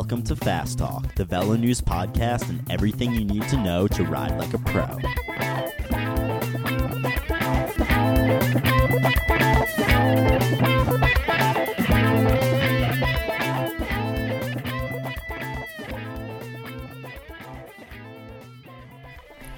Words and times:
welcome 0.00 0.22
to 0.22 0.34
Fast 0.34 0.78
Talk, 0.78 1.14
the 1.16 1.26
VeloNews 1.26 1.82
podcast 1.82 2.48
and 2.48 2.62
everything 2.70 3.12
you 3.12 3.22
need 3.22 3.46
to 3.50 3.58
know 3.58 3.86
to 3.88 4.02
ride 4.02 4.34
like 4.38 4.54
a 4.54 4.58
pro. 4.58 4.86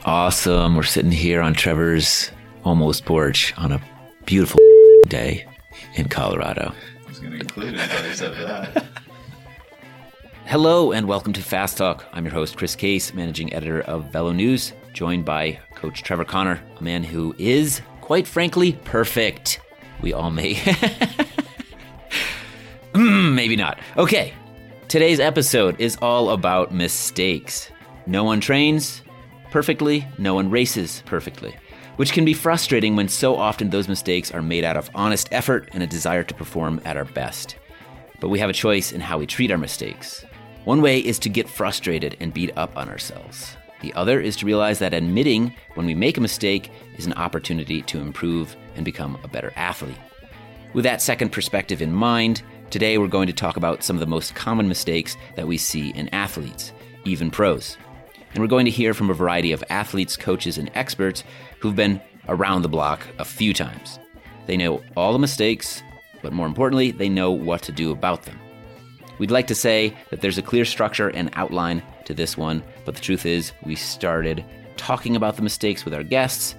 Awesome. 0.05 0.75
We're 0.75 0.83
sitting 0.83 1.13
here 1.13 1.41
on 1.41 1.55
Trevor's 1.55 2.33
almost 2.65 3.05
porch 3.05 3.55
on 3.57 3.71
a 3.71 3.81
beautiful 4.27 4.59
day 5.07 5.47
in 5.95 6.09
Colorado. 6.09 6.75
I 6.75 7.09
was 7.09 7.21
going 7.21 7.35
to 7.35 7.39
include 7.39 7.75
it, 7.75 7.77
but 7.77 8.05
I 8.05 8.13
said 8.13 8.35
that. 8.35 8.82
Hello 10.47 10.93
and 10.93 11.09
welcome 11.09 11.33
to 11.33 11.43
Fast 11.43 11.79
Talk. 11.79 12.05
I'm 12.13 12.25
your 12.25 12.35
host, 12.35 12.57
Chris 12.57 12.77
Case, 12.77 13.15
managing 13.15 13.53
editor 13.55 13.81
of 13.83 14.11
VeloNews, 14.11 14.73
joined 14.93 15.25
by 15.25 15.59
Coach 15.75 16.03
Trevor 16.03 16.25
Connor, 16.25 16.63
a 16.79 16.83
man 16.83 17.05
who 17.05 17.35
is, 17.39 17.81
quite 18.01 18.27
frankly, 18.27 18.75
perfect. 18.85 19.61
We 20.01 20.13
all 20.13 20.31
may. 20.31 20.59
Hmm, 22.95 23.35
maybe 23.35 23.57
not. 23.57 23.79
Okay, 23.97 24.35
today's 24.89 25.19
episode 25.19 25.81
is 25.81 25.97
all 26.03 26.29
about 26.29 26.75
mistakes. 26.75 27.71
No 28.05 28.23
one 28.23 28.39
trains 28.39 29.01
perfectly, 29.51 30.07
no 30.19 30.35
one 30.35 30.51
races 30.51 31.03
perfectly, 31.07 31.57
which 31.97 32.13
can 32.13 32.27
be 32.27 32.35
frustrating 32.35 32.95
when 32.95 33.09
so 33.09 33.35
often 33.35 33.71
those 33.71 33.89
mistakes 33.89 34.31
are 34.31 34.43
made 34.43 34.63
out 34.63 34.77
of 34.77 34.91
honest 34.95 35.29
effort 35.33 35.71
and 35.73 35.83
a 35.83 35.87
desire 35.87 36.23
to 36.23 36.35
perform 36.35 36.83
at 36.85 36.99
our 36.99 37.07
best. 37.07 37.57
But 38.21 38.29
we 38.29 38.39
have 38.41 38.51
a 38.51 38.55
choice 38.55 38.93
in 38.93 39.01
how 39.01 39.17
we 39.17 39.27
treat 39.27 39.51
our 39.51 39.57
mistakes. 39.57 40.27
One 40.65 40.81
way 40.81 41.01
is 41.01 41.19
to 41.21 41.29
get 41.29 41.49
frustrated 41.49 42.17
and 42.21 42.33
beat 42.33 42.57
up 42.57 42.77
on 42.77 42.89
ourselves. 42.89 43.57
The 43.81 43.93
other 43.95 44.21
is 44.21 44.37
to 44.37 44.47
realize 44.47 44.79
that 44.79 44.95
admitting 44.95 45.53
when 45.75 45.87
we 45.87 45.95
make 45.95 46.17
a 46.17 46.21
mistake 46.21 46.71
is 46.97 47.05
an 47.05 47.15
opportunity 47.15 47.83
to 47.83 47.99
improve 47.99 48.55
and 48.77 48.85
become 48.85 49.19
a 49.25 49.29
better 49.29 49.53
athlete. 49.57 49.99
With 50.73 50.85
that 50.85 51.03
second 51.03 51.31
perspective 51.31 51.83
in 51.83 51.93
mind, 51.93 52.43
today 52.71 52.97
we're 52.97 53.09
going 53.09 53.27
to 53.27 53.33
talk 53.33 53.57
about 53.57 53.83
some 53.83 53.97
of 53.97 54.01
the 54.01 54.07
most 54.07 54.37
common 54.37 54.69
mistakes 54.69 55.17
that 55.35 55.49
we 55.49 55.59
see 55.59 55.91
in 55.91 56.09
athletes, 56.11 56.73
even 57.05 57.33
pros. 57.33 57.77
And 58.33 58.41
we're 58.41 58.47
going 58.47 58.67
to 58.67 58.71
hear 58.71 58.95
from 58.95 59.11
a 59.11 59.15
variety 59.15 59.51
of 59.51 59.65
athletes, 59.69 60.17
coaches, 60.17 60.59
and 60.59 60.71
experts 60.75 61.25
who've 61.59 61.75
been 61.75 62.01
around 62.29 62.63
the 62.63 62.69
block 62.69 63.05
a 63.19 63.25
few 63.25 63.53
times. 63.53 63.99
They 64.47 64.57
know 64.57 64.81
all 64.97 65.13
the 65.13 65.19
mistakes, 65.19 65.83
but 66.23 66.33
more 66.33 66.47
importantly, 66.47 66.93
they 66.93 67.09
know 67.09 67.33
what 67.33 67.63
to 67.63 67.73
do 67.73 67.91
about 67.91 68.23
them. 68.23 68.39
We'd 69.23 69.31
like 69.31 69.47
to 69.47 69.55
say 69.55 69.95
that 70.11 70.21
there's 70.21 70.39
a 70.39 70.43
clear 70.43 70.65
structure 70.65 71.09
and 71.09 71.31
outline 71.35 71.81
to 72.07 72.13
this 72.13 72.37
one, 72.37 72.61
but 72.85 72.97
the 72.97 73.01
truth 73.01 73.25
is, 73.25 73.53
we 73.65 73.77
started 73.77 74.45
talking 74.77 75.15
about 75.15 75.37
the 75.37 75.43
mistakes 75.43 75.85
with 75.85 75.95
our 75.95 76.03
guests, 76.03 76.57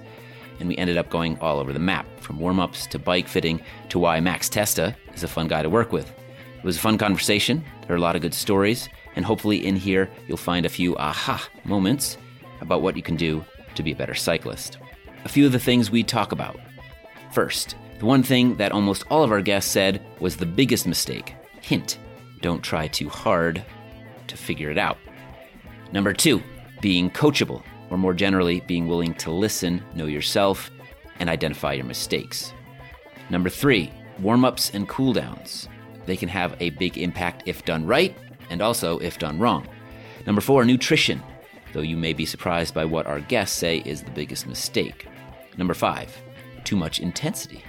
and 0.58 0.66
we 0.66 0.76
ended 0.78 0.96
up 0.96 1.10
going 1.10 1.38
all 1.40 1.58
over 1.58 1.74
the 1.74 1.78
map 1.78 2.06
from 2.20 2.38
warm 2.38 2.58
ups 2.58 2.86
to 2.86 2.98
bike 2.98 3.28
fitting 3.28 3.60
to 3.90 3.98
why 3.98 4.18
Max 4.18 4.48
Testa 4.48 4.96
is 5.12 5.22
a 5.22 5.28
fun 5.28 5.46
guy 5.46 5.62
to 5.62 5.68
work 5.68 5.92
with. 5.92 6.10
It 6.56 6.64
was 6.64 6.78
a 6.78 6.80
fun 6.80 6.96
conversation. 6.96 7.62
There 7.82 7.94
are 7.94 7.98
a 7.98 8.00
lot 8.00 8.16
of 8.16 8.22
good 8.22 8.32
stories, 8.32 8.88
and 9.14 9.26
hopefully, 9.26 9.66
in 9.66 9.76
here, 9.76 10.08
you'll 10.26 10.38
find 10.38 10.64
a 10.64 10.70
few 10.70 10.96
aha 10.96 11.46
moments 11.64 12.16
about 12.62 12.80
what 12.80 12.96
you 12.96 13.02
can 13.02 13.16
do 13.16 13.44
to 13.74 13.82
be 13.82 13.92
a 13.92 13.96
better 13.96 14.14
cyclist. 14.14 14.78
A 15.26 15.28
few 15.28 15.44
of 15.44 15.52
the 15.52 15.58
things 15.58 15.90
we 15.90 16.02
talk 16.02 16.32
about. 16.32 16.58
First, 17.30 17.76
the 17.98 18.06
one 18.06 18.22
thing 18.22 18.56
that 18.56 18.72
almost 18.72 19.04
all 19.10 19.22
of 19.22 19.32
our 19.32 19.42
guests 19.42 19.70
said 19.70 20.00
was 20.18 20.38
the 20.38 20.46
biggest 20.46 20.86
mistake 20.86 21.34
hint, 21.60 21.98
don't 22.44 22.62
try 22.62 22.86
too 22.86 23.08
hard 23.08 23.64
to 24.26 24.36
figure 24.36 24.70
it 24.70 24.76
out. 24.76 24.98
Number 25.92 26.12
two, 26.12 26.42
being 26.82 27.10
coachable, 27.10 27.62
or 27.88 27.96
more 27.96 28.12
generally, 28.12 28.60
being 28.60 28.86
willing 28.86 29.14
to 29.14 29.30
listen, 29.30 29.82
know 29.94 30.04
yourself, 30.04 30.70
and 31.20 31.30
identify 31.30 31.72
your 31.72 31.86
mistakes. 31.86 32.52
Number 33.30 33.48
three, 33.48 33.90
warm 34.18 34.44
ups 34.44 34.70
and 34.74 34.86
cool 34.86 35.14
downs. 35.14 35.70
They 36.04 36.18
can 36.18 36.28
have 36.28 36.54
a 36.60 36.68
big 36.68 36.98
impact 36.98 37.44
if 37.46 37.64
done 37.64 37.86
right, 37.86 38.14
and 38.50 38.60
also 38.60 38.98
if 38.98 39.18
done 39.18 39.38
wrong. 39.38 39.66
Number 40.26 40.42
four, 40.42 40.66
nutrition, 40.66 41.22
though 41.72 41.80
you 41.80 41.96
may 41.96 42.12
be 42.12 42.26
surprised 42.26 42.74
by 42.74 42.84
what 42.84 43.06
our 43.06 43.20
guests 43.20 43.56
say 43.56 43.78
is 43.86 44.02
the 44.02 44.10
biggest 44.10 44.46
mistake. 44.46 45.08
Number 45.56 45.72
five, 45.72 46.14
too 46.64 46.76
much 46.76 46.98
intensity. 46.98 47.64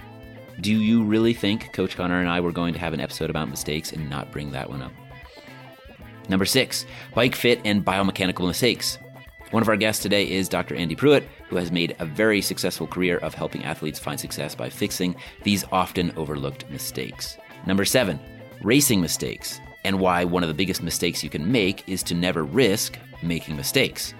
Do 0.60 0.72
you 0.72 1.04
really 1.04 1.34
think 1.34 1.74
Coach 1.74 1.96
Connor 1.96 2.20
and 2.20 2.30
I 2.30 2.40
were 2.40 2.52
going 2.52 2.72
to 2.72 2.80
have 2.80 2.94
an 2.94 3.00
episode 3.00 3.28
about 3.28 3.50
mistakes 3.50 3.92
and 3.92 4.08
not 4.08 4.32
bring 4.32 4.52
that 4.52 4.70
one 4.70 4.80
up? 4.80 4.92
Number 6.30 6.46
six, 6.46 6.86
bike 7.14 7.34
fit 7.34 7.60
and 7.64 7.84
biomechanical 7.84 8.46
mistakes. 8.46 8.98
One 9.50 9.62
of 9.62 9.68
our 9.68 9.76
guests 9.76 10.02
today 10.02 10.28
is 10.28 10.48
Dr. 10.48 10.74
Andy 10.74 10.96
Pruitt, 10.96 11.28
who 11.48 11.56
has 11.56 11.70
made 11.70 11.94
a 11.98 12.06
very 12.06 12.40
successful 12.40 12.86
career 12.86 13.18
of 13.18 13.34
helping 13.34 13.64
athletes 13.64 13.98
find 13.98 14.18
success 14.18 14.54
by 14.54 14.70
fixing 14.70 15.14
these 15.44 15.64
often 15.72 16.10
overlooked 16.16 16.68
mistakes. 16.70 17.36
Number 17.66 17.84
seven, 17.84 18.18
racing 18.62 19.02
mistakes, 19.02 19.60
and 19.84 20.00
why 20.00 20.24
one 20.24 20.42
of 20.42 20.48
the 20.48 20.54
biggest 20.54 20.82
mistakes 20.82 21.22
you 21.22 21.30
can 21.30 21.52
make 21.52 21.86
is 21.86 22.02
to 22.04 22.14
never 22.14 22.44
risk 22.44 22.98
making 23.22 23.56
mistakes. 23.56 24.14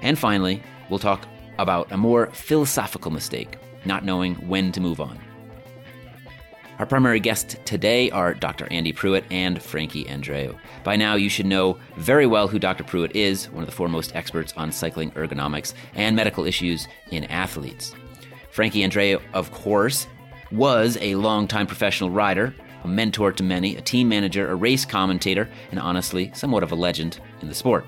And 0.00 0.16
finally, 0.16 0.62
we'll 0.88 1.00
talk 1.00 1.26
about 1.58 1.90
a 1.90 1.96
more 1.96 2.28
philosophical 2.30 3.10
mistake, 3.10 3.56
not 3.84 4.04
knowing 4.04 4.36
when 4.48 4.70
to 4.72 4.80
move 4.80 5.00
on. 5.00 5.25
Our 6.78 6.84
primary 6.84 7.20
guests 7.20 7.56
today 7.64 8.10
are 8.10 8.34
Dr. 8.34 8.68
Andy 8.70 8.92
Pruitt 8.92 9.24
and 9.30 9.62
Frankie 9.62 10.04
Andreu. 10.04 10.58
By 10.84 10.96
now, 10.96 11.14
you 11.14 11.30
should 11.30 11.46
know 11.46 11.78
very 11.96 12.26
well 12.26 12.48
who 12.48 12.58
Dr. 12.58 12.84
Pruitt 12.84 13.16
is, 13.16 13.48
one 13.50 13.62
of 13.62 13.66
the 13.66 13.74
foremost 13.74 14.14
experts 14.14 14.52
on 14.58 14.70
cycling 14.70 15.10
ergonomics 15.12 15.72
and 15.94 16.14
medical 16.14 16.44
issues 16.44 16.86
in 17.10 17.24
athletes. 17.24 17.94
Frankie 18.50 18.82
Andreu, 18.86 19.22
of 19.32 19.50
course, 19.52 20.06
was 20.52 20.98
a 21.00 21.14
longtime 21.14 21.66
professional 21.66 22.10
rider, 22.10 22.54
a 22.84 22.88
mentor 22.88 23.32
to 23.32 23.42
many, 23.42 23.76
a 23.76 23.80
team 23.80 24.10
manager, 24.10 24.50
a 24.50 24.54
race 24.54 24.84
commentator, 24.84 25.48
and 25.70 25.80
honestly, 25.80 26.30
somewhat 26.34 26.62
of 26.62 26.72
a 26.72 26.76
legend 26.76 27.20
in 27.40 27.48
the 27.48 27.54
sport. 27.54 27.86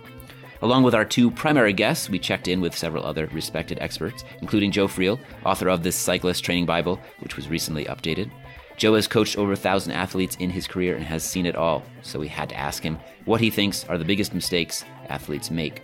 Along 0.63 0.83
with 0.83 0.95
our 0.95 1.05
two 1.05 1.31
primary 1.31 1.75
guests, 1.75 2.09
we 2.09 2.19
checked 2.19 2.49
in 2.49 2.63
with 2.63 2.77
several 2.77 3.05
other 3.05 3.27
respected 3.27 3.79
experts, 3.83 4.25
including 4.41 4.73
Joe 4.73 4.89
Friel, 4.89 5.21
author 5.45 5.69
of 5.69 5.83
this 5.83 5.95
Cyclist 5.95 6.43
Training 6.43 6.67
Bible, 6.67 6.99
which 7.21 7.37
was 7.37 7.49
recently 7.49 7.85
updated. 7.85 8.31
Joe 8.79 8.95
has 8.95 9.09
coached 9.09 9.37
over 9.37 9.53
a 9.53 9.57
thousand 9.57 9.93
athletes 9.93 10.37
in 10.37 10.51
his 10.51 10.69
career 10.69 10.95
and 10.95 11.05
has 11.05 11.25
seen 11.25 11.47
it 11.47 11.57
all, 11.57 11.83
so 12.03 12.21
we 12.21 12.29
had 12.29 12.49
to 12.51 12.57
ask 12.57 12.81
him 12.81 12.97
what 13.25 13.41
he 13.41 13.51
thinks 13.51 13.85
are 13.89 13.99
the 13.99 14.05
biggest 14.05 14.33
mistakes 14.33 14.85
athletes 15.09 15.51
make. 15.51 15.83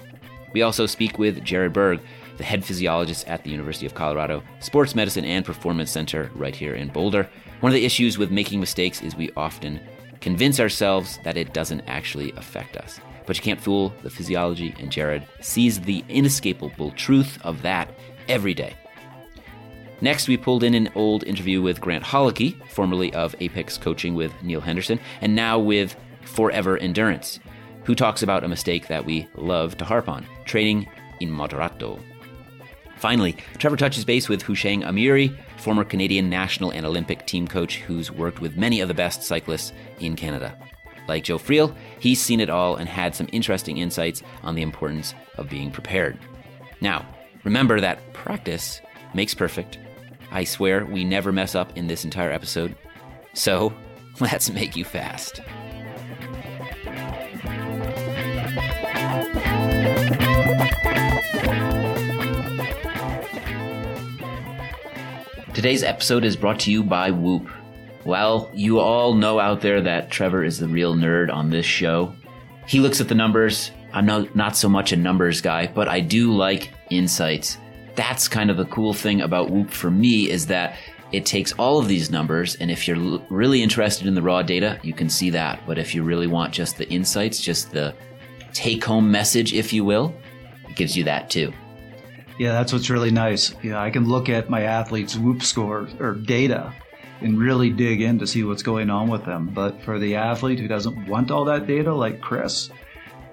We 0.53 0.62
also 0.62 0.87
speak 0.87 1.19
with 1.19 1.43
Jared 1.43 1.72
Berg, 1.72 2.00
the 2.37 2.44
head 2.44 2.65
physiologist 2.65 3.27
at 3.27 3.43
the 3.43 3.50
University 3.50 3.84
of 3.84 3.94
Colorado 3.94 4.44
Sports 4.60 4.94
Medicine 4.94 5.25
and 5.25 5.44
Performance 5.44 5.91
Center 5.91 6.31
right 6.37 6.55
here 6.55 6.77
in 6.77 6.88
Boulder. 6.88 7.28
One 7.60 7.71
of 7.71 7.75
the 7.75 7.84
issues 7.84 8.16
with 8.16 8.31
making 8.31 8.60
mistakes 8.60 9.03
is 9.03 9.16
we 9.16 9.32
often 9.37 9.81
convince 10.21 10.61
ourselves 10.61 11.19
that 11.25 11.37
it 11.37 11.53
doesn't 11.53 11.82
actually 11.88 12.31
affect 12.37 12.76
us. 12.76 13.00
But 13.26 13.37
you 13.37 13.43
can't 13.43 13.61
fool 13.61 13.93
the 14.05 14.11
physiology, 14.11 14.72
and 14.78 14.93
Jared 14.93 15.26
sees 15.41 15.81
the 15.81 16.05
inescapable 16.09 16.93
truth 16.93 17.38
of 17.43 17.62
that 17.62 17.88
every 18.28 18.55
day. 18.55 18.75
Next, 20.00 20.28
we 20.28 20.37
pulled 20.37 20.65
in 20.65 20.75
an 20.75 20.91
old 20.94 21.25
interview 21.25 21.62
with 21.62 21.81
Grant 21.81 22.05
Holicky, 22.05 22.56
formerly 22.69 23.12
of 23.15 23.34
Apex 23.41 23.78
Coaching 23.78 24.15
with 24.15 24.32
Neal 24.43 24.60
Henderson, 24.60 25.00
and 25.21 25.34
now 25.34 25.59
with 25.59 25.97
Forever 26.22 26.77
Endurance, 26.78 27.41
who 27.84 27.94
talks 27.94 28.22
about 28.22 28.44
a 28.44 28.49
mistake 28.49 28.88
that 28.88 29.05
we 29.05 29.28
love 29.37 29.77
to 29.78 29.84
harp 29.84 30.09
on 30.09 30.27
training 30.44 30.88
in 31.21 31.31
moderato. 31.31 32.00
Finally, 32.97 33.37
Trevor 33.59 33.77
touches 33.77 34.05
base 34.05 34.28
with 34.28 34.43
Houshang 34.43 34.82
Amiri, 34.82 35.37
former 35.59 35.84
Canadian 35.84 36.31
national 36.31 36.71
and 36.71 36.87
Olympic 36.87 37.26
team 37.26 37.47
coach 37.47 37.76
who's 37.81 38.11
worked 38.11 38.41
with 38.41 38.56
many 38.56 38.81
of 38.81 38.88
the 38.88 38.94
best 38.94 39.22
cyclists 39.22 39.72
in 40.00 40.16
Canada. 40.16 40.56
Like 41.06 41.25
Joe 41.25 41.38
Friel, 41.38 41.75
he's 41.99 42.21
seen 42.21 42.41
it 42.41 42.49
all 42.49 42.76
and 42.76 42.88
had 42.88 43.15
some 43.15 43.28
interesting 43.32 43.76
insights 43.79 44.23
on 44.43 44.55
the 44.55 44.62
importance 44.62 45.14
of 45.37 45.50
being 45.50 45.70
prepared. 45.70 46.19
Now, 46.81 47.06
remember 47.44 47.81
that 47.81 48.12
practice 48.14 48.81
makes 49.12 49.35
perfect. 49.35 49.79
I 50.34 50.42
swear 50.42 50.84
we 50.84 51.04
never 51.04 51.31
mess 51.31 51.54
up 51.54 51.78
in 51.78 51.86
this 51.86 52.04
entire 52.04 52.32
episode. 52.32 52.75
So, 53.34 53.72
let's 54.20 54.50
make 54.50 54.75
you 54.75 54.84
fast. 54.84 55.40
Today's 65.54 65.84
episode 65.84 66.25
is 66.25 66.34
brought 66.34 66.58
to 66.60 66.72
you 66.72 66.82
by 66.82 67.12
Whoop. 67.12 67.48
Well, 68.04 68.50
you 68.52 68.81
all 68.81 69.14
know 69.14 69.38
out 69.38 69.60
there 69.60 69.81
that 69.82 70.10
Trevor 70.10 70.42
is 70.42 70.58
the 70.58 70.66
real 70.66 70.94
nerd 70.94 71.32
on 71.32 71.50
this 71.50 71.64
show. 71.64 72.12
He 72.66 72.81
looks 72.81 73.00
at 73.00 73.06
the 73.06 73.14
numbers. 73.14 73.70
I'm 73.92 74.04
not, 74.04 74.34
not 74.34 74.56
so 74.56 74.69
much 74.69 74.90
a 74.90 74.96
numbers 74.96 75.40
guy, 75.40 75.69
but 75.69 75.86
I 75.86 76.00
do 76.00 76.32
like 76.32 76.70
insights. 76.90 77.56
That's 77.94 78.29
kind 78.29 78.50
of 78.50 78.56
the 78.56 78.64
cool 78.67 78.93
thing 78.93 79.20
about 79.20 79.50
Whoop 79.50 79.70
for 79.70 79.91
me 79.91 80.31
is 80.31 80.46
that 80.46 80.76
it 81.12 81.25
takes 81.25 81.52
all 81.52 81.79
of 81.79 81.87
these 81.87 82.11
numbers, 82.11 82.56
and 82.56 82.70
if 82.70 82.88
you're 82.88 83.20
really 83.31 83.62
interested 83.62 84.08
in 84.08 84.14
the 84.14 84.23
raw 84.23 84.43
data, 84.43 84.81
you 84.82 84.93
can 84.93 85.08
see 85.08 85.31
that. 85.31 85.61
But 85.67 85.79
if 85.79 85.94
you 85.94 86.02
really 86.02 86.26
want 86.26 86.52
just 86.52 86.76
the 86.76 86.88
insights, 86.88 87.41
just 87.41 87.70
the 87.70 87.94
take 88.52 88.85
home 88.85 89.11
message, 89.11 89.52
if 89.55 89.73
you 89.73 89.85
will, 89.85 90.14
it 90.69 90.75
gives 90.75 90.96
you 90.96 91.05
that 91.05 91.31
too. 91.31 91.52
Yeah, 92.38 92.52
that's 92.52 92.73
what's 92.73 92.91
really 92.91 93.12
nice. 93.12 93.55
yeah 93.62 93.81
I 93.81 93.91
can 93.91 94.08
look 94.08 94.29
at 94.29 94.50
my 94.50 94.62
athletes' 94.62 95.17
whoop 95.17 95.43
score 95.43 95.88
or 96.00 96.14
data 96.14 96.75
and 97.20 97.38
really 97.38 97.70
dig 97.70 98.00
in 98.00 98.19
to 98.19 98.26
see 98.26 98.43
what's 98.43 98.62
going 98.62 98.91
on 98.91 99.08
with 99.08 99.25
them. 99.25 99.50
But 99.55 99.81
for 99.82 100.00
the 100.00 100.17
athlete 100.17 100.58
who 100.58 100.67
doesn't 100.67 101.06
want 101.06 101.31
all 101.31 101.44
that 101.44 101.67
data, 101.69 101.94
like 101.94 102.20
Chris, 102.20 102.70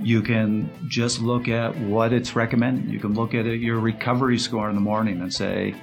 you 0.04 0.22
can 0.22 0.70
just 0.88 1.22
look 1.22 1.48
at 1.48 1.78
what 1.78 2.14
it's 2.14 2.36
recommending. 2.36 2.90
You 2.90 3.00
can 3.00 3.14
look 3.14 3.34
at 3.34 3.46
your 3.46 3.80
recovery 3.80 4.38
score 4.38 4.70
in 4.70 4.76
the 4.76 4.82
morning 4.82 5.22
and 5.22 5.34
say, 5.34 5.76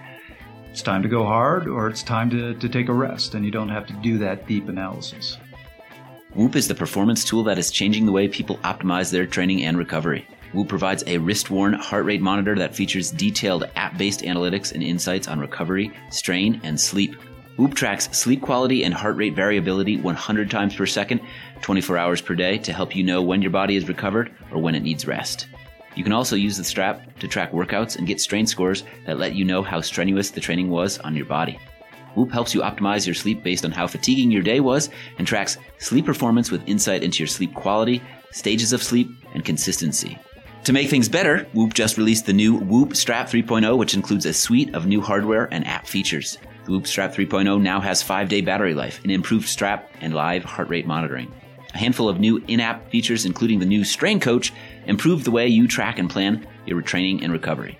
it's 0.70 0.82
time 0.82 1.02
to 1.02 1.08
go 1.08 1.24
hard 1.24 1.66
or 1.66 1.88
it's 1.88 2.02
time 2.02 2.30
to, 2.30 2.54
to 2.54 2.68
take 2.68 2.88
a 2.88 2.92
rest. 2.92 3.34
And 3.34 3.44
you 3.44 3.50
don't 3.50 3.68
have 3.68 3.86
to 3.86 3.92
do 3.94 4.18
that 4.18 4.46
deep 4.46 4.68
analysis. 4.68 5.38
Whoop 6.34 6.56
is 6.56 6.68
the 6.68 6.74
performance 6.74 7.24
tool 7.24 7.42
that 7.44 7.58
is 7.58 7.70
changing 7.70 8.06
the 8.06 8.12
way 8.12 8.28
people 8.28 8.58
optimize 8.58 9.10
their 9.10 9.26
training 9.26 9.64
and 9.64 9.78
recovery. 9.78 10.26
Whoop 10.52 10.68
provides 10.68 11.04
a 11.06 11.18
wrist 11.18 11.50
worn 11.50 11.74
heart 11.74 12.04
rate 12.04 12.20
monitor 12.20 12.54
that 12.56 12.74
features 12.74 13.10
detailed 13.10 13.68
app 13.76 13.98
based 13.98 14.20
analytics 14.20 14.72
and 14.72 14.82
insights 14.82 15.28
on 15.28 15.40
recovery, 15.40 15.90
strain, 16.10 16.60
and 16.64 16.80
sleep. 16.80 17.16
Whoop 17.58 17.74
tracks 17.74 18.08
sleep 18.16 18.40
quality 18.40 18.84
and 18.84 18.94
heart 18.94 19.16
rate 19.16 19.34
variability 19.34 19.96
100 19.96 20.48
times 20.48 20.76
per 20.76 20.86
second, 20.86 21.20
24 21.60 21.98
hours 21.98 22.20
per 22.20 22.36
day 22.36 22.56
to 22.58 22.72
help 22.72 22.94
you 22.94 23.02
know 23.02 23.20
when 23.20 23.42
your 23.42 23.50
body 23.50 23.74
is 23.74 23.88
recovered 23.88 24.32
or 24.52 24.62
when 24.62 24.76
it 24.76 24.84
needs 24.84 25.08
rest. 25.08 25.48
You 25.96 26.04
can 26.04 26.12
also 26.12 26.36
use 26.36 26.56
the 26.56 26.62
strap 26.62 27.18
to 27.18 27.26
track 27.26 27.50
workouts 27.50 27.96
and 27.96 28.06
get 28.06 28.20
strain 28.20 28.46
scores 28.46 28.84
that 29.06 29.18
let 29.18 29.34
you 29.34 29.44
know 29.44 29.62
how 29.62 29.80
strenuous 29.80 30.30
the 30.30 30.40
training 30.40 30.70
was 30.70 30.98
on 31.00 31.16
your 31.16 31.26
body. 31.26 31.58
Whoop 32.14 32.30
helps 32.30 32.54
you 32.54 32.60
optimize 32.60 33.06
your 33.06 33.14
sleep 33.16 33.42
based 33.42 33.64
on 33.64 33.72
how 33.72 33.88
fatiguing 33.88 34.30
your 34.30 34.42
day 34.42 34.60
was 34.60 34.90
and 35.18 35.26
tracks 35.26 35.58
sleep 35.78 36.06
performance 36.06 36.52
with 36.52 36.68
insight 36.68 37.02
into 37.02 37.24
your 37.24 37.26
sleep 37.26 37.54
quality, 37.54 38.00
stages 38.30 38.72
of 38.72 38.84
sleep, 38.84 39.10
and 39.34 39.44
consistency. 39.44 40.16
To 40.64 40.72
make 40.72 40.90
things 40.90 41.08
better, 41.08 41.46
Whoop 41.54 41.72
just 41.72 41.96
released 41.96 42.26
the 42.26 42.32
new 42.32 42.56
Whoop 42.56 42.94
Strap 42.94 43.28
3.0, 43.28 43.78
which 43.78 43.94
includes 43.94 44.26
a 44.26 44.34
suite 44.34 44.74
of 44.74 44.86
new 44.86 45.00
hardware 45.00 45.48
and 45.52 45.66
app 45.66 45.86
features. 45.86 46.36
The 46.64 46.72
Whoop 46.72 46.86
Strap 46.86 47.14
3.0 47.14 47.60
now 47.62 47.80
has 47.80 48.02
5 48.02 48.28
day 48.28 48.42
battery 48.42 48.74
life, 48.74 49.02
an 49.02 49.10
improved 49.10 49.48
strap, 49.48 49.90
and 50.00 50.14
live 50.14 50.44
heart 50.44 50.68
rate 50.68 50.86
monitoring. 50.86 51.32
A 51.74 51.78
handful 51.78 52.08
of 52.08 52.20
new 52.20 52.42
in 52.48 52.60
app 52.60 52.90
features, 52.90 53.24
including 53.24 53.58
the 53.58 53.66
new 53.66 53.84
Strain 53.84 54.20
Coach, 54.20 54.52
improve 54.86 55.24
the 55.24 55.30
way 55.30 55.48
you 55.48 55.66
track 55.68 55.98
and 55.98 56.10
plan 56.10 56.46
your 56.66 56.82
training 56.82 57.22
and 57.22 57.32
recovery. 57.32 57.78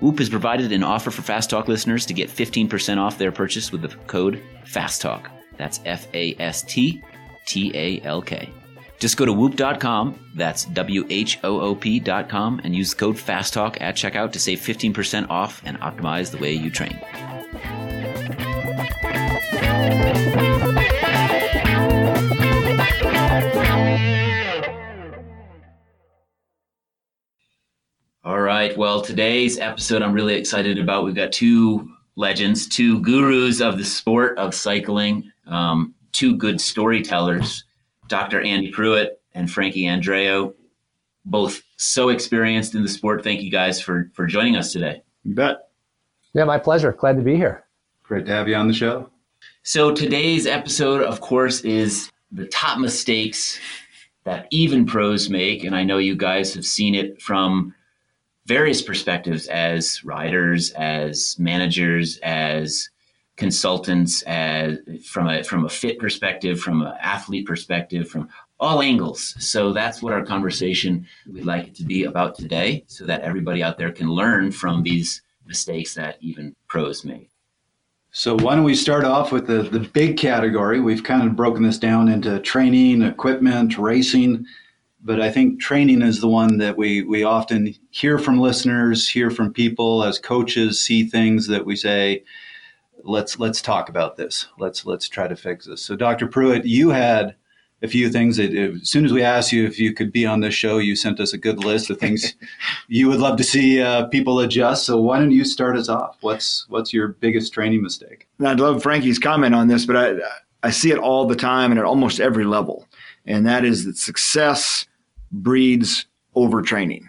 Whoop 0.00 0.18
has 0.18 0.28
provided 0.28 0.72
an 0.72 0.84
offer 0.84 1.10
for 1.10 1.22
Fast 1.22 1.50
Talk 1.50 1.68
listeners 1.68 2.06
to 2.06 2.14
get 2.14 2.28
15% 2.28 2.98
off 2.98 3.18
their 3.18 3.32
purchase 3.32 3.72
with 3.72 3.82
the 3.82 3.88
code 4.06 4.42
FASTTALK. 4.64 5.26
That's 5.56 5.80
F 5.84 6.06
A 6.14 6.36
S 6.38 6.62
T 6.62 7.02
T 7.46 7.72
A 7.74 8.00
L 8.02 8.22
K. 8.22 8.52
Just 8.98 9.16
go 9.16 9.24
to 9.24 9.32
whoop.com, 9.32 10.18
that's 10.34 10.64
W 10.64 11.06
H 11.08 11.38
O 11.44 11.60
O 11.60 11.74
P.com, 11.74 12.60
and 12.64 12.74
use 12.74 12.94
code 12.94 13.16
FASTTALK 13.16 13.80
at 13.80 13.94
checkout 13.96 14.32
to 14.32 14.40
save 14.40 14.60
15% 14.60 15.30
off 15.30 15.62
and 15.64 15.78
optimize 15.80 16.30
the 16.30 16.38
way 16.38 16.52
you 16.52 16.70
train. 16.70 16.98
All 28.24 28.40
right. 28.40 28.76
Well, 28.76 29.00
today's 29.00 29.58
episode 29.58 30.02
I'm 30.02 30.12
really 30.12 30.34
excited 30.34 30.78
about. 30.78 31.04
We've 31.04 31.14
got 31.14 31.32
two 31.32 31.88
legends, 32.16 32.66
two 32.66 33.00
gurus 33.00 33.60
of 33.60 33.78
the 33.78 33.84
sport 33.84 34.36
of 34.38 34.54
cycling, 34.54 35.30
um, 35.46 35.94
two 36.12 36.36
good 36.36 36.60
storytellers, 36.60 37.64
Dr. 38.08 38.40
Andy 38.40 38.70
Pruitt 38.70 39.20
and 39.34 39.50
Frankie 39.50 39.84
Andreu, 39.84 40.54
both 41.24 41.62
so 41.76 42.08
experienced 42.08 42.74
in 42.74 42.82
the 42.82 42.88
sport. 42.88 43.22
Thank 43.22 43.42
you 43.42 43.50
guys 43.50 43.80
for 43.80 44.10
for 44.14 44.26
joining 44.26 44.56
us 44.56 44.72
today. 44.72 45.02
You 45.24 45.34
bet. 45.34 45.68
Yeah, 46.34 46.44
my 46.44 46.58
pleasure. 46.58 46.92
Glad 46.92 47.16
to 47.16 47.22
be 47.22 47.36
here. 47.36 47.64
Great 48.02 48.26
to 48.26 48.32
have 48.32 48.48
you 48.48 48.54
on 48.54 48.68
the 48.68 48.74
show. 48.74 49.10
So 49.62 49.92
today's 49.94 50.46
episode, 50.46 51.02
of 51.02 51.20
course, 51.20 51.60
is 51.60 52.10
the 52.32 52.46
top 52.46 52.78
mistakes 52.78 53.58
that 54.24 54.46
even 54.50 54.86
pros 54.86 55.28
make, 55.30 55.64
and 55.64 55.74
I 55.74 55.84
know 55.84 55.98
you 55.98 56.16
guys 56.16 56.54
have 56.54 56.64
seen 56.64 56.94
it 56.94 57.20
from 57.20 57.74
various 58.46 58.80
perspectives 58.80 59.46
as 59.48 60.02
riders, 60.04 60.70
as 60.72 61.36
managers, 61.38 62.18
as 62.22 62.88
consultants, 63.38 64.22
as 64.22 64.78
from 65.06 65.28
a 65.28 65.42
from 65.42 65.64
a 65.64 65.68
fit 65.68 65.98
perspective, 65.98 66.60
from 66.60 66.82
an 66.82 66.92
athlete 67.00 67.46
perspective, 67.46 68.08
from 68.08 68.28
all 68.60 68.82
angles. 68.82 69.34
So 69.38 69.72
that's 69.72 70.02
what 70.02 70.12
our 70.12 70.24
conversation 70.24 71.06
we'd 71.32 71.44
like 71.44 71.68
it 71.68 71.74
to 71.76 71.84
be 71.84 72.04
about 72.04 72.34
today, 72.34 72.84
so 72.88 73.06
that 73.06 73.22
everybody 73.22 73.62
out 73.62 73.78
there 73.78 73.92
can 73.92 74.10
learn 74.10 74.52
from 74.52 74.82
these 74.82 75.22
mistakes 75.46 75.94
that 75.94 76.18
even 76.20 76.54
pros 76.66 77.04
make. 77.04 77.30
So 78.10 78.36
why 78.36 78.56
don't 78.56 78.64
we 78.64 78.74
start 78.74 79.04
off 79.04 79.32
with 79.32 79.46
the, 79.46 79.62
the 79.62 79.80
big 79.80 80.16
category? 80.16 80.80
We've 80.80 81.04
kind 81.04 81.22
of 81.22 81.36
broken 81.36 81.62
this 81.62 81.78
down 81.78 82.08
into 82.08 82.40
training, 82.40 83.02
equipment, 83.02 83.78
racing, 83.78 84.44
but 85.04 85.20
I 85.20 85.30
think 85.30 85.60
training 85.60 86.02
is 86.02 86.20
the 86.20 86.28
one 86.28 86.58
that 86.58 86.76
we, 86.76 87.02
we 87.02 87.22
often 87.22 87.74
hear 87.90 88.18
from 88.18 88.40
listeners, 88.40 89.08
hear 89.08 89.30
from 89.30 89.52
people 89.52 90.02
as 90.02 90.18
coaches, 90.18 90.82
see 90.82 91.04
things 91.04 91.46
that 91.46 91.64
we 91.64 91.76
say, 91.76 92.24
let's 93.04 93.38
let's 93.38 93.62
talk 93.62 93.88
about 93.88 94.16
this. 94.16 94.46
Let's 94.58 94.84
let's 94.84 95.08
try 95.08 95.28
to 95.28 95.36
fix 95.36 95.66
this. 95.66 95.82
So 95.82 95.96
Dr. 95.96 96.26
Pruitt, 96.26 96.64
you 96.64 96.90
had 96.90 97.34
a 97.82 97.88
few 97.88 98.10
things 98.10 98.36
that 98.38 98.52
as 98.52 98.88
soon 98.88 99.04
as 99.04 99.12
we 99.12 99.22
asked 99.22 99.52
you 99.52 99.64
if 99.64 99.78
you 99.78 99.92
could 99.92 100.12
be 100.12 100.26
on 100.26 100.40
this 100.40 100.54
show, 100.54 100.78
you 100.78 100.96
sent 100.96 101.20
us 101.20 101.32
a 101.32 101.38
good 101.38 101.64
list 101.64 101.90
of 101.90 101.98
things 101.98 102.34
you 102.88 103.08
would 103.08 103.20
love 103.20 103.36
to 103.36 103.44
see 103.44 103.80
uh, 103.80 104.06
people 104.06 104.40
adjust. 104.40 104.84
So 104.84 105.00
why 105.00 105.18
don't 105.18 105.30
you 105.30 105.44
start 105.44 105.76
us 105.76 105.88
off? 105.88 106.16
What's 106.20 106.66
what's 106.68 106.92
your 106.92 107.08
biggest 107.08 107.52
training 107.52 107.82
mistake? 107.82 108.26
And 108.38 108.48
I'd 108.48 108.60
love 108.60 108.82
Frankie's 108.82 109.18
comment 109.18 109.54
on 109.54 109.68
this, 109.68 109.86
but 109.86 109.96
I 109.96 110.14
I 110.62 110.70
see 110.70 110.90
it 110.90 110.98
all 110.98 111.26
the 111.26 111.36
time 111.36 111.70
and 111.70 111.78
at 111.78 111.86
almost 111.86 112.20
every 112.20 112.44
level, 112.44 112.86
and 113.26 113.46
that 113.46 113.64
is 113.64 113.84
that 113.84 113.96
success 113.96 114.86
breeds 115.30 116.06
overtraining. 116.34 117.04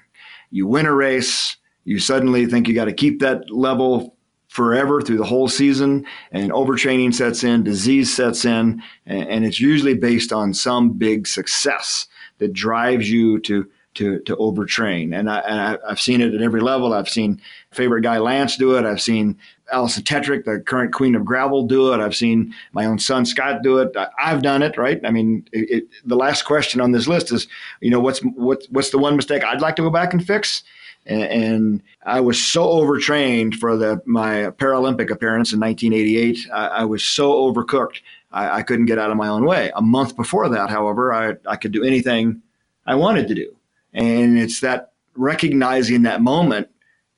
You 0.51 0.67
win 0.67 0.85
a 0.85 0.93
race, 0.93 1.57
you 1.85 1.99
suddenly 1.99 2.45
think 2.45 2.67
you 2.67 2.75
got 2.75 2.85
to 2.85 2.93
keep 2.93 3.19
that 3.19 3.49
level 3.49 4.15
forever 4.49 4.99
through 4.99 5.17
the 5.17 5.23
whole 5.23 5.47
season 5.47 6.05
and 6.31 6.51
overtraining 6.51 7.13
sets 7.13 7.43
in 7.43 7.63
disease 7.63 8.13
sets 8.13 8.43
in 8.45 8.81
and, 9.05 9.45
it's 9.45 9.59
usually 9.59 9.93
based 9.93 10.33
on 10.33 10.53
some 10.53 10.89
big 10.91 11.27
success 11.27 12.07
that 12.39 12.51
drives 12.51 13.09
you 13.09 13.39
to 13.39 13.69
to 13.93 14.19
to 14.21 14.35
overtrain 14.37 15.17
and, 15.17 15.29
I, 15.29 15.39
and 15.39 15.79
have 15.87 16.01
seen 16.01 16.19
it 16.19 16.33
at 16.33 16.41
every 16.41 16.61
level 16.61 16.93
i've 16.93 17.07
seen 17.07 17.39
favorite 17.71 18.01
guy 18.01 18.17
lance 18.17 18.57
do 18.57 18.75
it 18.75 18.85
i've 18.85 19.01
seen 19.01 19.37
Allison 19.71 20.01
Tetrick, 20.01 20.45
the 20.45 20.59
current 20.59 20.93
queen 20.93 21.13
of 21.13 21.23
gravel, 21.23 21.67
do 21.67 21.93
it. 21.93 21.99
I've 21.99 22.15
seen 22.15 22.55
my 22.71 22.85
own 22.85 22.97
son 22.97 23.23
Scott 23.23 23.61
do 23.61 23.77
it. 23.77 23.95
I, 23.95 24.09
have 24.17 24.41
done 24.41 24.63
it, 24.63 24.79
right? 24.79 24.99
I 25.05 25.11
mean, 25.11 25.47
it, 25.51 25.69
it, 25.69 25.83
the 26.05 26.15
last 26.15 26.43
question 26.43 26.81
on 26.81 26.91
this 26.91 27.07
list 27.07 27.31
is, 27.31 27.47
you 27.79 27.91
know, 27.91 27.99
what's 27.99 28.19
what, 28.19 28.63
what's 28.71 28.89
the 28.89 28.97
one 28.97 29.15
mistake 29.15 29.43
I'd 29.43 29.61
like 29.61 29.75
to 29.75 29.83
go 29.83 29.91
back 29.91 30.11
and 30.11 30.25
fix? 30.25 30.63
And, 31.05 31.81
I 32.05 32.21
was 32.21 32.41
so 32.41 32.63
overtrained 32.63 33.55
for 33.55 33.77
the 33.77 34.01
my 34.05 34.51
Paralympic 34.57 35.11
appearance 35.11 35.53
in 35.53 35.59
1988. 35.59 36.47
I, 36.51 36.67
I 36.67 36.85
was 36.85 37.03
so 37.03 37.33
overcooked, 37.33 37.99
I, 38.31 38.59
I, 38.59 38.63
couldn't 38.63 38.85
get 38.85 38.97
out 38.97 39.11
of 39.11 39.17
my 39.17 39.27
own 39.27 39.45
way. 39.45 39.71
A 39.75 39.81
month 39.81 40.15
before 40.15 40.49
that, 40.49 40.69
however, 40.69 41.13
I, 41.13 41.35
I 41.45 41.55
could 41.55 41.71
do 41.71 41.83
anything 41.83 42.41
I 42.87 42.95
wanted 42.95 43.27
to 43.27 43.35
do. 43.35 43.55
And 43.93 44.39
it's 44.39 44.61
that 44.61 44.93
recognizing 45.15 46.03
that 46.03 46.21
moment 46.21 46.69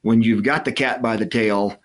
when 0.02 0.22
you've 0.22 0.44
got 0.44 0.66
the 0.66 0.72
cat 0.74 1.02
by 1.02 1.16
the 1.16 1.26
tail 1.26 1.78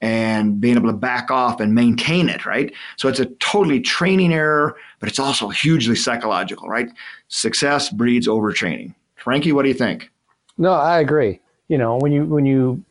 and 0.00 0.60
being 0.60 0.76
able 0.76 0.90
to 0.90 0.96
back 0.96 1.30
off 1.30 1.60
and 1.60 1.74
maintain 1.74 2.28
it, 2.28 2.44
right? 2.44 2.72
So 2.96 3.08
it's 3.08 3.20
a 3.20 3.26
totally 3.26 3.80
training 3.80 4.32
error, 4.32 4.76
but 5.00 5.08
it's 5.08 5.18
also 5.20 5.48
hugely 5.48 5.96
psychological, 5.96 6.68
right? 6.68 6.90
Success 7.28 7.88
breeds 7.88 8.28
overtraining. 8.28 8.94
Frankie, 9.16 9.52
what 9.52 9.62
do 9.62 9.68
you 9.68 9.74
think? 9.74 10.11
No, 10.58 10.72
I 10.72 11.00
agree. 11.00 11.40
You 11.68 11.78
know, 11.78 11.96
when 11.96 12.12
you 12.12 12.24
when 12.24 12.46
you 12.46 12.84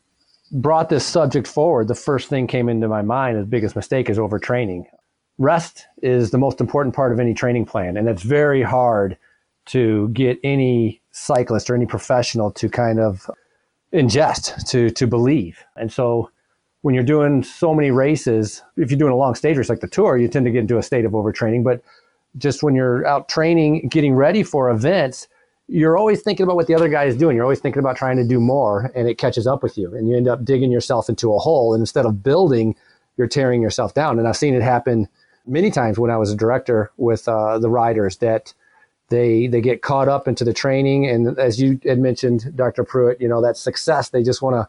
brought 0.52 0.88
this 0.88 1.06
subject 1.06 1.46
forward, 1.46 1.88
the 1.88 1.94
first 1.94 2.28
thing 2.28 2.46
came 2.46 2.68
into 2.68 2.88
my 2.88 3.02
mind 3.02 3.38
as 3.38 3.46
biggest 3.46 3.76
mistake 3.76 4.10
is 4.10 4.18
overtraining. 4.18 4.84
Rest 5.38 5.86
is 6.02 6.30
the 6.30 6.38
most 6.38 6.60
important 6.60 6.94
part 6.94 7.12
of 7.12 7.20
any 7.20 7.34
training 7.34 7.64
plan, 7.64 7.96
and 7.96 8.08
it's 8.08 8.22
very 8.22 8.62
hard 8.62 9.16
to 9.66 10.08
get 10.08 10.38
any 10.42 11.00
cyclist 11.12 11.70
or 11.70 11.74
any 11.74 11.86
professional 11.86 12.50
to 12.52 12.68
kind 12.68 12.98
of 13.00 13.30
ingest 13.92 14.68
to 14.68 14.90
to 14.90 15.06
believe. 15.06 15.64
And 15.76 15.92
so 15.92 16.30
when 16.82 16.94
you're 16.94 17.04
doing 17.04 17.42
so 17.42 17.74
many 17.74 17.90
races, 17.90 18.62
if 18.76 18.90
you're 18.90 18.98
doing 18.98 19.12
a 19.12 19.16
long 19.16 19.34
stage 19.34 19.56
race 19.56 19.68
like 19.68 19.80
the 19.80 19.88
tour, 19.88 20.16
you 20.16 20.28
tend 20.28 20.44
to 20.46 20.50
get 20.50 20.60
into 20.60 20.78
a 20.78 20.82
state 20.82 21.04
of 21.04 21.12
overtraining. 21.12 21.62
But 21.62 21.80
just 22.38 22.62
when 22.62 22.74
you're 22.74 23.06
out 23.06 23.28
training, 23.28 23.88
getting 23.88 24.14
ready 24.14 24.42
for 24.42 24.68
events, 24.70 25.28
you're 25.72 25.96
always 25.96 26.20
thinking 26.20 26.44
about 26.44 26.56
what 26.56 26.66
the 26.66 26.74
other 26.74 26.88
guy 26.88 27.04
is 27.04 27.16
doing. 27.16 27.34
You're 27.34 27.44
always 27.44 27.60
thinking 27.60 27.80
about 27.80 27.96
trying 27.96 28.18
to 28.18 28.24
do 28.24 28.38
more, 28.38 28.92
and 28.94 29.08
it 29.08 29.16
catches 29.16 29.46
up 29.46 29.62
with 29.62 29.78
you, 29.78 29.94
and 29.94 30.06
you 30.06 30.16
end 30.16 30.28
up 30.28 30.44
digging 30.44 30.70
yourself 30.70 31.08
into 31.08 31.32
a 31.32 31.38
hole. 31.38 31.72
And 31.72 31.80
instead 31.80 32.04
of 32.04 32.22
building, 32.22 32.76
you're 33.16 33.26
tearing 33.26 33.62
yourself 33.62 33.94
down. 33.94 34.18
And 34.18 34.28
I've 34.28 34.36
seen 34.36 34.54
it 34.54 34.62
happen 34.62 35.08
many 35.46 35.70
times 35.70 35.98
when 35.98 36.10
I 36.10 36.18
was 36.18 36.30
a 36.30 36.36
director 36.36 36.92
with 36.98 37.26
uh, 37.26 37.58
the 37.58 37.70
riders 37.70 38.18
that 38.18 38.52
they 39.08 39.46
they 39.46 39.60
get 39.60 39.82
caught 39.82 40.08
up 40.08 40.26
into 40.26 40.42
the 40.42 40.54
training 40.54 41.06
and 41.06 41.38
as 41.38 41.60
you 41.60 41.78
had 41.84 41.98
mentioned 41.98 42.50
dr 42.56 42.82
pruitt 42.84 43.20
you 43.20 43.28
know 43.28 43.42
that 43.42 43.58
success 43.58 44.08
they 44.08 44.22
just 44.22 44.40
want 44.40 44.54
to 44.54 44.66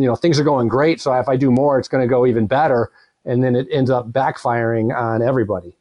you 0.00 0.06
know 0.06 0.14
things 0.14 0.38
are 0.38 0.44
going 0.44 0.68
great 0.68 1.00
so 1.00 1.14
if 1.14 1.30
i 1.30 1.36
do 1.36 1.50
more 1.50 1.78
it's 1.78 1.88
going 1.88 2.02
to 2.02 2.08
go 2.08 2.26
even 2.26 2.46
better 2.46 2.90
and 3.24 3.42
then 3.42 3.56
it 3.56 3.66
ends 3.72 3.88
up 3.88 4.12
backfiring 4.12 4.94
on 4.94 5.22
everybody 5.22 5.78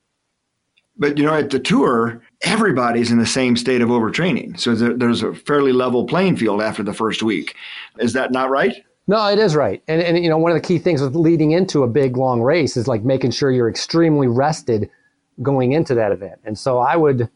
but 0.98 1.18
you 1.18 1.26
know 1.26 1.34
at 1.34 1.50
the 1.50 1.60
tour 1.60 2.22
everybody's 2.42 3.12
in 3.12 3.18
the 3.18 3.26
same 3.26 3.56
state 3.56 3.82
of 3.82 3.90
overtraining 3.90 4.60
so 4.60 4.76
there, 4.76 4.94
there's 4.94 5.24
a 5.24 5.34
fairly 5.34 5.72
level 5.72 6.06
playing 6.06 6.36
field 6.36 6.62
after 6.62 6.84
the 6.84 6.94
first 6.94 7.24
week 7.24 7.56
is 8.00 8.14
that 8.14 8.32
not 8.32 8.50
right 8.50 8.84
no, 9.08 9.28
it 9.28 9.38
is 9.38 9.56
right. 9.56 9.84
And, 9.88 10.02
and 10.02 10.24
you 10.24 10.30
know, 10.30 10.38
one 10.38 10.52
of 10.52 10.56
the 10.56 10.68
key 10.68 10.80
things 10.80 11.02
with 11.02 11.16
leading 11.16 11.52
into 11.52 11.84
a 11.84 11.88
big 11.88 12.18
long 12.18 12.42
race 12.42 12.76
is 12.76 12.88
like 12.88 13.04
making 13.04 13.32
sure 13.32 13.52
you're 13.52 13.70
extremely 13.70 14.28
rested 14.28 14.90
going 15.42 15.74
into 15.74 15.94
that 15.96 16.12
event. 16.12 16.40
And 16.44 16.58
so 16.58 16.80
I 16.80 16.96
would 16.96 17.30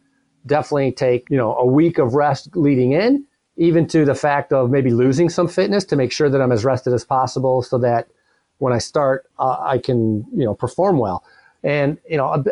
definitely 0.46 0.92
take, 0.92 1.28
you 1.30 1.36
know, 1.36 1.54
a 1.54 1.66
week 1.66 1.98
of 1.98 2.14
rest 2.14 2.56
leading 2.56 2.92
in, 2.92 3.24
even 3.56 3.86
to 3.88 4.04
the 4.04 4.14
fact 4.14 4.52
of 4.52 4.70
maybe 4.70 4.90
losing 4.90 5.28
some 5.28 5.46
fitness 5.46 5.84
to 5.86 5.96
make 5.96 6.10
sure 6.10 6.28
that 6.28 6.40
I'm 6.40 6.50
as 6.50 6.64
rested 6.64 6.92
as 6.92 7.04
possible 7.04 7.62
so 7.62 7.78
that 7.78 8.08
when 8.58 8.72
I 8.72 8.78
start, 8.78 9.26
uh, 9.38 9.56
I 9.60 9.78
can, 9.78 10.26
you 10.34 10.44
know, 10.44 10.54
perform 10.54 10.98
well. 10.98 11.24
And, 11.62 11.98
you 12.08 12.16
know, 12.16 12.42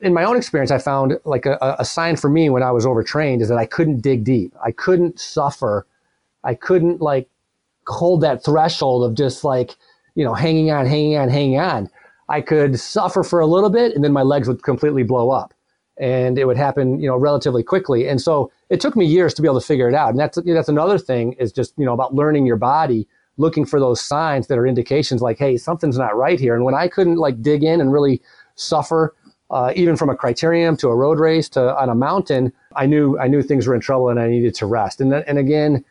in 0.00 0.14
my 0.14 0.24
own 0.24 0.36
experience, 0.36 0.70
I 0.70 0.78
found 0.78 1.18
like 1.24 1.46
a, 1.46 1.76
a 1.78 1.84
sign 1.84 2.16
for 2.16 2.30
me 2.30 2.48
when 2.48 2.62
I 2.62 2.70
was 2.70 2.86
overtrained 2.86 3.42
is 3.42 3.48
that 3.48 3.58
I 3.58 3.66
couldn't 3.66 4.02
dig 4.02 4.24
deep. 4.24 4.54
I 4.64 4.70
couldn't 4.70 5.18
suffer. 5.18 5.86
I 6.44 6.54
couldn't 6.54 7.00
like 7.00 7.28
hold 7.88 8.20
that 8.20 8.44
threshold 8.44 9.04
of 9.04 9.16
just 9.16 9.42
like, 9.42 9.76
you 10.14 10.24
know, 10.24 10.34
hanging 10.34 10.70
on, 10.70 10.86
hanging 10.86 11.16
on, 11.16 11.28
hanging 11.28 11.58
on. 11.58 11.90
I 12.28 12.40
could 12.40 12.78
suffer 12.78 13.24
for 13.24 13.40
a 13.40 13.46
little 13.46 13.70
bit 13.70 13.94
and 13.94 14.04
then 14.04 14.12
my 14.12 14.22
legs 14.22 14.46
would 14.46 14.62
completely 14.62 15.02
blow 15.02 15.30
up 15.30 15.52
and 15.98 16.38
it 16.38 16.46
would 16.46 16.56
happen, 16.56 17.00
you 17.00 17.08
know, 17.08 17.16
relatively 17.16 17.62
quickly. 17.62 18.08
And 18.08 18.20
so 18.20 18.50
it 18.70 18.80
took 18.80 18.96
me 18.96 19.04
years 19.04 19.34
to 19.34 19.42
be 19.42 19.48
able 19.48 19.60
to 19.60 19.66
figure 19.66 19.88
it 19.88 19.94
out. 19.94 20.10
And 20.10 20.18
that's 20.18 20.38
that's 20.44 20.68
another 20.68 20.98
thing 20.98 21.34
is 21.34 21.52
just 21.52 21.74
you 21.76 21.84
know 21.84 21.92
about 21.92 22.14
learning 22.14 22.46
your 22.46 22.56
body, 22.56 23.06
looking 23.36 23.66
for 23.66 23.78
those 23.78 24.00
signs 24.00 24.46
that 24.46 24.58
are 24.58 24.66
indications 24.66 25.20
like, 25.20 25.38
hey, 25.38 25.56
something's 25.56 25.98
not 25.98 26.16
right 26.16 26.40
here. 26.40 26.54
And 26.54 26.64
when 26.64 26.74
I 26.74 26.88
couldn't 26.88 27.16
like 27.16 27.42
dig 27.42 27.62
in 27.62 27.80
and 27.80 27.92
really 27.92 28.22
suffer, 28.62 29.14
uh, 29.50 29.72
even 29.76 29.96
from 29.96 30.08
a 30.08 30.16
criterium 30.16 30.78
to 30.78 30.88
a 30.88 30.96
road 30.96 31.18
race 31.18 31.48
to 31.50 31.76
on 31.76 31.88
a 31.88 31.94
mountain, 31.94 32.52
I 32.74 32.86
knew 32.86 33.18
I 33.18 33.28
knew 33.28 33.42
things 33.42 33.66
were 33.66 33.74
in 33.74 33.80
trouble 33.80 34.08
and 34.08 34.18
I 34.18 34.28
needed 34.28 34.54
to 34.56 34.66
rest. 34.66 35.00
And 35.00 35.12
then, 35.12 35.24
and 35.26 35.38
again, 35.38 35.84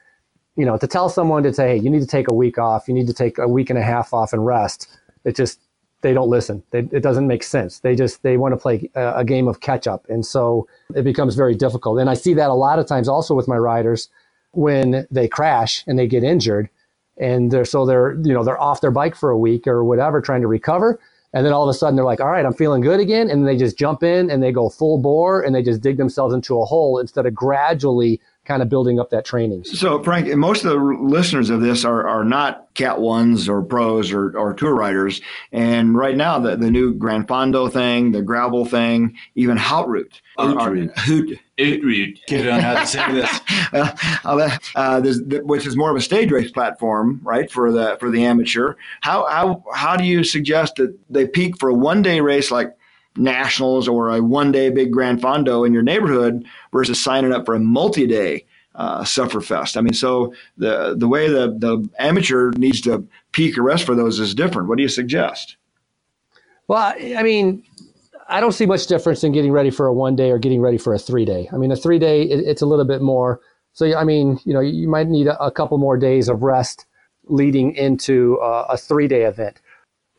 you 0.56 0.66
know, 0.66 0.78
to 0.78 0.88
tell 0.88 1.10
someone 1.10 1.44
to 1.44 1.54
say, 1.54 1.78
hey, 1.78 1.84
you 1.84 1.90
need 1.90 2.02
to 2.02 2.08
take 2.08 2.30
a 2.30 2.34
week 2.34 2.58
off, 2.58 2.88
you 2.88 2.94
need 2.94 3.08
to 3.08 3.14
take 3.14 3.38
a 3.38 3.48
week 3.48 3.70
and 3.70 3.78
a 3.78 3.84
half 3.84 4.14
off 4.14 4.34
and 4.34 4.46
rest. 4.46 4.88
It 5.24 5.36
just 5.36 5.60
they 6.02 6.14
don't 6.14 6.30
listen. 6.30 6.64
They, 6.72 6.80
it 6.80 7.04
doesn't 7.04 7.28
make 7.28 7.44
sense. 7.44 7.80
They 7.80 7.96
just 7.96 8.24
they 8.24 8.38
want 8.38 8.54
to 8.54 8.58
play 8.58 8.90
a, 8.96 9.18
a, 9.18 9.26
game 9.26 9.48
of 9.48 9.60
catch 9.60 9.88
up, 9.88 10.06
and 10.10 10.26
so 10.26 10.68
it 10.96 11.04
becomes 11.04 11.36
very 11.36 11.56
difficult. 11.56 12.00
And 12.00 12.10
I 12.10 12.16
see 12.16 12.34
that 12.34 12.50
a 12.50 12.56
lot 12.56 12.80
of 12.80 12.88
times 12.88 13.08
also 13.08 13.36
with 13.36 13.48
my 13.48 13.58
riders 13.58 14.10
when 14.52 15.08
they 15.12 15.28
crash 15.28 15.84
and 15.88 15.98
they 15.98 16.08
get 16.08 16.24
injured, 16.24 16.70
and 17.18 17.52
they're 17.52 17.66
so 17.66 17.86
they're 17.86 18.14
you 18.24 18.34
know 18.34 18.44
they're 18.44 18.62
off 18.62 18.82
their 18.82 18.92
bike 18.92 19.16
for 19.16 19.30
a 19.30 19.38
week 19.38 19.68
or 19.68 19.84
whatever 19.84 20.22
trying 20.22 20.42
to 20.42 20.48
recover, 20.48 21.00
and 21.34 21.46
then 21.46 21.54
all 21.54 21.64
of 21.64 21.70
a 21.70 21.78
sudden 21.78 21.96
they're 21.96 22.06
like, 22.06 22.20
all 22.20 22.30
right, 22.30 22.46
I'm 22.46 22.54
feeling 22.54 22.82
good 22.82 23.00
again, 23.00 23.30
and 23.30 23.48
they 23.48 23.58
just 23.58 23.78
jump 23.78 24.04
in 24.04 24.30
and 24.30 24.42
they 24.42 24.52
go 24.52 24.70
full 24.70 24.98
bore 24.98 25.42
and 25.42 25.56
they 25.56 25.64
just 25.64 25.82
dig 25.82 25.98
themselves 25.98 26.34
into 26.34 26.60
a 26.60 26.66
hole 26.66 27.00
instead 27.00 27.26
of 27.26 27.34
gradually 27.34 28.20
kind 28.46 28.62
of 28.62 28.70
building 28.70 29.00
up 29.00 29.12
that 29.12 29.24
training. 29.24 29.64
So, 29.64 30.02
Frank, 30.04 30.28
most 30.36 30.66
of 30.66 30.72
the 30.72 30.78
listeners 30.78 31.50
of 31.50 31.62
this 31.62 31.86
are, 31.86 32.08
are 32.08 32.24
not 32.24 32.68
Cat 32.74 33.02
ones 33.02 33.50
or 33.50 33.62
pros 33.62 34.14
or, 34.14 34.38
or 34.38 34.54
tour 34.54 34.74
riders. 34.74 35.20
And 35.52 35.96
right 35.96 36.16
now, 36.16 36.40
the, 36.40 36.56
the 36.56 36.72
new 36.72 36.94
Gran 36.94 37.28
Fondo 37.28 37.72
thing, 37.72 38.14
the 38.14 38.22
gravel 38.22 38.66
thing, 38.66 39.18
even 39.36 39.58
Hout 39.58 39.90
Route. 39.90 40.22
Hoot 40.38 40.98
Hoot. 40.98 41.40
Route. 41.84 42.20
Get 42.28 42.48
on 42.48 42.62
how 42.62 42.80
to 42.80 42.88
say 42.88 43.12
this. 43.12 43.42
uh, 43.74 44.58
uh, 44.76 45.02
which 45.44 45.68
is 45.68 45.76
more 45.76 45.92
of 45.92 45.98
a 45.98 46.02
stage 46.02 46.32
race 46.32 46.50
platform, 46.50 47.20
right, 47.24 47.52
for 47.52 47.72
the 47.72 47.98
for 48.00 48.10
the 48.10 48.24
amateur. 48.24 48.76
How 49.02 49.28
how 49.28 49.64
how 49.76 49.98
do 49.98 50.06
you 50.06 50.24
suggest 50.24 50.78
that 50.78 50.98
they 51.10 51.28
peak 51.28 51.60
for 51.60 51.70
a 51.70 51.74
one 51.74 52.02
day 52.02 52.22
race 52.22 52.52
like 52.52 52.74
nationals 53.18 53.88
or 53.88 54.10
a 54.10 54.22
one 54.22 54.52
day 54.52 54.70
big 54.70 54.92
grand 54.92 55.22
Fondo 55.22 55.66
in 55.66 55.74
your 55.74 55.84
neighborhood 55.84 56.46
versus 56.72 57.02
signing 57.04 57.34
up 57.34 57.46
for 57.46 57.56
a 57.56 57.60
multi 57.60 58.08
day 58.08 58.46
uh, 58.76 59.02
Sufferfest. 59.02 59.78
I 59.78 59.82
mean, 59.82 59.94
so 59.94 60.34
the 60.58 60.96
the 60.98 61.08
way 61.08 61.28
the 61.28 61.56
the 61.58 61.88
amateur 62.00 62.52
needs 62.52 62.82
to 62.82 63.06
peak 63.32 63.58
or 63.58 63.64
rest 63.64 63.86
for 63.86 63.96
those 63.96 64.20
is 64.20 64.34
different. 64.34 64.70
What 64.70 64.78
do 64.78 64.84
you 64.84 64.90
suggest? 64.90 65.58
Well, 66.68 66.94
I 66.98 67.22
mean, 67.22 67.64
I 68.30 68.40
don't 68.40 68.54
see 68.54 68.66
much 68.66 68.88
difference 68.88 69.24
in 69.24 69.34
getting 69.34 69.52
ready 69.52 69.72
for 69.72 69.88
a 69.88 69.94
one 69.94 70.16
day 70.16 70.32
or 70.32 70.40
getting 70.40 70.62
ready 70.62 70.78
for 70.78 70.94
a 70.94 71.00
three 71.00 71.26
day. 71.26 71.50
I 71.52 71.58
mean, 71.58 71.72
a 71.72 71.76
three 71.76 72.00
day 72.00 72.24
it, 72.24 72.40
it's 72.48 72.62
a 72.62 72.66
little 72.66 72.86
bit 72.86 73.02
more. 73.02 73.42
So 73.74 73.94
I 73.96 74.04
mean, 74.04 74.40
you 74.46 74.54
know, 74.54 74.62
you 74.62 74.88
might 74.88 75.08
need 75.08 75.28
a, 75.28 75.42
a 75.44 75.52
couple 75.52 75.78
more 75.78 75.98
days 75.98 76.30
of 76.30 76.44
rest 76.44 76.86
leading 77.26 77.76
into 77.76 78.40
uh, 78.40 78.68
a 78.70 78.78
three 78.78 79.08
day 79.08 79.24
event 79.24 79.60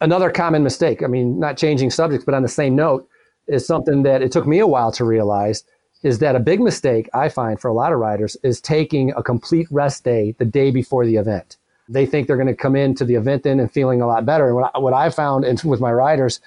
another 0.02 0.30
common 0.30 0.62
mistake, 0.62 1.02
I 1.02 1.06
mean, 1.06 1.38
not 1.38 1.56
changing 1.56 1.90
subjects, 1.90 2.25
but 2.25 2.35
on 2.35 2.42
the 2.42 2.49
same 2.49 2.76
note, 2.76 3.09
is 3.47 3.66
something 3.66 4.02
that 4.02 4.23
it 4.23 4.30
took 4.32 4.47
me 4.47 4.59
a 4.59 4.66
while 4.66 4.92
to 4.92 5.04
realize 5.04 5.64
is 6.02 6.18
that 6.18 6.35
a 6.35 6.40
big 6.40 6.61
mistake 6.61 7.09
I 7.14 7.28
find 7.28 7.61
for 7.61 7.68
a 7.68 7.73
lot 7.73 7.92
of 7.92 7.99
riders 7.99 8.37
is 8.42 8.61
taking 8.61 9.12
a 9.12 9.23
complete 9.23 9.68
rest 9.71 10.04
day 10.04 10.35
the 10.38 10.44
day 10.44 10.71
before 10.71 11.06
the 11.06 11.16
event. 11.16 11.56
They 11.88 12.06
think 12.06 12.26
they're 12.26 12.37
going 12.37 12.49
to 12.49 12.54
come 12.54 12.75
into 12.75 13.04
the 13.04 13.14
event 13.14 13.44
then 13.44 13.61
and 13.61 13.71
feeling 13.71 14.02
a 14.02 14.06
lot 14.06 14.26
better. 14.26 14.47
And 14.47 14.56
what 14.56 14.71
I, 14.75 14.78
what 14.78 14.92
I 14.92 15.11
found 15.11 15.44
in, 15.44 15.56
with 15.64 15.80
my 15.80 15.92
riders 15.92 16.40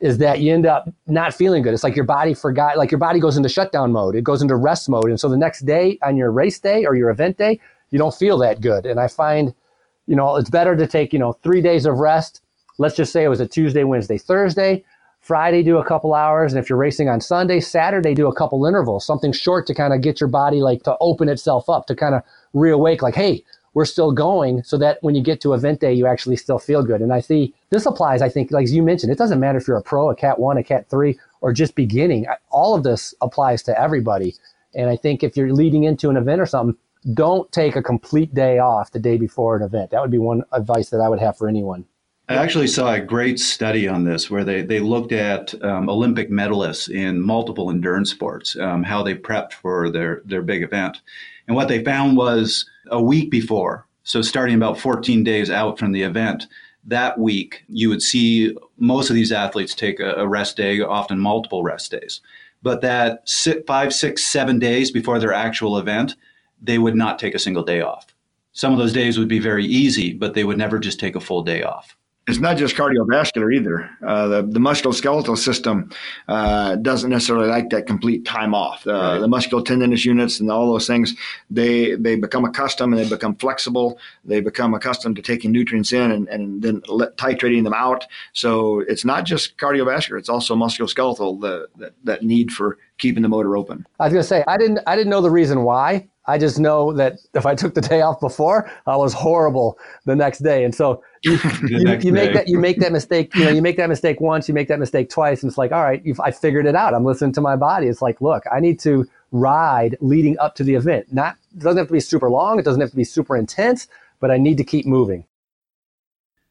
is 0.00 0.18
that 0.18 0.40
you 0.40 0.52
end 0.52 0.64
up 0.64 0.88
not 1.06 1.34
feeling 1.34 1.62
good. 1.62 1.74
It's 1.74 1.84
like 1.84 1.96
your 1.96 2.04
body 2.04 2.34
forgot, 2.34 2.78
like 2.78 2.90
your 2.90 2.98
body 2.98 3.18
goes 3.20 3.36
into 3.36 3.48
shutdown 3.48 3.92
mode. 3.92 4.14
It 4.14 4.24
goes 4.24 4.42
into 4.42 4.56
rest 4.56 4.88
mode. 4.88 5.06
And 5.06 5.18
so 5.18 5.28
the 5.28 5.36
next 5.36 5.66
day 5.66 5.98
on 6.02 6.16
your 6.16 6.30
race 6.30 6.58
day 6.58 6.84
or 6.86 6.94
your 6.94 7.10
event 7.10 7.36
day, 7.36 7.60
you 7.90 7.98
don't 7.98 8.14
feel 8.14 8.38
that 8.38 8.60
good. 8.60 8.86
And 8.86 9.00
I 9.00 9.08
find, 9.08 9.54
you 10.06 10.16
know, 10.16 10.36
it's 10.36 10.50
better 10.50 10.76
to 10.76 10.86
take, 10.86 11.12
you 11.12 11.18
know, 11.18 11.32
three 11.42 11.60
days 11.60 11.84
of 11.84 11.98
rest 11.98 12.42
let's 12.80 12.96
just 12.96 13.12
say 13.12 13.22
it 13.22 13.28
was 13.28 13.40
a 13.40 13.46
Tuesday, 13.46 13.84
Wednesday, 13.84 14.16
Thursday. 14.16 14.82
Friday, 15.20 15.62
do 15.62 15.76
a 15.76 15.84
couple 15.84 16.14
hours. 16.14 16.50
And 16.50 16.58
if 16.58 16.70
you're 16.70 16.78
racing 16.78 17.10
on 17.10 17.20
Sunday, 17.20 17.60
Saturday, 17.60 18.14
do 18.14 18.26
a 18.26 18.34
couple 18.34 18.64
intervals, 18.64 19.04
something 19.04 19.32
short 19.32 19.66
to 19.66 19.74
kind 19.74 19.92
of 19.92 20.00
get 20.00 20.18
your 20.18 20.30
body 20.30 20.62
like 20.62 20.82
to 20.84 20.96
open 20.98 21.28
itself 21.28 21.68
up, 21.68 21.86
to 21.88 21.94
kind 21.94 22.14
of 22.14 22.22
reawake, 22.54 23.02
like, 23.02 23.14
hey, 23.14 23.44
we're 23.74 23.84
still 23.84 24.12
going 24.12 24.62
so 24.62 24.78
that 24.78 24.96
when 25.02 25.14
you 25.14 25.22
get 25.22 25.42
to 25.42 25.52
event 25.52 25.80
day, 25.80 25.92
you 25.92 26.06
actually 26.06 26.36
still 26.36 26.58
feel 26.58 26.82
good. 26.82 27.02
And 27.02 27.12
I 27.12 27.20
see 27.20 27.54
this 27.68 27.84
applies, 27.84 28.22
I 28.22 28.30
think, 28.30 28.50
like 28.50 28.70
you 28.70 28.82
mentioned, 28.82 29.12
it 29.12 29.18
doesn't 29.18 29.38
matter 29.38 29.58
if 29.58 29.68
you're 29.68 29.76
a 29.76 29.82
pro, 29.82 30.08
a 30.08 30.16
cat 30.16 30.38
one, 30.38 30.56
a 30.56 30.64
cat 30.64 30.88
three, 30.88 31.18
or 31.42 31.52
just 31.52 31.74
beginning. 31.74 32.26
All 32.48 32.74
of 32.74 32.82
this 32.82 33.14
applies 33.20 33.62
to 33.64 33.78
everybody. 33.78 34.34
And 34.74 34.88
I 34.88 34.96
think 34.96 35.22
if 35.22 35.36
you're 35.36 35.52
leading 35.52 35.84
into 35.84 36.08
an 36.08 36.16
event 36.16 36.40
or 36.40 36.46
something, 36.46 36.78
don't 37.12 37.52
take 37.52 37.76
a 37.76 37.82
complete 37.82 38.34
day 38.34 38.58
off 38.58 38.90
the 38.90 38.98
day 38.98 39.18
before 39.18 39.54
an 39.54 39.62
event. 39.62 39.90
That 39.90 40.00
would 40.00 40.10
be 40.10 40.18
one 40.18 40.44
advice 40.50 40.88
that 40.90 41.02
I 41.02 41.10
would 41.10 41.20
have 41.20 41.36
for 41.36 41.46
anyone. 41.46 41.84
I 42.30 42.34
actually 42.34 42.68
saw 42.68 42.94
a 42.94 43.00
great 43.00 43.40
study 43.40 43.88
on 43.88 44.04
this 44.04 44.30
where 44.30 44.44
they, 44.44 44.62
they 44.62 44.78
looked 44.78 45.10
at 45.10 45.52
um, 45.64 45.90
Olympic 45.90 46.30
medalists 46.30 46.88
in 46.88 47.20
multiple 47.20 47.72
endurance 47.72 48.12
sports, 48.12 48.56
um, 48.56 48.84
how 48.84 49.02
they 49.02 49.16
prepped 49.16 49.52
for 49.54 49.90
their, 49.90 50.22
their 50.24 50.40
big 50.40 50.62
event. 50.62 51.00
And 51.48 51.56
what 51.56 51.66
they 51.66 51.82
found 51.82 52.16
was 52.16 52.70
a 52.88 53.02
week 53.02 53.32
before, 53.32 53.84
so 54.04 54.22
starting 54.22 54.54
about 54.54 54.78
14 54.78 55.24
days 55.24 55.50
out 55.50 55.76
from 55.76 55.90
the 55.90 56.02
event, 56.02 56.46
that 56.84 57.18
week 57.18 57.64
you 57.66 57.88
would 57.88 58.00
see 58.00 58.56
most 58.78 59.10
of 59.10 59.16
these 59.16 59.32
athletes 59.32 59.74
take 59.74 59.98
a, 59.98 60.12
a 60.12 60.28
rest 60.28 60.56
day, 60.56 60.80
often 60.80 61.18
multiple 61.18 61.64
rest 61.64 61.90
days. 61.90 62.20
But 62.62 62.80
that 62.82 63.28
six, 63.28 63.62
five, 63.66 63.92
six, 63.92 64.24
seven 64.24 64.60
days 64.60 64.92
before 64.92 65.18
their 65.18 65.32
actual 65.32 65.78
event, 65.78 66.14
they 66.62 66.78
would 66.78 66.94
not 66.94 67.18
take 67.18 67.34
a 67.34 67.40
single 67.40 67.64
day 67.64 67.80
off. 67.80 68.14
Some 68.52 68.72
of 68.72 68.78
those 68.78 68.92
days 68.92 69.18
would 69.18 69.26
be 69.26 69.40
very 69.40 69.66
easy, 69.66 70.12
but 70.12 70.34
they 70.34 70.44
would 70.44 70.58
never 70.58 70.78
just 70.78 71.00
take 71.00 71.16
a 71.16 71.20
full 71.20 71.42
day 71.42 71.64
off 71.64 71.96
it's 72.30 72.40
not 72.40 72.56
just 72.56 72.76
cardiovascular 72.76 73.54
either. 73.54 73.90
Uh, 74.06 74.28
the, 74.28 74.42
the 74.42 74.60
musculoskeletal 74.60 75.36
system 75.36 75.90
uh, 76.28 76.76
doesn't 76.76 77.10
necessarily 77.10 77.48
like 77.48 77.70
that 77.70 77.86
complete 77.86 78.24
time 78.24 78.54
off. 78.54 78.86
Uh, 78.86 78.92
right. 78.92 79.18
The 79.18 79.26
musculotendinous 79.26 80.04
units 80.04 80.40
and 80.40 80.50
all 80.50 80.72
those 80.72 80.86
things, 80.86 81.14
they 81.50 81.96
they 81.96 82.16
become 82.16 82.44
accustomed 82.44 82.94
and 82.94 83.04
they 83.04 83.08
become 83.08 83.34
flexible. 83.36 83.98
They 84.24 84.40
become 84.40 84.72
accustomed 84.74 85.16
to 85.16 85.22
taking 85.22 85.52
nutrients 85.52 85.92
in 85.92 86.10
and, 86.10 86.28
and 86.28 86.62
then 86.62 86.82
let, 86.88 87.16
titrating 87.16 87.64
them 87.64 87.74
out. 87.74 88.06
So 88.32 88.80
it's 88.80 89.04
not 89.04 89.24
just 89.24 89.58
cardiovascular; 89.58 90.18
it's 90.18 90.28
also 90.28 90.54
musculoskeletal 90.54 91.40
the, 91.40 91.68
that 91.78 91.92
that 92.04 92.22
need 92.22 92.52
for 92.52 92.78
keeping 92.98 93.22
the 93.22 93.28
motor 93.28 93.56
open. 93.56 93.86
I 93.98 94.04
was 94.04 94.12
going 94.12 94.22
to 94.22 94.28
say 94.28 94.44
I 94.46 94.56
didn't 94.56 94.78
I 94.86 94.96
didn't 94.96 95.10
know 95.10 95.20
the 95.20 95.30
reason 95.30 95.64
why. 95.64 96.08
I 96.26 96.38
just 96.38 96.60
know 96.60 96.92
that 96.92 97.18
if 97.34 97.44
I 97.44 97.54
took 97.56 97.74
the 97.74 97.80
day 97.80 98.02
off 98.02 98.20
before, 98.20 98.70
I 98.86 98.96
was 98.96 99.12
horrible 99.12 99.78
the 100.04 100.14
next 100.14 100.40
day. 100.40 100.64
And 100.64 100.72
so 100.72 101.02
you, 101.22 101.38
you, 101.68 101.98
you 102.00 102.12
make 102.12 102.32
that 102.32 102.48
you 102.48 102.58
make 102.58 102.78
that 102.80 102.92
mistake. 102.92 103.34
You 103.34 103.44
know, 103.44 103.50
you 103.50 103.62
make 103.62 103.76
that 103.76 103.88
mistake 103.88 104.20
once, 104.20 104.48
you 104.48 104.54
make 104.54 104.68
that 104.68 104.78
mistake 104.78 105.10
twice, 105.10 105.42
and 105.42 105.50
it's 105.50 105.58
like, 105.58 105.72
all 105.72 105.82
right, 105.82 106.02
I 106.22 106.30
figured 106.30 106.66
it 106.66 106.74
out. 106.74 106.94
I'm 106.94 107.04
listening 107.04 107.32
to 107.32 107.40
my 107.40 107.56
body. 107.56 107.86
It's 107.86 108.02
like, 108.02 108.20
look, 108.20 108.44
I 108.52 108.60
need 108.60 108.80
to 108.80 109.08
ride 109.32 109.96
leading 110.00 110.38
up 110.38 110.54
to 110.56 110.64
the 110.64 110.74
event. 110.74 111.12
Not 111.12 111.36
it 111.54 111.60
doesn't 111.60 111.78
have 111.78 111.88
to 111.88 111.92
be 111.92 112.00
super 112.00 112.30
long. 112.30 112.58
It 112.58 112.64
doesn't 112.64 112.80
have 112.80 112.90
to 112.90 112.96
be 112.96 113.04
super 113.04 113.36
intense, 113.36 113.88
but 114.18 114.30
I 114.30 114.38
need 114.38 114.56
to 114.58 114.64
keep 114.64 114.86
moving. 114.86 115.24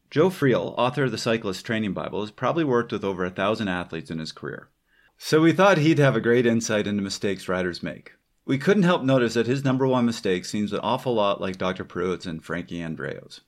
Joe 0.09 0.29
Friel, 0.29 0.73
author 0.75 1.03
of 1.03 1.11
the 1.11 1.19
Cyclist 1.19 1.65
Training 1.65 1.93
Bible, 1.93 2.21
has 2.21 2.31
probably 2.31 2.63
worked 2.63 2.91
with 2.91 3.03
over 3.03 3.25
a 3.25 3.29
thousand 3.29 3.67
athletes 3.67 4.09
in 4.09 4.17
his 4.17 4.31
career. 4.31 4.69
So 5.17 5.41
we 5.41 5.51
thought 5.51 5.77
he'd 5.77 5.99
have 5.99 6.15
a 6.15 6.21
great 6.21 6.45
insight 6.45 6.87
into 6.87 7.03
mistakes 7.03 7.47
riders 7.47 7.83
make. 7.83 8.13
We 8.45 8.57
couldn't 8.57 8.83
help 8.83 9.03
notice 9.03 9.35
that 9.35 9.45
his 9.45 9.63
number 9.63 9.85
one 9.85 10.05
mistake 10.05 10.45
seems 10.45 10.73
an 10.73 10.79
awful 10.79 11.13
lot 11.13 11.39
like 11.39 11.57
Dr. 11.57 11.83
Pruitt's 11.83 12.25
and 12.25 12.43
Frankie 12.43 12.81
Andreu's. 12.81 13.41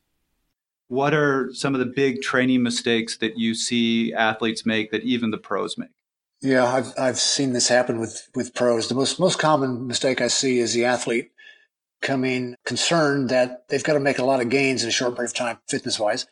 What 0.91 1.13
are 1.13 1.53
some 1.53 1.73
of 1.73 1.79
the 1.79 1.85
big 1.85 2.21
training 2.21 2.63
mistakes 2.63 3.15
that 3.19 3.37
you 3.37 3.55
see 3.55 4.13
athletes 4.13 4.65
make 4.65 4.91
that 4.91 5.03
even 5.03 5.31
the 5.31 5.37
pros 5.37 5.77
make? 5.77 5.91
Yeah, 6.41 6.65
I've 6.65 6.91
I've 6.99 7.17
seen 7.17 7.53
this 7.53 7.69
happen 7.69 7.97
with 7.97 8.27
with 8.35 8.53
pros. 8.53 8.89
The 8.89 8.95
most 8.95 9.17
most 9.17 9.39
common 9.39 9.87
mistake 9.87 10.19
I 10.19 10.27
see 10.27 10.59
is 10.59 10.73
the 10.73 10.83
athlete 10.83 11.31
coming 12.01 12.55
concerned 12.65 13.29
that 13.29 13.69
they've 13.69 13.81
got 13.81 13.93
to 13.93 14.01
make 14.01 14.19
a 14.19 14.25
lot 14.25 14.41
of 14.41 14.49
gains 14.49 14.83
in 14.83 14.89
a 14.89 14.91
short 14.91 15.15
period 15.15 15.29
of 15.29 15.33
time, 15.33 15.59
fitness 15.69 15.97
wise, 15.97 16.27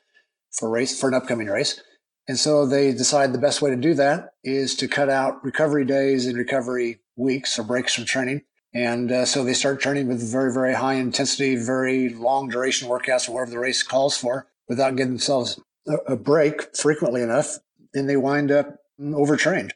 for 0.51 0.69
race 0.69 0.99
for 0.99 1.07
an 1.07 1.13
upcoming 1.13 1.47
race. 1.47 1.81
And 2.27 2.37
so 2.37 2.65
they 2.65 2.91
decide 2.91 3.31
the 3.31 3.39
best 3.39 3.61
way 3.61 3.69
to 3.69 3.77
do 3.77 3.93
that 3.93 4.31
is 4.43 4.75
to 4.75 4.89
cut 4.89 5.09
out 5.09 5.41
recovery 5.41 5.85
days 5.85 6.25
and 6.25 6.37
recovery 6.37 6.99
weeks 7.15 7.57
or 7.57 7.63
breaks 7.63 7.95
from 7.95 8.03
training. 8.03 8.41
And 8.73 9.11
uh, 9.11 9.25
so 9.25 9.43
they 9.43 9.53
start 9.53 9.81
training 9.81 10.07
with 10.07 10.21
very, 10.21 10.53
very 10.53 10.73
high 10.73 10.95
intensity, 10.95 11.55
very 11.55 12.09
long 12.09 12.49
duration 12.49 12.87
workouts 12.87 13.27
or 13.27 13.33
whatever 13.33 13.51
the 13.51 13.59
race 13.59 13.81
calls 13.81 14.15
for 14.15 14.47
without 14.67 14.95
getting 14.95 15.13
themselves 15.13 15.59
a, 15.87 15.95
a 16.13 16.15
break 16.15 16.75
frequently 16.75 17.21
enough. 17.21 17.57
And 17.93 18.07
they 18.07 18.17
wind 18.17 18.51
up 18.51 18.77
overtrained. 19.01 19.73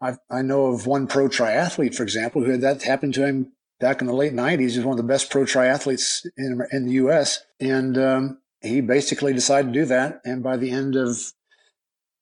i 0.00 0.16
I 0.30 0.42
know 0.42 0.66
of 0.66 0.86
one 0.86 1.06
pro 1.06 1.28
triathlete, 1.28 1.94
for 1.94 2.02
example, 2.02 2.42
who 2.42 2.52
had 2.52 2.62
that 2.62 2.82
happen 2.82 3.12
to 3.12 3.26
him 3.26 3.52
back 3.78 4.00
in 4.00 4.06
the 4.06 4.14
late 4.14 4.32
90s. 4.32 4.60
He's 4.60 4.80
one 4.80 4.98
of 4.98 5.04
the 5.04 5.12
best 5.12 5.30
pro 5.30 5.42
triathletes 5.42 6.24
in, 6.38 6.62
in 6.72 6.86
the 6.86 6.92
U.S. 6.92 7.44
And 7.60 7.98
um, 7.98 8.38
he 8.62 8.80
basically 8.80 9.34
decided 9.34 9.72
to 9.72 9.80
do 9.80 9.84
that. 9.86 10.22
And 10.24 10.42
by 10.42 10.56
the 10.56 10.70
end 10.70 10.96
of, 10.96 11.18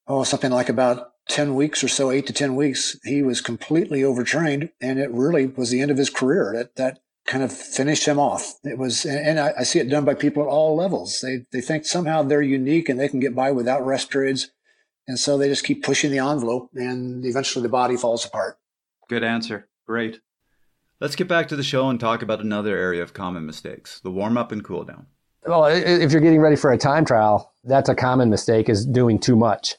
oh, 0.09 0.25
something 0.25 0.51
like 0.51 0.71
about 0.71 1.10
10 1.31 1.55
weeks 1.55 1.83
or 1.83 1.89
so, 1.89 2.11
eight 2.11 2.27
to 2.27 2.33
10 2.33 2.57
weeks, 2.57 2.99
he 3.05 3.23
was 3.23 3.41
completely 3.41 4.05
overtrained. 4.05 4.71
And 4.81 4.99
it 4.99 5.11
really 5.11 5.47
was 5.47 5.71
the 5.71 5.81
end 5.81 5.91
of 5.91 5.97
his 5.97 6.11
career. 6.11 6.53
That, 6.55 6.77
that 6.77 6.99
kind 7.27 7.45
of 7.45 7.53
finished 7.53 8.07
him 8.07 8.19
off. 8.19 8.55
It 8.65 8.77
was, 8.77 9.05
and 9.07 9.39
I, 9.39 9.53
I 9.61 9.63
see 9.63 9.79
it 9.79 9.89
done 9.89 10.05
by 10.05 10.15
people 10.15 10.43
at 10.43 10.49
all 10.49 10.77
levels. 10.77 11.21
They, 11.21 11.47
they 11.53 11.61
think 11.61 11.85
somehow 11.85 12.23
they're 12.23 12.43
unique 12.43 12.89
and 12.89 12.99
they 12.99 13.09
can 13.09 13.21
get 13.21 13.35
by 13.35 13.53
without 13.53 13.87
rest 13.87 14.11
periods. 14.11 14.51
And 15.07 15.19
so 15.19 15.39
they 15.39 15.49
just 15.49 15.65
keep 15.65 15.83
pushing 15.83 16.11
the 16.11 16.19
envelope 16.19 16.71
and 16.75 17.25
eventually 17.25 17.63
the 17.63 17.69
body 17.69 17.97
falls 17.97 18.25
apart. 18.25 18.59
Good 19.09 19.25
answer. 19.25 19.69
Great. 19.87 20.21
Let's 21.01 21.17
get 21.17 21.29
back 21.29 21.49
to 21.49 21.57
the 21.57 21.63
show 21.63 21.89
and 21.89 21.99
talk 21.99 22.21
about 22.23 22.41
another 22.41 22.77
area 22.77 23.03
of 23.03 23.15
common 23.15 23.47
mistakes 23.47 24.01
the 24.01 24.11
warm 24.11 24.37
up 24.37 24.53
and 24.53 24.63
cool 24.63 24.85
down. 24.85 25.07
Well, 25.47 25.65
if 25.65 26.13
you're 26.13 26.21
getting 26.21 26.41
ready 26.41 26.57
for 26.57 26.71
a 26.71 26.77
time 26.77 27.07
trial, 27.07 27.55
that's 27.65 27.89
a 27.89 27.95
common 27.95 28.29
mistake 28.29 28.69
is 28.69 28.85
doing 28.85 29.19
too 29.19 29.37
much, 29.37 29.77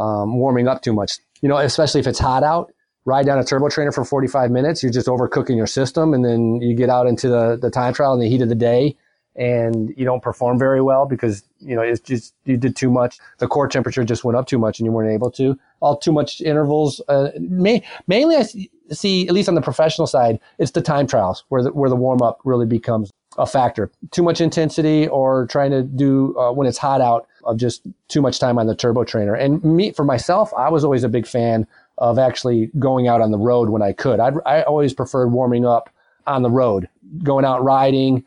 um, 0.00 0.38
warming 0.38 0.66
up 0.66 0.82
too 0.82 0.92
much. 0.92 1.12
You 1.42 1.48
know, 1.48 1.58
especially 1.58 2.00
if 2.00 2.06
it's 2.06 2.18
hot 2.18 2.42
out, 2.42 2.72
ride 3.04 3.26
down 3.26 3.38
a 3.38 3.44
turbo 3.44 3.68
trainer 3.68 3.92
for 3.92 4.04
45 4.04 4.50
minutes, 4.50 4.82
you're 4.82 4.92
just 4.92 5.06
overcooking 5.06 5.56
your 5.56 5.66
system. 5.66 6.14
And 6.14 6.24
then 6.24 6.60
you 6.60 6.74
get 6.74 6.90
out 6.90 7.06
into 7.06 7.28
the, 7.28 7.58
the 7.60 7.70
time 7.70 7.92
trial 7.92 8.14
in 8.14 8.20
the 8.20 8.28
heat 8.28 8.42
of 8.42 8.48
the 8.48 8.54
day 8.54 8.96
and 9.36 9.94
you 9.96 10.04
don't 10.04 10.22
perform 10.22 10.58
very 10.58 10.82
well 10.82 11.06
because, 11.06 11.44
you 11.60 11.76
know, 11.76 11.82
it's 11.82 12.00
just, 12.00 12.34
you 12.44 12.56
did 12.56 12.76
too 12.76 12.90
much. 12.90 13.18
The 13.38 13.46
core 13.46 13.68
temperature 13.68 14.04
just 14.04 14.24
went 14.24 14.36
up 14.36 14.46
too 14.46 14.58
much 14.58 14.80
and 14.80 14.86
you 14.86 14.92
weren't 14.92 15.12
able 15.12 15.30
to. 15.32 15.58
All 15.80 15.96
too 15.96 16.12
much 16.12 16.40
intervals. 16.40 17.00
Uh, 17.08 17.30
may, 17.38 17.82
mainly, 18.06 18.36
I 18.36 18.44
see, 18.92 19.28
at 19.28 19.34
least 19.34 19.48
on 19.48 19.54
the 19.54 19.62
professional 19.62 20.06
side, 20.06 20.40
it's 20.58 20.72
the 20.72 20.82
time 20.82 21.06
trials 21.06 21.44
where 21.48 21.62
the, 21.62 21.72
where 21.72 21.88
the 21.88 21.96
warm 21.96 22.22
up 22.22 22.40
really 22.44 22.66
becomes 22.66 23.10
a 23.38 23.46
factor. 23.46 23.90
Too 24.10 24.22
much 24.22 24.40
intensity 24.40 25.06
or 25.06 25.46
trying 25.46 25.70
to 25.70 25.82
do 25.84 26.36
uh, 26.36 26.52
when 26.52 26.66
it's 26.66 26.78
hot 26.78 27.00
out 27.00 27.26
of 27.44 27.56
just 27.56 27.82
too 28.08 28.20
much 28.20 28.38
time 28.38 28.58
on 28.58 28.66
the 28.66 28.74
turbo 28.74 29.04
trainer. 29.04 29.34
And 29.34 29.62
me, 29.64 29.92
for 29.92 30.04
myself, 30.04 30.52
I 30.56 30.68
was 30.68 30.84
always 30.84 31.04
a 31.04 31.08
big 31.08 31.26
fan 31.26 31.66
of 31.98 32.18
actually 32.18 32.70
going 32.78 33.08
out 33.08 33.20
on 33.20 33.30
the 33.30 33.38
road 33.38 33.70
when 33.70 33.82
I 33.82 33.92
could. 33.92 34.20
I'd, 34.20 34.34
I 34.46 34.62
always 34.62 34.94
preferred 34.94 35.28
warming 35.28 35.66
up 35.66 35.90
on 36.26 36.42
the 36.42 36.50
road, 36.50 36.88
going 37.22 37.44
out 37.44 37.62
riding, 37.62 38.24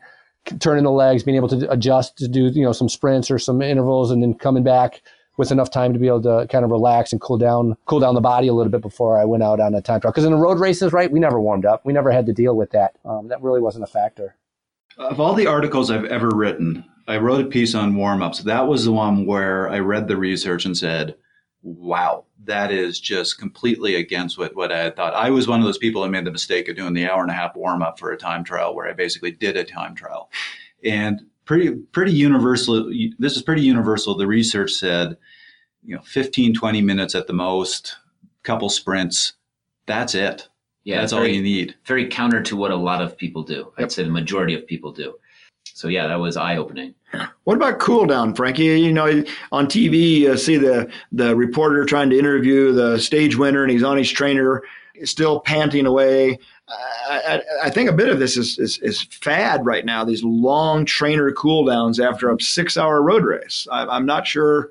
turning 0.60 0.84
the 0.84 0.90
legs, 0.90 1.22
being 1.22 1.36
able 1.36 1.48
to 1.48 1.70
adjust 1.70 2.18
to 2.18 2.28
do, 2.28 2.46
you 2.46 2.62
know, 2.62 2.72
some 2.72 2.88
sprints 2.88 3.30
or 3.30 3.38
some 3.38 3.62
intervals 3.62 4.10
and 4.10 4.22
then 4.22 4.34
coming 4.34 4.62
back 4.62 5.02
with 5.36 5.50
enough 5.50 5.70
time 5.70 5.92
to 5.92 5.98
be 5.98 6.06
able 6.06 6.22
to 6.22 6.46
kind 6.50 6.64
of 6.64 6.70
relax 6.70 7.10
and 7.10 7.20
cool 7.20 7.38
down, 7.38 7.76
cool 7.86 7.98
down 7.98 8.14
the 8.14 8.20
body 8.20 8.46
a 8.46 8.52
little 8.52 8.70
bit 8.70 8.82
before 8.82 9.18
I 9.18 9.24
went 9.24 9.42
out 9.42 9.58
on 9.58 9.74
a 9.74 9.82
time 9.82 10.00
trial. 10.00 10.12
Because 10.12 10.24
in 10.24 10.30
the 10.30 10.38
road 10.38 10.60
races, 10.60 10.92
right, 10.92 11.10
we 11.10 11.18
never 11.18 11.40
warmed 11.40 11.66
up. 11.66 11.84
We 11.84 11.92
never 11.92 12.12
had 12.12 12.26
to 12.26 12.32
deal 12.32 12.56
with 12.56 12.70
that. 12.70 12.94
Um, 13.04 13.28
that 13.28 13.42
really 13.42 13.60
wasn't 13.60 13.84
a 13.84 13.88
factor. 13.88 14.36
Of 14.96 15.18
all 15.18 15.34
the 15.34 15.48
articles 15.48 15.90
I've 15.90 16.04
ever 16.04 16.28
written, 16.32 16.84
I 17.06 17.18
wrote 17.18 17.44
a 17.44 17.48
piece 17.48 17.74
on 17.74 17.94
warm 17.94 18.22
ups. 18.22 18.40
That 18.40 18.66
was 18.66 18.84
the 18.84 18.92
one 18.92 19.26
where 19.26 19.68
I 19.68 19.78
read 19.78 20.08
the 20.08 20.16
research 20.16 20.64
and 20.64 20.76
said, 20.76 21.14
wow, 21.62 22.24
that 22.44 22.70
is 22.70 23.00
just 23.00 23.38
completely 23.38 23.94
against 23.94 24.38
what, 24.38 24.54
what 24.54 24.72
I 24.72 24.78
had 24.78 24.96
thought. 24.96 25.14
I 25.14 25.30
was 25.30 25.48
one 25.48 25.60
of 25.60 25.66
those 25.66 25.78
people 25.78 26.02
that 26.02 26.10
made 26.10 26.24
the 26.24 26.30
mistake 26.30 26.68
of 26.68 26.76
doing 26.76 26.94
the 26.94 27.08
hour 27.08 27.22
and 27.22 27.30
a 27.30 27.34
half 27.34 27.56
warm 27.56 27.82
up 27.82 27.98
for 27.98 28.12
a 28.12 28.16
time 28.16 28.44
trial 28.44 28.74
where 28.74 28.88
I 28.88 28.92
basically 28.92 29.30
did 29.30 29.56
a 29.56 29.64
time 29.64 29.94
trial. 29.94 30.30
And 30.84 31.22
pretty, 31.44 31.70
pretty 31.70 32.12
universal, 32.12 32.90
this 33.18 33.36
is 33.36 33.42
pretty 33.42 33.62
universal. 33.62 34.16
The 34.16 34.26
research 34.26 34.72
said, 34.72 35.16
you 35.82 35.94
know, 35.94 36.02
15, 36.02 36.54
20 36.54 36.82
minutes 36.82 37.14
at 37.14 37.26
the 37.26 37.32
most, 37.32 37.96
couple 38.42 38.68
sprints. 38.68 39.34
That's 39.86 40.14
it. 40.14 40.48
Yeah, 40.84 41.00
that's 41.00 41.12
very, 41.12 41.28
all 41.28 41.34
you 41.34 41.42
need. 41.42 41.74
Very 41.86 42.08
counter 42.08 42.42
to 42.42 42.56
what 42.56 42.70
a 42.70 42.76
lot 42.76 43.02
of 43.02 43.16
people 43.16 43.42
do. 43.42 43.72
I'd 43.78 43.90
say 43.90 44.04
the 44.04 44.10
majority 44.10 44.54
of 44.54 44.66
people 44.66 44.92
do. 44.92 45.14
So 45.74 45.88
yeah, 45.88 46.06
that 46.06 46.20
was 46.20 46.36
eye 46.36 46.56
opening. 46.56 46.94
What 47.42 47.56
about 47.56 47.80
cool 47.80 48.06
down, 48.06 48.34
Frankie? 48.34 48.80
You 48.80 48.92
know, 48.92 49.24
on 49.50 49.66
TV, 49.66 50.20
you 50.20 50.36
see 50.36 50.56
the 50.56 50.88
the 51.10 51.34
reporter 51.34 51.84
trying 51.84 52.10
to 52.10 52.18
interview 52.18 52.72
the 52.72 52.98
stage 52.98 53.36
winner, 53.36 53.62
and 53.62 53.72
he's 53.72 53.82
on 53.82 53.96
his 53.98 54.10
trainer, 54.10 54.62
still 55.02 55.40
panting 55.40 55.84
away. 55.84 56.38
I, 56.68 57.42
I, 57.64 57.70
think 57.70 57.90
a 57.90 57.92
bit 57.92 58.08
of 58.08 58.18
this 58.18 58.38
is, 58.38 58.58
is, 58.58 58.78
is 58.78 59.02
fad 59.02 59.66
right 59.66 59.84
now. 59.84 60.02
These 60.02 60.24
long 60.24 60.86
trainer 60.86 61.30
cool 61.32 61.66
downs 61.66 62.00
after 62.00 62.30
a 62.30 62.40
six 62.40 62.78
hour 62.78 63.02
road 63.02 63.22
race. 63.22 63.68
I, 63.70 63.96
am 63.96 64.06
not 64.06 64.26
sure 64.26 64.70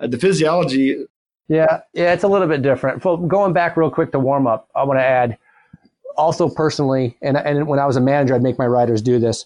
uh, 0.00 0.06
the 0.06 0.16
physiology. 0.16 1.04
Yeah, 1.48 1.80
yeah, 1.92 2.14
it's 2.14 2.24
a 2.24 2.28
little 2.28 2.48
bit 2.48 2.62
different. 2.62 3.02
So 3.02 3.18
going 3.18 3.52
back 3.52 3.76
real 3.76 3.90
quick 3.90 4.12
to 4.12 4.18
warm 4.18 4.46
up, 4.46 4.70
I 4.74 4.84
want 4.84 4.98
to 4.98 5.04
add 5.04 5.36
also 6.16 6.48
personally, 6.48 7.18
and 7.20 7.36
and 7.36 7.66
when 7.66 7.78
I 7.78 7.86
was 7.86 7.96
a 7.96 8.00
manager, 8.00 8.34
I'd 8.34 8.42
make 8.42 8.58
my 8.58 8.66
riders 8.66 9.02
do 9.02 9.18
this. 9.18 9.44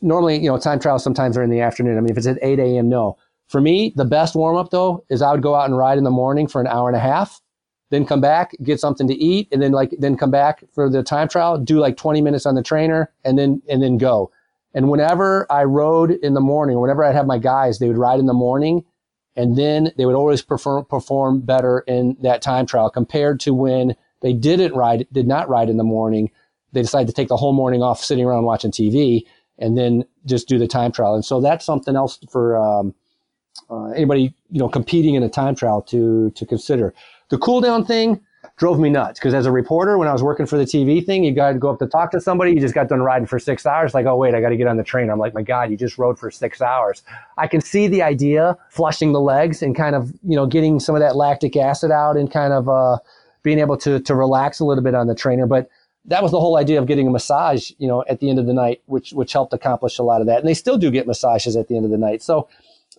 Normally, 0.00 0.38
you 0.38 0.48
know, 0.48 0.58
time 0.58 0.78
trials 0.78 1.02
sometimes 1.02 1.36
are 1.36 1.42
in 1.42 1.50
the 1.50 1.60
afternoon. 1.60 1.98
I 1.98 2.00
mean, 2.00 2.10
if 2.10 2.16
it's 2.16 2.26
at 2.26 2.38
8 2.40 2.58
a.m., 2.58 2.88
no. 2.88 3.16
For 3.48 3.60
me, 3.60 3.92
the 3.96 4.04
best 4.04 4.34
warm 4.34 4.56
up 4.56 4.70
though 4.70 5.04
is 5.10 5.20
I 5.20 5.30
would 5.32 5.42
go 5.42 5.54
out 5.54 5.66
and 5.66 5.76
ride 5.76 5.98
in 5.98 6.04
the 6.04 6.10
morning 6.10 6.46
for 6.46 6.60
an 6.60 6.66
hour 6.66 6.88
and 6.88 6.96
a 6.96 7.00
half, 7.00 7.40
then 7.90 8.06
come 8.06 8.20
back, 8.20 8.52
get 8.62 8.80
something 8.80 9.06
to 9.08 9.14
eat, 9.14 9.48
and 9.52 9.60
then 9.60 9.72
like 9.72 9.94
then 9.98 10.16
come 10.16 10.30
back 10.30 10.64
for 10.74 10.88
the 10.88 11.02
time 11.02 11.28
trial, 11.28 11.58
do 11.58 11.78
like 11.78 11.98
20 11.98 12.22
minutes 12.22 12.46
on 12.46 12.54
the 12.54 12.62
trainer, 12.62 13.12
and 13.24 13.38
then 13.38 13.60
and 13.68 13.82
then 13.82 13.98
go. 13.98 14.30
And 14.72 14.88
whenever 14.88 15.46
I 15.52 15.64
rode 15.64 16.12
in 16.12 16.32
the 16.32 16.40
morning, 16.40 16.80
whenever 16.80 17.04
I'd 17.04 17.14
have 17.14 17.26
my 17.26 17.36
guys, 17.36 17.78
they 17.78 17.88
would 17.88 17.98
ride 17.98 18.20
in 18.20 18.24
the 18.24 18.32
morning, 18.32 18.84
and 19.36 19.58
then 19.58 19.92
they 19.98 20.06
would 20.06 20.14
always 20.14 20.40
perform 20.40 20.86
perform 20.86 21.40
better 21.40 21.80
in 21.80 22.16
that 22.22 22.40
time 22.40 22.64
trial 22.64 22.88
compared 22.88 23.38
to 23.40 23.52
when 23.52 23.94
they 24.22 24.32
didn't 24.32 24.74
ride, 24.74 25.06
did 25.12 25.28
not 25.28 25.50
ride 25.50 25.68
in 25.68 25.76
the 25.76 25.84
morning. 25.84 26.30
They 26.72 26.80
decided 26.80 27.08
to 27.08 27.12
take 27.12 27.28
the 27.28 27.36
whole 27.36 27.52
morning 27.52 27.82
off 27.82 28.02
sitting 28.02 28.24
around 28.24 28.44
watching 28.44 28.70
TV 28.70 29.26
and 29.62 29.78
then 29.78 30.04
just 30.26 30.48
do 30.48 30.58
the 30.58 30.66
time 30.66 30.92
trial. 30.92 31.14
And 31.14 31.24
so 31.24 31.40
that's 31.40 31.64
something 31.64 31.96
else 31.96 32.18
for 32.30 32.56
um, 32.56 32.94
uh, 33.70 33.90
anybody, 33.90 34.34
you 34.50 34.58
know, 34.58 34.68
competing 34.68 35.14
in 35.14 35.22
a 35.22 35.28
time 35.28 35.54
trial 35.54 35.80
to, 35.82 36.30
to 36.32 36.44
consider. 36.44 36.92
The 37.30 37.38
cool 37.38 37.60
down 37.60 37.86
thing 37.86 38.20
drove 38.56 38.78
me 38.80 38.90
nuts 38.90 39.18
because 39.18 39.34
as 39.34 39.46
a 39.46 39.52
reporter, 39.52 39.96
when 39.98 40.08
I 40.08 40.12
was 40.12 40.22
working 40.22 40.46
for 40.46 40.58
the 40.58 40.64
TV 40.64 41.04
thing, 41.04 41.22
you 41.24 41.32
got 41.32 41.52
to 41.52 41.58
go 41.58 41.70
up 41.70 41.78
to 41.78 41.86
talk 41.86 42.10
to 42.10 42.20
somebody. 42.20 42.52
You 42.52 42.60
just 42.60 42.74
got 42.74 42.88
done 42.88 43.00
riding 43.00 43.26
for 43.26 43.38
six 43.38 43.64
hours. 43.64 43.94
Like, 43.94 44.04
oh, 44.04 44.16
wait, 44.16 44.34
I 44.34 44.40
got 44.40 44.50
to 44.50 44.56
get 44.56 44.66
on 44.66 44.76
the 44.76 44.84
train. 44.84 45.08
I'm 45.10 45.18
like, 45.18 45.32
my 45.32 45.42
God, 45.42 45.70
you 45.70 45.76
just 45.76 45.96
rode 45.96 46.18
for 46.18 46.30
six 46.30 46.60
hours. 46.60 47.02
I 47.38 47.46
can 47.46 47.60
see 47.60 47.86
the 47.86 48.02
idea 48.02 48.58
flushing 48.68 49.12
the 49.12 49.20
legs 49.20 49.62
and 49.62 49.76
kind 49.76 49.94
of, 49.94 50.12
you 50.22 50.36
know, 50.36 50.46
getting 50.46 50.80
some 50.80 50.94
of 50.94 51.00
that 51.00 51.14
lactic 51.16 51.56
acid 51.56 51.90
out 51.90 52.16
and 52.16 52.30
kind 52.30 52.52
of, 52.52 52.68
uh, 52.68 52.98
being 53.42 53.58
able 53.58 53.76
to 53.76 53.98
to 53.98 54.14
relax 54.14 54.60
a 54.60 54.64
little 54.64 54.84
bit 54.84 54.94
on 54.94 55.08
the 55.08 55.14
trainer. 55.16 55.46
But 55.46 55.68
that 56.06 56.22
was 56.22 56.32
the 56.32 56.40
whole 56.40 56.56
idea 56.56 56.80
of 56.80 56.86
getting 56.86 57.06
a 57.06 57.10
massage, 57.10 57.70
you 57.78 57.86
know, 57.86 58.04
at 58.08 58.20
the 58.20 58.28
end 58.28 58.38
of 58.38 58.46
the 58.46 58.52
night, 58.52 58.82
which 58.86 59.12
which 59.12 59.32
helped 59.32 59.52
accomplish 59.52 59.98
a 59.98 60.02
lot 60.02 60.20
of 60.20 60.26
that. 60.26 60.40
And 60.40 60.48
they 60.48 60.54
still 60.54 60.78
do 60.78 60.90
get 60.90 61.06
massages 61.06 61.56
at 61.56 61.68
the 61.68 61.76
end 61.76 61.84
of 61.84 61.90
the 61.90 61.98
night. 61.98 62.22
So 62.22 62.48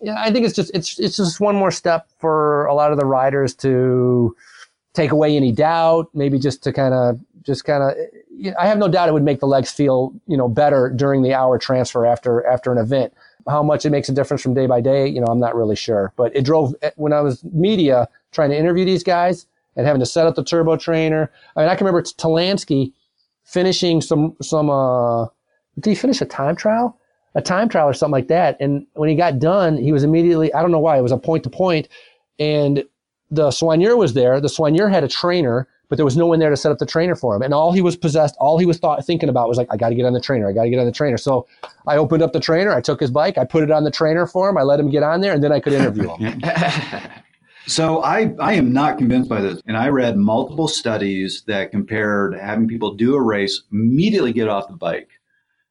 yeah, 0.02 0.16
I 0.18 0.32
think 0.32 0.46
it's 0.46 0.54
just 0.54 0.70
it's 0.74 0.98
it's 0.98 1.16
just 1.16 1.40
one 1.40 1.56
more 1.56 1.70
step 1.70 2.08
for 2.18 2.66
a 2.66 2.74
lot 2.74 2.92
of 2.92 2.98
the 2.98 3.06
riders 3.06 3.54
to 3.56 4.34
take 4.94 5.12
away 5.12 5.36
any 5.36 5.52
doubt, 5.52 6.08
maybe 6.14 6.38
just 6.38 6.62
to 6.64 6.72
kind 6.72 6.94
of 6.94 7.20
just 7.42 7.64
kind 7.64 7.82
of 7.82 8.54
I 8.58 8.66
have 8.66 8.78
no 8.78 8.88
doubt 8.88 9.08
it 9.08 9.12
would 9.12 9.22
make 9.22 9.40
the 9.40 9.46
legs 9.46 9.70
feel, 9.70 10.12
you 10.26 10.36
know, 10.36 10.48
better 10.48 10.90
during 10.90 11.22
the 11.22 11.34
hour 11.34 11.58
transfer 11.58 12.06
after 12.06 12.44
after 12.46 12.72
an 12.72 12.78
event. 12.78 13.12
How 13.46 13.62
much 13.62 13.84
it 13.84 13.90
makes 13.90 14.08
a 14.08 14.12
difference 14.12 14.42
from 14.42 14.54
day 14.54 14.66
by 14.66 14.80
day, 14.80 15.06
you 15.06 15.20
know, 15.20 15.26
I'm 15.26 15.38
not 15.38 15.54
really 15.54 15.76
sure. 15.76 16.14
But 16.16 16.34
it 16.34 16.44
drove 16.44 16.74
when 16.96 17.12
I 17.12 17.20
was 17.20 17.44
media 17.44 18.08
trying 18.32 18.50
to 18.50 18.56
interview 18.56 18.86
these 18.86 19.04
guys, 19.04 19.46
and 19.76 19.86
having 19.86 20.00
to 20.00 20.06
set 20.06 20.26
up 20.26 20.34
the 20.34 20.44
turbo 20.44 20.76
trainer. 20.76 21.30
I 21.56 21.60
mean, 21.60 21.68
I 21.68 21.74
can 21.74 21.86
remember 21.86 22.02
Talansky 22.02 22.92
finishing 23.44 24.00
some 24.00 24.36
some. 24.40 24.70
Uh, 24.70 25.26
did 25.80 25.90
he 25.90 25.94
finish 25.94 26.20
a 26.20 26.26
time 26.26 26.56
trial? 26.56 26.98
a 27.34 27.42
time 27.42 27.68
trial 27.68 27.88
or 27.88 27.92
something 27.92 28.12
like 28.12 28.28
that. 28.28 28.56
And 28.60 28.86
when 28.94 29.08
he 29.08 29.14
got 29.14 29.38
done, 29.38 29.76
he 29.76 29.92
was 29.92 30.04
immediately, 30.04 30.52
I 30.54 30.62
don't 30.62 30.70
know 30.70 30.78
why, 30.78 30.98
it 30.98 31.02
was 31.02 31.12
a 31.12 31.18
point 31.18 31.44
to 31.44 31.50
point, 31.50 31.88
and 32.38 32.84
the 33.30 33.48
soigneur 33.48 33.96
was 33.96 34.14
there. 34.14 34.40
The 34.40 34.48
soigneur 34.48 34.90
had 34.90 35.02
a 35.02 35.08
trainer, 35.08 35.66
but 35.88 35.96
there 35.96 36.04
was 36.04 36.16
no 36.16 36.26
one 36.26 36.38
there 36.38 36.50
to 36.50 36.56
set 36.56 36.70
up 36.70 36.78
the 36.78 36.86
trainer 36.86 37.16
for 37.16 37.34
him. 37.34 37.42
And 37.42 37.52
all 37.52 37.72
he 37.72 37.80
was 37.80 37.96
possessed, 37.96 38.36
all 38.38 38.58
he 38.58 38.66
was 38.66 38.78
thought, 38.78 39.04
thinking 39.04 39.28
about 39.28 39.48
was 39.48 39.58
like, 39.58 39.66
I 39.70 39.76
got 39.76 39.88
to 39.88 39.94
get 39.94 40.06
on 40.06 40.12
the 40.12 40.20
trainer. 40.20 40.48
I 40.48 40.52
got 40.52 40.64
to 40.64 40.70
get 40.70 40.78
on 40.78 40.86
the 40.86 40.92
trainer. 40.92 41.16
So 41.16 41.46
I 41.86 41.96
opened 41.96 42.22
up 42.22 42.32
the 42.32 42.40
trainer. 42.40 42.72
I 42.72 42.80
took 42.80 43.00
his 43.00 43.10
bike. 43.10 43.36
I 43.36 43.44
put 43.44 43.64
it 43.64 43.70
on 43.70 43.84
the 43.84 43.90
trainer 43.90 44.26
for 44.26 44.48
him. 44.48 44.56
I 44.56 44.62
let 44.62 44.78
him 44.78 44.90
get 44.90 45.02
on 45.02 45.20
there, 45.20 45.32
and 45.32 45.42
then 45.42 45.52
I 45.52 45.60
could 45.60 45.72
interview 45.72 46.14
him. 46.14 46.40
So 47.66 48.02
I, 48.02 48.34
I 48.40 48.54
am 48.54 48.72
not 48.72 48.98
convinced 48.98 49.28
by 49.28 49.40
this. 49.40 49.60
And 49.66 49.76
I 49.76 49.88
read 49.88 50.16
multiple 50.16 50.68
studies 50.68 51.42
that 51.46 51.70
compared 51.70 52.34
having 52.38 52.68
people 52.68 52.94
do 52.94 53.14
a 53.14 53.22
race, 53.22 53.62
immediately 53.72 54.32
get 54.32 54.48
off 54.48 54.68
the 54.68 54.74
bike 54.74 55.08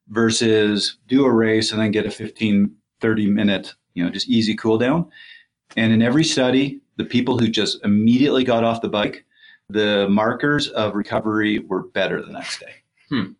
versus 0.10 0.97
do 1.08 1.25
a 1.25 1.32
race 1.32 1.71
and 1.71 1.79
then 1.79 1.91
get 1.91 2.06
a 2.06 2.12
15, 2.12 2.75
30 2.99 3.27
minute, 3.27 3.73
you 3.93 4.03
know, 4.03 4.10
just 4.10 4.27
easy 4.27 4.56
cool 4.56 4.77
down. 4.77 5.10
And 5.75 5.91
in 5.91 6.01
every 6.01 6.23
study, 6.23 6.82
the 6.97 7.06
people 7.06 7.38
who 7.38 7.47
just 7.47 7.84
immediately 7.84 8.43
got 8.43 8.63
off 8.63 8.82
the 8.82 8.89
bike, 8.89 9.25
the 9.69 10.08
markers 10.10 10.67
of 10.69 10.95
recovery 10.95 11.60
were 11.60 11.84
better 11.89 12.21
the 12.21 12.32
next 12.32 12.60
day. 12.60 12.73
Hmm. 13.10 13.32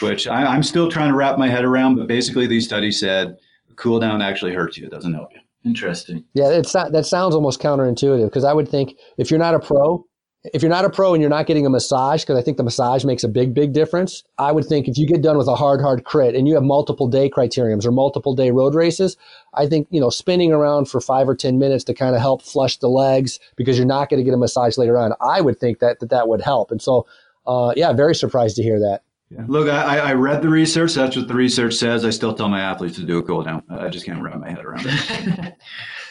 Which 0.00 0.26
I, 0.26 0.44
I'm 0.44 0.62
still 0.62 0.90
trying 0.90 1.10
to 1.10 1.16
wrap 1.16 1.38
my 1.38 1.48
head 1.48 1.64
around, 1.64 1.96
but 1.96 2.06
basically 2.06 2.46
these 2.46 2.64
studies 2.64 2.98
said 2.98 3.36
cool 3.76 4.00
down 4.00 4.22
actually 4.22 4.54
hurts 4.54 4.78
you. 4.78 4.86
It 4.86 4.90
doesn't 4.90 5.12
help 5.12 5.32
you. 5.34 5.41
Interesting. 5.64 6.24
Yeah, 6.34 6.50
it's 6.50 6.74
not, 6.74 6.92
that 6.92 7.06
sounds 7.06 7.34
almost 7.34 7.60
counterintuitive 7.60 8.26
because 8.26 8.44
I 8.44 8.52
would 8.52 8.68
think 8.68 8.96
if 9.16 9.30
you're 9.30 9.38
not 9.38 9.54
a 9.54 9.60
pro, 9.60 10.04
if 10.52 10.60
you're 10.60 10.70
not 10.70 10.84
a 10.84 10.90
pro 10.90 11.14
and 11.14 11.20
you're 11.20 11.30
not 11.30 11.46
getting 11.46 11.66
a 11.66 11.70
massage, 11.70 12.22
because 12.22 12.36
I 12.36 12.42
think 12.42 12.56
the 12.56 12.64
massage 12.64 13.04
makes 13.04 13.22
a 13.22 13.28
big, 13.28 13.54
big 13.54 13.72
difference. 13.72 14.24
I 14.38 14.50
would 14.50 14.66
think 14.66 14.88
if 14.88 14.98
you 14.98 15.06
get 15.06 15.22
done 15.22 15.38
with 15.38 15.46
a 15.46 15.54
hard, 15.54 15.80
hard 15.80 16.02
crit 16.02 16.34
and 16.34 16.48
you 16.48 16.54
have 16.54 16.64
multiple 16.64 17.06
day 17.06 17.30
criteriums 17.30 17.86
or 17.86 17.92
multiple 17.92 18.34
day 18.34 18.50
road 18.50 18.74
races, 18.74 19.16
I 19.54 19.68
think, 19.68 19.86
you 19.90 20.00
know, 20.00 20.10
spinning 20.10 20.52
around 20.52 20.86
for 20.86 21.00
five 21.00 21.28
or 21.28 21.36
10 21.36 21.58
minutes 21.58 21.84
to 21.84 21.94
kind 21.94 22.16
of 22.16 22.20
help 22.20 22.42
flush 22.42 22.76
the 22.78 22.88
legs 22.88 23.38
because 23.54 23.78
you're 23.78 23.86
not 23.86 24.10
going 24.10 24.18
to 24.18 24.24
get 24.24 24.34
a 24.34 24.38
massage 24.38 24.76
later 24.76 24.98
on. 24.98 25.12
I 25.20 25.40
would 25.40 25.60
think 25.60 25.78
that 25.78 26.00
that, 26.00 26.10
that 26.10 26.26
would 26.26 26.40
help. 26.40 26.72
And 26.72 26.82
so, 26.82 27.06
uh, 27.46 27.72
yeah, 27.76 27.92
very 27.92 28.14
surprised 28.14 28.56
to 28.56 28.64
hear 28.64 28.80
that. 28.80 29.02
Yeah. 29.32 29.44
Look, 29.48 29.68
I, 29.68 29.98
I 29.98 30.12
read 30.12 30.42
the 30.42 30.48
research. 30.48 30.94
That's 30.94 31.16
what 31.16 31.26
the 31.26 31.34
research 31.34 31.74
says. 31.74 32.04
I 32.04 32.10
still 32.10 32.34
tell 32.34 32.48
my 32.48 32.60
athletes 32.60 32.96
to 32.96 33.02
do 33.04 33.18
a 33.18 33.22
cool 33.22 33.42
down. 33.42 33.62
I 33.70 33.88
just 33.88 34.04
can't 34.04 34.20
wrap 34.22 34.38
my 34.38 34.50
head 34.50 34.64
around 34.64 34.84
it. 34.86 35.54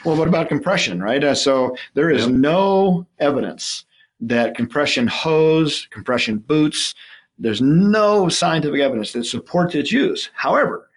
Well, 0.04 0.18
what 0.18 0.28
about 0.28 0.48
compression, 0.50 1.00
right? 1.00 1.24
Uh, 1.24 1.36
so 1.36 1.76
there 1.94 2.10
is 2.10 2.24
Yep. 2.26 2.32
no 2.32 3.06
evidence 3.20 3.86
that 4.22 4.56
compression 4.56 5.06
hose, 5.06 5.88
compression 5.92 6.40
boots, 6.40 6.96
there's 7.38 7.62
no 7.62 8.28
scientific 8.28 8.82
evidence 8.82 9.14
that 9.14 9.26
supports 9.26 9.76
its 9.76 9.92
use. 9.92 10.32
However, 10.34 10.90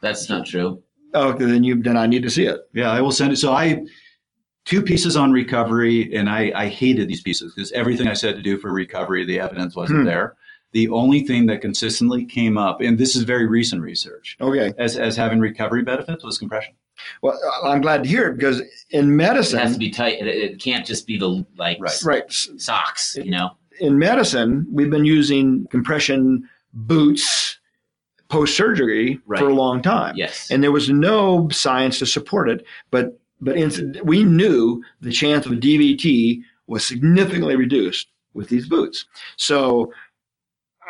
That's 0.00 0.28
not 0.28 0.44
true. 0.44 0.82
oh, 1.14 1.32
then 1.34 1.62
you 1.62 1.80
then 1.80 1.96
I 1.96 2.06
need 2.08 2.24
to 2.24 2.30
see 2.30 2.46
it. 2.46 2.62
Yeah, 2.74 2.90
I 2.90 3.00
will 3.00 3.12
send 3.12 3.32
it. 3.32 3.36
So 3.36 3.52
I 3.52 3.84
two 4.64 4.82
pieces 4.82 5.16
on 5.16 5.30
recovery, 5.30 6.12
and 6.16 6.28
I, 6.28 6.50
I 6.56 6.66
hated 6.66 7.06
these 7.08 7.22
pieces 7.22 7.52
because 7.54 7.70
everything 7.70 8.08
I 8.08 8.12
said 8.14 8.34
to 8.34 8.42
do 8.42 8.58
for 8.58 8.72
recovery, 8.72 9.24
the 9.24 9.38
evidence 9.38 9.76
wasn't 9.76 10.00
Hmm. 10.00 10.06
there. 10.06 10.34
The 10.72 10.88
only 10.88 11.20
thing 11.24 11.46
that 11.46 11.60
consistently 11.62 12.24
came 12.24 12.58
up, 12.58 12.80
and 12.80 12.98
this 12.98 13.16
is 13.16 13.22
very 13.22 13.46
recent 13.46 13.80
research, 13.82 14.36
Okay. 14.40 14.72
as, 14.78 14.96
as 14.98 15.16
having 15.16 15.40
recovery 15.40 15.82
benefits 15.82 16.22
was 16.22 16.36
compression. 16.38 16.74
Well, 17.22 17.38
I'm 17.64 17.80
glad 17.80 18.02
to 18.02 18.08
hear 18.08 18.28
it 18.28 18.36
because 18.36 18.60
in 18.90 19.16
medicine, 19.16 19.60
It 19.60 19.62
has 19.62 19.72
to 19.74 19.78
be 19.78 19.88
tight. 19.90 20.18
It, 20.20 20.26
it 20.26 20.60
can't 20.60 20.84
just 20.84 21.06
be 21.06 21.16
the 21.16 21.46
like 21.56 21.78
Right. 21.80 22.02
right, 22.04 22.24
socks, 22.28 23.16
you 23.22 23.30
know. 23.30 23.50
in 23.80 23.98
medicine, 23.98 24.66
we've 24.70 24.90
been 24.90 25.04
using 25.04 25.66
compression 25.70 26.48
boots 26.74 27.58
post 28.28 28.56
surgery 28.56 29.18
Right. 29.26 29.38
for 29.38 29.48
a 29.48 29.54
long 29.54 29.80
time. 29.80 30.16
Yes. 30.16 30.50
and 30.50 30.62
there 30.62 30.72
was 30.72 30.90
no 30.90 31.48
science 31.50 31.98
to 32.00 32.06
support 32.06 32.50
it. 32.50 32.64
But 32.90 33.18
but 33.40 33.56
in, 33.56 33.96
we 34.02 34.24
knew 34.24 34.82
the 35.00 35.12
chance 35.12 35.46
of 35.46 35.52
DVT 35.52 36.42
was 36.66 36.84
significantly 36.84 37.54
reduced 37.54 38.08
with 38.34 38.48
these 38.48 38.68
boots. 38.68 39.06
So 39.36 39.92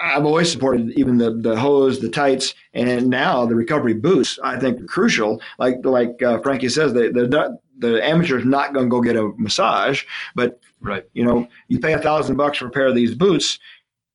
I've 0.01 0.25
always 0.25 0.51
supported 0.51 0.91
even 0.99 1.19
the 1.19 1.33
the 1.33 1.59
hose, 1.59 2.01
the 2.01 2.09
tights, 2.09 2.55
and 2.75 3.09
now 3.09 3.47
the 3.47 3.55
recovery 3.55 3.95
boots. 3.95 4.39
I 4.43 4.59
think 4.59 4.81
are 4.81 4.87
crucial. 4.87 5.41
Like 5.59 5.77
like 5.85 6.23
uh, 6.23 6.41
Frankie 6.41 6.69
says, 6.69 6.93
the 6.93 7.11
the 7.11 7.59
the 7.79 8.05
amateur's 8.05 8.45
not 8.45 8.73
going 8.75 8.87
to 8.87 8.91
go 8.91 9.01
get 9.01 9.17
a 9.17 9.33
massage, 9.37 10.05
but 10.35 10.61
Right. 10.81 11.05
you 11.13 11.25
know 11.25 11.49
you 11.69 11.79
pay 11.81 11.93
a 11.95 11.99
thousand 11.99 12.37
bucks 12.37 12.59
for 12.59 12.67
a 12.67 12.71
pair 12.71 12.87
of 12.87 12.95
these 12.95 13.15
boots, 13.15 13.59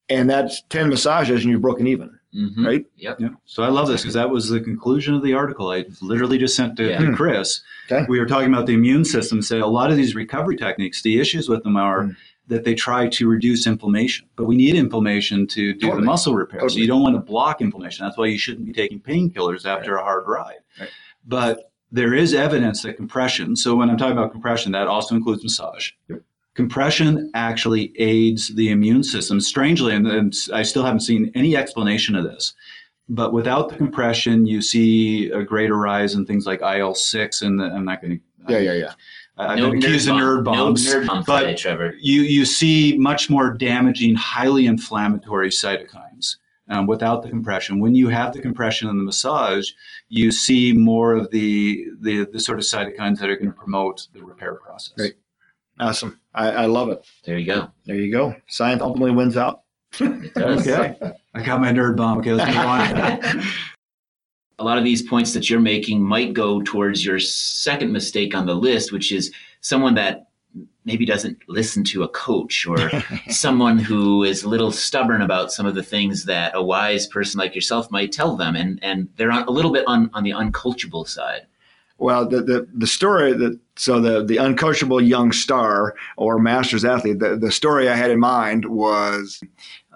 and 0.09 0.29
that's 0.29 0.61
ten 0.69 0.89
massages, 0.89 1.41
and 1.43 1.51
you're 1.51 1.59
broken 1.59 1.87
even, 1.87 2.17
Mhm. 2.35 2.65
right? 2.65 2.85
Yep. 2.97 3.19
Yeah. 3.19 3.29
So 3.45 3.63
I 3.63 3.67
love 3.67 3.87
this 3.89 4.01
because 4.01 4.13
that 4.15 4.29
was 4.29 4.47
the 4.49 4.59
conclusion 4.61 5.13
of 5.13 5.23
the 5.23 5.33
article. 5.33 5.69
I 5.71 5.85
literally 6.01 6.37
just 6.37 6.55
sent 6.55 6.77
to, 6.77 6.89
Yeah. 6.89 6.99
to 6.99 7.13
Chris. 7.13 7.61
Okay. 7.91 8.05
We 8.07 8.19
were 8.19 8.25
talking 8.25 8.47
about 8.53 8.65
the 8.65 8.73
immune 8.75 9.03
system. 9.05 9.41
Say 9.41 9.59
a 9.59 9.67
lot 9.67 9.91
of 9.91 9.97
these 9.97 10.15
recovery 10.15 10.55
techniques, 10.55 11.01
the 11.01 11.19
issues 11.19 11.49
with 11.49 11.63
them 11.63 11.75
are 11.77 12.03
Mm. 12.05 12.15
That 12.53 12.63
they 12.63 12.75
try 12.75 13.07
to 13.07 13.27
reduce 13.27 13.65
inflammation, 13.65 14.27
but 14.35 14.45
we 14.45 14.55
need 14.55 14.75
inflammation 14.75 15.47
to 15.47 15.73
do 15.73 15.79
Totally. 15.79 16.01
the 16.01 16.05
muscle 16.05 16.35
repair. 16.35 16.69
So 16.69 16.77
you 16.77 16.85
don't 16.85 17.01
want 17.01 17.15
to 17.15 17.19
block 17.21 17.61
inflammation. 17.61 18.05
That's 18.05 18.17
why 18.17 18.27
you 18.27 18.37
shouldn't 18.37 18.67
be 18.67 18.73
taking 18.73 18.99
painkillers 18.99 19.65
after 19.65 19.95
a 19.95 20.03
hard 20.03 20.25
ride. 20.27 20.59
Right. 20.79 20.89
But 21.25 21.71
there 21.91 22.13
is 22.13 22.35
evidence 22.35 22.83
that 22.83 22.95
compression. 22.95 23.55
So 23.55 23.75
when 23.75 23.89
I'm 23.89 23.97
talking 23.97 24.17
about 24.17 24.31
compression, 24.31 24.71
that 24.73 24.87
also 24.87 25.15
includes 25.15 25.43
massage. 25.43 25.91
Yep. 26.09 26.21
Compression 26.53 27.31
actually 27.33 27.91
aids 27.97 28.49
the 28.49 28.69
immune 28.69 29.03
system. 29.03 29.41
Strangely, 29.41 29.95
and, 29.95 30.05
and 30.05 30.33
I 30.53 30.61
still 30.61 30.83
haven't 30.83 30.99
seen 30.99 31.31
any 31.33 31.57
explanation 31.57 32.15
of 32.15 32.23
this. 32.23 32.53
But 33.09 33.33
without 33.33 33.69
the 33.69 33.75
compression, 33.75 34.45
you 34.45 34.61
see 34.61 35.31
a 35.31 35.43
greater 35.43 35.75
rise 35.75 36.13
in 36.13 36.27
things 36.27 36.45
like 36.45 36.61
IL 36.61 36.93
six, 36.93 37.41
and 37.41 37.59
the, 37.59 37.65
I'm 37.65 37.85
not 37.85 38.01
going 38.01 38.19
to. 38.19 38.53
Yeah, 38.53 38.59
yeah, 38.59 38.73
yeah. 38.73 38.93
I've 39.37 39.57
no 39.57 39.69
been 39.71 39.79
accused 39.79 40.07
of 40.07 40.15
bomb- 40.15 40.21
nerd 40.21 40.43
bombs, 40.43 40.85
No 40.85 40.99
nerd 40.99 41.07
bombs 41.07 41.25
but 41.25 41.39
today, 41.41 41.55
Trevor. 41.55 41.95
you 41.99 42.21
you 42.21 42.45
see 42.45 42.97
much 42.97 43.29
more 43.29 43.51
damaging, 43.53 44.15
highly 44.15 44.67
inflammatory 44.67 45.49
cytokines 45.49 46.35
um, 46.69 46.85
without 46.85 47.23
the 47.23 47.29
compression. 47.29 47.79
When 47.79 47.95
you 47.95 48.09
have 48.09 48.33
the 48.33 48.41
compression 48.41 48.89
and 48.89 48.99
the 48.99 49.03
massage, 49.03 49.71
you 50.09 50.31
see 50.31 50.73
more 50.73 51.13
of 51.13 51.31
the 51.31 51.85
the, 52.01 52.25
the 52.25 52.39
sort 52.39 52.59
of 52.59 52.65
cytokines 52.65 53.19
that 53.19 53.29
are 53.29 53.35
going 53.35 53.51
to 53.51 53.57
promote 53.57 54.07
the 54.13 54.23
repair 54.23 54.53
process. 54.55 54.93
Right. 54.99 55.13
Awesome. 55.79 56.19
I, 56.35 56.49
I 56.51 56.65
love 56.67 56.89
it. 56.89 57.03
There 57.25 57.37
you 57.37 57.47
go. 57.47 57.71
There 57.85 57.95
you 57.95 58.11
go. 58.11 58.35
Science 58.47 58.81
ultimately 58.83 59.11
wins 59.15 59.35
out. 59.37 59.61
It 59.99 60.33
does. 60.35 60.67
Okay, 60.67 60.95
I 61.33 61.41
got 61.43 61.59
my 61.59 61.71
nerd 61.71 61.97
bomb. 61.97 62.19
Okay, 62.19 62.33
let's 62.33 62.55
move 62.55 62.65
on. 62.65 63.43
a 64.59 64.63
lot 64.63 64.77
of 64.77 64.83
these 64.83 65.01
points 65.01 65.33
that 65.33 65.49
you're 65.49 65.59
making 65.59 66.01
might 66.01 66.33
go 66.33 66.61
towards 66.61 67.05
your 67.05 67.19
second 67.19 67.91
mistake 67.91 68.35
on 68.35 68.45
the 68.45 68.55
list, 68.55 68.91
which 68.91 69.11
is 69.11 69.31
someone 69.61 69.95
that 69.95 70.27
maybe 70.85 71.05
doesn't 71.05 71.37
listen 71.47 71.83
to 71.83 72.03
a 72.03 72.09
coach 72.09 72.67
or 72.67 72.91
someone 73.29 73.77
who 73.77 74.23
is 74.23 74.43
a 74.43 74.49
little 74.49 74.71
stubborn 74.71 75.21
about 75.21 75.51
some 75.51 75.65
of 75.65 75.75
the 75.75 75.83
things 75.83 76.25
that 76.25 76.51
a 76.55 76.63
wise 76.63 77.07
person 77.07 77.39
like 77.39 77.55
yourself 77.55 77.89
might 77.89 78.11
tell 78.11 78.35
them 78.35 78.55
and 78.55 78.79
and 78.83 79.07
they're 79.15 79.31
on, 79.31 79.43
a 79.43 79.51
little 79.51 79.71
bit 79.71 79.85
on, 79.87 80.09
on 80.13 80.23
the 80.23 80.31
uncoachable 80.31 81.07
side 81.07 81.47
Well, 81.97 82.27
the, 82.27 82.41
the, 82.41 82.67
the 82.73 82.87
story 82.87 83.33
that 83.33 83.59
so 83.75 83.99
the 83.99 84.23
the 84.23 84.37
uncoachable 84.37 85.05
young 85.07 85.31
star 85.31 85.95
or 86.17 86.37
masters 86.37 86.85
athlete. 86.85 87.19
The, 87.19 87.37
the 87.37 87.51
story 87.51 87.87
I 87.89 87.95
had 87.95 88.11
in 88.11 88.19
mind 88.19 88.65
was 88.65 89.41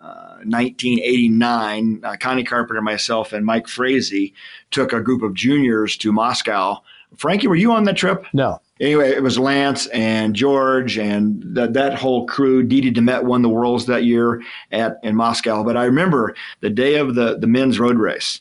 uh, 0.08 0.38
1989. 0.46 2.02
Uh, 2.04 2.16
Connie 2.20 2.44
Carpenter, 2.44 2.82
myself, 2.82 3.34
and 3.34 3.46
Mike 3.46 3.68
Fraysse 3.68 4.32
took 4.72 4.94
a 4.94 5.02
group 5.02 5.22
of 5.22 5.34
juniors 5.34 5.98
to 5.98 6.12
Moscow. 6.12 6.82
Frankie, 7.18 7.48
were 7.48 7.56
you 7.56 7.72
on 7.72 7.84
that 7.86 7.98
trip? 7.98 8.26
No. 8.34 8.60
Anyway, 8.80 9.10
it 9.10 9.24
was 9.24 9.40
Lance 9.40 9.88
and 9.88 10.36
George 10.36 10.98
and 10.98 11.42
that 11.56 11.74
that 11.74 11.96
whole 11.96 12.28
crew. 12.28 12.64
Dede 12.64 12.96
Demet 12.96 13.24
won 13.24 13.42
the 13.42 13.50
worlds 13.50 13.86
that 13.88 14.04
year 14.04 14.44
at 14.72 15.00
in 15.04 15.16
Moscow. 15.16 15.64
But 15.64 15.78
I 15.78 15.86
remember 15.86 16.36
the 16.62 16.70
day 16.70 16.96
of 16.96 17.16
the 17.16 17.38
the 17.38 17.48
men's 17.48 17.80
road 17.80 17.98
race. 17.98 18.40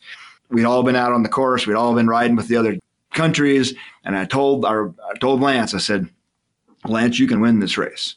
We'd 0.50 0.64
all 0.64 0.83
been 0.83 0.96
out 0.96 1.12
on 1.12 1.22
the 1.22 1.29
course. 1.29 1.66
We'd 1.66 1.74
all 1.74 1.94
been 1.94 2.09
riding 2.09 2.37
with 2.37 2.48
the 2.48 2.57
other 2.57 2.76
countries. 3.12 3.74
And 4.05 4.16
I 4.16 4.24
told 4.24 4.64
our 4.64 4.94
I 5.11 5.18
told 5.18 5.40
Lance, 5.40 5.74
I 5.74 5.79
said, 5.79 6.09
Lance, 6.85 7.18
you 7.18 7.26
can 7.26 7.40
win 7.40 7.61
this 7.61 7.79
race. 7.79 8.16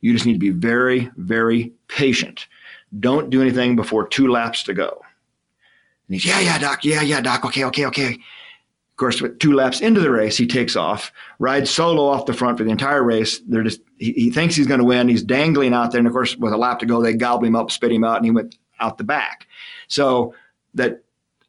You 0.00 0.12
just 0.12 0.26
need 0.26 0.32
to 0.32 0.38
be 0.38 0.50
very, 0.50 1.10
very 1.16 1.72
patient. 1.86 2.48
Don't 2.98 3.30
do 3.30 3.40
anything 3.40 3.76
before 3.76 4.06
two 4.06 4.28
laps 4.28 4.62
to 4.64 4.74
go. 4.74 5.02
And 6.08 6.14
he's, 6.14 6.26
yeah, 6.26 6.40
yeah, 6.40 6.58
doc, 6.58 6.84
yeah, 6.84 7.02
yeah, 7.02 7.20
doc, 7.20 7.44
okay, 7.46 7.64
okay, 7.64 7.86
okay. 7.86 8.14
Of 8.14 8.96
course, 8.96 9.22
with 9.22 9.38
two 9.38 9.54
laps 9.54 9.80
into 9.80 10.00
the 10.00 10.10
race, 10.10 10.36
he 10.36 10.46
takes 10.46 10.76
off, 10.76 11.12
rides 11.38 11.70
solo 11.70 12.04
off 12.04 12.26
the 12.26 12.34
front 12.34 12.58
for 12.58 12.64
the 12.64 12.70
entire 12.70 13.02
race. 13.02 13.40
They're 13.48 13.62
just 13.62 13.80
he, 13.96 14.12
he 14.12 14.30
thinks 14.30 14.54
he's 14.54 14.66
going 14.66 14.80
to 14.80 14.84
win. 14.84 15.08
He's 15.08 15.22
dangling 15.22 15.72
out 15.72 15.92
there, 15.92 15.98
and 15.98 16.06
of 16.06 16.12
course, 16.12 16.36
with 16.36 16.52
a 16.52 16.58
lap 16.58 16.78
to 16.80 16.86
go, 16.86 17.02
they 17.02 17.14
gobble 17.14 17.46
him 17.46 17.56
up, 17.56 17.70
spit 17.70 17.90
him 17.90 18.04
out, 18.04 18.16
and 18.16 18.26
he 18.26 18.30
went 18.30 18.56
out 18.80 18.98
the 18.98 19.04
back. 19.04 19.46
So 19.88 20.34
that 20.74 21.02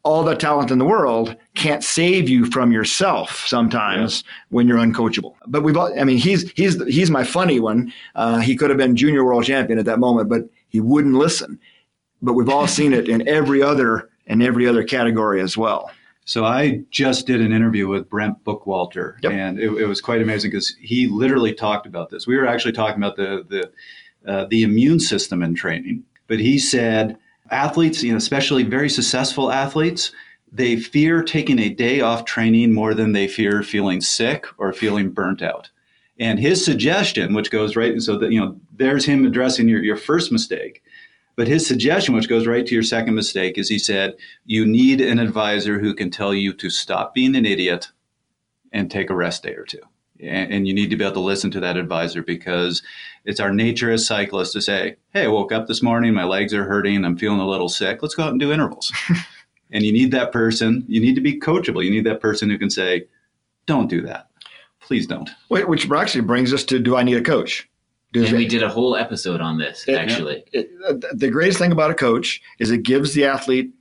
all 0.03 0.23
the 0.23 0.36
talent 0.36 0.71
in 0.71 0.79
the 0.79 0.86
world 0.86 1.36
can't 1.56 1.84
save 1.84 2.27
you 2.27 2.45
from 2.45 2.71
yourself 2.71 3.45
sometimes 3.47 4.23
when 4.49 4.67
you're 4.67 4.77
uncoachable. 4.77 5.36
But 5.47 5.63
we've 5.63 5.77
all, 5.77 5.97
I 5.99 6.03
mean, 6.03 6.17
he's 6.17 6.49
he's 6.51 6.82
he's 6.86 7.12
my 7.12 7.23
funny 7.23 7.60
one. 7.60 7.91
Uh, 8.15 8.39
he 8.39 8.56
could 8.56 8.69
have 8.69 8.77
been 8.77 8.95
junior 8.95 9.23
world 9.23 9.45
champion 9.45 9.79
at 9.79 9.86
that 9.86 9.99
moment, 9.99 10.29
but 10.29 10.43
he 10.73 10.81
wouldn't 10.81 11.13
listen. 11.13 11.59
But 12.21 12.33
we've 12.33 12.49
all 12.49 12.67
seen 12.67 12.91
it 12.93 13.07
in 13.07 13.25
every 13.27 13.62
other 13.62 14.09
in 14.25 14.41
every 14.41 14.67
other 14.67 14.83
category 14.83 15.41
as 15.41 15.55
well. 15.57 15.91
So 16.25 16.45
I 16.45 16.81
just 16.89 17.27
did 17.27 17.41
an 17.41 17.51
interview 17.51 17.88
with 17.89 18.09
Brent 18.09 18.41
Bookwalter, 18.45 19.15
Yep. 19.21 19.31
and 19.33 19.59
it, 19.59 19.69
it 19.73 19.86
was 19.86 19.99
quite 19.99 20.21
amazing 20.21 20.51
because 20.51 20.73
he 20.79 21.07
literally 21.07 21.53
talked 21.53 21.86
about 21.86 22.09
this. 22.09 22.25
We 22.25 22.38
were 22.38 22.47
actually 22.47 22.71
talking 22.73 22.97
about 22.97 23.15
the 23.17 23.45
the 23.49 23.71
uh, 24.31 24.45
the 24.49 24.63
immune 24.63 24.99
system 24.99 25.43
in 25.43 25.53
training, 25.53 26.03
but 26.27 26.39
he 26.39 26.57
said 26.57 27.17
athletes, 27.51 28.01
you 28.03 28.12
know, 28.12 28.17
especially 28.17 28.63
very 28.63 28.89
successful 28.89 29.51
athletes, 29.51 30.13
they 30.51 30.77
fear 30.77 31.21
taking 31.21 31.59
a 31.59 31.67
day 31.69 31.99
off 31.99 32.23
training 32.23 32.73
more 32.73 32.93
than 32.93 33.12
they 33.12 33.27
fear 33.27 33.62
feeling 33.62 33.99
sick 33.99 34.45
or 34.57 34.71
feeling 34.71 35.09
burnt 35.09 35.41
out. 35.41 35.69
And 36.23 36.39
his 36.39 36.63
suggestion, 36.63 37.33
which 37.33 37.51
goes 37.51 37.75
right, 37.75 37.91
and 37.91 38.01
so 38.01 38.17
that 38.17 38.31
you 38.31 38.39
know, 38.39 38.55
there's 38.71 39.03
him 39.03 39.25
addressing 39.25 39.67
your, 39.67 39.83
your 39.83 39.97
first 39.97 40.31
mistake. 40.31 40.81
But 41.36 41.49
his 41.49 41.67
suggestion, 41.67 42.15
which 42.15 42.29
goes 42.29 42.47
right 42.47 42.65
to 42.65 42.73
your 42.73 42.81
second 42.81 43.13
mistake, 43.13 43.57
is 43.57 43.67
he 43.67 43.77
said, 43.77 44.15
you 44.45 44.65
need 44.65 45.01
an 45.01 45.19
advisor 45.19 45.79
who 45.79 45.93
can 45.93 46.09
tell 46.09 46.33
you 46.33 46.53
to 46.53 46.69
stop 46.69 47.13
being 47.13 47.36
an 47.36 47.45
idiot 47.45 47.89
and 48.71 48.89
take 48.89 49.09
a 49.09 49.15
rest 49.15 49.43
day 49.43 49.53
or 49.55 49.65
two. 49.65 49.81
And, 50.21 50.53
and 50.53 50.65
you 50.65 50.73
need 50.73 50.91
to 50.91 50.95
be 50.95 51.03
able 51.03 51.15
to 51.15 51.19
listen 51.19 51.51
to 51.51 51.59
that 51.59 51.75
advisor 51.75 52.23
because 52.23 52.81
it's 53.25 53.41
our 53.41 53.51
nature 53.51 53.91
as 53.91 54.07
cyclists 54.07 54.53
to 54.53 54.62
say, 54.62 54.95
hey, 55.12 55.25
I 55.25 55.27
woke 55.27 55.51
up 55.51 55.67
this 55.67 55.83
morning, 55.83 56.13
my 56.13 56.23
legs 56.23 56.53
are 56.53 56.63
hurting, 56.63 57.03
I'm 57.03 57.17
feeling 57.17 57.41
a 57.41 57.49
little 57.49 57.67
sick, 57.67 58.01
let's 58.01 58.15
go 58.15 58.23
out 58.23 58.31
and 58.31 58.39
do 58.39 58.53
intervals. 58.53 58.93
and 59.71 59.83
you 59.83 59.91
need 59.91 60.12
that 60.12 60.31
person, 60.31 60.86
you 60.88 61.01
need 61.01 61.15
to 61.15 61.21
be 61.21 61.38
coachable. 61.38 61.83
You 61.83 61.91
need 61.91 62.05
that 62.05 62.21
person 62.21 62.49
who 62.49 62.57
can 62.57 62.69
say, 62.69 63.07
don't 63.65 63.89
do 63.89 64.01
that. 64.03 64.29
Please 64.85 65.07
don't. 65.07 65.29
Wh- 65.49 65.67
Which 65.67 65.89
actually 65.89 66.21
brings 66.21 66.53
us 66.53 66.63
to 66.65 66.79
do 66.79 66.95
I 66.95 67.03
need 67.03 67.17
a 67.17 67.21
coach? 67.21 67.69
Does 68.11 68.29
And 68.29 68.37
we 68.37 68.45
it- 68.45 68.49
did 68.49 68.63
a 68.63 68.69
whole 68.69 68.95
episode 68.95 69.41
on 69.41 69.57
this, 69.57 69.85
Yeah. 69.87 69.97
actually. 69.97 70.43
it- 70.53 70.69
uh, 70.87 70.93
the 71.13 71.29
greatest 71.29 71.57
thing 71.59 71.71
about 71.71 71.91
a 71.91 71.95
coach 71.95 72.41
is 72.59 72.69
it 72.71 72.83
gives 72.83 73.13
the 73.13 73.25
athlete 73.25 73.71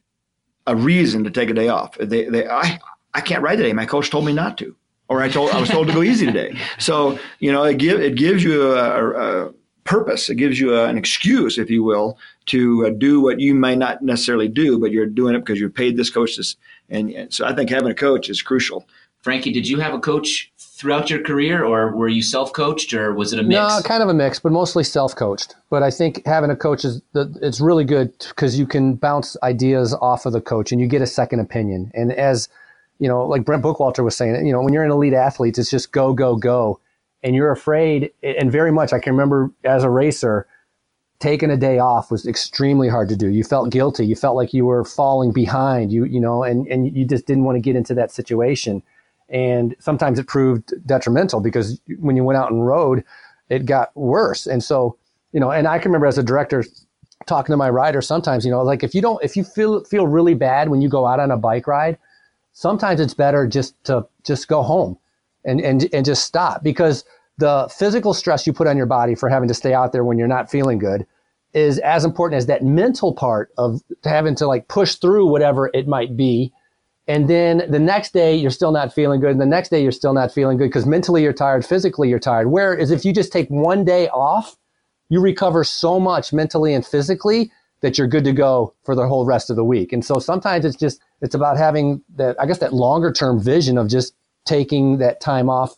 a 0.66 0.76
reason 0.76 1.24
to 1.24 1.30
take 1.30 1.50
a 1.50 1.54
day 1.54 1.68
off. 1.68 1.98
They, 1.98 2.24
they, 2.28 2.46
I, 2.48 2.78
I 3.14 3.20
can't 3.20 3.42
ride 3.42 3.56
today. 3.56 3.72
My 3.72 3.84
coach 3.86 4.10
told 4.10 4.24
me 4.24 4.32
not 4.32 4.56
to, 4.58 4.74
or 5.08 5.20
I 5.20 5.28
told, 5.28 5.50
I 5.50 5.60
was 5.60 5.68
told 5.68 5.88
to 5.88 5.92
go 5.92 6.02
easy 6.02 6.24
today. 6.24 6.56
So 6.78 7.18
you 7.40 7.52
know, 7.52 7.64
it 7.64 7.78
give 7.78 8.00
it 8.00 8.14
gives 8.16 8.42
you 8.44 8.72
a, 8.72 8.76
a, 8.76 9.48
a 9.48 9.52
purpose. 9.84 10.30
It 10.30 10.36
gives 10.36 10.58
you 10.60 10.74
a, 10.76 10.86
an 10.86 10.96
excuse, 10.96 11.58
if 11.58 11.68
you 11.68 11.82
will, 11.82 12.16
to 12.46 12.86
uh, 12.86 12.90
do 12.90 13.20
what 13.20 13.40
you 13.40 13.54
may 13.54 13.74
not 13.76 14.00
necessarily 14.02 14.48
do, 14.48 14.78
but 14.78 14.92
you're 14.92 15.06
doing 15.06 15.34
it 15.34 15.40
because 15.40 15.58
you 15.60 15.68
paid 15.68 15.96
this 15.96 16.08
coach 16.10 16.36
this. 16.36 16.56
And, 16.88 17.10
and 17.10 17.32
so 17.34 17.44
I 17.44 17.54
think 17.54 17.68
having 17.70 17.90
a 17.90 17.94
coach 17.94 18.30
is 18.30 18.40
crucial. 18.42 18.86
Frankie, 19.22 19.52
did 19.52 19.68
you 19.68 19.78
have 19.78 19.94
a 19.94 20.00
coach 20.00 20.52
throughout 20.58 21.08
your 21.08 21.22
career, 21.22 21.64
or 21.64 21.94
were 21.94 22.08
you 22.08 22.22
self-coached, 22.22 22.92
or 22.92 23.14
was 23.14 23.32
it 23.32 23.38
a 23.38 23.42
mix? 23.42 23.54
No, 23.54 23.80
kind 23.84 24.02
of 24.02 24.08
a 24.08 24.14
mix, 24.14 24.40
but 24.40 24.50
mostly 24.50 24.82
self-coached. 24.82 25.54
But 25.70 25.84
I 25.84 25.92
think 25.92 26.26
having 26.26 26.50
a 26.50 26.56
coach 26.56 26.84
is 26.84 27.00
it's 27.14 27.60
really 27.60 27.84
good 27.84 28.12
because 28.30 28.58
you 28.58 28.66
can 28.66 28.94
bounce 28.94 29.36
ideas 29.44 29.94
off 29.94 30.26
of 30.26 30.32
the 30.32 30.40
coach 30.40 30.72
and 30.72 30.80
you 30.80 30.88
get 30.88 31.00
a 31.00 31.06
second 31.06 31.38
opinion. 31.38 31.92
And 31.94 32.12
as 32.12 32.48
you 32.98 33.06
know, 33.06 33.24
like 33.24 33.44
Brent 33.44 33.62
Bookwalter 33.62 34.02
was 34.02 34.16
saying, 34.16 34.44
you 34.44 34.52
know, 34.52 34.60
when 34.60 34.72
you're 34.72 34.84
an 34.84 34.90
elite 34.90 35.14
athlete, 35.14 35.56
it's 35.56 35.70
just 35.70 35.92
go, 35.92 36.12
go, 36.12 36.34
go, 36.36 36.80
and 37.22 37.34
you're 37.34 37.52
afraid. 37.52 38.10
And 38.22 38.50
very 38.50 38.72
much, 38.72 38.92
I 38.92 38.98
can 38.98 39.12
remember 39.12 39.52
as 39.62 39.84
a 39.84 39.90
racer, 39.90 40.48
taking 41.20 41.50
a 41.50 41.56
day 41.56 41.78
off 41.78 42.10
was 42.10 42.26
extremely 42.26 42.88
hard 42.88 43.08
to 43.08 43.16
do. 43.16 43.28
You 43.28 43.44
felt 43.44 43.70
guilty. 43.70 44.04
You 44.04 44.16
felt 44.16 44.34
like 44.34 44.52
you 44.52 44.66
were 44.66 44.84
falling 44.84 45.32
behind. 45.32 45.92
You 45.92 46.04
you 46.04 46.20
know, 46.20 46.42
and 46.42 46.66
and 46.66 46.96
you 46.96 47.04
just 47.06 47.26
didn't 47.26 47.44
want 47.44 47.54
to 47.54 47.60
get 47.60 47.76
into 47.76 47.94
that 47.94 48.10
situation. 48.10 48.82
And 49.32 49.74
sometimes 49.78 50.18
it 50.18 50.26
proved 50.26 50.72
detrimental 50.86 51.40
because 51.40 51.80
when 51.98 52.16
you 52.16 52.22
went 52.22 52.36
out 52.36 52.52
and 52.52 52.66
rode, 52.66 53.02
it 53.48 53.66
got 53.66 53.96
worse. 53.96 54.46
And 54.46 54.62
so, 54.62 54.96
you 55.32 55.40
know, 55.40 55.50
and 55.50 55.66
I 55.66 55.78
can 55.78 55.90
remember 55.90 56.06
as 56.06 56.18
a 56.18 56.22
director 56.22 56.64
talking 57.26 57.52
to 57.52 57.56
my 57.56 57.70
rider 57.70 58.02
sometimes, 58.02 58.44
you 58.44 58.50
know, 58.50 58.62
like 58.62 58.82
if 58.82 58.94
you 58.94 59.00
don't, 59.00 59.22
if 59.24 59.36
you 59.36 59.42
feel 59.42 59.84
feel 59.84 60.06
really 60.06 60.34
bad 60.34 60.68
when 60.68 60.82
you 60.82 60.88
go 60.88 61.06
out 61.06 61.18
on 61.18 61.30
a 61.30 61.36
bike 61.36 61.66
ride, 61.66 61.98
sometimes 62.52 63.00
it's 63.00 63.14
better 63.14 63.46
just 63.46 63.82
to 63.84 64.06
just 64.24 64.48
go 64.48 64.62
home 64.62 64.98
and 65.44 65.60
and 65.60 65.88
and 65.92 66.04
just 66.04 66.24
stop 66.24 66.62
because 66.62 67.04
the 67.38 67.68
physical 67.74 68.14
stress 68.14 68.46
you 68.46 68.52
put 68.52 68.66
on 68.66 68.76
your 68.76 68.86
body 68.86 69.14
for 69.14 69.28
having 69.28 69.48
to 69.48 69.54
stay 69.54 69.72
out 69.72 69.92
there 69.92 70.04
when 70.04 70.18
you're 70.18 70.28
not 70.28 70.50
feeling 70.50 70.78
good 70.78 71.06
is 71.54 71.78
as 71.80 72.04
important 72.04 72.38
as 72.38 72.46
that 72.46 72.62
mental 72.62 73.14
part 73.14 73.50
of 73.58 73.80
having 74.04 74.34
to 74.34 74.46
like 74.46 74.68
push 74.68 74.96
through 74.96 75.26
whatever 75.26 75.70
it 75.74 75.86
might 75.86 76.16
be 76.16 76.52
and 77.08 77.28
then 77.28 77.64
the 77.68 77.78
next 77.78 78.12
day 78.12 78.34
you're 78.34 78.50
still 78.50 78.72
not 78.72 78.92
feeling 78.94 79.20
good. 79.20 79.32
And 79.32 79.40
the 79.40 79.46
next 79.46 79.70
day 79.70 79.82
you're 79.82 79.92
still 79.92 80.12
not 80.12 80.32
feeling 80.32 80.56
good 80.56 80.68
because 80.68 80.86
mentally 80.86 81.22
you're 81.22 81.32
tired 81.32 81.64
physically 81.66 82.08
you're 82.08 82.18
tired. 82.18 82.48
Whereas 82.48 82.90
if 82.90 83.04
you 83.04 83.12
just 83.12 83.32
take 83.32 83.48
one 83.48 83.84
day 83.84 84.08
off 84.08 84.56
you 85.08 85.20
recover 85.20 85.62
so 85.62 86.00
much 86.00 86.32
mentally 86.32 86.72
and 86.72 86.86
physically 86.86 87.52
that 87.82 87.98
you're 87.98 88.06
good 88.06 88.24
to 88.24 88.32
go 88.32 88.72
for 88.84 88.94
the 88.94 89.06
whole 89.06 89.26
rest 89.26 89.50
of 89.50 89.56
the 89.56 89.64
week. 89.64 89.92
And 89.92 90.04
so 90.04 90.18
sometimes 90.18 90.64
it's 90.64 90.76
just 90.76 91.00
it's 91.20 91.34
about 91.34 91.56
having 91.56 92.02
that 92.16 92.40
i 92.40 92.46
guess 92.46 92.58
that 92.58 92.72
longer 92.72 93.12
term 93.12 93.40
vision 93.40 93.78
of 93.78 93.88
just 93.88 94.14
taking 94.44 94.98
that 94.98 95.20
time 95.20 95.48
off 95.48 95.76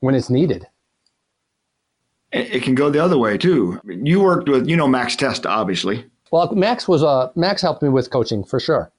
when 0.00 0.14
it's 0.14 0.30
needed. 0.30 0.66
It, 2.32 2.62
can 2.62 2.76
go 2.76 2.90
the 2.90 3.02
other 3.02 3.18
way 3.18 3.36
too. 3.36 3.80
You 3.84 4.20
worked 4.20 4.48
with, 4.48 4.68
you 4.68 4.76
know, 4.76 4.86
Max 4.86 5.16
Testa, 5.16 5.48
obviously. 5.48 6.04
well 6.30 6.54
max 6.54 6.86
was 6.86 7.02
uh 7.02 7.30
max 7.34 7.60
helped 7.60 7.82
me 7.82 7.88
with 7.88 8.08
coaching 8.10 8.44
for 8.44 8.60
sure 8.60 8.92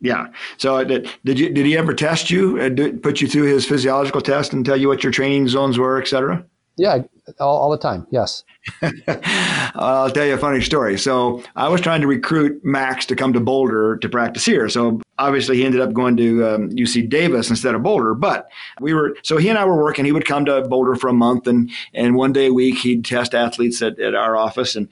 Yeah. 0.00 0.28
So 0.56 0.76
uh, 0.76 0.84
did, 0.84 1.10
did 1.24 1.38
you 1.38 1.52
did 1.52 1.66
he 1.66 1.76
ever 1.76 1.92
test 1.92 2.30
you, 2.30 2.60
uh, 2.60 2.68
did, 2.68 3.02
put 3.02 3.20
you 3.20 3.28
through 3.28 3.52
his 3.52 3.66
physiological 3.66 4.20
test 4.20 4.52
and 4.52 4.64
tell 4.64 4.76
you 4.76 4.88
what 4.88 5.02
your 5.02 5.12
training 5.12 5.48
zones 5.48 5.78
were, 5.78 6.00
et 6.00 6.08
cetera? 6.08 6.44
yeah 6.78 6.98
all, 7.40 7.58
all 7.58 7.70
the 7.70 7.76
time 7.76 8.06
yes 8.10 8.44
I'll 9.74 10.10
tell 10.10 10.26
you 10.26 10.34
a 10.34 10.38
funny 10.38 10.60
story. 10.60 10.98
So 10.98 11.42
I 11.56 11.68
was 11.68 11.80
trying 11.80 12.00
to 12.02 12.06
recruit 12.06 12.62
Max 12.64 13.06
to 13.06 13.16
come 13.16 13.32
to 13.32 13.40
Boulder 13.40 13.96
to 13.98 14.08
practice 14.08 14.44
here. 14.44 14.68
So 14.68 15.00
obviously 15.18 15.56
he 15.56 15.64
ended 15.64 15.80
up 15.80 15.92
going 15.92 16.16
to 16.18 16.46
um, 16.46 16.70
UC 16.70 17.08
Davis 17.08 17.50
instead 17.50 17.74
of 17.74 17.82
Boulder. 17.82 18.14
But 18.14 18.48
we 18.80 18.94
were 18.94 19.16
so 19.22 19.38
he 19.38 19.48
and 19.48 19.58
I 19.58 19.64
were 19.64 19.82
working. 19.82 20.04
He 20.04 20.12
would 20.12 20.26
come 20.26 20.44
to 20.46 20.62
Boulder 20.62 20.96
for 20.96 21.08
a 21.08 21.14
month, 21.14 21.46
and 21.46 21.70
and 21.94 22.14
one 22.14 22.32
day 22.32 22.46
a 22.46 22.52
week 22.52 22.78
he'd 22.78 23.04
test 23.04 23.34
athletes 23.34 23.80
at, 23.82 23.98
at 23.98 24.14
our 24.14 24.36
office 24.36 24.76
and. 24.76 24.88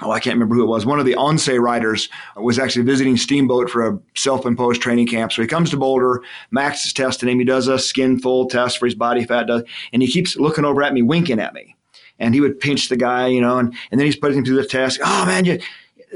Oh, 0.00 0.10
I 0.10 0.20
can't 0.20 0.34
remember 0.34 0.54
who 0.54 0.62
it 0.62 0.68
was. 0.68 0.86
One 0.86 0.98
of 0.98 1.06
the 1.06 1.14
ONCE 1.14 1.58
riders 1.58 2.08
was 2.36 2.58
actually 2.58 2.84
visiting 2.84 3.16
Steamboat 3.16 3.70
for 3.70 3.86
a 3.86 3.98
self-imposed 4.16 4.80
training 4.80 5.06
camp. 5.06 5.32
So 5.32 5.42
he 5.42 5.48
comes 5.48 5.70
to 5.70 5.76
Boulder. 5.76 6.22
Max 6.50 6.86
is 6.86 6.92
testing 6.92 7.28
him. 7.28 7.38
He 7.38 7.44
does 7.44 7.68
a 7.68 7.74
skinfold 7.74 8.50
test 8.50 8.78
for 8.78 8.86
his 8.86 8.94
body 8.94 9.24
fat, 9.24 9.46
does, 9.46 9.62
and 9.92 10.02
he 10.02 10.08
keeps 10.08 10.36
looking 10.36 10.64
over 10.64 10.82
at 10.82 10.94
me, 10.94 11.02
winking 11.02 11.38
at 11.38 11.54
me 11.54 11.76
and 12.18 12.34
he 12.34 12.40
would 12.40 12.60
pinch 12.60 12.88
the 12.88 12.96
guy, 12.96 13.26
you 13.26 13.40
know, 13.40 13.58
and, 13.58 13.74
and 13.90 13.98
then 13.98 14.06
he's 14.06 14.16
putting 14.16 14.38
him 14.38 14.44
through 14.44 14.56
the 14.56 14.66
test. 14.66 15.00
Oh 15.04 15.26
man, 15.26 15.44
you, 15.44 15.58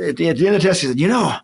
at, 0.01 0.17
the, 0.17 0.29
at 0.29 0.37
the 0.39 0.47
end 0.47 0.57
of 0.57 0.63
the 0.63 0.69
test, 0.69 0.81
he 0.83 0.87
said, 0.87 1.01
you 1.01 1.09
know, 1.09 1.37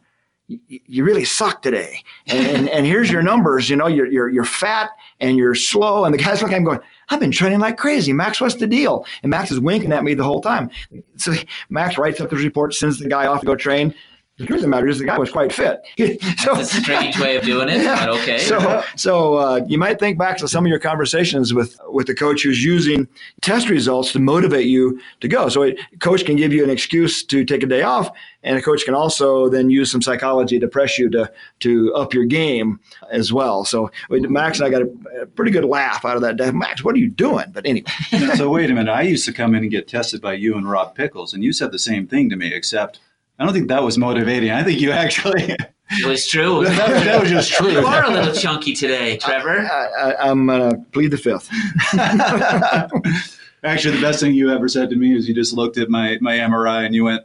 you, 0.46 0.58
you 0.86 1.04
really 1.04 1.24
suck 1.24 1.62
today. 1.62 2.02
And, 2.28 2.46
and, 2.46 2.68
and 2.68 2.86
here's 2.86 3.10
your 3.10 3.22
numbers, 3.22 3.68
you 3.68 3.76
know, 3.76 3.88
you're, 3.88 4.06
you're, 4.06 4.28
you're 4.28 4.44
fat 4.44 4.90
and 5.20 5.36
you're 5.36 5.54
slow. 5.54 6.04
And 6.04 6.14
the 6.14 6.18
guy's 6.18 6.42
looking 6.42 6.54
at 6.54 6.58
him 6.58 6.64
going, 6.64 6.80
I've 7.08 7.20
been 7.20 7.30
training 7.30 7.60
like 7.60 7.76
crazy. 7.76 8.12
Max, 8.12 8.40
what's 8.40 8.56
the 8.56 8.66
deal? 8.66 9.06
And 9.22 9.30
Max 9.30 9.50
is 9.50 9.60
winking 9.60 9.92
at 9.92 10.04
me 10.04 10.14
the 10.14 10.24
whole 10.24 10.40
time. 10.40 10.70
So 11.16 11.32
Max 11.68 11.98
writes 11.98 12.20
up 12.20 12.30
his 12.30 12.42
report, 12.42 12.74
sends 12.74 12.98
the 12.98 13.08
guy 13.08 13.26
off 13.26 13.40
to 13.40 13.46
go 13.46 13.56
train. 13.56 13.94
The 14.38 14.46
truth 14.46 14.58
of 14.58 14.62
the 14.62 14.68
matter 14.68 14.88
is 14.88 14.98
the 14.98 15.04
guy 15.04 15.18
was 15.18 15.30
quite 15.30 15.52
fit. 15.52 15.82
so, 16.38 16.54
That's 16.54 16.72
a 16.72 16.80
strange 16.80 17.18
way 17.20 17.36
of 17.36 17.44
doing 17.44 17.68
it, 17.68 17.84
but 17.84 18.08
okay. 18.08 18.38
so, 18.38 18.82
so 18.96 19.34
uh, 19.34 19.60
you 19.68 19.76
might 19.76 20.00
think 20.00 20.18
back 20.18 20.38
to 20.38 20.48
some 20.48 20.64
of 20.64 20.70
your 20.70 20.78
conversations 20.78 21.52
with 21.52 21.78
with 21.88 22.06
the 22.06 22.14
coach 22.14 22.42
who's 22.42 22.64
using 22.64 23.06
test 23.42 23.68
results 23.68 24.10
to 24.12 24.18
motivate 24.18 24.66
you 24.66 24.98
to 25.20 25.28
go. 25.28 25.50
So, 25.50 25.64
a 25.64 25.76
coach 26.00 26.24
can 26.24 26.36
give 26.36 26.50
you 26.50 26.64
an 26.64 26.70
excuse 26.70 27.22
to 27.24 27.44
take 27.44 27.62
a 27.62 27.66
day 27.66 27.82
off, 27.82 28.10
and 28.42 28.56
a 28.56 28.62
coach 28.62 28.86
can 28.86 28.94
also 28.94 29.50
then 29.50 29.68
use 29.68 29.92
some 29.92 30.00
psychology 30.00 30.58
to 30.58 30.66
press 30.66 30.98
you 30.98 31.10
to 31.10 31.30
to 31.60 31.92
up 31.92 32.14
your 32.14 32.24
game 32.24 32.80
as 33.10 33.34
well. 33.34 33.66
So, 33.66 33.90
Max 34.08 34.60
and 34.60 34.66
I 34.66 34.70
got 34.70 34.80
a, 34.80 35.22
a 35.22 35.26
pretty 35.26 35.50
good 35.50 35.66
laugh 35.66 36.06
out 36.06 36.16
of 36.16 36.22
that. 36.22 36.38
day. 36.38 36.50
Max, 36.52 36.82
what 36.82 36.94
are 36.94 36.98
you 36.98 37.10
doing? 37.10 37.50
But 37.52 37.66
anyway, 37.66 37.90
so 38.36 38.48
wait 38.48 38.70
a 38.70 38.74
minute. 38.74 38.90
I 38.90 39.02
used 39.02 39.26
to 39.26 39.32
come 39.34 39.54
in 39.54 39.62
and 39.62 39.70
get 39.70 39.88
tested 39.88 40.22
by 40.22 40.32
you 40.32 40.56
and 40.56 40.68
Rob 40.68 40.96
Pickels, 40.96 41.34
and 41.34 41.44
you 41.44 41.52
said 41.52 41.70
the 41.70 41.78
same 41.78 42.06
thing 42.06 42.30
to 42.30 42.36
me, 42.36 42.54
except 42.54 42.98
I 43.38 43.44
don't 43.44 43.52
think 43.52 43.68
that 43.68 43.82
was 43.82 43.98
motivating. 43.98 44.50
I 44.50 44.62
think 44.62 44.80
you 44.80 44.90
actually 44.92 45.56
it 45.98 46.06
was 46.06 46.26
true. 46.26 46.64
that, 46.64 47.04
that 47.04 47.20
was 47.20 47.30
just 47.30 47.52
true. 47.52 47.70
You 47.70 47.86
are 47.86 48.04
a 48.04 48.10
little 48.10 48.34
chunky 48.34 48.74
today, 48.74 49.16
Trevor. 49.16 49.60
I, 49.60 49.86
I, 49.86 50.30
I'm 50.30 50.46
gonna 50.46 50.78
plead 50.92 51.10
the 51.10 51.18
fifth. 51.18 51.48
Actually, 53.64 53.96
the 53.96 54.02
best 54.02 54.20
thing 54.20 54.34
you 54.34 54.50
ever 54.50 54.68
said 54.68 54.90
to 54.90 54.96
me 54.96 55.14
is 55.14 55.28
you 55.28 55.34
just 55.34 55.52
looked 55.52 55.78
at 55.78 55.88
my 55.88 56.18
my 56.20 56.36
MRI 56.36 56.84
and 56.84 56.94
you 56.94 57.04
went, 57.04 57.22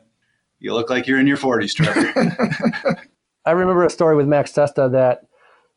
"You 0.59 0.73
look 0.73 0.89
like 0.89 1.07
you're 1.07 1.19
in 1.19 1.27
your 1.27 1.37
40s, 1.37 1.73
Trevor." 1.73 2.99
I 3.45 3.51
remember 3.51 3.85
a 3.85 3.89
story 3.89 4.15
with 4.15 4.27
Max 4.27 4.51
Testa 4.51 4.89
that 4.91 5.25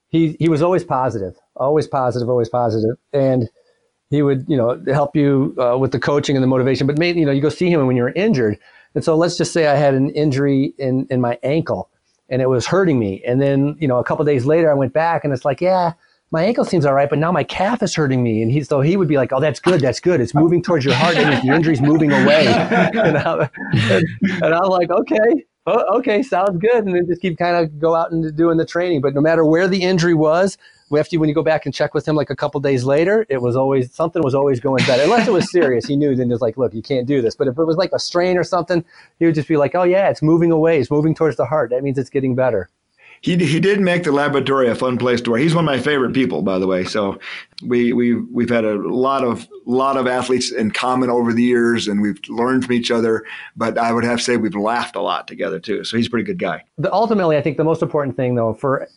he 0.08 0.36
he 0.38 0.48
was 0.48 0.60
always 0.60 0.84
positive, 0.84 1.36
always 1.56 1.86
positive, 1.86 2.28
always 2.28 2.48
positive, 2.48 2.96
and 3.12 3.48
he 4.10 4.22
would 4.22 4.44
you 4.48 4.56
know 4.56 4.82
help 4.88 5.16
you 5.16 5.54
uh, 5.58 5.78
with 5.78 5.92
the 5.92 6.00
coaching 6.00 6.36
and 6.36 6.42
the 6.42 6.48
motivation. 6.48 6.86
But 6.86 6.98
maybe 6.98 7.20
you 7.20 7.26
know 7.26 7.32
you 7.32 7.40
go 7.40 7.48
see 7.48 7.70
him 7.70 7.86
when 7.86 7.96
you're 7.96 8.10
injured, 8.10 8.58
and 8.94 9.04
so 9.04 9.16
let's 9.16 9.36
just 9.36 9.52
say 9.52 9.66
I 9.66 9.76
had 9.76 9.94
an 9.94 10.10
injury 10.10 10.74
in 10.78 11.06
in 11.10 11.20
my 11.20 11.38
ankle 11.42 11.90
and 12.28 12.40
it 12.40 12.48
was 12.48 12.66
hurting 12.66 12.98
me, 12.98 13.22
and 13.26 13.40
then 13.40 13.76
you 13.80 13.88
know 13.88 13.98
a 13.98 14.04
couple 14.04 14.24
days 14.24 14.46
later 14.46 14.70
I 14.70 14.74
went 14.74 14.92
back 14.92 15.24
and 15.24 15.32
it's 15.32 15.44
like 15.44 15.60
yeah. 15.60 15.92
My 16.32 16.44
ankle 16.44 16.64
seems 16.64 16.86
all 16.86 16.94
right, 16.94 17.10
but 17.10 17.18
now 17.18 17.32
my 17.32 17.42
calf 17.42 17.82
is 17.82 17.92
hurting 17.92 18.22
me. 18.22 18.40
And 18.40 18.52
he, 18.52 18.62
so 18.62 18.80
he 18.80 18.96
would 18.96 19.08
be 19.08 19.16
like, 19.16 19.32
"Oh, 19.32 19.40
that's 19.40 19.58
good, 19.58 19.80
that's 19.80 19.98
good. 19.98 20.20
It's 20.20 20.32
moving 20.32 20.62
towards 20.62 20.84
your 20.84 20.94
heart, 20.94 21.16
and 21.16 21.42
the 21.42 21.52
injury's 21.52 21.80
moving 21.80 22.12
away." 22.12 22.46
And, 22.94 23.18
I, 23.18 23.50
and 24.22 24.54
I'm 24.54 24.68
like, 24.68 24.90
"Okay, 24.90 25.44
oh, 25.66 25.98
okay, 25.98 26.22
sounds 26.22 26.58
good. 26.58 26.84
And 26.84 26.94
then 26.94 27.06
just 27.06 27.20
keep 27.20 27.38
kind 27.38 27.56
of 27.56 27.78
go 27.78 27.94
out 27.94 28.12
and 28.12 28.34
doing 28.36 28.56
the 28.56 28.66
training. 28.66 29.00
But 29.00 29.14
no 29.14 29.20
matter 29.20 29.44
where 29.44 29.68
the 29.68 29.82
injury 29.82 30.14
was, 30.14 30.58
after 30.98 31.18
when 31.18 31.28
you 31.28 31.34
go 31.34 31.42
back 31.42 31.66
and 31.66 31.74
check 31.74 31.94
with 31.94 32.06
him 32.06 32.16
like 32.16 32.30
a 32.30 32.36
couple 32.36 32.60
days 32.60 32.84
later, 32.84 33.26
it 33.28 33.40
was 33.40 33.56
always 33.56 33.92
something 33.92 34.22
was 34.22 34.34
always 34.34 34.60
going 34.60 34.84
better. 34.86 35.02
Unless 35.02 35.28
it 35.28 35.32
was 35.32 35.50
serious, 35.50 35.86
he 35.86 35.96
knew. 35.96 36.14
Then 36.16 36.30
it's 36.30 36.42
like, 36.42 36.56
look, 36.56 36.74
you 36.74 36.82
can't 36.82 37.06
do 37.06 37.22
this. 37.22 37.34
But 37.36 37.48
if 37.48 37.58
it 37.58 37.64
was 37.64 37.76
like 37.76 37.92
a 37.92 37.98
strain 37.98 38.36
or 38.36 38.44
something, 38.44 38.84
he 39.18 39.26
would 39.26 39.34
just 39.34 39.48
be 39.48 39.56
like, 39.56 39.74
oh 39.74 39.84
yeah, 39.84 40.08
it's 40.08 40.22
moving 40.22 40.50
away. 40.50 40.78
It's 40.80 40.90
moving 40.90 41.14
towards 41.14 41.36
the 41.36 41.46
heart. 41.46 41.70
That 41.70 41.82
means 41.82 41.98
it's 41.98 42.10
getting 42.10 42.34
better 42.34 42.68
he 43.22 43.36
he 43.36 43.60
did 43.60 43.80
make 43.80 44.04
the 44.04 44.12
laboratory 44.12 44.68
a 44.68 44.74
fun 44.74 44.96
place 44.96 45.20
to 45.22 45.30
work. 45.30 45.40
He's 45.40 45.54
one 45.54 45.64
of 45.64 45.70
my 45.70 45.78
favorite 45.78 46.14
people, 46.14 46.42
by 46.42 46.58
the 46.58 46.66
way. 46.66 46.84
So 46.84 47.18
we 47.62 47.92
we 47.92 48.14
we've 48.14 48.48
had 48.48 48.64
a 48.64 48.76
lot 48.76 49.24
of 49.24 49.46
lot 49.66 49.96
of 49.96 50.06
athletes 50.06 50.50
in 50.50 50.70
common 50.70 51.10
over 51.10 51.32
the 51.32 51.42
years, 51.42 51.86
and 51.86 52.00
we've 52.00 52.18
learned 52.28 52.64
from 52.64 52.74
each 52.74 52.90
other. 52.90 53.24
But 53.56 53.76
I 53.76 53.92
would 53.92 54.04
have 54.04 54.18
to 54.18 54.24
say 54.24 54.36
we've 54.38 54.54
laughed 54.54 54.96
a 54.96 55.02
lot 55.02 55.28
together 55.28 55.60
too. 55.60 55.84
So 55.84 55.96
he's 55.98 56.06
a 56.06 56.10
pretty 56.10 56.24
good 56.24 56.38
guy. 56.38 56.64
The, 56.78 56.92
ultimately, 56.92 57.36
I 57.36 57.42
think 57.42 57.58
the 57.58 57.64
most 57.64 57.82
important 57.82 58.16
thing 58.16 58.36
though 58.36 58.54
for 58.54 58.88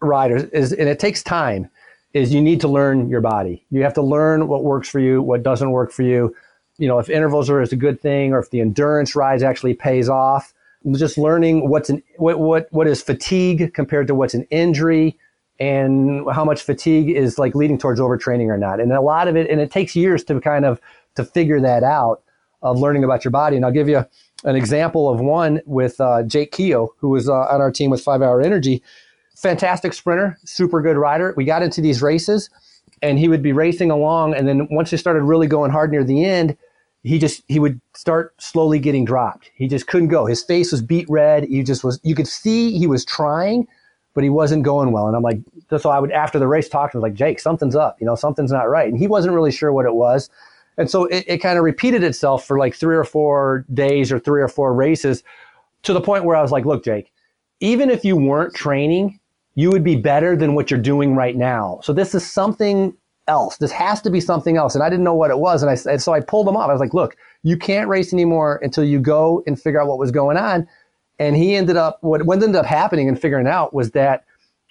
riders 0.00 0.44
is, 0.44 0.72
and 0.72 0.88
it 0.88 0.98
takes 0.98 1.22
time, 1.22 1.70
is 2.14 2.32
you 2.32 2.40
need 2.40 2.60
to 2.62 2.68
learn 2.68 3.08
your 3.08 3.20
body. 3.20 3.64
You 3.70 3.82
have 3.82 3.94
to 3.94 4.02
learn 4.02 4.48
what 4.48 4.64
works 4.64 4.88
for 4.88 4.98
you, 4.98 5.22
what 5.22 5.42
doesn't 5.42 5.70
work 5.70 5.92
for 5.92 6.02
you. 6.02 6.34
You 6.78 6.88
know, 6.88 6.98
if 6.98 7.10
intervals 7.10 7.50
are 7.50 7.60
is 7.60 7.72
a 7.72 7.76
good 7.76 8.00
thing, 8.00 8.32
or 8.32 8.38
if 8.38 8.50
the 8.50 8.60
endurance 8.60 9.16
rides 9.16 9.42
actually 9.42 9.74
pays 9.74 10.08
off 10.08 10.54
just 10.92 11.18
learning 11.18 11.68
what's 11.68 11.90
an 11.90 12.02
what 12.16 12.38
what 12.38 12.68
what 12.70 12.86
is 12.86 13.02
fatigue 13.02 13.74
compared 13.74 14.06
to 14.06 14.14
what's 14.14 14.34
an 14.34 14.46
injury 14.50 15.18
and 15.60 16.24
how 16.32 16.44
much 16.44 16.62
fatigue 16.62 17.10
is 17.10 17.38
like 17.38 17.54
leading 17.54 17.78
towards 17.78 18.00
overtraining 18.00 18.46
or 18.46 18.56
not 18.56 18.80
and 18.80 18.92
a 18.92 19.00
lot 19.00 19.28
of 19.28 19.36
it 19.36 19.50
and 19.50 19.60
it 19.60 19.70
takes 19.70 19.96
years 19.96 20.22
to 20.22 20.40
kind 20.40 20.64
of 20.64 20.80
to 21.16 21.24
figure 21.24 21.60
that 21.60 21.82
out 21.82 22.22
of 22.62 22.78
learning 22.78 23.02
about 23.02 23.24
your 23.24 23.32
body 23.32 23.56
and 23.56 23.64
i'll 23.64 23.72
give 23.72 23.88
you 23.88 24.04
an 24.44 24.54
example 24.54 25.08
of 25.08 25.20
one 25.20 25.60
with 25.66 26.00
uh, 26.00 26.22
jake 26.22 26.52
keough 26.52 26.88
who 26.98 27.08
was 27.08 27.28
uh, 27.28 27.32
on 27.32 27.60
our 27.60 27.72
team 27.72 27.90
with 27.90 28.00
five 28.00 28.22
hour 28.22 28.40
energy 28.40 28.82
fantastic 29.40 29.92
sprinter 29.92 30.38
super 30.44 30.80
good 30.80 30.96
rider 30.96 31.34
we 31.36 31.44
got 31.44 31.62
into 31.62 31.80
these 31.80 32.02
races 32.02 32.50
and 33.02 33.18
he 33.18 33.28
would 33.28 33.42
be 33.42 33.52
racing 33.52 33.90
along 33.90 34.34
and 34.34 34.48
then 34.48 34.66
once 34.70 34.90
he 34.90 34.96
started 34.96 35.22
really 35.22 35.46
going 35.46 35.70
hard 35.70 35.90
near 35.90 36.04
the 36.04 36.24
end 36.24 36.56
he 37.02 37.18
just 37.18 37.42
he 37.48 37.58
would 37.58 37.80
start 37.94 38.34
slowly 38.40 38.78
getting 38.78 39.04
dropped. 39.04 39.50
He 39.54 39.68
just 39.68 39.86
couldn't 39.86 40.08
go. 40.08 40.26
His 40.26 40.42
face 40.42 40.72
was 40.72 40.82
beat 40.82 41.08
red. 41.08 41.44
He 41.44 41.62
just 41.62 41.84
was. 41.84 42.00
You 42.02 42.14
could 42.14 42.26
see 42.26 42.76
he 42.76 42.86
was 42.86 43.04
trying, 43.04 43.68
but 44.14 44.24
he 44.24 44.30
wasn't 44.30 44.64
going 44.64 44.92
well. 44.92 45.06
And 45.06 45.16
I'm 45.16 45.22
like, 45.22 45.38
so 45.78 45.90
I 45.90 46.00
would 46.00 46.10
after 46.10 46.38
the 46.38 46.48
race 46.48 46.68
talk 46.68 46.92
to 46.92 46.98
him 46.98 47.02
like, 47.02 47.14
Jake, 47.14 47.40
something's 47.40 47.76
up. 47.76 47.96
You 48.00 48.06
know, 48.06 48.14
something's 48.14 48.52
not 48.52 48.68
right. 48.68 48.88
And 48.88 48.98
he 48.98 49.06
wasn't 49.06 49.34
really 49.34 49.52
sure 49.52 49.72
what 49.72 49.86
it 49.86 49.94
was. 49.94 50.28
And 50.76 50.90
so 50.90 51.06
it, 51.06 51.24
it 51.26 51.38
kind 51.38 51.58
of 51.58 51.64
repeated 51.64 52.02
itself 52.02 52.44
for 52.46 52.58
like 52.58 52.74
three 52.74 52.96
or 52.96 53.04
four 53.04 53.64
days 53.72 54.12
or 54.12 54.18
three 54.18 54.42
or 54.42 54.48
four 54.48 54.74
races, 54.74 55.22
to 55.84 55.92
the 55.92 56.00
point 56.00 56.24
where 56.24 56.36
I 56.36 56.42
was 56.42 56.52
like, 56.52 56.64
look, 56.64 56.84
Jake, 56.84 57.12
even 57.60 57.90
if 57.90 58.04
you 58.04 58.16
weren't 58.16 58.54
training, 58.54 59.18
you 59.58 59.72
would 59.72 59.82
be 59.82 59.96
better 59.96 60.36
than 60.36 60.54
what 60.54 60.70
you're 60.70 60.78
doing 60.78 61.16
right 61.16 61.34
now. 61.34 61.80
So 61.82 61.92
this 61.92 62.14
is 62.14 62.24
something 62.24 62.96
else. 63.26 63.56
This 63.56 63.72
has 63.72 64.00
to 64.02 64.08
be 64.08 64.20
something 64.20 64.56
else. 64.56 64.76
And 64.76 64.84
I 64.84 64.88
didn't 64.88 65.02
know 65.02 65.16
what 65.16 65.32
it 65.32 65.38
was. 65.40 65.64
And 65.64 65.70
I 65.70 65.96
so 65.96 66.12
I 66.12 66.20
pulled 66.20 66.46
him 66.46 66.56
off. 66.56 66.70
I 66.70 66.72
was 66.72 66.78
like, 66.78 66.94
look, 66.94 67.16
you 67.42 67.56
can't 67.56 67.88
race 67.88 68.12
anymore 68.12 68.60
until 68.62 68.84
you 68.84 69.00
go 69.00 69.42
and 69.48 69.60
figure 69.60 69.82
out 69.82 69.88
what 69.88 69.98
was 69.98 70.12
going 70.12 70.36
on. 70.36 70.68
And 71.18 71.34
he 71.34 71.56
ended 71.56 71.76
up, 71.76 71.98
what, 72.02 72.22
what 72.22 72.40
ended 72.40 72.54
up 72.54 72.66
happening 72.66 73.08
and 73.08 73.20
figuring 73.20 73.48
out 73.48 73.74
was 73.74 73.90
that 73.90 74.24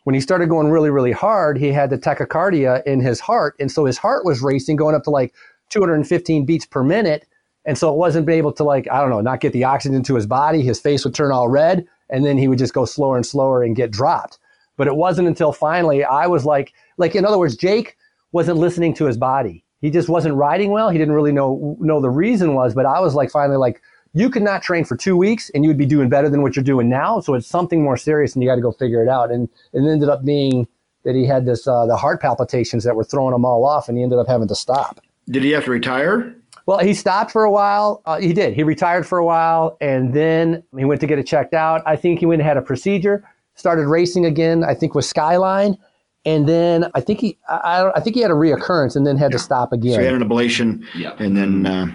when 0.06 0.13
he 0.13 0.21
started 0.21 0.47
going 0.47 0.69
really, 0.69 0.89
really 0.89 1.12
hard, 1.12 1.58
he 1.58 1.73
had 1.73 1.89
the 1.89 1.97
tachycardia 1.97 2.82
in 2.86 3.02
his 3.02 3.19
heart. 3.19 3.58
And 3.60 3.69
so 3.69 3.84
his 3.84 3.97
heart 3.97 4.23
was 4.23 4.41
racing, 4.41 4.78
going 4.78 4.95
up 4.95 5.04
to 5.04 5.10
like 5.10 5.34
215 5.67 6.45
beats 6.45 6.65
per 6.65 6.82
minute. 6.82 7.28
And 7.65 7.78
so 7.78 7.91
it 7.91 7.97
wasn't 7.97 8.30
able 8.30 8.54
to 8.54 8.63
like, 8.63 8.88
I 8.89 9.02
don't 9.02 9.10
know, 9.10 9.19
not 9.19 9.41
get 9.41 9.52
the 9.52 9.65
oxygen 9.65 10.02
to 10.04 10.15
his 10.15 10.28
body. 10.28 10.62
His 10.62 10.80
face 10.80 11.04
would 11.04 11.13
turn 11.13 11.34
all 11.34 11.50
red 11.50 11.86
and 12.10 12.26
then 12.26 12.38
he 12.38 12.47
would 12.47 12.58
just 12.58 12.73
go 12.73 12.86
slower 12.86 13.17
and 13.17 13.26
slower 13.26 13.63
and 13.63 13.76
get 13.76 13.91
dropped. 13.91 14.39
But 14.77 14.87
it 14.87 14.95
wasn't 14.95 15.27
until 15.27 15.51
finally 15.51 16.03
I 16.03 16.27
was 16.27 16.45
like, 16.45 16.73
like 16.97 17.15
in 17.15 17.25
other 17.25 17.37
words, 17.37 17.57
Jake 17.57 17.97
wasn't 18.31 18.57
listening 18.57 18.93
to 18.95 19.05
his 19.05 19.17
body. 19.17 19.63
He 19.81 19.89
just 19.89 20.09
wasn't 20.09 20.35
riding 20.35 20.71
well. 20.71 20.89
He 20.89 20.97
didn't 20.97 21.13
really 21.13 21.31
know 21.31 21.77
know 21.79 21.99
the 21.99 22.09
reason 22.09 22.55
was, 22.55 22.73
but 22.73 22.85
I 22.85 22.99
was 22.99 23.13
like 23.13 23.29
finally 23.31 23.57
like 23.57 23.81
you 24.13 24.29
could 24.29 24.43
not 24.43 24.61
train 24.61 24.85
for 24.85 24.95
two 24.95 25.15
weeks 25.17 25.51
and 25.51 25.63
you 25.63 25.69
would 25.69 25.77
be 25.77 25.85
doing 25.85 26.09
better 26.09 26.29
than 26.29 26.41
what 26.41 26.55
you're 26.55 26.63
doing 26.63 26.89
now. 26.89 27.19
So 27.19 27.33
it's 27.33 27.47
something 27.47 27.83
more 27.83 27.97
serious 27.97 28.33
and 28.33 28.41
you 28.41 28.49
got 28.49 28.55
to 28.55 28.61
go 28.61 28.71
figure 28.71 29.03
it 29.03 29.09
out. 29.09 29.31
And 29.31 29.49
it 29.73 29.79
ended 29.79 30.09
up 30.09 30.25
being 30.25 30.67
that 31.03 31.15
he 31.15 31.25
had 31.25 31.45
this 31.45 31.67
uh, 31.67 31.85
the 31.85 31.95
heart 31.95 32.21
palpitations 32.21 32.83
that 32.83 32.95
were 32.95 33.03
throwing 33.03 33.33
him 33.33 33.45
all 33.45 33.63
off, 33.65 33.87
and 33.87 33.97
he 33.97 34.03
ended 34.03 34.19
up 34.19 34.27
having 34.27 34.47
to 34.47 34.55
stop. 34.55 34.99
Did 35.29 35.43
he 35.43 35.51
have 35.51 35.65
to 35.65 35.71
retire? 35.71 36.35
Well, 36.65 36.79
he 36.79 36.93
stopped 36.93 37.31
for 37.31 37.45
a 37.45 37.51
while. 37.51 38.01
Uh, 38.05 38.19
he 38.19 38.33
did. 38.33 38.53
He 38.53 38.63
retired 38.63 39.07
for 39.07 39.17
a 39.17 39.25
while, 39.25 39.77
and 39.79 40.13
then 40.13 40.63
he 40.77 40.83
went 40.83 40.99
to 40.99 41.07
get 41.07 41.17
it 41.17 41.23
checked 41.23 41.53
out. 41.53 41.81
I 41.85 41.95
think 41.95 42.19
he 42.19 42.25
went 42.25 42.41
and 42.41 42.47
had 42.47 42.57
a 42.57 42.61
procedure, 42.61 43.23
started 43.58 43.88
racing 43.88 44.26
again. 44.26 44.63
I 44.63 44.74
think 44.74 44.96
with 44.96 45.06
Skyline, 45.06 45.78
and 46.26 46.48
then 46.48 46.89
I 46.96 47.02
think 47.02 47.20
he 47.20 47.38
I, 47.50 47.91
I 47.96 48.00
think 48.00 48.15
he 48.15 48.22
had 48.22 48.32
a 48.32 48.36
reoccurrence 48.36 48.96
and 48.96 49.06
then 49.06 49.17
had 49.17 49.32
yeah. 49.32 49.38
to 49.38 49.43
stop 49.43 49.74
again. 49.74 49.93
So 49.93 50.00
he 50.00 50.06
had 50.06 50.15
an 50.15 50.28
ablation, 50.28 50.84
yeah. 50.96 51.15
and 51.20 51.36
then 51.36 51.65
uh, 51.65 51.88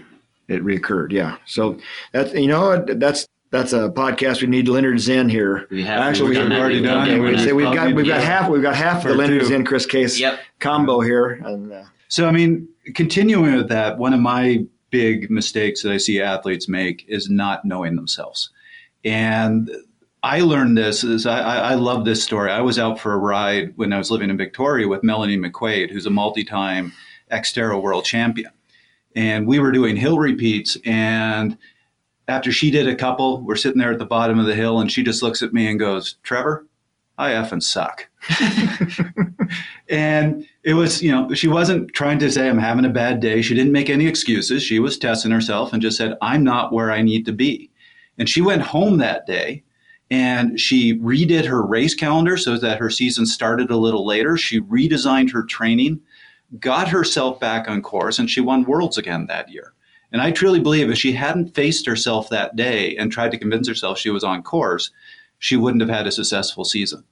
it 0.49 0.63
reoccurred. 0.63 1.13
Yeah. 1.13 1.37
So 1.47 1.79
that's 2.13 2.33
you 2.35 2.49
know 2.49 2.85
that's 2.85 3.27
that's 3.51 3.75
a 3.75 3.91
podcast 3.91 4.41
we 4.41 4.49
need 4.49 4.67
Lennard 4.67 4.99
Zinn 4.99 5.29
here. 5.29 5.69
We 5.71 5.85
have 5.85 6.01
actually 6.01 6.31
we've 6.31 6.51
already 6.51 6.83
done. 6.83 7.09
Okay, 7.09 7.21
we 7.21 7.39
say 7.39 7.53
we've 7.53 7.73
got 7.73 7.95
we've 7.95 8.07
got 8.07 8.23
half 8.23 8.51
we've 8.51 8.63
got 8.63 8.75
half 8.75 9.05
of 9.05 9.11
the 9.11 9.15
Lennard 9.15 9.45
Zinn 9.45 9.65
Chris 9.65 9.87
Case 9.87 10.19
yep. 10.19 10.41
combo 10.59 11.01
here. 11.01 11.33
And, 11.45 11.73
uh, 11.73 11.85
so 12.09 12.27
I 12.27 12.33
mean, 12.33 12.69
continuing 12.95 13.55
with 13.57 13.69
that, 13.69 13.99
one 13.99 14.15
of 14.15 14.21
my 14.21 14.65
big 14.91 15.31
mistakes 15.31 15.83
that 15.83 15.93
I 15.93 15.99
see 15.99 16.21
athletes 16.21 16.69
make 16.69 17.05
is 17.09 17.29
not 17.29 17.65
knowing 17.65 17.95
themselves, 17.95 18.51
and 19.05 19.71
I 20.23 20.41
learned 20.41 20.79
this 20.79 21.03
is 21.03 21.27
I, 21.27 21.41
I 21.41 21.75
love 21.75 22.05
this 22.05 22.23
story. 22.23 22.51
I 22.51 22.61
was 22.61 22.79
out 22.79 23.01
for 23.01 23.13
a 23.13 23.19
ride 23.19 23.73
when 23.77 23.93
I 23.93 23.99
was 23.99 24.11
living 24.11 24.31
in 24.31 24.37
Victoria 24.37 24.87
with 24.87 25.03
Melanie 25.03 25.37
McQuaid, 25.37 25.91
who's 25.91 26.07
a 26.07 26.11
multi-time 26.11 26.93
Xterra 27.33 27.81
world 27.81 28.05
champion. 28.05 28.53
And 29.17 29.47
we 29.47 29.59
were 29.59 29.73
doing 29.73 29.97
hill 29.97 30.19
repeats. 30.19 30.77
And 30.85 31.59
after 32.29 32.53
she 32.53 32.71
did 32.71 32.87
a 32.87 32.95
couple, 32.95 33.43
we're 33.43 33.57
sitting 33.57 33.79
there 33.79 33.93
at 33.93 33.99
the 33.99 34.07
bottom 34.07 34.39
of 34.39 34.47
the 34.47 34.55
hill, 34.55 34.81
and 34.81 34.91
she 34.91 35.03
just 35.03 35.23
looks 35.23 35.43
at 35.43 35.53
me 35.53 35.67
and 35.67 35.79
goes, 35.79 36.17
Trevor, 36.23 36.67
I 37.19 37.33
effing 37.33 37.63
suck. 37.63 38.09
and 39.89 40.47
it 40.63 40.75
was, 40.75 41.03
you 41.03 41.11
know, 41.11 41.35
she 41.35 41.49
wasn't 41.49 41.93
trying 41.95 42.21
to 42.21 42.31
say 42.31 42.49
I'm 42.49 42.59
having 42.59 42.85
a 42.85 42.91
bad 42.91 43.19
day. 43.19 43.43
She 43.43 43.55
didn't 43.55 43.73
make 43.73 43.91
any 43.91 44.07
excuses. 44.07 44.63
She 44.63 44.79
was 44.79 44.97
testing 44.97 45.33
herself 45.33 45.73
and 45.73 45.83
just 45.83 45.99
said, 45.99 46.17
I'm 46.23 46.45
not 46.45 46.73
where 46.73 46.93
I 46.93 47.03
need 47.03 47.27
to 47.27 47.33
be. 47.33 47.71
And 48.19 48.29
she 48.29 48.41
went 48.41 48.63
home 48.63 48.99
that 48.99 49.27
day 49.27 49.65
and 50.13 50.61
she 50.61 50.99
redid 50.99 51.47
her 51.47 51.63
race 51.63 51.95
calendar 51.95 52.37
so 52.37 52.59
that 52.59 52.79
her 52.79 52.91
season 52.91 53.25
started 53.25 53.71
a 53.71 53.79
little 53.79 54.05
later. 54.05 54.37
She 54.37 54.61
redesigned 54.61 55.33
her 55.33 55.43
training, 55.43 56.03
got 56.61 56.87
herself 56.87 57.41
back 57.41 57.67
on 57.67 57.81
course, 57.81 58.19
and 58.19 58.29
she 58.29 58.43
won 58.43 58.65
worlds 58.65 58.99
again 58.99 59.25
that 59.29 59.51
year. 59.51 59.73
And 60.13 60.21
I 60.21 60.31
truly 60.31 60.61
believe 60.61 60.91
if 60.91 60.99
she 60.99 61.13
hadn't 61.13 61.55
faced 61.55 61.87
herself 61.87 62.29
that 62.29 62.57
day 62.57 62.95
and 62.99 63.11
tried 63.11 63.31
to 63.31 63.39
convince 63.39 63.67
herself 63.67 63.99
she 63.99 64.11
was 64.11 64.23
on 64.23 64.43
course, 64.43 64.91
she 65.39 65.57
wouldn't 65.57 65.81
have 65.81 65.89
had 65.89 66.07
a 66.07 66.13
successful 66.13 66.67
season. 66.67 67.05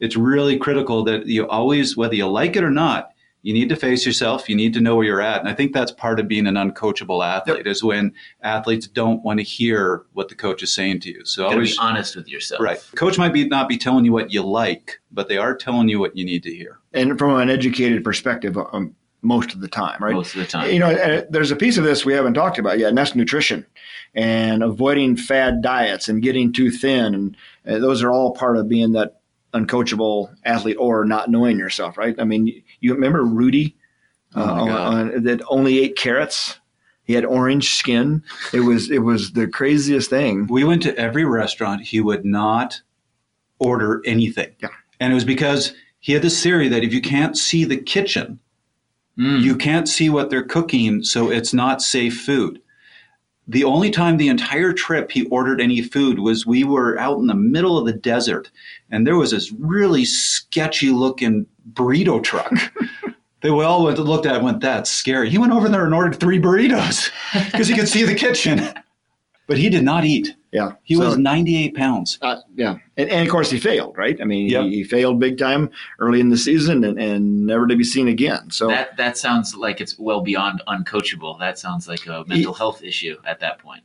It's 0.00 0.16
really 0.16 0.56
critical 0.56 1.04
that 1.04 1.26
you 1.26 1.46
always, 1.46 1.94
whether 1.94 2.14
you 2.14 2.26
like 2.26 2.56
it 2.56 2.64
or 2.64 2.70
not, 2.70 3.10
you 3.46 3.52
need 3.52 3.68
to 3.68 3.76
face 3.76 4.04
yourself. 4.04 4.48
You 4.48 4.56
need 4.56 4.74
to 4.74 4.80
know 4.80 4.96
where 4.96 5.04
you're 5.04 5.20
at. 5.20 5.38
And 5.38 5.48
I 5.48 5.54
think 5.54 5.72
that's 5.72 5.92
part 5.92 6.18
of 6.18 6.26
being 6.26 6.48
an 6.48 6.56
uncoachable 6.56 7.24
athlete 7.24 7.58
yep. 7.58 7.66
is 7.68 7.80
when 7.80 8.12
athletes 8.42 8.88
don't 8.88 9.22
want 9.22 9.38
to 9.38 9.44
hear 9.44 10.04
what 10.14 10.28
the 10.28 10.34
coach 10.34 10.64
is 10.64 10.72
saying 10.72 10.98
to 11.02 11.10
you. 11.10 11.24
So 11.24 11.46
always 11.46 11.76
be 11.76 11.78
honest 11.80 12.16
with 12.16 12.28
yourself. 12.28 12.60
Right. 12.60 12.84
Coach 12.96 13.18
might 13.18 13.32
be 13.32 13.46
not 13.46 13.68
be 13.68 13.78
telling 13.78 14.04
you 14.04 14.10
what 14.10 14.32
you 14.32 14.42
like, 14.42 14.98
but 15.12 15.28
they 15.28 15.36
are 15.36 15.54
telling 15.54 15.88
you 15.88 16.00
what 16.00 16.16
you 16.16 16.24
need 16.24 16.42
to 16.42 16.52
hear. 16.52 16.80
And 16.92 17.16
from 17.16 17.38
an 17.38 17.48
educated 17.48 18.02
perspective, 18.02 18.58
um, 18.72 18.96
most 19.22 19.54
of 19.54 19.60
the 19.60 19.68
time, 19.68 20.02
right? 20.02 20.12
Most 20.12 20.34
of 20.34 20.40
the 20.40 20.46
time. 20.48 20.68
You 20.72 20.80
know, 20.80 21.24
there's 21.30 21.52
a 21.52 21.56
piece 21.56 21.78
of 21.78 21.84
this 21.84 22.04
we 22.04 22.14
haven't 22.14 22.34
talked 22.34 22.58
about 22.58 22.80
yet, 22.80 22.88
and 22.88 22.98
that's 22.98 23.14
nutrition 23.14 23.64
and 24.12 24.64
avoiding 24.64 25.16
fad 25.16 25.62
diets 25.62 26.08
and 26.08 26.20
getting 26.20 26.52
too 26.52 26.72
thin. 26.72 27.14
And 27.14 27.36
uh, 27.64 27.78
those 27.78 28.02
are 28.02 28.10
all 28.10 28.32
part 28.32 28.56
of 28.56 28.68
being 28.68 28.90
that 28.94 29.20
uncoachable 29.54 30.34
athlete 30.44 30.76
or 30.78 31.04
not 31.04 31.30
knowing 31.30 31.58
yourself, 31.58 31.96
right? 31.96 32.14
I 32.18 32.24
mean, 32.24 32.62
you 32.86 32.94
remember 32.94 33.24
Rudy 33.24 33.76
uh, 34.34 34.42
oh 34.42 34.68
on, 34.70 35.14
on, 35.14 35.22
that 35.24 35.42
only 35.48 35.80
ate 35.80 35.96
carrots. 35.96 36.60
He 37.04 37.14
had 37.14 37.24
orange 37.24 37.74
skin. 37.74 38.22
It 38.52 38.60
was 38.60 38.90
it 38.90 38.98
was 38.98 39.32
the 39.32 39.46
craziest 39.46 40.10
thing. 40.10 40.46
We 40.46 40.64
went 40.64 40.82
to 40.82 40.96
every 40.96 41.24
restaurant. 41.24 41.82
He 41.82 42.00
would 42.00 42.24
not 42.24 42.80
order 43.58 44.02
anything. 44.04 44.54
Yeah. 44.58 44.68
And 44.98 45.12
it 45.12 45.14
was 45.14 45.24
because 45.24 45.74
he 46.00 46.12
had 46.12 46.22
this 46.22 46.42
theory 46.42 46.68
that 46.68 46.84
if 46.84 46.92
you 46.92 47.00
can't 47.00 47.36
see 47.36 47.64
the 47.64 47.76
kitchen, 47.76 48.38
mm. 49.18 49.40
you 49.40 49.56
can't 49.56 49.88
see 49.88 50.10
what 50.10 50.30
they're 50.30 50.42
cooking, 50.42 51.02
so 51.04 51.30
it's 51.30 51.54
not 51.54 51.82
safe 51.82 52.20
food. 52.20 52.60
The 53.48 53.64
only 53.64 53.90
time 53.90 54.16
the 54.16 54.28
entire 54.28 54.72
trip 54.72 55.12
he 55.12 55.26
ordered 55.26 55.60
any 55.60 55.80
food 55.80 56.18
was 56.18 56.46
we 56.46 56.64
were 56.64 56.98
out 56.98 57.18
in 57.18 57.26
the 57.26 57.34
middle 57.34 57.78
of 57.78 57.86
the 57.86 57.92
desert 57.92 58.50
and 58.90 59.06
there 59.06 59.16
was 59.16 59.30
this 59.30 59.52
really 59.52 60.04
sketchy 60.04 60.90
looking 60.90 61.46
burrito 61.72 62.22
truck. 62.22 62.52
they 63.42 63.48
all 63.50 63.84
went, 63.84 63.98
looked 63.98 64.26
at 64.26 64.32
it 64.32 64.36
and 64.36 64.44
went, 64.44 64.60
that's 64.60 64.90
scary. 64.90 65.30
He 65.30 65.38
went 65.38 65.52
over 65.52 65.68
there 65.68 65.84
and 65.84 65.94
ordered 65.94 66.18
three 66.18 66.40
burritos 66.40 67.10
because 67.52 67.68
he 67.68 67.74
could 67.74 67.88
see 67.88 68.02
the 68.02 68.14
kitchen. 68.14 68.68
But 69.46 69.58
he 69.58 69.68
did 69.70 69.84
not 69.84 70.04
eat. 70.04 70.34
Yeah, 70.52 70.72
He 70.82 70.94
So- 70.96 71.04
was 71.04 71.18
98 71.18 71.74
pounds. 71.76 72.18
Uh, 72.22 72.36
yeah, 72.56 72.78
and, 72.96 73.08
and 73.10 73.26
of 73.26 73.30
course 73.30 73.50
he 73.50 73.58
failed, 73.60 73.96
right? 73.98 74.18
I 74.20 74.24
mean, 74.24 74.48
Yep. 74.48 74.62
he, 74.64 74.70
he 74.76 74.84
failed 74.84 75.20
big 75.20 75.38
time 75.38 75.70
early 76.00 76.18
in 76.20 76.30
the 76.30 76.36
season, 76.36 76.82
and, 76.82 76.98
and 76.98 77.46
never 77.46 77.66
to 77.66 77.76
be 77.76 77.84
seen 77.84 78.08
again. 78.08 78.50
So 78.50 78.68
That 78.68 78.96
that 78.96 79.16
sounds 79.18 79.54
like 79.54 79.80
it's 79.80 79.98
well 79.98 80.20
beyond 80.22 80.62
uncoachable. 80.66 81.38
That 81.38 81.58
sounds 81.58 81.86
like 81.88 82.06
a 82.06 82.24
mental 82.26 82.54
health 82.54 82.82
issue 82.82 83.16
at 83.24 83.38
that 83.40 83.58
point. 83.58 83.82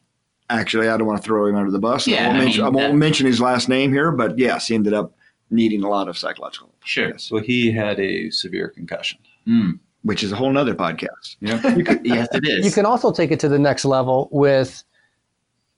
actually, 0.50 0.88
I 0.90 0.98
don't 0.98 1.08
want 1.08 1.22
to 1.22 1.24
throw 1.26 1.46
him 1.48 1.56
under 1.56 1.72
the 1.72 1.80
bus. 1.80 2.08
Yeah, 2.08 2.24
I 2.24 2.28
won't, 2.28 2.36
I 2.38 2.40
mention, 2.44 2.62
mean, 2.64 2.68
I 2.68 2.70
won't 2.78 2.94
that- 2.94 2.98
mention 2.98 3.26
his 3.28 3.40
last 3.42 3.70
name 3.70 3.92
here, 3.94 4.12
but 4.12 4.38
yes, 4.40 4.68
he 4.68 4.76
ended 4.76 4.94
up 4.94 5.14
needing 5.50 5.84
a 5.84 5.90
lot 5.90 6.08
of 6.08 6.18
psychological, 6.18 6.74
Sure. 6.86 7.18
So 7.18 7.38
he 7.40 7.72
had 7.72 8.00
a 8.00 8.30
severe 8.32 8.70
concussion. 8.70 9.20
Mm. 9.48 9.80
which 10.04 10.24
is 10.24 10.32
a 10.32 10.36
whole 10.36 10.52
nother 10.52 10.74
podcast. 10.74 11.36
Yeah. 11.42 11.76
You 11.76 11.84
could, 11.88 12.06
Yes, 12.06 12.28
it 12.34 12.44
is. 12.48 12.66
you 12.66 12.72
can 12.72 12.86
also 12.86 13.12
take 13.12 13.32
it 13.32 13.40
to 13.42 13.50
the 13.50 13.60
next 13.60 13.86
level 13.86 14.30
with 14.32 14.84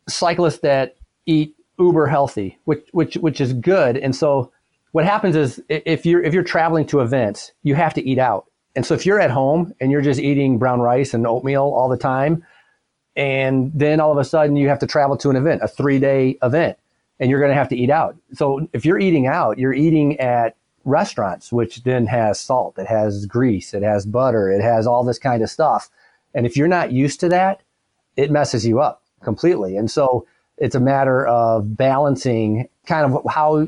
cyclists 0.07 0.59
that 0.59 0.95
eat 1.25 1.55
uber 1.79 2.07
healthy, 2.07 2.57
which 2.65 2.87
which 2.91 3.15
which 3.15 3.41
is 3.41 3.53
good. 3.53 3.97
And 3.97 4.15
so 4.15 4.51
what 4.91 5.05
happens 5.05 5.35
is 5.35 5.61
if 5.69 6.05
you're 6.05 6.21
if 6.23 6.33
you're 6.33 6.43
traveling 6.43 6.85
to 6.87 6.99
events, 6.99 7.51
you 7.63 7.75
have 7.75 7.93
to 7.95 8.07
eat 8.07 8.19
out. 8.19 8.45
And 8.75 8.85
so 8.85 8.93
if 8.93 9.05
you're 9.05 9.19
at 9.19 9.31
home 9.31 9.73
and 9.79 9.91
you're 9.91 10.01
just 10.01 10.19
eating 10.19 10.57
brown 10.57 10.81
rice 10.81 11.13
and 11.13 11.25
oatmeal 11.27 11.63
all 11.63 11.89
the 11.89 11.97
time, 11.97 12.43
and 13.15 13.71
then 13.73 13.99
all 13.99 14.11
of 14.11 14.17
a 14.17 14.23
sudden 14.23 14.55
you 14.55 14.69
have 14.69 14.79
to 14.79 14.87
travel 14.87 15.17
to 15.17 15.29
an 15.29 15.35
event, 15.35 15.61
a 15.63 15.67
three 15.67 15.99
day 15.99 16.37
event, 16.41 16.77
and 17.19 17.29
you're 17.29 17.39
going 17.39 17.51
to 17.51 17.57
have 17.57 17.69
to 17.69 17.75
eat 17.75 17.89
out. 17.89 18.15
So 18.33 18.67
if 18.73 18.85
you're 18.85 18.99
eating 18.99 19.27
out, 19.27 19.57
you're 19.57 19.73
eating 19.73 20.19
at 20.19 20.55
restaurants, 20.85 21.51
which 21.51 21.83
then 21.83 22.07
has 22.07 22.39
salt, 22.39 22.77
it 22.77 22.87
has 22.87 23.25
grease, 23.25 23.73
it 23.73 23.83
has 23.83 24.05
butter, 24.05 24.51
it 24.51 24.61
has 24.61 24.85
all 24.85 25.03
this 25.03 25.19
kind 25.19 25.41
of 25.41 25.49
stuff. 25.49 25.89
And 26.33 26.45
if 26.45 26.57
you're 26.57 26.67
not 26.67 26.91
used 26.91 27.19
to 27.21 27.29
that, 27.29 27.61
it 28.17 28.31
messes 28.31 28.65
you 28.65 28.79
up 28.79 29.02
completely. 29.23 29.77
And 29.77 29.89
so 29.89 30.25
it's 30.57 30.75
a 30.75 30.79
matter 30.79 31.25
of 31.25 31.75
balancing 31.75 32.67
kind 32.85 33.11
of 33.11 33.21
how 33.29 33.67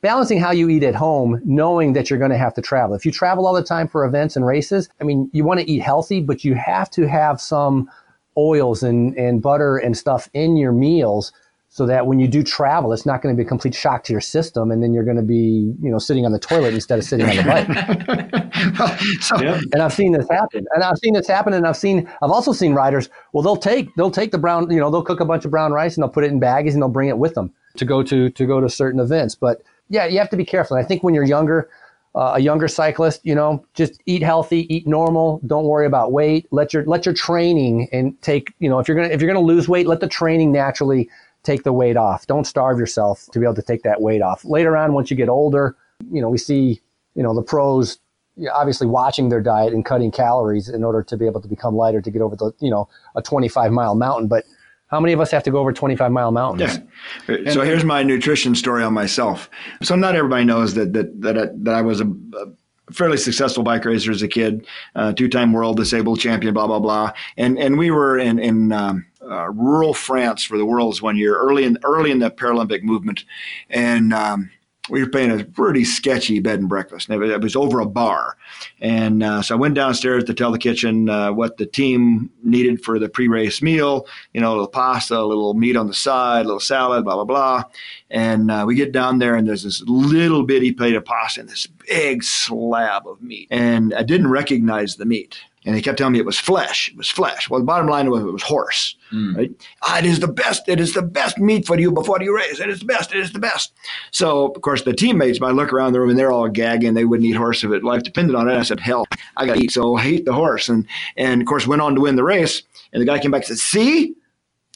balancing 0.00 0.38
how 0.38 0.52
you 0.52 0.68
eat 0.68 0.82
at 0.82 0.94
home, 0.94 1.40
knowing 1.44 1.94
that 1.94 2.10
you're 2.10 2.18
going 2.18 2.30
to 2.30 2.38
have 2.38 2.54
to 2.54 2.62
travel. 2.62 2.94
If 2.94 3.06
you 3.06 3.12
travel 3.12 3.46
all 3.46 3.54
the 3.54 3.64
time 3.64 3.88
for 3.88 4.04
events 4.04 4.36
and 4.36 4.46
races, 4.46 4.88
I 5.00 5.04
mean, 5.04 5.30
you 5.32 5.44
want 5.44 5.60
to 5.60 5.70
eat 5.70 5.80
healthy, 5.80 6.20
but 6.20 6.44
you 6.44 6.54
have 6.54 6.90
to 6.90 7.08
have 7.08 7.40
some 7.40 7.90
oils 8.36 8.82
and, 8.82 9.16
and 9.16 9.40
butter 9.40 9.76
and 9.76 9.96
stuff 9.96 10.28
in 10.34 10.56
your 10.56 10.72
meals 10.72 11.32
so 11.68 11.86
that 11.86 12.06
when 12.06 12.20
you 12.20 12.28
do 12.28 12.42
travel, 12.42 12.92
it's 12.92 13.06
not 13.06 13.20
going 13.20 13.34
to 13.34 13.36
be 13.36 13.44
a 13.44 13.48
complete 13.48 13.74
shock 13.74 14.04
to 14.04 14.12
your 14.12 14.20
system. 14.20 14.70
And 14.70 14.82
then 14.82 14.92
you're 14.94 15.04
going 15.04 15.16
to 15.16 15.22
be, 15.22 15.74
you 15.82 15.90
know, 15.90 15.98
sitting 15.98 16.24
on 16.24 16.32
the 16.32 16.38
toilet 16.38 16.74
instead 16.74 16.98
of 16.98 17.04
sitting 17.04 17.28
on 17.28 17.36
the 17.36 17.42
bike. 17.42 18.43
so, 19.20 19.40
Yep. 19.40 19.62
and 19.72 19.82
I've 19.82 19.92
seen 19.92 20.12
this 20.12 20.28
happen. 20.28 20.66
And 20.74 20.82
I've 20.82 20.98
seen 20.98 21.14
this 21.14 21.26
happen. 21.26 21.52
And 21.52 21.66
I've 21.66 21.76
seen, 21.76 22.08
I've 22.22 22.30
also 22.30 22.52
seen 22.52 22.74
riders, 22.74 23.08
well, 23.32 23.42
they'll 23.42 23.56
take, 23.56 23.94
they'll 23.96 24.10
take 24.10 24.32
the 24.32 24.38
brown, 24.38 24.70
you 24.70 24.78
know, 24.80 24.90
they'll 24.90 25.02
cook 25.02 25.20
a 25.20 25.24
bunch 25.24 25.44
of 25.44 25.50
brown 25.50 25.72
rice 25.72 25.96
and 25.96 26.02
they'll 26.02 26.10
put 26.10 26.24
it 26.24 26.30
in 26.32 26.40
baggies 26.40 26.72
and 26.72 26.82
they'll 26.82 26.88
bring 26.88 27.08
it 27.08 27.18
with 27.18 27.34
them 27.34 27.52
to 27.76 27.84
go 27.84 28.02
to, 28.02 28.30
to 28.30 28.46
go 28.46 28.60
to 28.60 28.68
certain 28.68 29.00
events. 29.00 29.34
But 29.34 29.62
yeah, 29.88 30.06
you 30.06 30.18
have 30.18 30.30
to 30.30 30.36
be 30.36 30.44
careful. 30.44 30.76
And 30.76 30.84
I 30.84 30.88
think 30.88 31.02
when 31.02 31.14
you're 31.14 31.24
younger, 31.24 31.68
uh, 32.14 32.34
a 32.36 32.40
younger 32.40 32.68
cyclist, 32.68 33.20
you 33.24 33.34
know, 33.34 33.64
just 33.74 34.00
eat 34.06 34.22
healthy, 34.22 34.72
eat 34.74 34.86
normal. 34.86 35.40
Don't 35.46 35.64
worry 35.64 35.84
about 35.86 36.12
weight. 36.12 36.46
Let 36.52 36.72
your, 36.72 36.84
let 36.84 37.04
your 37.04 37.14
training 37.14 37.88
and 37.92 38.20
take, 38.22 38.54
you 38.60 38.68
know, 38.68 38.78
if 38.78 38.86
you're 38.86 38.96
going 38.96 39.08
to, 39.08 39.14
if 39.14 39.20
you're 39.20 39.32
to 39.32 39.40
lose 39.40 39.68
weight, 39.68 39.86
let 39.88 39.98
the 40.00 40.08
training 40.08 40.52
naturally 40.52 41.10
take 41.42 41.64
the 41.64 41.72
weight 41.72 41.96
off. 41.96 42.26
Don't 42.26 42.46
starve 42.46 42.78
yourself 42.78 43.26
to 43.32 43.38
be 43.40 43.44
able 43.44 43.56
to 43.56 43.62
take 43.62 43.82
that 43.82 44.00
weight 44.00 44.22
off. 44.22 44.44
Later 44.44 44.76
on, 44.76 44.92
once 44.92 45.10
you 45.10 45.16
get 45.16 45.28
older, 45.28 45.76
you 46.10 46.22
know, 46.22 46.28
we 46.30 46.38
see, 46.38 46.80
you 47.16 47.22
know, 47.22 47.34
the 47.34 47.42
pros 47.42 47.98
you 48.36 48.46
know, 48.46 48.52
obviously 48.52 48.86
watching 48.86 49.28
their 49.28 49.40
diet 49.40 49.72
and 49.72 49.84
cutting 49.84 50.10
calories 50.10 50.68
in 50.68 50.84
order 50.84 51.02
to 51.02 51.16
be 51.16 51.26
able 51.26 51.40
to 51.40 51.48
become 51.48 51.76
lighter 51.76 52.00
to 52.00 52.10
get 52.10 52.22
over 52.22 52.36
the, 52.36 52.52
you 52.60 52.70
know, 52.70 52.88
a 53.14 53.22
25 53.22 53.72
mile 53.72 53.94
mountain. 53.94 54.28
But 54.28 54.44
how 54.88 55.00
many 55.00 55.12
of 55.12 55.20
us 55.20 55.30
have 55.30 55.42
to 55.44 55.50
go 55.50 55.58
over 55.58 55.72
25 55.72 56.12
mile 56.12 56.30
mountains? 56.30 56.80
Yeah. 57.28 57.52
So 57.52 57.62
here's 57.62 57.84
my 57.84 58.02
nutrition 58.02 58.54
story 58.54 58.82
on 58.82 58.92
myself. 58.92 59.50
So 59.82 59.96
not 59.96 60.14
everybody 60.14 60.44
knows 60.44 60.74
that 60.74 60.92
that 60.92 61.20
that 61.20 61.38
I, 61.38 61.46
that 61.52 61.74
I 61.74 61.82
was 61.82 62.00
a, 62.00 62.06
a 62.06 62.92
fairly 62.92 63.16
successful 63.16 63.62
bike 63.62 63.84
racer 63.84 64.10
as 64.10 64.22
a 64.22 64.28
kid, 64.28 64.66
uh, 64.94 65.12
two-time 65.12 65.52
world 65.52 65.76
disabled 65.76 66.20
champion, 66.20 66.54
blah 66.54 66.66
blah 66.66 66.80
blah. 66.80 67.12
And 67.36 67.58
and 67.58 67.78
we 67.78 67.90
were 67.90 68.18
in 68.18 68.38
in 68.38 68.72
um, 68.72 69.06
uh, 69.22 69.50
rural 69.50 69.94
France 69.94 70.44
for 70.44 70.58
the 70.58 70.66
Worlds 70.66 71.00
one 71.00 71.16
year, 71.16 71.36
early 71.36 71.64
in 71.64 71.78
early 71.84 72.10
in 72.10 72.18
the 72.18 72.30
Paralympic 72.30 72.82
movement, 72.82 73.24
and. 73.70 74.12
Um, 74.12 74.50
we 74.90 75.02
were 75.02 75.08
paying 75.08 75.40
a 75.40 75.44
pretty 75.44 75.84
sketchy 75.84 76.40
bed 76.40 76.58
and 76.58 76.68
breakfast. 76.68 77.08
And 77.08 77.22
it 77.22 77.40
was- 77.40 77.56
over 77.56 77.80
a 77.80 77.86
bar. 77.86 78.36
And 78.80 79.22
uh, 79.22 79.40
so 79.40 79.54
I 79.54 79.58
went 79.58 79.74
downstairs 79.74 80.24
to 80.24 80.34
tell 80.34 80.50
the 80.50 80.58
kitchen 80.58 81.08
uh, 81.08 81.32
what 81.32 81.56
the 81.56 81.66
team 81.66 82.30
needed 82.42 82.84
for 82.84 82.98
the 82.98 83.08
pre 83.08 83.28
race 83.28 83.62
meal 83.62 84.06
you 84.32 84.40
know, 84.40 84.50
a 84.50 84.54
little 84.54 84.66
pasta, 84.66 85.18
a 85.18 85.22
little 85.22 85.54
meat 85.54 85.76
on 85.76 85.86
the 85.86 85.94
side, 85.94 86.40
a 86.40 86.44
little 86.44 86.60
salad, 86.60 87.04
blah, 87.04 87.14
blah, 87.14 87.24
blah. 87.24 87.62
And 88.10 88.50
uh, 88.50 88.64
we 88.66 88.74
get 88.74 88.92
down 88.92 89.18
there, 89.18 89.34
and 89.34 89.46
there's 89.46 89.62
this 89.62 89.82
little 89.82 90.44
bitty 90.44 90.72
plate 90.72 90.94
of 90.94 91.04
pasta 91.04 91.40
and 91.40 91.48
this 91.48 91.66
big 91.66 92.22
slab 92.22 93.06
of 93.06 93.22
meat. 93.22 93.48
And 93.50 93.94
I 93.94 94.02
didn't 94.02 94.28
recognize 94.28 94.96
the 94.96 95.04
meat. 95.04 95.38
And 95.64 95.74
they 95.74 95.80
kept 95.80 95.96
telling 95.96 96.12
me 96.12 96.18
it 96.18 96.26
was 96.26 96.38
flesh. 96.38 96.88
It 96.88 96.96
was 96.96 97.08
flesh. 97.08 97.48
Well, 97.48 97.60
the 97.60 97.66
bottom 97.66 97.86
line 97.86 98.10
was 98.10 98.22
it 98.22 98.32
was 98.32 98.42
horse. 98.42 98.96
Right? 99.34 99.50
Ah, 99.82 99.98
it 99.98 100.04
is 100.04 100.20
the 100.20 100.28
best. 100.28 100.68
It 100.68 100.78
is 100.78 100.92
the 100.92 101.02
best 101.02 101.38
meat 101.38 101.66
for 101.66 101.78
you 101.78 101.90
before 101.90 102.20
you 102.20 102.36
race. 102.36 102.60
It 102.60 102.68
is 102.68 102.80
the 102.80 102.84
best. 102.84 103.14
It 103.14 103.20
is 103.20 103.32
the 103.32 103.38
best. 103.38 103.72
So, 104.10 104.48
of 104.48 104.60
course, 104.60 104.82
the 104.82 104.92
teammates, 104.92 105.40
I 105.40 105.50
look 105.50 105.72
around 105.72 105.92
the 105.92 106.00
room 106.00 106.10
and 106.10 106.18
they're 106.18 106.32
all 106.32 106.48
gagging. 106.48 106.94
They 106.94 107.04
wouldn't 107.04 107.26
eat 107.26 107.32
horse 107.32 107.64
if 107.64 107.70
it 107.70 107.82
life 107.82 108.02
depended 108.02 108.36
on 108.36 108.48
it. 108.48 108.56
I 108.56 108.62
said, 108.62 108.80
hell, 108.80 109.06
I 109.36 109.46
got 109.46 109.56
to 109.56 109.64
eat. 109.64 109.72
So 109.72 109.96
I 109.96 110.04
ate 110.04 110.24
the 110.24 110.32
horse. 110.34 110.68
And, 110.68 110.86
and 111.16 111.40
of 111.40 111.46
course, 111.46 111.66
went 111.66 111.82
on 111.82 111.94
to 111.94 112.00
win 112.02 112.16
the 112.16 112.24
race. 112.24 112.62
And 112.92 113.00
the 113.00 113.06
guy 113.06 113.18
came 113.18 113.30
back 113.30 113.48
and 113.48 113.58
said, 113.58 113.58
see, 113.58 114.14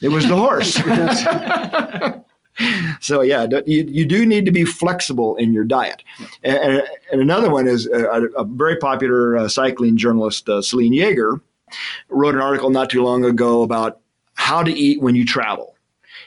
it 0.01 0.09
was 0.09 0.27
the 0.27 0.35
horse. 0.35 0.75
so 2.99 3.21
yeah, 3.21 3.47
you, 3.65 3.85
you 3.87 4.05
do 4.05 4.25
need 4.25 4.45
to 4.45 4.51
be 4.51 4.65
flexible 4.65 5.35
in 5.37 5.53
your 5.53 5.63
diet. 5.63 6.03
And, 6.43 6.83
and 7.11 7.21
another 7.21 7.49
one 7.49 7.67
is 7.67 7.87
a, 7.87 8.23
a 8.37 8.43
very 8.43 8.77
popular 8.77 9.37
uh, 9.37 9.47
cycling 9.47 9.97
journalist, 9.97 10.47
uh, 10.49 10.61
Selene 10.61 10.93
Yeager, 10.93 11.41
wrote 12.09 12.35
an 12.35 12.41
article 12.41 12.69
not 12.69 12.89
too 12.89 13.03
long 13.03 13.25
ago 13.25 13.61
about 13.61 13.99
how 14.35 14.63
to 14.63 14.71
eat 14.71 15.01
when 15.01 15.15
you 15.15 15.25
travel. 15.25 15.75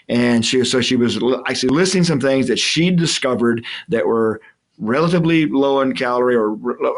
And 0.09 0.45
she 0.45 0.65
so 0.65 0.81
she 0.81 0.97
was 0.97 1.17
actually 1.47 1.75
listing 1.75 2.05
some 2.05 2.21
things 2.21 2.49
that 2.49 2.59
she 2.59 2.91
discovered 2.91 3.65
that 3.89 4.07
were 4.07 4.41
relatively 4.79 5.47
low 5.47 5.81
in 5.81 5.95
calorie 5.95 6.35
or 6.35 6.53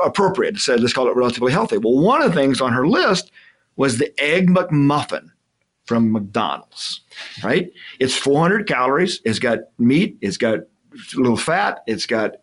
appropriate. 0.04 0.58
So 0.58 0.74
let's 0.76 0.92
call 0.92 1.08
it 1.08 1.16
relatively 1.16 1.52
healthy. 1.52 1.78
Well, 1.78 1.98
one 1.98 2.22
of 2.22 2.32
the 2.32 2.40
things 2.40 2.60
on 2.60 2.72
her 2.72 2.86
list 2.86 3.30
was 3.76 3.98
the 3.98 4.12
egg 4.20 4.48
McMuffin 4.48 5.30
from 5.84 6.12
McDonald's, 6.12 7.02
right? 7.42 7.70
It's 8.00 8.16
400 8.16 8.66
calories. 8.66 9.20
It's 9.24 9.38
got 9.38 9.60
meat. 9.78 10.16
It's 10.20 10.36
got 10.36 10.58
a 10.58 10.64
little 11.14 11.36
fat. 11.36 11.82
It's 11.86 12.06
got 12.06 12.36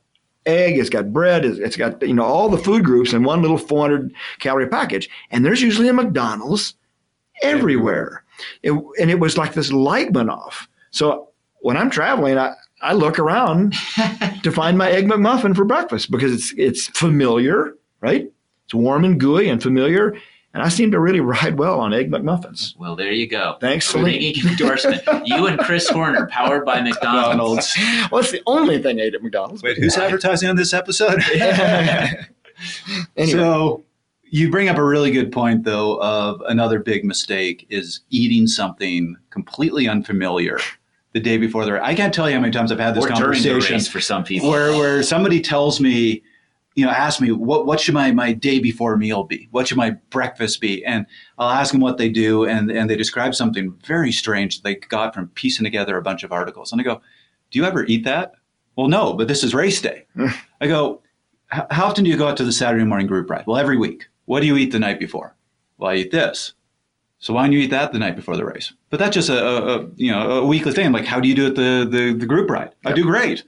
egg. 0.46 0.78
It's 0.78 0.90
got 0.90 1.14
bread. 1.14 1.46
It's, 1.46 1.60
it's 1.60 1.76
got 1.78 2.02
you 2.02 2.14
know 2.14 2.24
all 2.24 2.50
the 2.50 2.58
food 2.58 2.84
groups 2.84 3.14
in 3.14 3.24
one 3.24 3.42
little 3.42 3.58
400 3.58 4.14
calorie 4.40 4.68
package. 4.68 5.10
And 5.30 5.46
there's 5.46 5.62
usually 5.62 5.88
a 5.88 5.94
McDonald's 5.94 6.76
everywhere. 7.42 8.24
It, 8.64 8.72
and 8.72 9.12
it 9.12 9.20
was 9.20 9.38
like 9.38 9.54
this 9.54 9.72
light 9.72 10.14
went 10.14 10.30
off. 10.30 10.68
So 10.92 11.30
when 11.60 11.78
I'm 11.78 11.90
traveling, 11.90 12.38
I, 12.38 12.54
I 12.82 12.94
look 12.94 13.20
around 13.20 13.74
to 14.44 14.52
find 14.52 14.78
my 14.78 14.90
egg 14.90 15.06
McMuffin 15.06 15.56
for 15.56 15.66
breakfast 15.66 16.12
because 16.12 16.34
it's 16.34 16.54
it's 16.58 16.88
familiar, 16.98 17.76
right? 18.02 18.32
It's 18.66 18.74
warm 18.74 19.06
and 19.06 19.20
gooey 19.20 19.50
and 19.50 19.62
familiar. 19.62 20.16
And 20.54 20.62
I 20.62 20.68
seem 20.70 20.92
to 20.92 21.00
really 21.00 21.22
ride 21.22 21.58
well 21.58 21.80
on 21.80 21.94
egg 21.94 22.12
McMuffins. 22.12 22.76
Well, 22.78 22.96
there 22.98 23.12
you 23.12 23.28
go. 23.28 23.56
Thanks, 23.62 23.88
A 23.88 23.92
Selene. 23.92 24.06
ringing 24.22 24.48
endorsement. 24.48 25.02
you 25.26 25.48
and 25.48 25.58
Chris 25.60 25.88
Horner, 25.88 26.28
powered 26.28 26.66
by 26.66 26.82
McDonald's. 26.82 27.74
well, 28.12 28.20
it's 28.22 28.32
the 28.32 28.42
only 28.46 28.82
thing 28.82 29.00
I 29.00 29.04
ate 29.04 29.16
at 29.16 29.24
McDonald's. 29.24 29.64
Wait, 29.64 29.78
who's 29.78 29.98
advertising 29.98 30.50
on 30.50 30.56
this 30.56 30.74
episode? 30.74 31.22
Anyway. 33.18 33.32
So 33.32 33.84
you 34.30 34.52
bring 34.52 34.70
up 34.70 34.78
a 34.78 34.84
really 34.84 35.10
good 35.10 35.32
point, 35.32 35.64
though, 35.64 36.00
of 36.02 36.42
another 36.48 36.80
big 36.80 37.04
mistake 37.04 37.66
is 37.70 38.02
eating 38.12 38.46
something 38.46 39.16
completely 39.32 39.88
unfamiliar 39.88 40.60
the 41.14 41.20
day 41.20 41.38
before 41.38 41.66
the 41.66 41.74
race. 41.74 41.82
I 41.84 41.96
can't 41.96 42.14
tell 42.14 42.30
you 42.30 42.36
how 42.36 42.42
many 42.42 42.54
times 42.54 42.72
I've 42.72 42.80
had 42.80 42.94
this 42.96 43.04
Or 43.04 43.08
during 43.08 43.20
the 43.20 43.50
conversation 43.50 43.76
race 43.78 43.88
for 43.88 44.00
some 44.00 44.24
people. 44.24 44.50
where 44.50 44.72
where 44.74 45.02
somebody 45.04 45.42
tells 45.42 45.80
me, 45.82 46.24
you 46.82 46.88
know, 46.88 46.94
ask 46.94 47.22
me 47.22 47.32
what 47.32 47.68
what 47.68 47.80
should 47.80 47.94
my 47.94 48.12
my 48.12 48.34
day 48.34 48.58
before 48.58 48.98
meal 48.98 49.24
be? 49.24 49.48
What 49.52 49.68
should 49.68 49.78
my 49.78 49.92
breakfast 50.10 50.60
be? 50.60 50.84
And 50.84 51.06
I'll 51.38 51.52
ask 51.52 51.72
them 51.72 51.80
what 51.80 52.00
they 52.00 52.10
do, 52.10 52.44
and 52.44 52.72
and 52.72 52.90
they 52.90 52.96
describe 52.96 53.36
something 53.36 53.78
very 53.86 54.12
strange 54.12 54.64
they 54.64 54.76
got 54.76 55.14
from 55.14 55.28
piecing 55.28 55.64
together 55.64 55.96
a 55.96 56.02
bunch 56.02 56.24
of 56.24 56.32
articles. 56.32 56.72
And 56.72 56.82
I 56.82 56.84
go, 56.84 57.00
"Do 57.52 57.60
you 57.60 57.66
ever 57.66 57.86
eat 57.86 58.04
that?" 58.06 58.34
Well, 58.76 58.88
no, 58.88 59.14
but 59.14 59.28
this 59.28 59.44
is 59.44 59.54
race 59.54 59.80
day. 59.80 60.08
I 60.62 60.66
go, 60.66 61.04
"How 61.50 61.86
often 61.86 62.04
do 62.04 62.10
you 62.10 62.18
go 62.18 62.28
out 62.28 62.38
to 62.38 62.44
the 62.44 62.52
Saturday 62.52 62.84
morning 62.84 63.06
group 63.06 63.30
ride?" 63.30 63.46
Well, 63.46 63.58
every 63.58 63.78
week. 63.78 64.08
What 64.26 64.40
do 64.40 64.48
you 64.48 64.58
eat 64.58 64.72
the 64.72 64.80
night 64.80 65.00
before? 65.00 65.36
Well, 65.78 65.92
I 65.92 65.96
eat 65.98 66.12
this. 66.12 66.54
So 67.20 67.34
why 67.36 67.44
don't 67.44 67.52
you 67.52 67.60
eat 67.60 67.70
that 67.70 67.92
the 67.92 68.00
night 68.00 68.16
before 68.16 68.38
the 68.38 68.46
race? 68.46 68.74
But 68.90 69.00
that's 69.00 69.14
just 69.14 69.30
a, 69.30 69.46
a, 69.46 69.78
a 69.78 69.88
you 69.98 70.12
know 70.12 70.32
a 70.32 70.46
weekly 70.48 70.72
thing. 70.72 70.92
Like, 70.92 71.06
how 71.06 71.20
do 71.20 71.28
you 71.28 71.36
do 71.36 71.46
it 71.46 71.56
the 71.56 71.88
the, 71.88 72.14
the 72.14 72.26
group 72.26 72.50
ride? 72.50 72.74
I 72.88 72.94
do 72.94 73.04
great. 73.04 73.44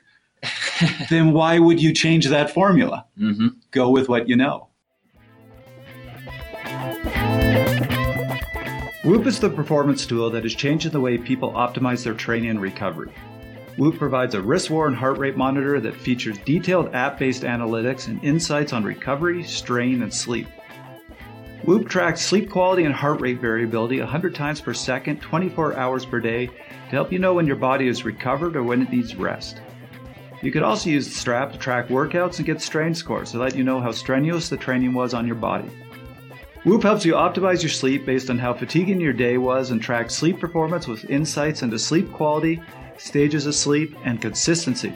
then 1.09 1.33
why 1.33 1.59
would 1.59 1.81
you 1.81 1.93
change 1.93 2.27
that 2.27 2.51
formula? 2.51 3.05
hmm 3.17 3.47
Go 3.71 3.89
with 3.89 4.09
what 4.09 4.29
you 4.29 4.35
know. 4.35 4.69
Whoop 9.03 9.25
is 9.27 9.39
the 9.39 9.49
performance 9.49 10.05
tool 10.05 10.29
that 10.29 10.45
is 10.45 10.55
changing 10.55 10.91
the 10.91 11.01
way 11.01 11.17
people 11.17 11.51
optimize 11.51 12.03
their 12.03 12.13
training 12.13 12.51
and 12.51 12.61
recovery. 12.61 13.11
Whoop 13.77 13.97
provides 13.97 14.35
a 14.35 14.41
wrist 14.41 14.69
worn 14.69 14.93
heart 14.93 15.17
rate 15.17 15.35
monitor 15.35 15.79
that 15.81 15.95
features 15.95 16.37
detailed 16.39 16.93
app 16.93 17.19
based 17.19 17.43
analytics 17.43 18.07
and 18.07 18.23
insights 18.23 18.71
on 18.71 18.83
recovery, 18.83 19.43
strain, 19.43 20.03
and 20.03 20.13
sleep. 20.13 20.47
Whoop 21.65 21.89
tracks 21.89 22.21
sleep 22.21 22.49
quality 22.49 22.85
and 22.85 22.93
heart 22.93 23.19
rate 23.19 23.39
variability 23.39 23.99
100 23.99 24.35
times 24.35 24.61
per 24.61 24.73
second, 24.73 25.21
24 25.21 25.75
hours 25.75 26.05
per 26.05 26.19
day 26.19 26.47
to 26.47 26.91
help 26.91 27.11
you 27.11 27.19
know 27.19 27.33
when 27.33 27.47
your 27.47 27.55
body 27.55 27.87
is 27.87 28.05
recovered 28.05 28.55
or 28.55 28.63
when 28.63 28.81
it 28.81 28.91
needs 28.91 29.15
rest. 29.15 29.59
You 30.43 30.51
could 30.51 30.61
also 30.61 30.89
use 30.89 31.07
the 31.07 31.15
strap 31.15 31.53
to 31.53 31.57
track 31.57 31.87
workouts 31.87 32.35
and 32.35 32.45
get 32.45 32.61
strain 32.61 32.93
scores 32.93 33.31
to 33.31 33.37
let 33.37 33.55
you 33.55 33.63
know 33.63 33.79
how 33.79 33.93
strenuous 33.93 34.49
the 34.49 34.57
training 34.57 34.93
was 34.93 35.13
on 35.13 35.25
your 35.25 35.37
body. 35.37 35.69
Whoop 36.65 36.83
helps 36.83 37.05
you 37.05 37.13
optimize 37.13 37.61
your 37.61 37.69
sleep 37.69 38.05
based 38.05 38.29
on 38.29 38.37
how 38.37 38.53
fatiguing 38.53 38.99
your 38.99 39.13
day 39.13 39.37
was 39.37 39.71
and 39.71 39.81
tracks 39.81 40.15
sleep 40.15 40.41
performance 40.41 40.85
with 40.85 41.09
insights 41.09 41.63
into 41.63 41.79
sleep 41.79 42.11
quality, 42.11 42.61
stages 42.97 43.45
of 43.45 43.55
sleep, 43.55 43.95
and 44.03 44.21
consistency. 44.21 44.91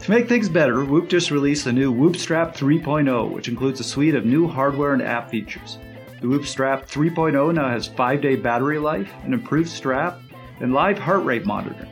To 0.00 0.10
make 0.10 0.30
things 0.30 0.48
better, 0.48 0.82
Whoop 0.82 1.10
just 1.10 1.30
released 1.30 1.66
the 1.66 1.74
new 1.74 1.92
Whoop 1.92 2.16
Strap 2.16 2.56
3.0, 2.56 3.30
which 3.30 3.48
includes 3.48 3.80
a 3.80 3.84
suite 3.84 4.14
of 4.14 4.24
new 4.24 4.48
hardware 4.48 4.94
and 4.94 5.02
app 5.02 5.30
features. 5.30 5.76
The 6.22 6.28
Whoop 6.28 6.46
Strap 6.46 6.86
3.0 6.86 7.54
now 7.54 7.68
has 7.68 7.86
5 7.86 8.22
day 8.22 8.36
battery 8.36 8.78
life, 8.78 9.12
an 9.24 9.34
improved 9.34 9.68
strap, 9.68 10.20
and 10.60 10.72
live 10.72 10.98
heart 10.98 11.22
rate 11.24 11.44
monitoring. 11.44 11.89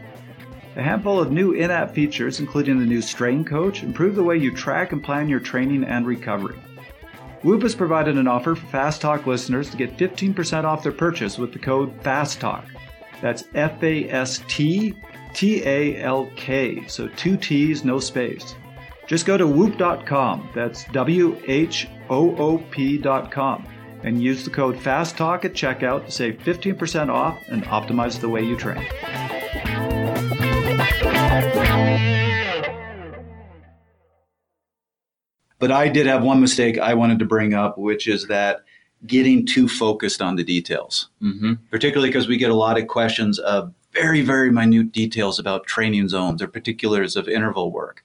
A 0.79 0.83
handful 0.83 1.19
of 1.19 1.33
new 1.33 1.51
in 1.51 1.73
app 1.73 1.93
features, 1.93 2.39
including 2.39 2.79
the 2.79 2.87
new 2.87 3.03
Strain 3.03 3.45
Coach, 3.45 3.83
improve 3.83 4.15
the 4.15 4.23
way 4.23 4.37
you 4.37 4.55
track 4.55 4.93
and 4.93 5.03
plan 5.03 5.29
your 5.29 5.41
training 5.41 5.83
and 5.83 6.07
recovery. 6.07 6.57
Whoop 7.43 7.63
has 7.63 7.75
provided 7.75 8.17
an 8.17 8.29
offer 8.29 8.55
for 8.55 8.67
Fast 8.67 9.01
Talk 9.01 9.27
listeners 9.27 9.71
to 9.71 9.77
get 9.77 9.97
15% 9.97 10.63
off 10.63 10.85
their 10.85 10.93
purchase 10.93 11.37
with 11.37 11.53
the 11.53 11.59
code 11.59 12.01
FASTTALK. 12.05 12.65
That's 13.21 13.43
F 13.57 13.83
A 13.83 14.09
S 14.09 14.41
T 14.47 14.95
T 15.35 15.65
A 15.65 16.01
L 16.01 16.31
K, 16.37 16.87
so 16.87 17.09
two 17.09 17.37
T's, 17.37 17.85
no 17.85 17.99
space. 17.99 18.55
Just 19.09 19.27
go 19.27 19.37
to 19.37 19.49
whoop.com, 19.49 20.49
that's 20.55 20.85
W 20.93 21.43
H 21.49 21.89
O 22.09 22.37
O 22.37 22.59
P.com, 22.71 23.67
and 24.05 24.23
use 24.23 24.45
the 24.45 24.51
code 24.51 24.77
FASTTALK 24.77 25.45
at 25.45 25.55
checkout 25.55 26.07
to 26.07 26.13
save 26.13 26.39
15% 26.39 27.09
off 27.09 27.37
and 27.49 27.65
optimize 27.65 28.21
the 28.21 28.29
way 28.29 28.45
you 28.45 28.57
train. 28.57 28.87
But 35.61 35.73
I 35.73 35.89
did 35.89 36.07
have 36.07 36.23
one 36.23 36.41
mistake 36.41 36.79
I 36.79 36.95
wanted 36.95 37.19
to 37.19 37.25
bring 37.25 37.53
up, 37.53 37.79
which 37.79 38.07
is 38.07 38.29
that 38.29 38.61
getting 39.07 39.45
too 39.45 39.69
focused 39.69 40.23
on 40.23 40.37
the 40.37 40.45
details, 40.45 41.09
Mm-hmm. 41.23 41.55
particularly 41.71 42.09
because 42.11 42.29
we 42.29 42.37
get 42.37 42.51
a 42.51 42.55
lot 42.55 42.79
of 42.79 42.87
questions 42.87 43.39
of 43.39 43.73
very, 43.93 44.23
very 44.23 44.51
minute 44.53 44.93
details 44.93 45.39
about 45.39 45.67
training 45.67 46.09
zones 46.09 46.43
or 46.43 46.47
particulars 46.47 47.17
of 47.17 47.29
interval 47.29 47.73
work. 47.73 48.03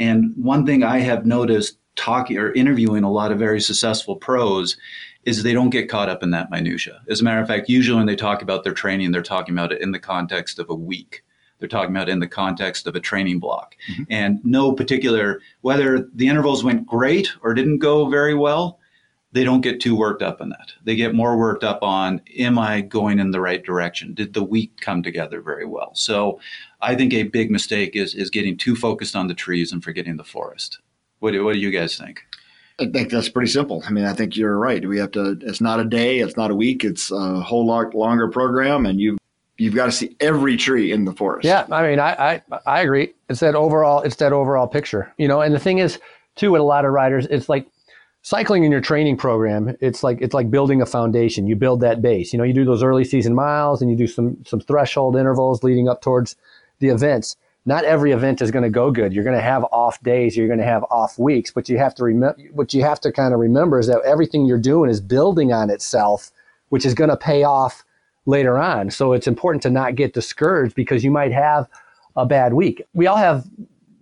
And 0.00 0.32
one 0.36 0.64
thing 0.66 0.82
I 0.82 0.98
have 0.98 1.26
noticed 1.26 1.76
talking 1.96 2.36
or 2.38 2.52
interviewing 2.52 3.04
a 3.04 3.10
lot 3.12 3.32
of 3.32 3.38
very 3.38 3.60
successful 3.60 4.16
pros 4.16 4.76
is 5.24 5.42
they 5.42 5.52
don't 5.52 5.70
get 5.70 5.88
caught 5.88 6.08
up 6.08 6.22
in 6.22 6.30
that 6.30 6.50
minutia. 6.50 7.02
As 7.08 7.20
a 7.20 7.24
matter 7.24 7.40
of 7.40 7.48
fact, 7.48 7.68
usually 7.68 7.96
when 7.98 8.06
they 8.06 8.16
talk 8.16 8.40
about 8.42 8.64
their 8.64 8.72
training, 8.72 9.10
they're 9.12 9.22
talking 9.22 9.54
about 9.54 9.72
it 9.72 9.82
in 9.82 9.92
the 9.92 9.98
context 9.98 10.58
of 10.58 10.70
a 10.70 10.74
week. 10.74 11.22
They're 11.58 11.68
talking 11.68 11.94
about 11.94 12.08
in 12.08 12.20
the 12.20 12.28
context 12.28 12.86
of 12.86 12.94
a 12.94 13.00
training 13.00 13.38
block. 13.38 13.76
Mm-hmm. 13.90 14.02
And 14.10 14.44
no 14.44 14.72
particular, 14.72 15.40
whether 15.60 16.08
the 16.14 16.28
intervals 16.28 16.64
went 16.64 16.86
great 16.86 17.32
or 17.42 17.54
didn't 17.54 17.78
go 17.78 18.08
very 18.08 18.34
well, 18.34 18.78
they 19.32 19.44
don't 19.44 19.60
get 19.60 19.80
too 19.80 19.94
worked 19.94 20.22
up 20.22 20.40
on 20.40 20.48
that. 20.48 20.72
They 20.84 20.96
get 20.96 21.14
more 21.14 21.36
worked 21.36 21.62
up 21.62 21.82
on, 21.82 22.22
am 22.38 22.58
I 22.58 22.80
going 22.80 23.18
in 23.18 23.30
the 23.30 23.40
right 23.40 23.62
direction? 23.62 24.14
Did 24.14 24.32
the 24.32 24.42
week 24.42 24.80
come 24.80 25.02
together 25.02 25.42
very 25.42 25.66
well? 25.66 25.90
So 25.94 26.40
I 26.80 26.94
think 26.94 27.12
a 27.12 27.24
big 27.24 27.50
mistake 27.50 27.94
is, 27.94 28.14
is 28.14 28.30
getting 28.30 28.56
too 28.56 28.74
focused 28.74 29.14
on 29.14 29.26
the 29.26 29.34
trees 29.34 29.70
and 29.70 29.84
forgetting 29.84 30.16
the 30.16 30.24
forest. 30.24 30.78
What 31.18 31.32
do, 31.32 31.44
what 31.44 31.54
do 31.54 31.58
you 31.58 31.70
guys 31.70 31.98
think? 31.98 32.22
I 32.80 32.86
think 32.86 33.10
that's 33.10 33.28
pretty 33.28 33.50
simple. 33.50 33.82
I 33.86 33.90
mean, 33.90 34.04
I 34.04 34.12
think 34.12 34.36
you're 34.36 34.56
right. 34.56 34.86
We 34.86 34.98
have 34.98 35.10
to. 35.10 35.36
It's 35.42 35.60
not 35.60 35.80
a 35.80 35.84
day. 35.84 36.20
It's 36.20 36.36
not 36.36 36.52
a 36.52 36.54
week. 36.54 36.84
It's 36.84 37.10
a 37.10 37.40
whole 37.40 37.66
lot 37.66 37.92
longer 37.92 38.28
program, 38.28 38.86
and 38.86 39.00
you 39.00 39.17
you've 39.58 39.74
got 39.74 39.86
to 39.86 39.92
see 39.92 40.16
every 40.20 40.56
tree 40.56 40.92
in 40.92 41.04
the 41.04 41.12
forest. 41.12 41.44
Yeah, 41.44 41.66
I 41.70 41.86
mean, 41.86 41.98
I, 42.00 42.42
I 42.50 42.60
I 42.66 42.80
agree. 42.80 43.12
It's 43.28 43.40
that 43.40 43.54
overall, 43.54 44.00
it's 44.02 44.16
that 44.16 44.32
overall 44.32 44.66
picture, 44.66 45.12
you 45.18 45.28
know. 45.28 45.40
And 45.40 45.54
the 45.54 45.58
thing 45.58 45.78
is, 45.78 45.98
too, 46.36 46.52
with 46.52 46.60
a 46.60 46.64
lot 46.64 46.84
of 46.84 46.92
riders, 46.92 47.26
it's 47.26 47.48
like 47.48 47.66
cycling 48.22 48.64
in 48.64 48.72
your 48.72 48.80
training 48.80 49.16
program. 49.16 49.76
It's 49.80 50.02
like 50.02 50.20
it's 50.22 50.34
like 50.34 50.50
building 50.50 50.80
a 50.80 50.86
foundation. 50.86 51.46
You 51.46 51.56
build 51.56 51.80
that 51.80 52.00
base. 52.00 52.32
You 52.32 52.38
know, 52.38 52.44
you 52.44 52.54
do 52.54 52.64
those 52.64 52.82
early 52.82 53.04
season 53.04 53.34
miles, 53.34 53.82
and 53.82 53.90
you 53.90 53.96
do 53.96 54.06
some 54.06 54.42
some 54.46 54.60
threshold 54.60 55.16
intervals 55.16 55.62
leading 55.62 55.88
up 55.88 56.00
towards 56.00 56.36
the 56.78 56.88
events. 56.88 57.36
Not 57.66 57.84
every 57.84 58.12
event 58.12 58.40
is 58.40 58.50
going 58.50 58.62
to 58.62 58.70
go 58.70 58.90
good. 58.90 59.12
You're 59.12 59.24
going 59.24 59.36
to 59.36 59.42
have 59.42 59.64
off 59.64 60.00
days. 60.02 60.36
You're 60.36 60.46
going 60.46 60.60
to 60.60 60.64
have 60.64 60.84
off 60.84 61.18
weeks. 61.18 61.50
But 61.50 61.68
you 61.68 61.76
have 61.76 61.94
to 61.96 62.04
remember. 62.04 62.40
What 62.52 62.72
you 62.72 62.82
have 62.82 63.00
to 63.00 63.12
kind 63.12 63.34
of 63.34 63.40
remember 63.40 63.78
is 63.78 63.88
that 63.88 64.00
everything 64.06 64.46
you're 64.46 64.58
doing 64.58 64.88
is 64.88 65.00
building 65.02 65.52
on 65.52 65.68
itself, 65.68 66.30
which 66.70 66.86
is 66.86 66.94
going 66.94 67.10
to 67.10 67.16
pay 67.16 67.42
off 67.42 67.84
later 68.28 68.58
on. 68.58 68.90
So 68.90 69.14
it's 69.14 69.26
important 69.26 69.62
to 69.62 69.70
not 69.70 69.94
get 69.94 70.12
discouraged 70.12 70.74
because 70.74 71.02
you 71.02 71.10
might 71.10 71.32
have 71.32 71.66
a 72.14 72.26
bad 72.26 72.52
week. 72.52 72.82
We 72.92 73.06
all 73.06 73.16
have, 73.16 73.46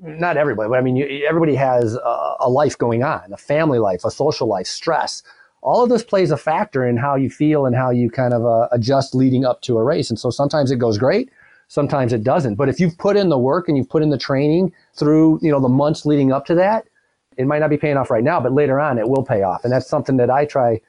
not 0.00 0.36
everybody, 0.36 0.68
but 0.68 0.78
I 0.78 0.82
mean, 0.82 0.96
you, 0.96 1.24
everybody 1.26 1.54
has 1.54 1.94
a, 1.94 2.34
a 2.40 2.50
life 2.50 2.76
going 2.76 3.04
on, 3.04 3.32
a 3.32 3.36
family 3.36 3.78
life, 3.78 4.04
a 4.04 4.10
social 4.10 4.48
life, 4.48 4.66
stress. 4.66 5.22
All 5.62 5.82
of 5.82 5.90
this 5.90 6.02
plays 6.02 6.32
a 6.32 6.36
factor 6.36 6.84
in 6.84 6.96
how 6.96 7.14
you 7.14 7.30
feel 7.30 7.66
and 7.66 7.76
how 7.76 7.90
you 7.90 8.10
kind 8.10 8.34
of 8.34 8.44
uh, 8.44 8.66
adjust 8.72 9.14
leading 9.14 9.44
up 9.44 9.62
to 9.62 9.78
a 9.78 9.84
race. 9.84 10.10
And 10.10 10.18
so 10.18 10.30
sometimes 10.30 10.72
it 10.72 10.76
goes 10.76 10.98
great, 10.98 11.30
sometimes 11.68 12.12
it 12.12 12.24
doesn't. 12.24 12.56
But 12.56 12.68
if 12.68 12.80
you've 12.80 12.98
put 12.98 13.16
in 13.16 13.28
the 13.28 13.38
work 13.38 13.68
and 13.68 13.76
you've 13.76 13.88
put 13.88 14.02
in 14.02 14.10
the 14.10 14.18
training 14.18 14.72
through, 14.94 15.38
you 15.40 15.52
know, 15.52 15.60
the 15.60 15.68
months 15.68 16.04
leading 16.04 16.32
up 16.32 16.46
to 16.46 16.54
that, 16.56 16.88
it 17.36 17.46
might 17.46 17.60
not 17.60 17.70
be 17.70 17.76
paying 17.76 17.96
off 17.96 18.10
right 18.10 18.24
now, 18.24 18.40
but 18.40 18.52
later 18.52 18.80
on 18.80 18.98
it 18.98 19.08
will 19.08 19.22
pay 19.22 19.42
off. 19.42 19.62
And 19.62 19.72
that's 19.72 19.88
something 19.88 20.16
that 20.16 20.30
I 20.30 20.46
try 20.46 20.80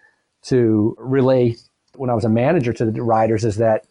to 0.44 0.96
relay 0.98 1.56
when 1.98 2.10
I 2.10 2.14
was 2.14 2.26
a 2.26 2.30
manager 2.30 2.74
to 2.74 2.86
the 2.86 3.02
riders 3.02 3.44
is 3.44 3.58
that 3.58 3.86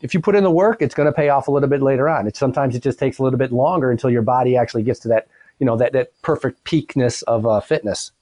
if 0.00 0.14
you 0.14 0.20
put 0.20 0.36
in 0.36 0.44
the 0.44 0.50
work, 0.50 0.80
it's 0.80 0.94
going 0.94 1.06
to 1.06 1.12
pay 1.12 1.28
off 1.28 1.48
a 1.48 1.50
little 1.50 1.68
bit 1.68 1.82
later 1.82 2.08
on. 2.08 2.26
It 2.26 2.36
sometimes 2.36 2.76
it 2.76 2.82
just 2.82 2.98
takes 2.98 3.18
a 3.18 3.22
little 3.22 3.38
bit 3.38 3.52
longer 3.52 3.90
until 3.90 4.10
your 4.10 4.22
body 4.22 4.56
actually 4.56 4.84
gets 4.84 5.00
to 5.00 5.08
that, 5.08 5.28
you 5.58 5.66
know, 5.66 5.76
that, 5.76 5.92
that 5.92 6.12
perfect 6.22 6.62
peakness 6.64 7.22
of 7.22 7.46
uh, 7.46 7.60
fitness. 7.60 8.12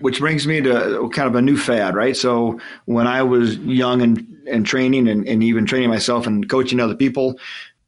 Which 0.00 0.18
brings 0.20 0.46
me 0.46 0.60
to 0.62 1.10
kind 1.12 1.28
of 1.28 1.34
a 1.34 1.42
new 1.42 1.56
fad, 1.56 1.94
right? 1.94 2.16
So 2.16 2.58
when 2.86 3.06
I 3.06 3.22
was 3.22 3.58
young 3.58 4.02
and, 4.02 4.26
and 4.50 4.66
training 4.66 5.06
and, 5.06 5.28
and 5.28 5.42
even 5.42 5.66
training 5.66 5.90
myself 5.90 6.26
and 6.26 6.48
coaching 6.48 6.80
other 6.80 6.96
people, 6.96 7.38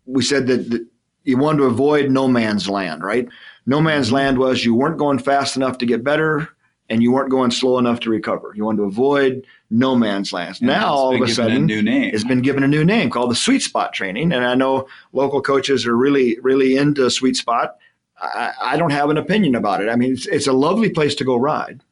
we 0.07 0.23
said 0.23 0.47
that, 0.49 0.71
that 0.71 0.87
you 1.25 1.39
wanted 1.39 1.59
to 1.59 1.65
avoid 1.65 2.11
no 2.11 2.29
man's 2.29 2.69
land, 2.69 3.03
right? 3.03 3.27
No 3.67 3.81
man's 3.81 4.13
land 4.13 4.39
was 4.39 4.65
you 4.65 4.75
weren't 4.75 4.99
going 4.99 5.19
fast 5.19 5.57
enough 5.57 5.79
to 5.79 5.87
get 5.87 6.05
better 6.05 6.54
and 6.89 7.03
you 7.03 7.13
weren't 7.13 7.31
going 7.31 7.51
slow 7.51 7.79
enough 7.79 8.01
to 8.01 8.11
recover. 8.11 8.53
You 8.55 8.65
wanted 8.65 8.79
to 8.79 8.85
avoid 8.85 9.47
no 9.71 9.97
man's 9.97 10.33
land. 10.33 10.59
And 10.61 10.69
now 10.69 10.93
all 10.93 11.09
of 11.09 11.15
a 11.15 11.19
given 11.19 11.31
a 11.31 11.35
sudden, 11.35 11.67
new 11.67 11.83
name. 11.83 12.15
it's 12.15 12.25
been 12.25 12.43
given 12.43 12.63
a 12.63 12.69
new 12.69 12.85
name 12.85 13.11
called 13.11 13.31
the 13.31 13.37
sweet 13.37 13.63
spot 13.63 13.93
training. 13.93 14.33
And 14.33 14.45
I 14.45 14.55
know 14.55 14.87
local 15.13 15.41
coaches 15.41 15.87
are 15.87 15.97
really, 15.97 16.39
really 16.41 16.77
into 16.77 17.11
sweet 17.11 17.37
spot. 17.37 17.77
I, 18.21 18.53
I 18.61 18.77
don't 18.77 18.93
have 18.93 19.11
an 19.11 19.17
opinion 19.17 19.55
about 19.55 19.83
it. 19.83 19.89
I 19.89 19.97
mean, 19.97 20.13
it's, 20.13 20.27
it's 20.27 20.47
a 20.47 20.53
lovely 20.53 20.91
place 20.91 21.15
to 21.17 21.25
go 21.25 21.37
ride. 21.37 21.83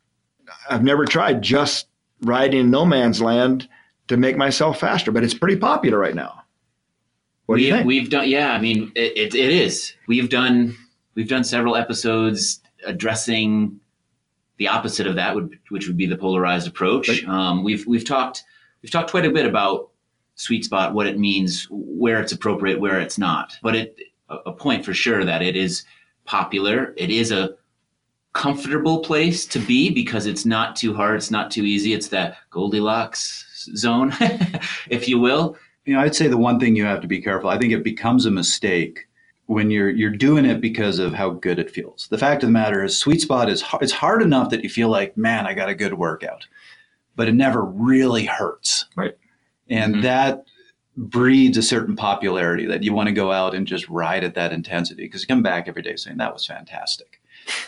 I've 0.69 0.85
never 0.85 1.07
tried 1.07 1.43
just 1.43 1.87
riding 2.21 2.71
no 2.71 2.85
man's 2.85 3.21
land 3.21 3.69
to 4.09 4.17
make 4.17 4.37
myself 4.37 4.79
faster, 4.79 5.11
but 5.11 5.25
it's 5.25 5.35
pretty 5.35 5.57
popular 5.57 5.99
right 5.99 6.15
now. 6.15 6.43
What 7.47 7.57
do 7.57 7.63
you 7.65 7.73
think? 7.73 7.87
We've 7.87 8.09
done, 8.09 8.29
yeah. 8.29 8.53
I 8.53 8.61
mean, 8.61 8.93
it, 8.95 9.17
it, 9.17 9.35
it 9.35 9.51
is. 9.51 9.95
We've 10.07 10.29
done 10.29 10.77
we've 11.15 11.29
done 11.29 11.45
several 11.45 11.77
episodes 11.77 12.61
addressing 12.87 13.81
the 14.63 14.69
opposite 14.69 15.09
of 15.09 15.17
that, 15.17 15.35
would, 15.35 15.59
which 15.71 15.89
would 15.89 15.97
be 15.97 16.07
the 16.07 16.17
polarized 16.17 16.69
approach. 16.69 17.25
Um, 17.25 17.65
we've 17.65 17.85
we've 17.85 18.05
talked 18.05 18.45
we've 18.81 18.93
talked 18.93 19.11
quite 19.11 19.27
a 19.27 19.31
bit 19.31 19.45
about 19.45 19.91
sweet 20.37 20.65
spot, 20.65 20.95
what 20.95 21.09
it 21.09 21.19
means, 21.19 21.67
where 21.69 22.21
it's 22.21 22.31
appropriate, 22.31 22.79
where 22.79 23.01
it's 23.01 23.19
not. 23.19 23.55
But 23.61 23.75
it 23.75 23.99
a, 24.29 24.37
a 24.47 24.53
point 24.53 24.85
for 24.85 24.95
sure 24.95 25.25
that 25.25 25.43
it 25.43 25.57
is 25.57 25.83
popular. 26.27 26.95
It 26.97 27.11
is 27.11 27.33
a 27.33 27.57
comfortable 28.35 29.01
place 29.01 29.47
to 29.47 29.59
be 29.59 29.91
because 29.91 30.27
it's 30.27 30.47
not 30.47 30.77
too 30.77 30.95
hard, 30.95 31.17
it's 31.17 31.33
not 31.33 31.51
too 31.51 31.65
easy. 31.65 31.93
It's 31.93 32.09
that 32.09 32.37
Goldilocks 32.51 33.73
zone, 33.77 34.13
if 34.89 35.09
you 35.09 35.19
will. 35.19 35.57
You 35.87 35.95
know, 35.95 36.03
I'd 36.03 36.15
say 36.15 36.29
the 36.29 36.37
one 36.37 36.61
thing 36.61 36.77
you 36.77 36.85
have 36.85 37.01
to 37.01 37.09
be 37.09 37.21
careful. 37.21 37.51
I 37.51 37.59
think 37.59 37.73
it 37.73 37.83
becomes 37.83 38.27
a 38.27 38.31
mistake 38.31 39.09
when 39.53 39.71
you're 39.71 39.91
you're 39.91 40.11
doing 40.11 40.45
it 40.45 40.61
because 40.61 40.99
of 40.99 41.15
how 41.15 41.31
good 41.31 41.59
it 41.59 41.71
feels. 41.71 42.09
The 42.09 42.19
fact 42.19 42.43
of 42.43 42.49
the 42.49 42.53
matter 42.53 42.83
is, 42.85 42.97
sweet 42.97 43.21
spot 43.21 43.51
is 43.51 43.63
it's 43.81 43.93
hard 43.93 44.23
enough 44.23 44.51
that 44.51 44.63
you 44.63 44.71
feel 44.71 44.89
like, 44.89 45.17
man, 45.17 45.47
I 45.47 45.55
got 45.55 45.69
a 45.69 45.75
good 45.75 45.95
workout, 45.95 46.47
but 47.17 47.29
it 47.29 47.35
never 47.35 47.65
really 47.65 48.25
hurts. 48.25 48.87
Right. 48.97 49.17
And 49.69 49.97
Mhm. 49.97 50.03
that 50.03 50.45
breeds 50.97 51.57
a 51.57 51.63
certain 51.63 51.97
popularity 51.97 52.67
that 52.67 52.83
you 52.83 52.93
want 52.93 53.09
to 53.09 53.15
go 53.15 53.33
out 53.33 53.55
and 53.55 53.67
just 53.67 53.89
ride 53.89 54.25
at 54.25 54.35
that 54.35 54.53
intensity 54.53 55.05
because 55.05 55.23
you 55.23 55.27
come 55.27 55.43
back 55.43 55.67
every 55.67 55.83
day 55.83 55.97
saying 55.97 56.19
that 56.19 56.35
was 56.35 56.47
fantastic. 56.47 57.21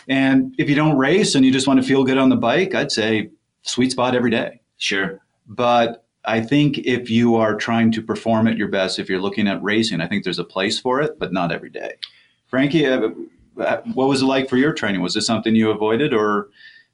And 0.07 0.53
if 0.57 0.69
you 0.69 0.75
don't 0.75 0.97
race 0.97 1.35
and 1.35 1.43
you 1.43 1.51
just 1.51 1.67
want 1.67 1.81
to 1.81 1.85
feel 1.87 2.03
good 2.03 2.17
on 2.19 2.29
the 2.29 2.35
bike, 2.35 2.75
I'd 2.75 2.91
say 2.91 3.31
sweet 3.63 3.91
spot 3.91 4.15
every 4.15 4.29
day. 4.29 4.61
Sure. 4.77 5.19
But 5.47 6.04
I 6.27 6.41
think 6.41 6.79
if 6.79 7.09
you 7.09 7.35
are 7.35 7.55
trying 7.55 7.91
to 7.93 8.01
perform 8.01 8.47
at 8.47 8.57
your 8.57 8.67
best, 8.67 8.99
if 8.99 9.09
you're 9.09 9.21
looking 9.21 9.47
at 9.47 9.61
racing, 9.61 10.01
I 10.01 10.07
think 10.07 10.23
there's 10.23 10.39
a 10.39 10.43
place 10.43 10.79
for 10.79 11.01
it, 11.01 11.19
but 11.19 11.31
not 11.31 11.51
every 11.51 11.69
day. 11.69 11.95
Frankie, 12.47 12.85
uh, 12.85 13.09
uh, 13.59 13.81
what 13.93 14.07
was 14.07 14.21
it 14.21 14.25
like 14.25 14.49
for 14.49 14.57
your 14.57 14.73
training? 14.73 15.01
Was 15.01 15.13
this 15.13 15.25
something 15.25 15.55
you 15.55 15.71
avoided, 15.71 16.13
or 16.13 16.49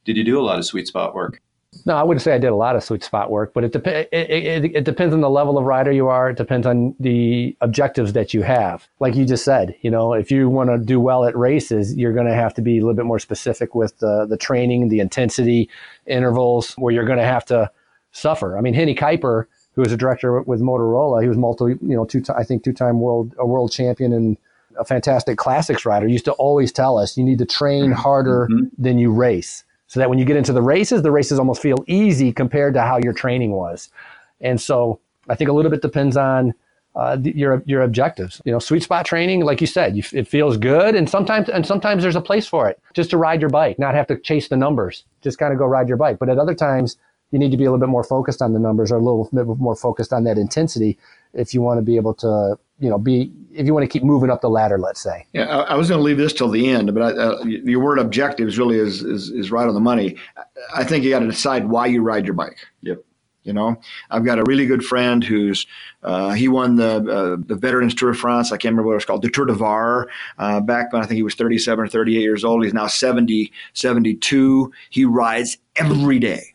did 0.05 0.17
you 0.17 0.23
do 0.23 0.39
a 0.39 0.43
lot 0.43 0.59
of 0.59 0.65
sweet 0.65 0.87
spot 0.87 1.13
work? 1.15 1.41
No, 1.85 1.95
I 1.95 2.03
wouldn't 2.03 2.21
say 2.21 2.33
I 2.33 2.37
did 2.37 2.49
a 2.49 2.55
lot 2.55 2.75
of 2.75 2.83
sweet 2.83 3.01
spot 3.01 3.31
work, 3.31 3.53
but 3.53 3.63
it, 3.63 3.71
dep- 3.71 3.87
it, 3.87 4.09
it, 4.11 4.65
it, 4.75 4.83
depends 4.83 5.13
on 5.13 5.21
the 5.21 5.29
level 5.29 5.57
of 5.57 5.63
rider 5.63 5.91
you 5.91 6.09
are. 6.09 6.29
It 6.29 6.37
depends 6.37 6.67
on 6.67 6.93
the 6.99 7.55
objectives 7.61 8.11
that 8.11 8.33
you 8.33 8.41
have. 8.41 8.89
Like 8.99 9.15
you 9.15 9.25
just 9.25 9.45
said, 9.45 9.73
you 9.81 9.89
know, 9.89 10.13
if 10.13 10.31
you 10.31 10.49
want 10.49 10.69
to 10.69 10.77
do 10.77 10.99
well 10.99 11.23
at 11.23 11.35
races, 11.35 11.95
you're 11.95 12.11
going 12.11 12.27
to 12.27 12.35
have 12.35 12.53
to 12.55 12.61
be 12.61 12.77
a 12.77 12.81
little 12.81 12.93
bit 12.93 13.05
more 13.05 13.19
specific 13.19 13.73
with 13.73 13.97
the, 13.99 14.25
the 14.29 14.35
training, 14.35 14.89
the 14.89 14.99
intensity, 14.99 15.69
intervals, 16.05 16.73
where 16.73 16.93
you're 16.93 17.05
going 17.05 17.19
to 17.19 17.23
have 17.23 17.45
to 17.45 17.71
suffer. 18.11 18.57
I 18.57 18.61
mean, 18.61 18.73
Hennie 18.73 18.95
Kuiper, 18.95 19.45
who 19.73 19.81
was 19.81 19.91
a 19.91 19.97
director 19.97 20.41
with 20.41 20.61
Motorola, 20.61 21.21
he 21.21 21.27
was 21.27 21.37
multi, 21.37 21.65
you 21.81 21.95
know, 21.95 22.05
two, 22.05 22.23
I 22.35 22.43
think 22.43 22.63
two-time 22.63 22.99
world 22.99 23.35
a 23.37 23.45
world 23.45 23.71
champion 23.71 24.13
and 24.13 24.37
a 24.77 24.85
fantastic 24.85 25.37
classics 25.37 25.85
rider. 25.85 26.07
Used 26.07 26.25
to 26.25 26.33
always 26.33 26.71
tell 26.71 26.97
us 26.97 27.17
you 27.17 27.23
need 27.23 27.39
to 27.39 27.45
train 27.45 27.91
harder 27.91 28.47
mm-hmm. 28.51 28.67
than 28.77 28.97
you 28.97 29.11
race 29.11 29.63
so 29.87 29.99
that 29.99 30.09
when 30.09 30.19
you 30.19 30.25
get 30.25 30.37
into 30.37 30.53
the 30.53 30.61
races, 30.61 31.01
the 31.01 31.11
races 31.11 31.37
almost 31.37 31.61
feel 31.61 31.83
easy 31.87 32.31
compared 32.31 32.73
to 32.75 32.81
how 32.81 32.97
your 32.97 33.11
training 33.13 33.51
was. 33.51 33.89
And 34.39 34.59
so 34.59 34.99
I 35.27 35.35
think 35.35 35.49
a 35.49 35.53
little 35.53 35.69
bit 35.69 35.81
depends 35.81 36.15
on 36.15 36.53
uh, 36.95 37.17
your 37.21 37.63
your 37.65 37.81
objectives. 37.81 38.41
You 38.45 38.51
know, 38.51 38.59
sweet 38.59 38.83
spot 38.83 39.05
training, 39.05 39.43
like 39.43 39.61
you 39.61 39.67
said, 39.67 39.95
you, 39.95 40.03
it 40.13 40.27
feels 40.27 40.57
good, 40.57 40.95
and 40.95 41.09
sometimes 41.09 41.49
and 41.49 41.65
sometimes 41.65 42.03
there's 42.03 42.15
a 42.15 42.21
place 42.21 42.47
for 42.47 42.69
it, 42.69 42.81
just 42.93 43.09
to 43.11 43.17
ride 43.17 43.41
your 43.41 43.49
bike, 43.49 43.79
not 43.79 43.95
have 43.95 44.07
to 44.07 44.17
chase 44.17 44.47
the 44.47 44.57
numbers, 44.57 45.05
just 45.21 45.37
kind 45.37 45.53
of 45.53 45.59
go 45.59 45.65
ride 45.65 45.87
your 45.87 45.97
bike. 45.97 46.19
But 46.19 46.29
at 46.29 46.37
other 46.37 46.55
times, 46.55 46.97
you 47.31 47.39
need 47.39 47.51
to 47.51 47.57
be 47.57 47.65
a 47.65 47.71
little 47.71 47.79
bit 47.79 47.89
more 47.89 48.03
focused 48.03 48.41
on 48.41 48.53
the 48.53 48.59
numbers, 48.59 48.91
or 48.91 48.95
a 48.95 48.99
little 48.99 49.29
bit 49.33 49.45
more 49.59 49.75
focused 49.75 50.13
on 50.13 50.23
that 50.25 50.37
intensity, 50.37 50.97
if 51.33 51.53
you 51.53 51.61
want 51.61 51.77
to 51.77 51.81
be 51.81 51.95
able 51.95 52.13
to, 52.15 52.57
you 52.79 52.89
know, 52.89 52.97
be 52.97 53.31
if 53.53 53.65
you 53.65 53.73
want 53.73 53.83
to 53.83 53.87
keep 53.87 54.03
moving 54.03 54.29
up 54.29 54.41
the 54.41 54.49
ladder, 54.49 54.77
let's 54.77 55.01
say. 55.01 55.25
Yeah, 55.33 55.45
I, 55.45 55.61
I 55.61 55.75
was 55.75 55.89
going 55.89 55.99
to 55.99 56.03
leave 56.03 56.17
this 56.17 56.33
till 56.33 56.49
the 56.49 56.69
end, 56.69 56.93
but 56.93 57.01
I, 57.01 57.11
uh, 57.11 57.43
your 57.43 57.79
word 57.79 57.99
objectives 57.99 58.57
really 58.57 58.77
is, 58.77 59.01
is 59.03 59.29
is 59.29 59.51
right 59.51 59.67
on 59.67 59.73
the 59.73 59.79
money. 59.79 60.17
I 60.75 60.83
think 60.83 61.03
you 61.03 61.09
got 61.09 61.19
to 61.19 61.27
decide 61.27 61.69
why 61.69 61.87
you 61.87 62.01
ride 62.01 62.25
your 62.25 62.35
bike. 62.35 62.57
Yep. 62.81 63.03
You 63.43 63.53
know, 63.53 63.75
I've 64.11 64.23
got 64.23 64.37
a 64.37 64.43
really 64.43 64.67
good 64.67 64.85
friend 64.85 65.23
who's 65.23 65.65
uh, 66.03 66.31
he 66.33 66.47
won 66.47 66.75
the 66.75 66.97
uh, 66.97 67.37
the 67.43 67.55
Veterans 67.55 67.95
Tour 67.95 68.11
de 68.11 68.17
France. 68.17 68.51
I 68.51 68.57
can't 68.57 68.73
remember 68.73 68.89
what 68.89 68.97
it's 68.97 69.05
called, 69.05 69.23
the 69.23 69.31
Tour 69.31 69.45
de 69.45 69.53
Var, 69.53 70.07
uh, 70.37 70.59
back 70.59 70.93
when 70.93 71.01
I 71.01 71.07
think 71.07 71.15
he 71.15 71.23
was 71.23 71.33
37 71.33 71.85
or 71.85 71.87
38 71.87 72.21
years 72.21 72.43
old. 72.43 72.63
He's 72.63 72.73
now 72.73 72.85
70, 72.85 73.51
72. 73.73 74.71
He 74.91 75.05
rides 75.05 75.57
every 75.75 76.19
day. 76.19 76.50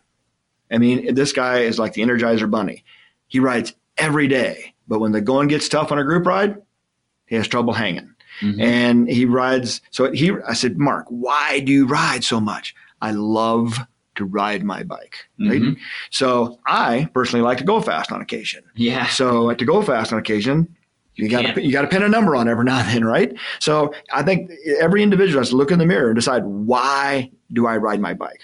I 0.70 0.78
mean, 0.78 1.14
this 1.14 1.32
guy 1.32 1.60
is 1.60 1.78
like 1.78 1.92
the 1.92 2.02
Energizer 2.02 2.50
Bunny. 2.50 2.84
He 3.28 3.40
rides 3.40 3.74
every 3.98 4.28
day, 4.28 4.74
but 4.88 4.98
when 4.98 5.12
the 5.12 5.20
going 5.20 5.48
gets 5.48 5.68
tough 5.68 5.92
on 5.92 5.98
a 5.98 6.04
group 6.04 6.26
ride, 6.26 6.56
he 7.26 7.36
has 7.36 7.48
trouble 7.48 7.72
hanging. 7.72 8.14
Mm-hmm. 8.40 8.60
And 8.60 9.08
he 9.08 9.24
rides. 9.24 9.80
So 9.90 10.12
he, 10.12 10.32
I 10.46 10.52
said, 10.52 10.78
Mark, 10.78 11.06
why 11.08 11.60
do 11.60 11.72
you 11.72 11.86
ride 11.86 12.22
so 12.22 12.40
much? 12.40 12.74
I 13.00 13.12
love 13.12 13.78
to 14.16 14.24
ride 14.24 14.62
my 14.62 14.82
bike. 14.82 15.16
Right. 15.38 15.60
Mm-hmm. 15.60 15.80
So 16.10 16.58
I 16.66 17.08
personally 17.14 17.42
like 17.42 17.58
to 17.58 17.64
go 17.64 17.80
fast 17.80 18.12
on 18.12 18.20
occasion. 18.20 18.64
Yeah. 18.74 19.06
So 19.06 19.54
to 19.54 19.64
go 19.64 19.82
fast 19.82 20.12
on 20.12 20.18
occasion, 20.18 20.74
you 21.14 21.30
got 21.30 21.54
to 21.54 21.62
you 21.62 21.72
got 21.72 21.82
to 21.82 21.88
pin 21.88 22.02
a 22.02 22.08
number 22.08 22.36
on 22.36 22.48
every 22.48 22.64
now 22.66 22.78
and 22.78 22.88
then, 22.88 23.04
right? 23.04 23.34
So 23.58 23.94
I 24.12 24.22
think 24.22 24.50
every 24.80 25.02
individual 25.02 25.40
has 25.40 25.50
to 25.50 25.56
look 25.56 25.70
in 25.70 25.78
the 25.78 25.86
mirror 25.86 26.08
and 26.08 26.16
decide 26.16 26.44
why 26.44 27.30
do 27.52 27.66
I 27.66 27.76
ride 27.76 28.00
my 28.00 28.14
bike. 28.14 28.40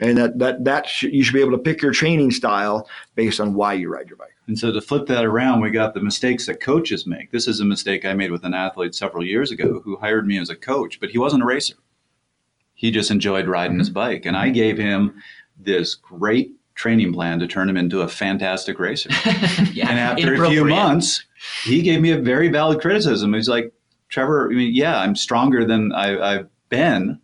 And 0.00 0.18
that 0.18 0.38
that 0.38 0.64
that 0.64 0.86
sh- 0.86 1.04
you 1.04 1.22
should 1.22 1.34
be 1.34 1.40
able 1.40 1.52
to 1.52 1.58
pick 1.58 1.82
your 1.82 1.92
training 1.92 2.30
style 2.30 2.88
based 3.14 3.40
on 3.40 3.54
why 3.54 3.74
you 3.74 3.88
ride 3.88 4.08
your 4.08 4.16
bike. 4.16 4.34
And 4.46 4.58
so 4.58 4.72
to 4.72 4.80
flip 4.80 5.06
that 5.06 5.24
around, 5.24 5.60
we 5.60 5.70
got 5.70 5.94
the 5.94 6.00
mistakes 6.00 6.46
that 6.46 6.60
coaches 6.60 7.06
make. 7.06 7.30
This 7.30 7.46
is 7.46 7.60
a 7.60 7.64
mistake 7.64 8.04
I 8.04 8.14
made 8.14 8.32
with 8.32 8.44
an 8.44 8.54
athlete 8.54 8.94
several 8.94 9.24
years 9.24 9.52
ago 9.52 9.80
who 9.84 9.96
hired 9.96 10.26
me 10.26 10.38
as 10.38 10.50
a 10.50 10.56
coach, 10.56 10.98
but 10.98 11.10
he 11.10 11.18
wasn't 11.18 11.44
a 11.44 11.46
racer. 11.46 11.76
He 12.74 12.90
just 12.90 13.10
enjoyed 13.10 13.46
riding 13.46 13.72
mm-hmm. 13.72 13.80
his 13.80 13.90
bike. 13.90 14.26
And 14.26 14.36
I 14.36 14.48
gave 14.48 14.76
him 14.76 15.22
this 15.56 15.94
great 15.94 16.52
training 16.74 17.12
plan 17.12 17.38
to 17.38 17.46
turn 17.46 17.68
him 17.68 17.76
into 17.76 18.00
a 18.00 18.08
fantastic 18.08 18.78
racer. 18.78 19.10
yeah, 19.72 19.88
and 19.88 20.00
after 20.00 20.42
a 20.42 20.48
few 20.48 20.64
months, 20.64 21.24
he 21.62 21.82
gave 21.82 22.00
me 22.00 22.10
a 22.10 22.18
very 22.18 22.48
valid 22.48 22.80
criticism. 22.80 23.34
He's 23.34 23.48
like, 23.48 23.72
Trevor, 24.08 24.50
I 24.50 24.54
mean, 24.54 24.74
yeah, 24.74 24.98
I'm 24.98 25.14
stronger 25.14 25.64
than 25.64 25.92
I, 25.92 26.18
I've 26.18 26.48
been, 26.70 27.20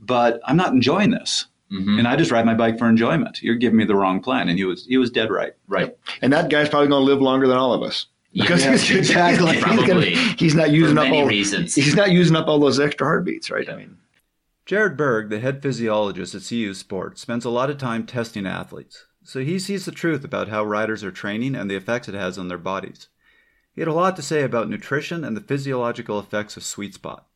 but 0.00 0.40
I'm 0.44 0.56
not 0.56 0.72
enjoying 0.72 1.10
this. 1.10 1.46
Mm-hmm. 1.74 1.98
And 1.98 2.08
I 2.08 2.16
just 2.16 2.30
ride 2.30 2.46
my 2.46 2.54
bike 2.54 2.78
for 2.78 2.88
enjoyment. 2.88 3.42
You're 3.42 3.56
giving 3.56 3.76
me 3.76 3.84
the 3.84 3.96
wrong 3.96 4.20
plan. 4.20 4.48
And 4.48 4.58
he 4.58 4.64
was 4.64 4.86
he 4.86 4.96
was 4.96 5.10
dead 5.10 5.30
right. 5.30 5.54
Right. 5.66 5.96
And 6.22 6.32
that 6.32 6.48
guy's 6.48 6.68
probably 6.68 6.88
going 6.88 7.04
to 7.04 7.12
live 7.12 7.20
longer 7.20 7.48
than 7.48 7.56
all 7.56 7.72
of 7.72 7.82
us. 7.82 8.06
Because 8.32 8.64
yeah, 8.64 8.72
he's, 8.72 8.90
exactly. 8.96 9.60
Probably. 9.60 10.10
He's, 10.10 10.14
gonna, 10.14 10.34
he's 10.38 10.54
not 10.54 10.70
using 10.70 10.98
up 10.98 11.12
all 11.12 11.26
reasons. 11.26 11.74
He's 11.74 11.94
not 11.94 12.10
using 12.10 12.36
up 12.36 12.46
all 12.48 12.58
those 12.58 12.80
extra 12.80 13.06
heartbeats, 13.06 13.50
right? 13.50 13.68
I 13.68 13.76
mean, 13.76 13.98
Jared 14.66 14.96
Berg, 14.96 15.30
the 15.30 15.40
head 15.40 15.62
physiologist 15.62 16.34
at 16.34 16.46
CU 16.48 16.74
Sport, 16.74 17.18
spends 17.18 17.44
a 17.44 17.50
lot 17.50 17.70
of 17.70 17.78
time 17.78 18.06
testing 18.06 18.46
athletes. 18.46 19.06
So 19.22 19.40
he 19.40 19.58
sees 19.58 19.84
the 19.84 19.92
truth 19.92 20.24
about 20.24 20.48
how 20.48 20.64
riders 20.64 21.02
are 21.02 21.10
training 21.10 21.54
and 21.54 21.70
the 21.70 21.76
effects 21.76 22.08
it 22.08 22.14
has 22.14 22.38
on 22.38 22.48
their 22.48 22.58
bodies. 22.58 23.08
He 23.74 23.80
had 23.80 23.88
a 23.88 23.92
lot 23.92 24.16
to 24.16 24.22
say 24.22 24.42
about 24.42 24.68
nutrition 24.68 25.24
and 25.24 25.36
the 25.36 25.40
physiological 25.40 26.18
effects 26.18 26.56
of 26.56 26.62
sweet 26.62 26.94
spot 26.94 27.26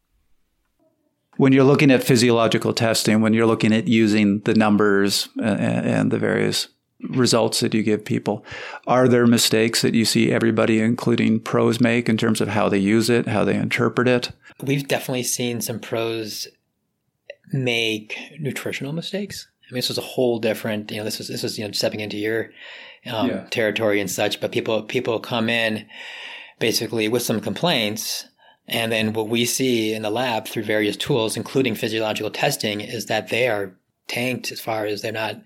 when 1.39 1.53
you're 1.53 1.65
looking 1.65 1.91
at 1.91 2.03
physiological 2.03 2.75
testing, 2.75 3.21
when 3.21 3.33
you're 3.33 3.47
looking 3.47 3.73
at 3.73 3.89
using 3.89 4.41
the 4.41 4.55
numbers 4.55 5.29
and, 5.37 5.87
and 5.87 6.11
the 6.11 6.19
various 6.19 6.69
results 7.11 7.61
that 7.61 7.73
you 7.73 7.83
give 7.85 8.05
people, 8.05 8.45
are 8.89 9.07
there 9.07 9.27
mistakes 9.27 9.81
that 9.83 9.95
you 9.95 10.05
see 10.05 10.33
everybody, 10.33 10.81
including 10.81 11.39
pros, 11.39 11.81
make 11.81 12.09
in 12.09 12.17
terms 12.17 12.41
of 12.41 12.49
how 12.49 12.69
they 12.69 12.79
use 12.79 13.09
it, 13.09 13.29
how 13.29 13.45
they 13.45 13.55
interpret 13.55 14.09
it? 14.09 14.33
We've 14.63 14.87
definitely 14.87 15.23
seen 15.23 15.61
some 15.61 15.79
pros 15.79 16.49
make 17.53 18.19
nutritional 18.41 18.93
mistakes. 18.93 19.47
I 19.71 19.73
mean, 19.73 19.79
this 19.79 19.89
was 19.89 19.99
a 19.99 20.03
whole 20.03 20.41
different, 20.41 20.91
you 20.91 20.97
know, 20.97 21.05
this 21.05 21.19
was, 21.19 21.29
this 21.29 21.45
was, 21.45 21.57
you 21.57 21.65
know, 21.65 21.71
stepping 21.71 22.01
into 22.01 22.17
your 22.17 22.51
um, 23.07 23.29
yeah. 23.29 23.47
territory 23.51 24.01
and 24.01 24.11
such, 24.11 24.41
but 24.41 24.51
people, 24.51 24.83
people 24.83 25.21
come 25.21 25.49
in 25.49 25.87
basically 26.59 27.07
with 27.07 27.23
some 27.23 27.41
complaints 27.41 28.27
and 28.69 28.93
then 28.93 29.13
what 29.13 29.29
we 29.29 29.45
see 29.45 29.95
in 29.95 30.03
the 30.03 30.11
lab 30.11 30.47
through 30.47 30.65
various 30.65 30.97
tools, 30.97 31.37
including 31.37 31.75
physiological 31.75 32.31
testing, 32.31 32.81
is 32.81 33.07
that 33.07 33.29
they 33.29 33.49
are 33.49 33.75
tanked 34.07 34.53
as 34.53 34.61
far 34.61 34.87
as 34.87 35.03
they're 35.03 35.13
not, 35.13 35.37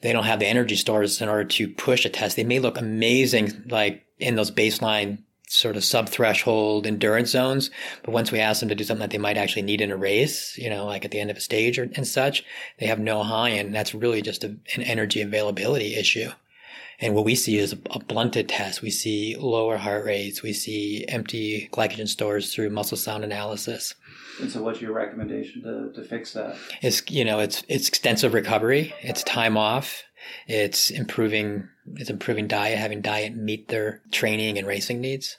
they 0.00 0.12
don't 0.12 0.24
have 0.24 0.38
the 0.38 0.46
energy 0.46 0.76
stores 0.76 1.20
in 1.20 1.28
order 1.28 1.44
to 1.44 1.68
push 1.68 2.04
a 2.04 2.08
test. 2.08 2.36
They 2.36 2.44
may 2.44 2.58
look 2.58 2.78
amazing, 2.78 3.64
like 3.68 4.04
in 4.18 4.34
those 4.34 4.50
baseline 4.50 5.18
sort 5.48 5.76
of 5.76 5.84
sub 5.84 6.08
threshold 6.08 6.86
endurance 6.86 7.30
zones. 7.30 7.70
But 8.02 8.12
once 8.12 8.30
we 8.30 8.40
ask 8.40 8.60
them 8.60 8.68
to 8.68 8.74
do 8.74 8.84
something 8.84 9.00
that 9.00 9.10
they 9.10 9.18
might 9.18 9.38
actually 9.38 9.62
need 9.62 9.80
in 9.80 9.90
a 9.90 9.96
race, 9.96 10.56
you 10.58 10.68
know, 10.68 10.86
like 10.86 11.04
at 11.04 11.10
the 11.10 11.20
end 11.20 11.30
of 11.30 11.38
a 11.38 11.40
stage 11.40 11.78
or, 11.78 11.88
and 11.94 12.06
such, 12.06 12.44
they 12.78 12.86
have 12.86 12.98
no 12.98 13.22
high. 13.22 13.50
And 13.50 13.74
that's 13.74 13.94
really 13.94 14.22
just 14.22 14.44
a, 14.44 14.48
an 14.74 14.82
energy 14.82 15.22
availability 15.22 15.94
issue. 15.94 16.30
And 17.00 17.14
what 17.14 17.24
we 17.24 17.36
see 17.36 17.58
is 17.58 17.72
a 17.72 17.98
blunted 18.00 18.48
test. 18.48 18.82
We 18.82 18.90
see 18.90 19.36
lower 19.36 19.76
heart 19.76 20.04
rates. 20.04 20.42
We 20.42 20.52
see 20.52 21.04
empty 21.08 21.68
glycogen 21.72 22.08
stores 22.08 22.52
through 22.52 22.70
muscle 22.70 22.96
sound 22.96 23.22
analysis. 23.22 23.94
And 24.40 24.50
so, 24.50 24.62
what's 24.62 24.80
your 24.80 24.92
recommendation 24.92 25.62
to, 25.62 25.92
to 25.94 26.06
fix 26.06 26.32
that? 26.32 26.56
It's 26.82 27.08
you 27.08 27.24
know 27.24 27.38
it's 27.38 27.62
it's 27.68 27.88
extensive 27.88 28.34
recovery. 28.34 28.94
It's 29.00 29.22
time 29.22 29.56
off. 29.56 30.02
It's 30.48 30.90
improving 30.90 31.68
it's 31.94 32.10
improving 32.10 32.48
diet, 32.48 32.78
having 32.78 33.00
diet 33.00 33.36
meet 33.36 33.68
their 33.68 34.02
training 34.10 34.58
and 34.58 34.66
racing 34.66 35.00
needs. 35.00 35.38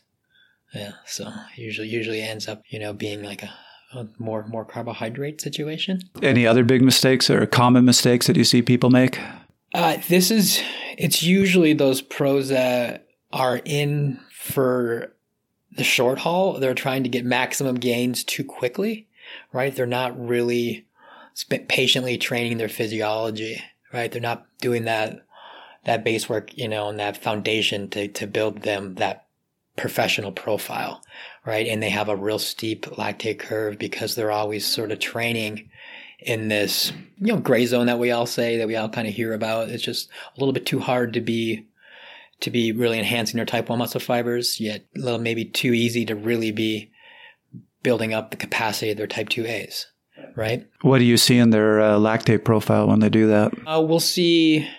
Yeah, 0.74 0.94
so 1.06 1.30
usually 1.58 1.90
usually 1.90 2.22
ends 2.22 2.48
up 2.48 2.64
you 2.70 2.80
know 2.80 2.94
being 2.94 3.22
like 3.22 3.44
a, 3.44 3.54
a 3.94 4.08
more 4.18 4.48
more 4.48 4.64
carbohydrate 4.64 5.42
situation. 5.42 6.00
Any 6.22 6.48
other 6.48 6.64
big 6.64 6.82
mistakes 6.82 7.30
or 7.30 7.46
common 7.46 7.84
mistakes 7.84 8.28
that 8.28 8.38
you 8.38 8.46
see 8.46 8.62
people 8.62 8.90
make? 8.90 9.20
Uh, 9.74 9.98
this 10.08 10.32
is, 10.32 10.62
it's 11.00 11.24
usually 11.24 11.72
those 11.72 12.02
pros 12.02 12.50
that 12.50 13.08
are 13.32 13.62
in 13.64 14.20
for 14.34 15.14
the 15.72 15.84
short 15.84 16.20
haul. 16.20 16.60
They're 16.60 16.74
trying 16.74 17.04
to 17.04 17.10
get 17.10 17.24
maximum 17.24 17.76
gains 17.76 18.26
too 18.26 18.44
quickly, 18.44 19.08
right? 19.54 19.74
They're 19.74 19.86
not 19.86 20.20
really 20.20 20.86
patiently 21.70 22.18
training 22.18 22.58
their 22.58 22.68
physiology, 22.68 23.64
right? 23.94 24.12
They're 24.12 24.22
not 24.22 24.46
doing 24.60 24.84
that, 24.86 25.26
that 25.86 26.04
base 26.04 26.28
work, 26.28 26.58
you 26.58 26.68
know, 26.68 26.90
and 26.90 27.00
that 27.00 27.16
foundation 27.16 27.90
to, 27.92 28.10
to 28.10 28.28
build 28.28 28.64
them 28.64 28.96
that 28.96 29.26
professional 29.78 30.34
profile, 30.34 31.02
right? 31.46 31.68
And 31.68 31.82
they 31.82 31.92
have 31.92 32.10
a 32.10 32.16
real 32.16 32.40
steep 32.40 32.86
lactate 32.88 33.40
curve 33.40 33.80
because 33.80 34.16
they're 34.16 34.34
always 34.34 34.66
sort 34.66 34.92
of 34.92 35.00
training 35.00 35.70
in 36.22 36.50
this 36.50 36.92
you 37.18 37.34
know 37.34 37.40
gray 37.40 37.66
zone 37.66 37.86
that 37.88 38.00
we 38.00 38.12
all 38.12 38.26
say 38.26 38.58
that 38.58 38.68
we 38.68 38.76
all 38.76 38.90
kind 38.90 39.08
of 39.08 39.14
hear 39.14 39.34
about. 39.34 39.70
It's 39.70 39.84
just 39.84 40.10
a 40.36 40.40
little 40.40 40.54
bit 40.54 40.66
too 40.66 40.80
hard 40.80 41.14
to 41.14 41.22
be 41.22 41.66
to 42.42 42.50
be 42.50 42.72
really 42.72 42.98
enhancing 42.98 43.38
their 43.38 43.46
type 43.46 43.68
1 43.68 43.78
muscle 43.78 44.00
fibers, 44.00 44.62
yet 44.62 44.86
a 44.96 45.00
little 45.00 45.20
maybe 45.20 45.44
too 45.44 45.74
easy 45.74 46.06
to 46.06 46.16
really 46.16 46.52
be 46.52 46.90
building 47.84 48.14
up 48.14 48.32
the 48.32 48.38
capacity 48.38 48.92
of 48.92 48.98
their 48.98 49.08
type 49.08 49.28
2As, 49.28 49.86
right? 50.38 50.66
What 50.82 51.00
do 51.00 51.04
you 51.06 51.18
see 51.18 51.38
in 51.38 51.50
their 51.50 51.82
uh, 51.82 51.98
lactate 51.98 52.46
profile 52.46 52.88
when 52.88 53.00
they 53.00 53.10
do 53.10 53.28
that? 53.28 53.52
Uh, 53.68 53.82
we'll 53.82 54.00
see 54.00 54.70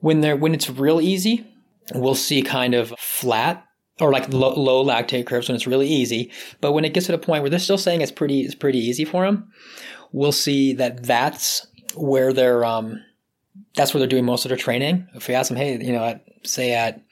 when 0.00 0.20
they're 0.20 0.36
when 0.36 0.54
it's 0.54 0.70
real 0.70 1.00
easy, 1.00 1.46
we'll 1.94 2.14
see 2.14 2.42
kind 2.42 2.74
of 2.74 2.94
flat 2.98 3.64
or 4.00 4.12
like 4.12 4.32
low, 4.32 4.54
low, 4.54 4.84
lactate 4.84 5.26
curves 5.26 5.48
when 5.48 5.56
it's 5.56 5.66
really 5.66 5.88
easy. 5.88 6.30
But 6.60 6.72
when 6.72 6.84
it 6.84 6.94
gets 6.94 7.06
to 7.06 7.12
the 7.12 7.18
point 7.18 7.42
where 7.42 7.50
they're 7.50 7.58
still 7.58 7.78
saying 7.78 8.00
it's 8.00 8.12
pretty 8.12 8.40
it's 8.42 8.54
pretty 8.54 8.78
easy 8.78 9.04
for 9.04 9.24
them, 9.24 9.50
we'll 10.12 10.32
see 10.32 10.74
that 10.74 11.02
that's 11.02 11.66
where 11.94 12.32
they're 12.32 12.64
um, 12.64 13.02
that's 13.74 13.92
where 13.94 13.98
they're 13.98 14.08
doing 14.08 14.24
most 14.24 14.44
of 14.44 14.50
their 14.50 14.58
training. 14.58 15.06
If 15.14 15.28
we 15.28 15.34
ask 15.34 15.48
them, 15.48 15.56
hey, 15.56 15.82
you 15.82 15.92
know, 15.92 16.04
at, 16.04 16.24
say 16.44 16.72
at 16.72 17.02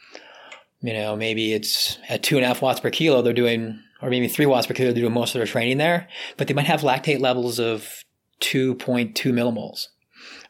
you 0.80 0.92
know 0.92 1.16
maybe 1.16 1.52
it's 1.52 1.98
at 2.08 2.22
two 2.22 2.36
and 2.36 2.44
a 2.44 2.48
half 2.48 2.62
watts 2.62 2.80
per 2.80 2.90
kilo, 2.90 3.22
they're 3.22 3.32
doing 3.32 3.82
or 4.00 4.10
maybe 4.10 4.28
three 4.28 4.46
watts 4.46 4.66
per 4.66 4.74
kilo, 4.74 4.92
they're 4.92 5.02
doing 5.02 5.12
most 5.12 5.34
of 5.34 5.38
their 5.38 5.46
training 5.46 5.78
there, 5.78 6.08
but 6.36 6.46
they 6.46 6.54
might 6.54 6.66
have 6.66 6.82
lactate 6.82 7.20
levels 7.20 7.58
of 7.58 8.04
2.2 8.40 9.14
millimoles, 9.32 9.88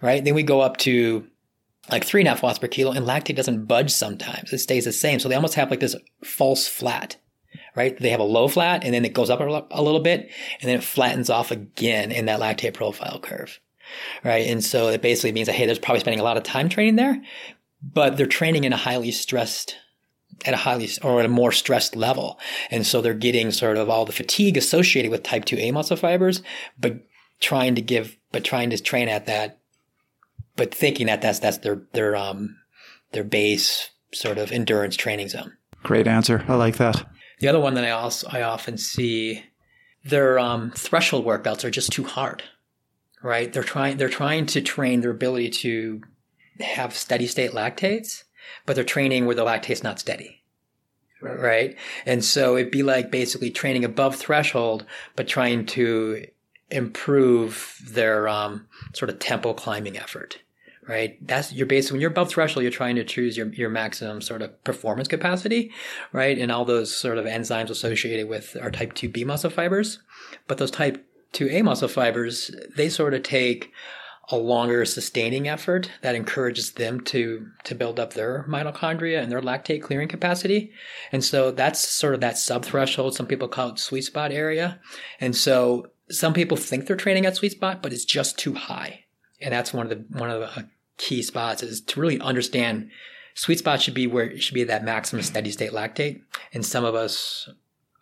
right? 0.02 0.22
Then 0.22 0.34
we 0.34 0.42
go 0.42 0.60
up 0.60 0.76
to 0.78 1.26
like 1.90 2.04
three 2.04 2.20
and 2.20 2.28
a 2.28 2.30
half 2.30 2.42
watts 2.42 2.58
per 2.58 2.68
kilo, 2.68 2.92
and 2.92 3.06
lactate 3.06 3.36
doesn't 3.36 3.64
budge 3.64 3.90
sometimes. 3.90 4.52
It 4.52 4.58
stays 4.58 4.84
the 4.84 4.92
same. 4.92 5.18
So 5.18 5.28
they 5.28 5.34
almost 5.34 5.54
have 5.54 5.70
like 5.70 5.80
this 5.80 5.96
false 6.22 6.68
flat, 6.68 7.16
right? 7.78 7.98
They 7.98 8.10
have 8.10 8.20
a 8.20 8.24
low 8.24 8.48
flat, 8.48 8.84
and 8.84 8.92
then 8.92 9.04
it 9.04 9.14
goes 9.14 9.30
up 9.30 9.40
a 9.40 9.82
little 9.82 10.00
bit, 10.00 10.30
and 10.60 10.68
then 10.68 10.78
it 10.78 10.84
flattens 10.84 11.30
off 11.30 11.50
again 11.50 12.12
in 12.12 12.26
that 12.26 12.40
lactate 12.40 12.74
profile 12.74 13.20
curve, 13.20 13.60
right? 14.24 14.46
And 14.46 14.62
so 14.62 14.88
it 14.88 15.00
basically 15.00 15.32
means 15.32 15.46
that, 15.46 15.54
hey, 15.54 15.66
they're 15.66 15.76
probably 15.76 16.00
spending 16.00 16.20
a 16.20 16.24
lot 16.24 16.36
of 16.36 16.42
time 16.42 16.68
training 16.68 16.96
there, 16.96 17.22
but 17.82 18.16
they're 18.16 18.26
training 18.26 18.64
in 18.64 18.72
a 18.72 18.76
highly 18.76 19.12
stressed 19.12 19.76
at 20.44 20.54
a 20.54 20.58
highly 20.58 20.88
or 21.02 21.20
at 21.20 21.26
a 21.26 21.30
more 21.30 21.52
stressed 21.52 21.96
level. 21.96 22.38
And 22.70 22.86
so 22.86 23.00
they're 23.00 23.14
getting 23.14 23.50
sort 23.50 23.76
of 23.76 23.88
all 23.88 24.04
the 24.04 24.12
fatigue 24.12 24.56
associated 24.56 25.10
with 25.10 25.22
type 25.22 25.44
2A 25.46 25.72
muscle 25.72 25.96
fibers, 25.96 26.42
but 26.78 27.06
trying 27.40 27.74
to 27.76 27.80
give, 27.80 28.16
but 28.30 28.44
trying 28.44 28.70
to 28.70 28.82
train 28.82 29.08
at 29.08 29.26
that 29.26 29.58
but 30.58 30.74
thinking 30.74 31.06
that 31.06 31.22
that's 31.22 31.38
that's 31.38 31.58
their 31.58 31.80
their 31.94 32.14
um 32.14 32.56
their 33.12 33.24
base 33.24 33.88
sort 34.12 34.36
of 34.36 34.52
endurance 34.52 34.96
training 34.96 35.28
zone. 35.28 35.56
Great 35.82 36.06
answer. 36.06 36.44
I 36.48 36.56
like 36.56 36.76
that. 36.76 37.06
The 37.40 37.48
other 37.48 37.60
one 37.60 37.74
that 37.74 37.84
I 37.84 37.90
also 37.90 38.28
I 38.30 38.42
often 38.42 38.78
see 38.78 39.44
their 40.04 40.38
um, 40.38 40.72
threshold 40.72 41.24
workouts 41.24 41.64
are 41.64 41.70
just 41.70 41.92
too 41.92 42.04
hard. 42.04 42.42
Right? 43.22 43.52
They're 43.52 43.64
trying 43.64 43.96
they're 43.96 44.08
trying 44.08 44.46
to 44.46 44.60
train 44.60 45.00
their 45.00 45.10
ability 45.10 45.50
to 45.50 46.02
have 46.60 46.94
steady 46.94 47.26
state 47.26 47.52
lactates, 47.52 48.24
but 48.66 48.74
they're 48.74 48.84
training 48.84 49.26
where 49.26 49.34
the 49.34 49.44
lactate's 49.44 49.82
not 49.82 49.98
steady. 49.98 50.42
Right. 51.20 51.40
right? 51.40 51.76
And 52.06 52.24
so 52.24 52.56
it'd 52.56 52.70
be 52.70 52.84
like 52.84 53.10
basically 53.10 53.50
training 53.50 53.84
above 53.84 54.14
threshold, 54.14 54.86
but 55.16 55.26
trying 55.26 55.66
to 55.66 56.26
improve 56.70 57.80
their 57.84 58.28
um, 58.28 58.68
sort 58.92 59.10
of 59.10 59.18
tempo 59.18 59.52
climbing 59.52 59.98
effort 59.98 60.38
right? 60.88 61.18
That's 61.26 61.52
you're 61.52 61.66
basically 61.66 61.96
when 61.96 62.00
you're 62.00 62.10
above 62.10 62.30
threshold, 62.30 62.62
you're 62.62 62.72
trying 62.72 62.96
to 62.96 63.04
choose 63.04 63.36
your 63.36 63.48
your 63.48 63.68
maximum 63.68 64.20
sort 64.20 64.42
of 64.42 64.64
performance 64.64 65.06
capacity, 65.06 65.70
right? 66.12 66.38
And 66.38 66.50
all 66.50 66.64
those 66.64 66.94
sort 66.94 67.18
of 67.18 67.26
enzymes 67.26 67.70
associated 67.70 68.28
with 68.28 68.56
our 68.60 68.70
type 68.70 68.94
2B 68.94 69.24
muscle 69.26 69.50
fibers. 69.50 70.00
But 70.46 70.58
those 70.58 70.70
type 70.70 71.04
2A 71.34 71.62
muscle 71.62 71.88
fibers, 71.88 72.50
they 72.76 72.88
sort 72.88 73.14
of 73.14 73.22
take 73.22 73.70
a 74.30 74.36
longer 74.36 74.84
sustaining 74.84 75.48
effort 75.48 75.90
that 76.02 76.14
encourages 76.14 76.72
them 76.72 77.00
to 77.02 77.46
to 77.64 77.74
build 77.74 78.00
up 78.00 78.14
their 78.14 78.44
mitochondria 78.48 79.22
and 79.22 79.30
their 79.30 79.40
lactate 79.40 79.82
clearing 79.82 80.08
capacity. 80.08 80.72
And 81.12 81.22
so 81.22 81.50
that's 81.50 81.86
sort 81.86 82.14
of 82.14 82.20
that 82.20 82.34
subthreshold. 82.34 83.12
Some 83.12 83.26
people 83.26 83.48
call 83.48 83.70
it 83.70 83.78
sweet 83.78 84.02
spot 84.02 84.32
area. 84.32 84.80
And 85.20 85.36
so 85.36 85.88
some 86.10 86.32
people 86.32 86.56
think 86.56 86.86
they're 86.86 86.96
training 86.96 87.26
at 87.26 87.36
sweet 87.36 87.52
spot, 87.52 87.82
but 87.82 87.92
it's 87.92 88.04
just 88.04 88.38
too 88.38 88.54
high. 88.54 89.04
And 89.40 89.52
that's 89.52 89.72
one 89.72 89.90
of 89.90 89.90
the 89.90 90.18
one 90.18 90.30
of 90.30 90.40
the 90.40 90.68
key 90.98 91.22
spots 91.22 91.62
is 91.62 91.80
to 91.80 92.00
really 92.00 92.20
understand 92.20 92.90
sweet 93.34 93.58
spot 93.58 93.80
should 93.80 93.94
be 93.94 94.06
where 94.06 94.24
it 94.24 94.42
should 94.42 94.54
be 94.54 94.64
that 94.64 94.84
maximum 94.84 95.22
steady 95.22 95.50
state 95.50 95.72
lactate. 95.72 96.20
And 96.52 96.66
some 96.66 96.84
of 96.84 96.94
us 96.94 97.48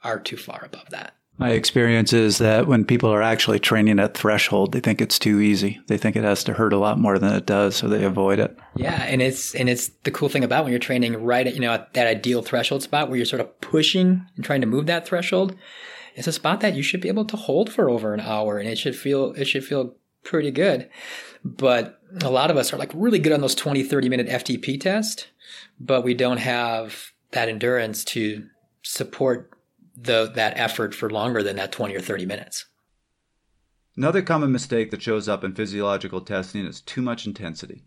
are 0.03 0.18
too 0.18 0.36
far 0.36 0.64
above 0.64 0.90
that. 0.90 1.14
My 1.38 1.51
experience 1.51 2.14
is 2.14 2.38
that 2.38 2.66
when 2.66 2.86
people 2.86 3.11
are 3.11 3.20
actually 3.20 3.59
training 3.59 3.99
at 4.01 4.16
threshold, 4.16 4.72
they 4.72 4.80
think 4.80 5.03
it's 5.03 5.18
too 5.18 5.40
easy. 5.40 5.78
They 5.86 5.99
think 5.99 6.16
it 6.16 6.24
has 6.24 6.42
to 6.44 6.55
hurt 6.55 6.72
a 6.72 6.78
lot 6.78 6.99
more 6.99 7.18
than 7.18 7.34
it 7.34 7.44
does, 7.44 7.76
so 7.76 7.88
they 7.88 8.05
avoid 8.05 8.38
it. 8.38 8.57
Yeah, 8.74 9.03
and 9.03 9.20
it's 9.20 9.55
and 9.55 9.68
it's 9.68 9.88
the 10.05 10.11
cool 10.11 10.30
thing 10.30 10.44
about 10.44 10.64
when 10.64 10.72
you're 10.72 10.78
training 10.78 11.22
right 11.22 11.47
at 11.47 11.55
you 11.55 11.61
know 11.61 11.72
at 11.72 11.92
that 11.92 12.07
ideal 12.07 12.40
threshold 12.40 12.82
spot 12.82 13.09
where 13.09 13.18
you're 13.18 13.26
sort 13.26 13.40
of 13.40 13.61
pushing 13.61 14.24
and 14.36 14.44
trying 14.47 14.62
to 14.62 14.66
move 14.66 14.86
that 14.86 15.07
threshold. 15.07 15.55
It's 16.14 16.26
a 16.26 16.32
spot 16.32 16.61
that 16.61 16.74
you 16.74 16.82
should 16.82 17.03
be 17.03 17.09
able 17.09 17.26
to 17.26 17.36
hold 17.36 17.70
for 17.70 17.90
over 17.90 18.14
an 18.14 18.20
hour, 18.20 18.57
and 18.57 18.66
it 18.66 18.78
should 18.78 18.97
feel 18.97 19.34
it 19.34 19.44
should 19.44 19.64
feel 19.64 19.94
pretty 20.24 20.51
good. 20.51 20.88
But 21.44 22.01
a 22.23 22.31
lot 22.31 22.51
of 22.51 22.57
us 22.57 22.73
are 22.73 22.77
like 22.77 22.91
really 22.95 23.19
good 23.19 23.33
on 23.33 23.41
those 23.41 23.55
20, 23.55 23.83
30 23.83 24.09
minute 24.09 24.29
FTP 24.29 24.81
tests, 24.81 25.27
but 25.79 26.05
we 26.05 26.15
don't 26.15 26.39
have 26.39 27.13
that 27.33 27.49
endurance 27.49 28.05
to 28.05 28.47
support 28.83 29.51
the, 29.97 30.31
that 30.35 30.59
effort 30.59 30.95
for 30.95 31.11
longer 31.11 31.43
than 31.43 31.57
that 31.57 31.73
20 31.73 31.95
or 31.95 32.01
30 32.01 32.27
minutes. 32.27 32.67
Another 33.97 34.23
common 34.23 34.53
mistake 34.53 34.91
that 34.91 35.03
shows 35.03 35.29
up 35.29 35.43
in 35.43 35.55
physiological 35.55 36.21
testing 36.21 36.67
is 36.67 36.83
too 36.83 37.01
much 37.01 37.27
intensity. 37.27 37.83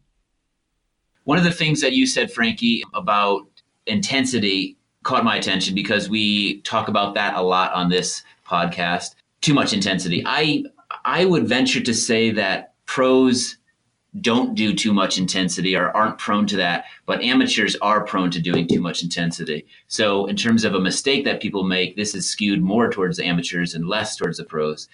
One 1.24 1.38
of 1.38 1.44
the 1.44 1.52
things 1.52 1.82
that 1.82 1.94
you 1.94 2.08
said, 2.08 2.32
Frankie, 2.32 2.84
about 2.94 3.44
intensity 3.86 4.78
caught 5.04 5.24
my 5.24 5.36
attention 5.36 5.76
because 5.76 6.10
we 6.10 6.62
talk 6.62 6.88
about 6.88 7.14
that 7.14 7.36
a 7.36 7.42
lot 7.42 7.72
on 7.74 7.90
this 7.90 8.24
podcast. 8.48 9.16
Too 9.42 9.54
much 9.54 9.72
intensity. 9.72 10.24
I 10.26 10.64
I 11.06 11.26
would 11.26 11.48
venture 11.48 11.82
to 11.82 11.94
say 11.94 12.32
that 12.32 12.74
pros 12.88 13.58
don't 14.22 14.56
do 14.56 14.74
too 14.74 14.92
much 14.92 15.18
intensity 15.18 15.76
or 15.76 15.96
aren't 15.96 16.18
prone 16.18 16.48
to 16.48 16.58
that, 16.58 16.86
but 17.06 17.22
amateurs 17.22 17.76
are 17.82 18.04
prone 18.04 18.32
to 18.32 18.42
doing 18.42 18.68
too 18.68 18.82
much 18.82 19.04
intensity. 19.04 19.68
So, 19.88 20.26
in 20.26 20.36
terms 20.36 20.64
of 20.64 20.74
a 20.74 20.80
mistake 20.80 21.26
that 21.26 21.42
people 21.42 21.64
make, 21.64 21.96
this 21.96 22.16
is 22.16 22.28
skewed 22.28 22.62
more 22.62 22.90
towards 22.90 23.18
the 23.18 23.26
amateurs 23.26 23.76
and 23.76 23.88
less 23.88 24.16
towards 24.16 24.38
the 24.38 24.46
pros. 24.46 24.88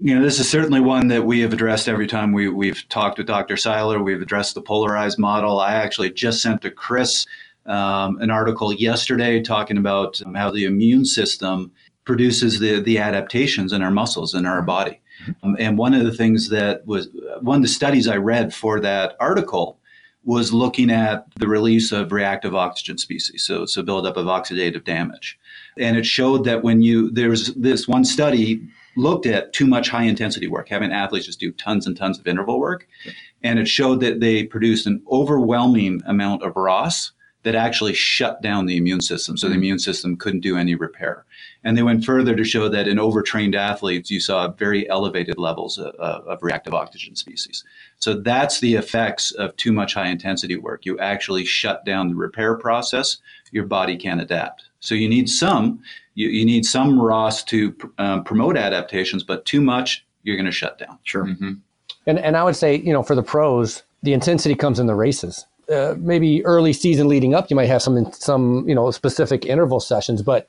You 0.00 0.14
know, 0.14 0.22
this 0.22 0.38
is 0.38 0.48
certainly 0.48 0.80
one 0.80 1.08
that 1.08 1.26
we 1.26 1.40
have 1.40 1.52
addressed 1.52 1.88
every 1.88 2.06
time 2.06 2.32
we, 2.32 2.48
we've 2.48 2.88
talked 2.88 3.18
with 3.18 3.26
Dr. 3.26 3.56
Seiler. 3.56 4.02
We've 4.02 4.22
addressed 4.22 4.54
the 4.54 4.62
polarized 4.62 5.18
model. 5.18 5.60
I 5.60 5.74
actually 5.74 6.10
just 6.12 6.40
sent 6.40 6.62
to 6.62 6.70
Chris 6.70 7.26
um, 7.66 8.18
an 8.20 8.30
article 8.30 8.72
yesterday 8.72 9.42
talking 9.42 9.76
about 9.76 10.20
um, 10.24 10.34
how 10.34 10.50
the 10.50 10.64
immune 10.64 11.04
system 11.04 11.72
produces 12.04 12.60
the, 12.60 12.80
the 12.80 12.98
adaptations 12.98 13.72
in 13.72 13.82
our 13.82 13.90
muscles 13.90 14.34
in 14.34 14.46
our 14.46 14.62
body. 14.62 15.00
Um, 15.42 15.56
and 15.58 15.78
one 15.78 15.94
of 15.94 16.04
the 16.04 16.12
things 16.12 16.48
that 16.50 16.86
was 16.86 17.08
one 17.40 17.56
of 17.56 17.62
the 17.62 17.68
studies 17.68 18.08
I 18.08 18.16
read 18.16 18.54
for 18.54 18.80
that 18.80 19.16
article 19.20 19.78
was 20.24 20.52
looking 20.52 20.90
at 20.90 21.26
the 21.36 21.48
release 21.48 21.92
of 21.92 22.12
reactive 22.12 22.54
oxygen 22.54 22.98
species, 22.98 23.42
so 23.42 23.64
so 23.66 23.82
buildup 23.82 24.16
of 24.16 24.26
oxidative 24.26 24.84
damage, 24.84 25.38
and 25.78 25.96
it 25.96 26.04
showed 26.04 26.44
that 26.44 26.62
when 26.62 26.82
you 26.82 27.10
there's 27.10 27.54
this 27.54 27.88
one 27.88 28.04
study 28.04 28.62
looked 28.96 29.24
at 29.24 29.52
too 29.52 29.66
much 29.66 29.88
high 29.88 30.02
intensity 30.02 30.46
work, 30.46 30.68
having 30.68 30.92
athletes 30.92 31.26
just 31.26 31.40
do 31.40 31.52
tons 31.52 31.86
and 31.86 31.96
tons 31.96 32.18
of 32.18 32.26
interval 32.26 32.60
work, 32.60 32.86
and 33.42 33.58
it 33.58 33.68
showed 33.68 34.00
that 34.00 34.20
they 34.20 34.44
produced 34.44 34.86
an 34.86 35.02
overwhelming 35.10 36.02
amount 36.06 36.42
of 36.42 36.56
ROS 36.56 37.12
that 37.42 37.54
actually 37.54 37.94
shut 37.94 38.42
down 38.42 38.66
the 38.66 38.76
immune 38.76 39.00
system, 39.00 39.36
so 39.36 39.48
the 39.48 39.54
immune 39.54 39.78
system 39.78 40.16
couldn't 40.16 40.40
do 40.40 40.56
any 40.56 40.74
repair. 40.74 41.24
And 41.62 41.76
they 41.76 41.82
went 41.82 42.04
further 42.04 42.34
to 42.34 42.44
show 42.44 42.68
that 42.70 42.88
in 42.88 42.98
overtrained 42.98 43.54
athletes, 43.54 44.10
you 44.10 44.18
saw 44.18 44.48
very 44.48 44.88
elevated 44.88 45.36
levels 45.36 45.78
of, 45.78 45.94
of, 45.96 46.42
reactive 46.42 46.72
oxygen 46.72 47.16
species. 47.16 47.64
So 47.98 48.14
that's 48.14 48.60
the 48.60 48.76
effects 48.76 49.30
of 49.32 49.54
too 49.56 49.72
much 49.72 49.92
high 49.92 50.08
intensity 50.08 50.56
work. 50.56 50.86
You 50.86 50.98
actually 50.98 51.44
shut 51.44 51.84
down 51.84 52.08
the 52.08 52.14
repair 52.14 52.54
process. 52.54 53.18
Your 53.52 53.66
body 53.66 53.98
can't 53.98 54.22
adapt. 54.22 54.64
So 54.80 54.94
you 54.94 55.08
need 55.08 55.28
some, 55.28 55.82
you, 56.14 56.28
you 56.28 56.46
need 56.46 56.64
some 56.64 56.98
ROS 56.98 57.44
to 57.44 57.76
um, 57.98 58.24
promote 58.24 58.56
adaptations, 58.56 59.22
but 59.22 59.44
too 59.44 59.60
much, 59.60 60.06
you're 60.22 60.36
going 60.36 60.46
to 60.46 60.52
shut 60.52 60.78
down. 60.78 60.98
Sure. 61.02 61.26
Mm-hmm. 61.26 61.52
And, 62.06 62.18
and 62.18 62.36
I 62.36 62.44
would 62.44 62.56
say, 62.56 62.76
you 62.76 62.92
know, 62.92 63.02
for 63.02 63.14
the 63.14 63.22
pros, 63.22 63.82
the 64.02 64.14
intensity 64.14 64.54
comes 64.54 64.78
in 64.78 64.86
the 64.86 64.94
races. 64.94 65.46
Uh, 65.70 65.94
maybe 65.98 66.44
early 66.44 66.72
season 66.72 67.06
leading 67.06 67.34
up, 67.34 67.48
you 67.48 67.54
might 67.54 67.68
have 67.68 67.80
some 67.80 68.10
some 68.12 68.68
you 68.68 68.74
know 68.74 68.90
specific 68.90 69.46
interval 69.46 69.78
sessions, 69.78 70.20
but 70.20 70.48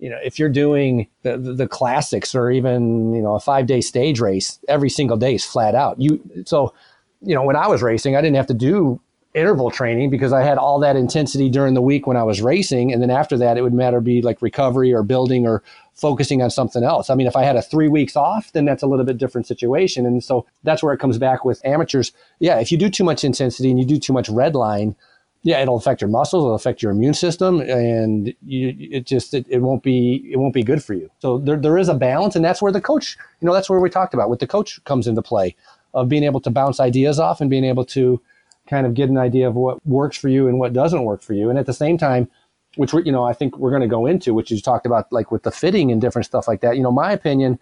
you 0.00 0.08
know, 0.08 0.18
if 0.24 0.38
you're 0.38 0.48
doing 0.48 1.06
the, 1.22 1.36
the, 1.36 1.68
classics 1.68 2.34
or 2.34 2.50
even, 2.50 3.14
you 3.14 3.22
know, 3.22 3.34
a 3.34 3.40
five 3.40 3.66
day 3.66 3.80
stage 3.80 4.18
race, 4.18 4.58
every 4.66 4.88
single 4.88 5.16
day 5.16 5.34
is 5.34 5.44
flat 5.44 5.74
out. 5.74 6.00
You, 6.00 6.20
so, 6.46 6.74
you 7.20 7.34
know, 7.34 7.42
when 7.42 7.56
I 7.56 7.68
was 7.68 7.82
racing, 7.82 8.16
I 8.16 8.22
didn't 8.22 8.36
have 8.36 8.46
to 8.46 8.54
do 8.54 9.00
interval 9.34 9.70
training 9.70 10.10
because 10.10 10.32
I 10.32 10.42
had 10.42 10.58
all 10.58 10.80
that 10.80 10.96
intensity 10.96 11.48
during 11.48 11.74
the 11.74 11.82
week 11.82 12.06
when 12.06 12.16
I 12.16 12.24
was 12.24 12.42
racing. 12.42 12.92
And 12.92 13.00
then 13.00 13.10
after 13.10 13.38
that, 13.38 13.56
it 13.56 13.62
would 13.62 13.74
matter 13.74 14.00
be 14.00 14.22
like 14.22 14.42
recovery 14.42 14.92
or 14.92 15.02
building 15.02 15.46
or 15.46 15.62
focusing 15.94 16.42
on 16.42 16.50
something 16.50 16.82
else. 16.82 17.10
I 17.10 17.14
mean, 17.14 17.26
if 17.26 17.36
I 17.36 17.44
had 17.44 17.54
a 17.54 17.62
three 17.62 17.88
weeks 17.88 18.16
off, 18.16 18.52
then 18.52 18.64
that's 18.64 18.82
a 18.82 18.86
little 18.86 19.04
bit 19.04 19.18
different 19.18 19.46
situation. 19.46 20.04
And 20.04 20.24
so 20.24 20.46
that's 20.64 20.82
where 20.82 20.94
it 20.94 20.98
comes 20.98 21.18
back 21.18 21.44
with 21.44 21.64
amateurs. 21.64 22.10
Yeah, 22.40 22.58
if 22.58 22.72
you 22.72 22.78
do 22.78 22.90
too 22.90 23.04
much 23.04 23.22
intensity 23.22 23.70
and 23.70 23.78
you 23.78 23.84
do 23.84 23.98
too 23.98 24.12
much 24.12 24.28
red 24.28 24.54
line, 24.54 24.96
yeah, 25.42 25.60
it'll 25.60 25.76
affect 25.76 26.00
your 26.00 26.10
muscles, 26.10 26.44
it'll 26.44 26.54
affect 26.54 26.82
your 26.82 26.92
immune 26.92 27.14
system, 27.14 27.60
and 27.60 28.34
you, 28.44 28.76
it 28.78 29.06
just 29.06 29.32
it, 29.32 29.46
it 29.48 29.58
won't 29.58 29.82
be 29.82 30.28
it 30.30 30.36
won't 30.36 30.52
be 30.52 30.62
good 30.62 30.84
for 30.84 30.92
you. 30.92 31.10
So 31.18 31.38
there, 31.38 31.56
there 31.56 31.78
is 31.78 31.88
a 31.88 31.94
balance, 31.94 32.36
and 32.36 32.44
that's 32.44 32.60
where 32.60 32.72
the 32.72 32.80
coach, 32.80 33.16
you 33.40 33.46
know, 33.46 33.54
that's 33.54 33.70
where 33.70 33.80
we 33.80 33.88
talked 33.88 34.12
about 34.12 34.28
with 34.28 34.40
the 34.40 34.46
coach 34.46 34.82
comes 34.84 35.06
into 35.06 35.22
play, 35.22 35.56
of 35.94 36.08
being 36.08 36.24
able 36.24 36.40
to 36.40 36.50
bounce 36.50 36.78
ideas 36.78 37.18
off 37.18 37.40
and 37.40 37.48
being 37.48 37.64
able 37.64 37.84
to 37.86 38.20
kind 38.68 38.86
of 38.86 38.92
get 38.94 39.08
an 39.08 39.16
idea 39.16 39.48
of 39.48 39.54
what 39.54 39.84
works 39.86 40.16
for 40.16 40.28
you 40.28 40.46
and 40.46 40.58
what 40.58 40.72
doesn't 40.74 41.04
work 41.04 41.22
for 41.22 41.32
you. 41.32 41.48
And 41.48 41.58
at 41.58 41.66
the 41.66 41.72
same 41.72 41.96
time, 41.96 42.28
which 42.76 42.92
we 42.92 43.02
you 43.04 43.12
know 43.12 43.24
I 43.24 43.32
think 43.32 43.56
we're 43.56 43.70
going 43.70 43.82
to 43.82 43.88
go 43.88 44.04
into, 44.04 44.34
which 44.34 44.50
you 44.50 44.60
talked 44.60 44.84
about 44.84 45.10
like 45.10 45.30
with 45.30 45.44
the 45.44 45.50
fitting 45.50 45.90
and 45.90 46.02
different 46.02 46.26
stuff 46.26 46.46
like 46.46 46.60
that. 46.60 46.76
You 46.76 46.82
know, 46.82 46.92
my 46.92 47.12
opinion 47.12 47.58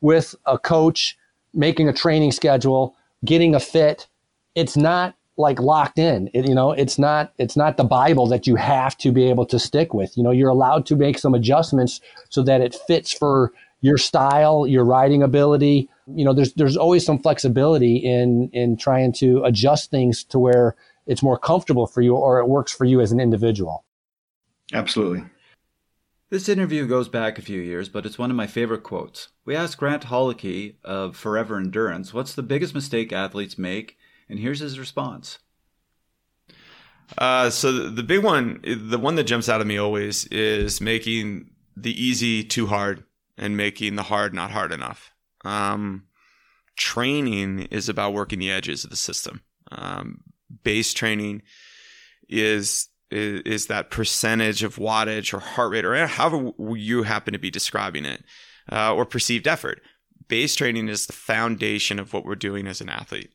with 0.00 0.34
a 0.46 0.58
coach 0.58 1.16
making 1.54 1.88
a 1.88 1.92
training 1.92 2.32
schedule, 2.32 2.96
getting 3.24 3.54
a 3.54 3.60
fit, 3.60 4.08
it's 4.54 4.76
not 4.76 5.14
like 5.36 5.60
locked 5.60 5.98
in. 5.98 6.30
It, 6.34 6.48
you 6.48 6.54
know, 6.54 6.72
it's 6.72 6.98
not 6.98 7.32
it's 7.38 7.56
not 7.56 7.76
the 7.76 7.84
Bible 7.84 8.26
that 8.28 8.46
you 8.46 8.56
have 8.56 8.96
to 8.98 9.12
be 9.12 9.24
able 9.24 9.46
to 9.46 9.58
stick 9.58 9.94
with. 9.94 10.16
You 10.16 10.22
know, 10.22 10.30
you're 10.30 10.50
allowed 10.50 10.86
to 10.86 10.96
make 10.96 11.18
some 11.18 11.34
adjustments 11.34 12.00
so 12.28 12.42
that 12.42 12.60
it 12.60 12.76
fits 12.86 13.12
for 13.12 13.52
your 13.80 13.98
style, 13.98 14.66
your 14.66 14.84
riding 14.84 15.22
ability. 15.22 15.88
You 16.06 16.24
know, 16.24 16.32
there's 16.32 16.52
there's 16.54 16.76
always 16.76 17.04
some 17.04 17.18
flexibility 17.18 17.96
in 17.96 18.50
in 18.52 18.76
trying 18.76 19.12
to 19.14 19.42
adjust 19.44 19.90
things 19.90 20.24
to 20.24 20.38
where 20.38 20.76
it's 21.06 21.22
more 21.22 21.38
comfortable 21.38 21.86
for 21.86 22.02
you 22.02 22.14
or 22.14 22.38
it 22.38 22.48
works 22.48 22.72
for 22.72 22.84
you 22.84 23.00
as 23.00 23.12
an 23.12 23.20
individual. 23.20 23.84
Absolutely. 24.72 25.24
This 26.28 26.48
interview 26.48 26.86
goes 26.86 27.08
back 27.08 27.38
a 27.38 27.42
few 27.42 27.60
years, 27.60 27.88
but 27.88 28.06
it's 28.06 28.18
one 28.18 28.30
of 28.30 28.36
my 28.36 28.46
favorite 28.46 28.84
quotes. 28.84 29.30
We 29.44 29.56
asked 29.56 29.78
Grant 29.78 30.04
Holicky 30.04 30.76
of 30.84 31.16
Forever 31.16 31.56
Endurance, 31.56 32.14
what's 32.14 32.36
the 32.36 32.44
biggest 32.44 32.72
mistake 32.72 33.12
athletes 33.12 33.58
make? 33.58 33.98
And 34.30 34.38
here's 34.38 34.60
his 34.60 34.78
response. 34.78 35.38
Uh, 37.18 37.50
so 37.50 37.90
the, 37.90 38.02
big 38.04 38.22
one, 38.22 38.60
the 38.62 38.98
one 38.98 39.16
that 39.16 39.24
jumps 39.24 39.48
out 39.48 39.60
at 39.60 39.66
me 39.66 39.76
always 39.76 40.24
is 40.26 40.80
making 40.80 41.50
the 41.76 41.92
easy 42.02 42.44
too 42.44 42.68
hard 42.68 43.04
and 43.36 43.56
making 43.56 43.96
the 43.96 44.04
hard 44.04 44.32
not 44.32 44.52
hard 44.52 44.70
enough. 44.70 45.10
Um, 45.44 46.04
training 46.76 47.62
is 47.72 47.88
about 47.88 48.12
working 48.12 48.38
the 48.38 48.52
edges 48.52 48.84
of 48.84 48.90
the 48.90 48.96
system. 48.96 49.42
Um, 49.72 50.20
base 50.62 50.94
training 50.94 51.42
is, 52.28 52.88
is, 53.10 53.40
is 53.42 53.66
that 53.66 53.90
percentage 53.90 54.62
of 54.62 54.76
wattage 54.76 55.34
or 55.34 55.40
heart 55.40 55.72
rate 55.72 55.84
or 55.84 56.06
however 56.06 56.52
you 56.76 57.02
happen 57.02 57.32
to 57.32 57.38
be 57.38 57.50
describing 57.50 58.04
it, 58.04 58.22
uh, 58.70 58.94
or 58.94 59.04
perceived 59.04 59.48
effort. 59.48 59.82
Base 60.28 60.54
training 60.54 60.88
is 60.88 61.06
the 61.06 61.12
foundation 61.12 61.98
of 61.98 62.12
what 62.12 62.24
we're 62.24 62.36
doing 62.36 62.68
as 62.68 62.80
an 62.80 62.88
athlete. 62.88 63.32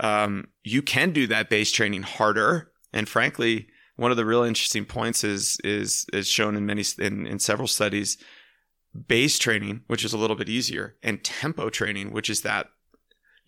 Um, 0.00 0.48
you 0.64 0.82
can 0.82 1.12
do 1.12 1.26
that 1.28 1.50
base 1.50 1.70
training 1.70 2.02
harder, 2.02 2.70
and 2.92 3.08
frankly, 3.08 3.68
one 3.96 4.10
of 4.10 4.16
the 4.16 4.24
real 4.24 4.42
interesting 4.42 4.84
points 4.84 5.22
is 5.24 5.58
is 5.62 6.06
is 6.12 6.26
shown 6.26 6.56
in 6.56 6.66
many 6.66 6.84
in, 6.98 7.26
in 7.26 7.38
several 7.38 7.68
studies 7.68 8.18
base 9.06 9.38
training, 9.38 9.82
which 9.86 10.04
is 10.04 10.12
a 10.12 10.18
little 10.18 10.36
bit 10.36 10.48
easier, 10.48 10.96
and 11.02 11.22
tempo 11.22 11.70
training, 11.70 12.10
which 12.12 12.28
is 12.28 12.42
that 12.42 12.68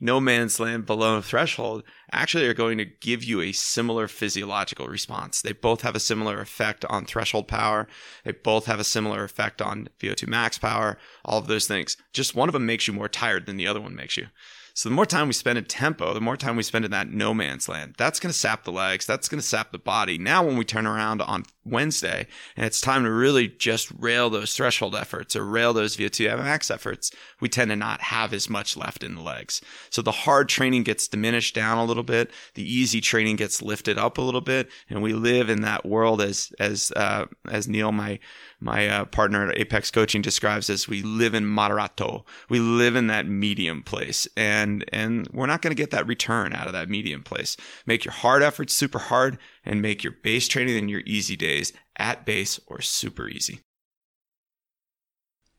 no 0.01 0.21
man's 0.21 0.59
land 0.59 0.85
below 0.85 1.21
threshold, 1.21 1.85
actually 2.11 2.47
are 2.47 2.55
going 2.55 2.77
to 2.77 2.85
give 2.85 3.23
you 3.23 3.41
a 3.41 3.53
similar 3.53 4.09
physiological 4.09 4.89
response. 4.89 5.41
They 5.41 5.53
both 5.53 5.83
have 5.83 5.95
a 5.95 6.01
similar 6.01 6.41
effect 6.41 6.85
on 6.87 7.07
threshold 7.07 7.47
power. 7.47 7.87
They 8.25 8.33
both 8.33 8.67
have 8.67 8.81
a 8.81 8.85
similar 8.85 9.23
effect 9.23 9.63
on 9.63 9.89
VO2 10.01 10.27
max 10.27 10.59
power, 10.59 10.99
all 11.25 11.39
of 11.39 11.47
those 11.47 11.69
things. 11.69 11.97
Just 12.13 12.35
one 12.35 12.49
of 12.49 12.53
them 12.53 12.67
makes 12.67 12.89
you 12.89 12.95
more 12.95 13.09
tired 13.09 13.47
than 13.47 13.57
the 13.57 13.69
other 13.69 13.81
one 13.81 13.95
makes 13.95 14.17
you. 14.17 14.27
So 14.75 14.89
the 14.89 14.95
more 14.95 15.07
time 15.07 15.27
we 15.27 15.35
spend 15.35 15.59
in 15.59 15.65
tempo, 15.65 16.15
the 16.15 16.21
more 16.21 16.37
time 16.37 16.57
we 16.57 16.63
spend 16.63 16.85
in 16.85 16.91
that 16.93 17.09
no 17.09 17.35
man's 17.35 17.69
land. 17.69 17.95
That's 17.99 18.19
going 18.19 18.33
to 18.33 18.39
sap 18.39 18.65
the 18.65 18.73
legs. 18.73 19.07
That's 19.07 19.29
going 19.29 19.41
to 19.41 19.47
sap 19.47 19.71
the 19.71 19.79
body. 19.79 20.17
Now, 20.17 20.45
when 20.45 20.57
we 20.57 20.65
turn 20.65 20.87
around 20.87 21.21
on 21.21 21.45
Wednesday 21.65 22.27
and 22.57 22.65
it's 22.65 22.81
time 22.81 23.05
to 23.05 23.11
really 23.11 23.49
just 23.49 23.91
rail 23.99 24.31
those 24.31 24.55
threshold 24.55 24.95
efforts 24.95 25.37
or 25.37 25.45
rail 25.45 25.73
those 25.73 25.97
VO2 25.97 26.39
max 26.39 26.71
efforts, 26.71 27.11
we 27.41 27.49
tend 27.49 27.71
to 27.71 27.77
not 27.77 28.01
have 28.01 28.33
as 28.33 28.49
much 28.49 28.77
left 28.77 29.03
in 29.03 29.15
the 29.15 29.23
legs. 29.23 29.61
So 29.91 30.01
the 30.01 30.11
hard 30.13 30.49
training 30.49 30.85
gets 30.85 31.07
diminished 31.07 31.55
down 31.55 31.79
a 31.79 31.85
little 31.85 32.03
bit. 32.03 32.31
The 32.55 32.65
easy 32.65 33.01
training 33.01 33.37
gets 33.37 33.61
lifted 33.61 33.99
up 33.99 34.17
a 34.17 34.23
little 34.23 34.41
bit. 34.41 34.71
And 34.89 35.03
we 35.03 35.13
live 35.13 35.51
in 35.51 35.63
that 35.63 35.85
world 35.85 36.23
as, 36.23 36.53
as, 36.59 36.93
uh, 36.97 37.27
as 37.51 37.69
Neal, 37.69 37.93
my, 37.93 38.19
my 38.63 38.89
uh, 38.89 39.05
partner 39.07 39.51
at 39.51 39.59
Apex 39.59 39.91
Coaching 39.91 40.23
describes 40.23 40.71
as 40.71 40.89
we 40.89 41.03
live 41.03 41.35
in 41.35 41.45
moderato. 41.45 42.25
We 42.49 42.61
live 42.61 42.95
in 42.95 43.09
that 43.09 43.27
medium 43.27 43.83
place, 43.83 44.29
and 44.37 44.85
and 44.93 45.29
we're 45.33 45.47
not 45.47 45.63
going 45.63 45.73
to 45.73 45.81
get 45.81 45.91
that 45.91 46.07
return 46.07 46.53
out 46.53 46.69
of 46.69 46.73
that 46.73 46.89
medium 46.89 47.23
place. 47.23 47.57
Make 47.87 48.05
your 48.05 48.13
hard 48.13 48.43
efforts 48.43 48.73
super 48.73 48.99
hard, 48.99 49.39
and 49.65 49.83
make 49.83 50.05
your 50.05 50.15
base 50.23 50.49
training 50.49 50.79
and 50.79 50.89
your 50.89 51.03
easy 51.05 51.37
days 51.37 51.73
at 51.97 52.25
base 52.25 52.61
or 52.67 52.81
super 52.81 53.29
easy. 53.29 53.61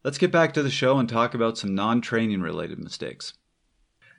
Let's 0.03 0.17
get 0.17 0.31
back 0.31 0.53
to 0.53 0.63
the 0.63 0.71
show 0.71 0.97
and 0.97 1.07
talk 1.07 1.33
about 1.33 1.57
some 1.57 1.75
non-training 1.75 2.41
related 2.41 2.79
mistakes. 2.79 3.33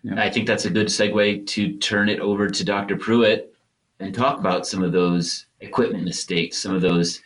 Yeah. 0.02 0.22
I 0.22 0.30
think 0.30 0.46
that's 0.46 0.64
a 0.64 0.70
good 0.70 0.86
segue 0.88 1.46
to 1.46 1.76
turn 1.78 2.08
it 2.08 2.20
over 2.20 2.48
to 2.48 2.64
Dr. 2.64 2.96
Pruitt 2.96 3.54
and 4.00 4.14
talk 4.14 4.38
about 4.38 4.66
some 4.66 4.82
of 4.82 4.92
those 4.92 5.46
equipment 5.60 6.04
mistakes, 6.04 6.58
some 6.58 6.74
of 6.74 6.82
those 6.82 7.22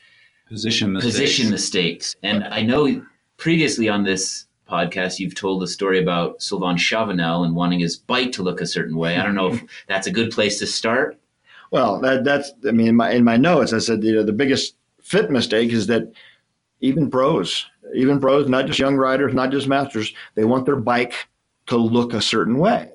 position 0.48 0.92
mistakes. 0.92 1.14
position 1.14 1.50
mistakes. 1.50 2.16
And 2.22 2.44
I 2.44 2.62
know 2.62 3.04
previously 3.36 3.88
on 3.88 4.04
this 4.04 4.46
podcast 4.68 5.18
you've 5.18 5.34
told 5.34 5.62
the 5.62 5.66
story 5.66 6.00
about 6.00 6.42
Sylvain 6.42 6.76
Chavanel 6.76 7.44
and 7.44 7.56
wanting 7.56 7.80
his 7.80 7.96
bike 7.96 8.32
to 8.32 8.42
look 8.42 8.60
a 8.60 8.66
certain 8.66 8.96
way. 8.96 9.16
I 9.16 9.22
don't 9.22 9.34
know 9.34 9.52
if 9.52 9.62
that's 9.88 10.06
a 10.06 10.10
good 10.10 10.30
place 10.30 10.58
to 10.58 10.66
start. 10.66 11.18
Well, 11.70 12.00
that, 12.00 12.24
that's 12.24 12.52
I 12.66 12.72
mean 12.72 12.88
in 12.88 12.96
my 12.96 13.12
in 13.12 13.24
my 13.24 13.36
notes 13.36 13.72
I 13.72 13.78
said 13.78 14.02
you 14.02 14.14
know 14.14 14.22
the 14.22 14.32
biggest 14.32 14.74
fit 15.02 15.30
mistake 15.30 15.72
is 15.72 15.86
that 15.86 16.12
even 16.80 17.10
pros, 17.10 17.66
even 17.94 18.20
pros, 18.20 18.48
not 18.48 18.66
just 18.66 18.78
young 18.78 18.96
riders, 18.96 19.34
not 19.34 19.50
just 19.50 19.66
masters, 19.66 20.12
they 20.34 20.44
want 20.44 20.64
their 20.64 20.76
bike 20.76 21.14
to 21.66 21.76
look 21.76 22.14
a 22.14 22.20
certain 22.20 22.58
way. 22.58 22.90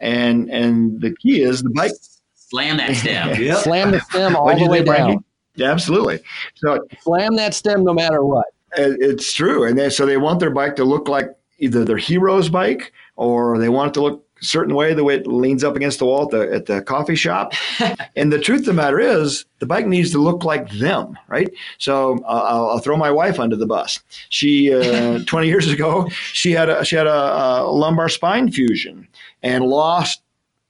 And 0.00 0.50
and 0.50 1.00
the 1.00 1.14
key 1.14 1.42
is 1.42 1.62
the 1.62 1.70
bike 1.70 1.92
slam 2.34 2.78
that 2.78 2.96
stem. 2.96 3.28
yep. 3.42 3.58
Slam 3.58 3.90
the 3.90 4.00
stem 4.00 4.36
all 4.36 4.56
the 4.56 4.68
way 4.68 4.82
down. 4.82 5.24
Yeah, 5.58 5.72
absolutely. 5.72 6.20
So 6.54 6.86
slam 7.00 7.34
that 7.36 7.52
stem 7.52 7.84
no 7.84 7.92
matter 7.92 8.24
what. 8.24 8.46
It's 8.76 9.32
true, 9.32 9.64
and 9.64 9.78
they, 9.78 9.90
so 9.90 10.06
they 10.06 10.18
want 10.18 10.40
their 10.40 10.50
bike 10.50 10.76
to 10.76 10.84
look 10.84 11.08
like 11.08 11.34
either 11.58 11.84
their 11.84 11.96
hero's 11.96 12.48
bike 12.48 12.92
or 13.16 13.58
they 13.58 13.68
want 13.68 13.88
it 13.88 13.94
to 13.94 14.02
look 14.02 14.24
a 14.40 14.44
certain 14.44 14.76
way, 14.76 14.94
the 14.94 15.02
way 15.02 15.16
it 15.16 15.26
leans 15.26 15.64
up 15.64 15.74
against 15.74 15.98
the 15.98 16.06
wall 16.06 16.22
at 16.24 16.30
the, 16.30 16.54
at 16.54 16.66
the 16.66 16.82
coffee 16.82 17.16
shop. 17.16 17.54
and 18.16 18.32
the 18.32 18.38
truth 18.38 18.60
of 18.60 18.66
the 18.66 18.72
matter 18.72 19.00
is, 19.00 19.44
the 19.58 19.66
bike 19.66 19.86
needs 19.86 20.12
to 20.12 20.18
look 20.18 20.44
like 20.44 20.70
them, 20.70 21.18
right? 21.26 21.52
So 21.78 22.18
uh, 22.24 22.44
I'll, 22.46 22.70
I'll, 22.70 22.78
throw 22.78 22.96
my 22.96 23.10
wife 23.10 23.40
under 23.40 23.56
the 23.56 23.66
bus. 23.66 24.00
She 24.28 24.72
uh, 24.72 25.20
20 25.26 25.48
years 25.48 25.68
ago, 25.68 26.08
she 26.32 26.52
had 26.52 26.68
a 26.68 26.84
she 26.84 26.94
had 26.94 27.08
a, 27.08 27.62
a 27.62 27.66
lumbar 27.66 28.08
spine 28.08 28.52
fusion 28.52 29.08
and 29.42 29.64
lost 29.64 30.22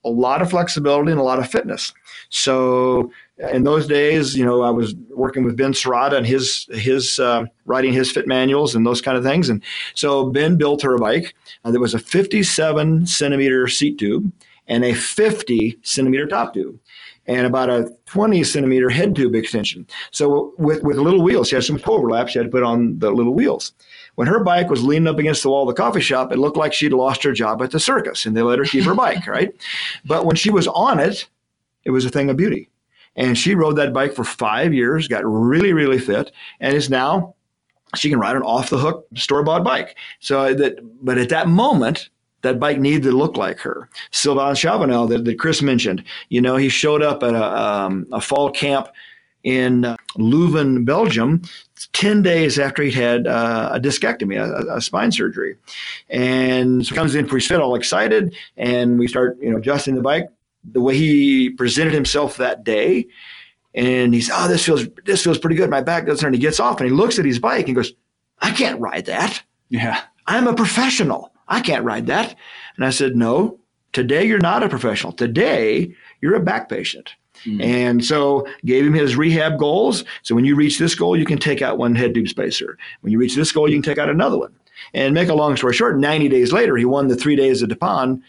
a 0.05 0.09
lot 0.09 0.41
of 0.41 0.49
flexibility 0.49 1.11
and 1.11 1.21
a 1.21 1.25
lot 1.25 1.39
of 1.39 1.51
fitness. 1.51 1.93
So 2.31 3.13
in 3.39 3.65
those 3.65 3.87
days, 3.87 4.37
you 4.37 4.45
know, 4.45 4.63
I 4.63 4.71
was 4.71 4.95
working 5.11 5.45
with 5.45 5.57
Ben 5.57 5.73
Serotta 5.73 6.17
and 6.17 6.27
his 6.27 6.67
his 6.73 7.19
uh, 7.19 7.45
writing 7.67 7.93
his 7.93 8.11
fit 8.11 8.27
manuals 8.27 8.75
and 8.75 8.87
those 8.87 9.01
kind 9.01 9.17
of 9.17 9.25
things. 9.25 9.49
And 9.49 9.63
so 9.95 10.31
Ben 10.31 10.57
built 10.57 10.83
her 10.83 10.95
a 10.95 10.99
bike. 10.99 11.35
Uh, 11.65 11.71
there 11.71 11.81
was 11.81 11.95
a 11.95 11.99
57 11.99 13.07
centimeter 13.07 13.69
seat 13.69 13.99
tube 13.99 14.33
and 14.67 14.85
a 14.85 14.95
50 14.95 15.79
centimeter 15.83 16.27
top 16.27 16.55
tube. 16.55 16.79
And 17.27 17.47
about 17.47 17.69
a 17.69 17.91
20 18.07 18.43
centimeter 18.43 18.89
head 18.89 19.15
tube 19.15 19.35
extension. 19.35 19.87
So 20.13 20.55
with, 20.57 20.83
with 20.83 20.97
little 20.97 21.21
wheels, 21.21 21.49
she 21.49 21.57
had 21.57 21.65
some 21.65 21.81
overlap. 21.87 22.29
She 22.29 22.39
had 22.39 22.47
to 22.47 22.51
put 22.51 22.63
on 22.63 22.99
the 23.01 23.11
little 23.11 23.35
wheels. 23.35 23.73
When 24.15 24.27
her 24.27 24.43
bike 24.43 24.71
was 24.71 24.83
leaning 24.83 25.09
up 25.09 25.19
against 25.19 25.43
the 25.43 25.51
wall 25.51 25.69
of 25.69 25.77
the 25.77 25.81
coffee 25.81 26.01
shop, 26.01 26.33
it 26.33 26.39
looked 26.39 26.57
like 26.57 26.73
she'd 26.73 26.95
lost 26.95 27.23
her 27.25 27.33
job 27.33 27.61
at 27.61 27.71
the 27.71 27.79
circus 27.79 28.25
and 28.25 28.35
they 28.35 28.41
let 28.41 28.59
her 28.59 28.65
keep 28.65 28.85
her 28.85 28.95
bike, 28.95 29.27
right? 29.27 29.55
But 30.07 30.25
when 30.25 30.37
she 30.37 30.51
was 30.51 30.67
on 30.69 30.99
it, 30.99 31.29
it 31.85 31.91
was 31.91 32.07
a 32.07 32.11
thing 32.11 32.31
of 32.31 32.39
beauty. 32.39 32.71
And 33.19 33.37
she 33.37 33.55
rode 33.55 33.77
that 33.77 33.93
bike 33.93 34.15
for 34.15 34.25
five 34.25 34.73
years, 34.73 35.09
got 35.09 35.27
really, 35.27 35.75
really 35.75 35.99
fit, 35.99 36.31
and 36.61 36.75
is 36.75 36.89
now 36.89 37.35
she 37.97 38.11
can 38.11 38.21
ride 38.21 38.37
an 38.37 38.43
off 38.43 38.71
the 38.71 38.79
hook 38.79 39.07
store 39.17 39.43
bought 39.43 39.65
bike. 39.65 39.97
So 40.21 40.55
that, 40.55 40.79
but 41.05 41.19
at 41.19 41.29
that 41.31 41.49
moment, 41.49 42.11
that 42.43 42.61
bike 42.61 42.79
needed 42.79 43.03
to 43.03 43.13
look 43.13 43.37
like 43.37 43.59
her. 43.59 43.89
Sylvain 44.13 44.55
Chavanel 44.55 45.09
that, 45.09 45.25
that 45.25 45.39
Chris 45.39 45.63
mentioned, 45.63 46.05
you 46.29 46.41
know, 46.41 46.57
he 46.57 46.69
showed 46.69 47.03
up 47.03 47.23
at 47.23 47.35
a, 47.35 47.61
um, 47.61 48.07
a 48.13 48.21
fall 48.21 48.51
camp 48.51 48.89
in 49.43 49.85
uh, 49.85 49.97
Leuven, 50.17 50.85
Belgium, 50.85 51.43
10 51.93 52.23
days 52.23 52.59
after 52.59 52.83
he'd 52.83 52.95
had 52.95 53.27
uh, 53.27 53.71
a 53.73 53.81
discectomy, 53.81 54.37
a, 54.37 54.77
a, 54.77 54.81
spine 54.81 55.11
surgery. 55.11 55.57
And 56.11 56.87
so 56.87 56.95
comes 56.95 57.15
in 57.15 57.27
pretty 57.27 57.47
fit, 57.47 57.61
all 57.61 57.75
excited, 57.75 58.35
and 58.57 58.99
we 58.99 59.09
start, 59.09 59.39
you 59.41 59.51
know, 59.51 59.59
adjusting 59.59 59.95
the 59.95 60.03
bike 60.03 60.29
the 60.65 60.81
way 60.81 60.97
he 60.97 61.51
presented 61.51 61.95
himself 61.95 62.37
that 62.37 62.65
day. 62.65 63.07
And 63.75 64.13
he's, 64.15 64.31
oh, 64.33 64.49
this 64.49 64.65
feels 64.65 64.87
this 65.05 65.23
feels 65.23 65.39
pretty 65.39 65.57
good. 65.57 65.71
My 65.71 65.83
back 65.83 66.07
doesn't 66.07 66.23
hurt. 66.23 66.29
And 66.29 66.35
he 66.35 66.41
gets 66.41 66.61
off 66.61 66.81
and 66.81 66.89
he 66.89 66.95
looks 66.95 67.19
at 67.19 67.25
his 67.25 67.39
bike 67.39 67.67
and 67.67 67.77
goes, 67.77 67.93
I 68.41 68.51
can't 68.51 68.81
ride 68.81 69.07
that. 69.07 69.43
Yeah. 69.69 70.01
I'm 70.27 70.47
a 70.47 70.55
professional. 70.55 71.33
I 71.49 71.61
can't 71.61 71.85
ride 71.85 72.07
that. 72.07 72.37
And 72.77 72.85
I 72.85 72.91
said, 72.91 73.17
No, 73.17 73.59
today 73.93 74.25
you're 74.25 74.39
not 74.39 74.63
a 74.63 74.69
professional. 74.69 75.13
Today 75.13 75.95
you're 76.21 76.35
a 76.35 76.41
back 76.41 76.69
patient. 76.69 77.15
Mm-hmm. 77.45 77.61
And 77.61 78.05
so 78.05 78.47
gave 78.65 78.85
him 78.85 78.95
his 78.95 79.17
rehab 79.17 79.59
goals. 79.59 80.05
So 80.23 80.35
when 80.35 80.45
you 80.45 80.57
reach 80.57 80.79
this 80.79 80.95
goal, 80.95 81.17
you 81.17 81.25
can 81.25 81.39
take 81.39 81.63
out 81.63 81.79
one 81.79 81.95
head 81.95 82.15
tube 82.15 82.29
spacer. 82.29 82.77
When 83.01 83.13
you 83.13 83.19
reach 83.19 83.37
this 83.37 83.53
goal, 83.53 83.69
you 83.69 83.77
can 83.77 83.83
take 83.83 83.99
out 83.99 84.11
another 84.11 84.39
one. 84.39 84.55
And 84.95 85.13
make 85.13 85.29
a 85.29 85.35
long 85.35 85.57
story 85.57 85.75
short, 85.75 85.99
90 85.99 86.29
days 86.29 86.53
later, 86.53 86.77
he 86.77 86.85
won 86.85 87.09
the 87.09 87.17
three 87.17 87.35
days 87.35 87.63
of 87.63 87.69
De 87.69 87.77
Panne 87.77 88.23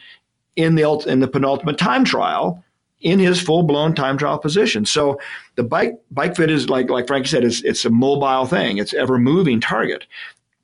in 0.59 0.75
the 0.75 0.83
in 1.07 1.21
the 1.21 1.27
penultimate 1.27 1.77
time 1.77 2.03
trial 2.03 2.61
in 2.99 3.17
his 3.17 3.41
full 3.41 3.63
blown 3.63 3.95
time 3.95 4.17
trial 4.17 4.37
position. 4.37 4.85
So 4.85 5.19
the 5.55 5.63
bike 5.63 5.93
bike 6.11 6.35
fit 6.35 6.51
is 6.51 6.69
like 6.69 6.89
like 6.89 7.07
Frankie 7.07 7.29
said, 7.29 7.45
it's 7.45 7.63
it's 7.63 7.85
a 7.85 7.89
mobile 7.89 8.45
thing. 8.45 8.77
It's 8.77 8.93
ever 8.93 9.17
moving 9.17 9.61
target. 9.61 10.05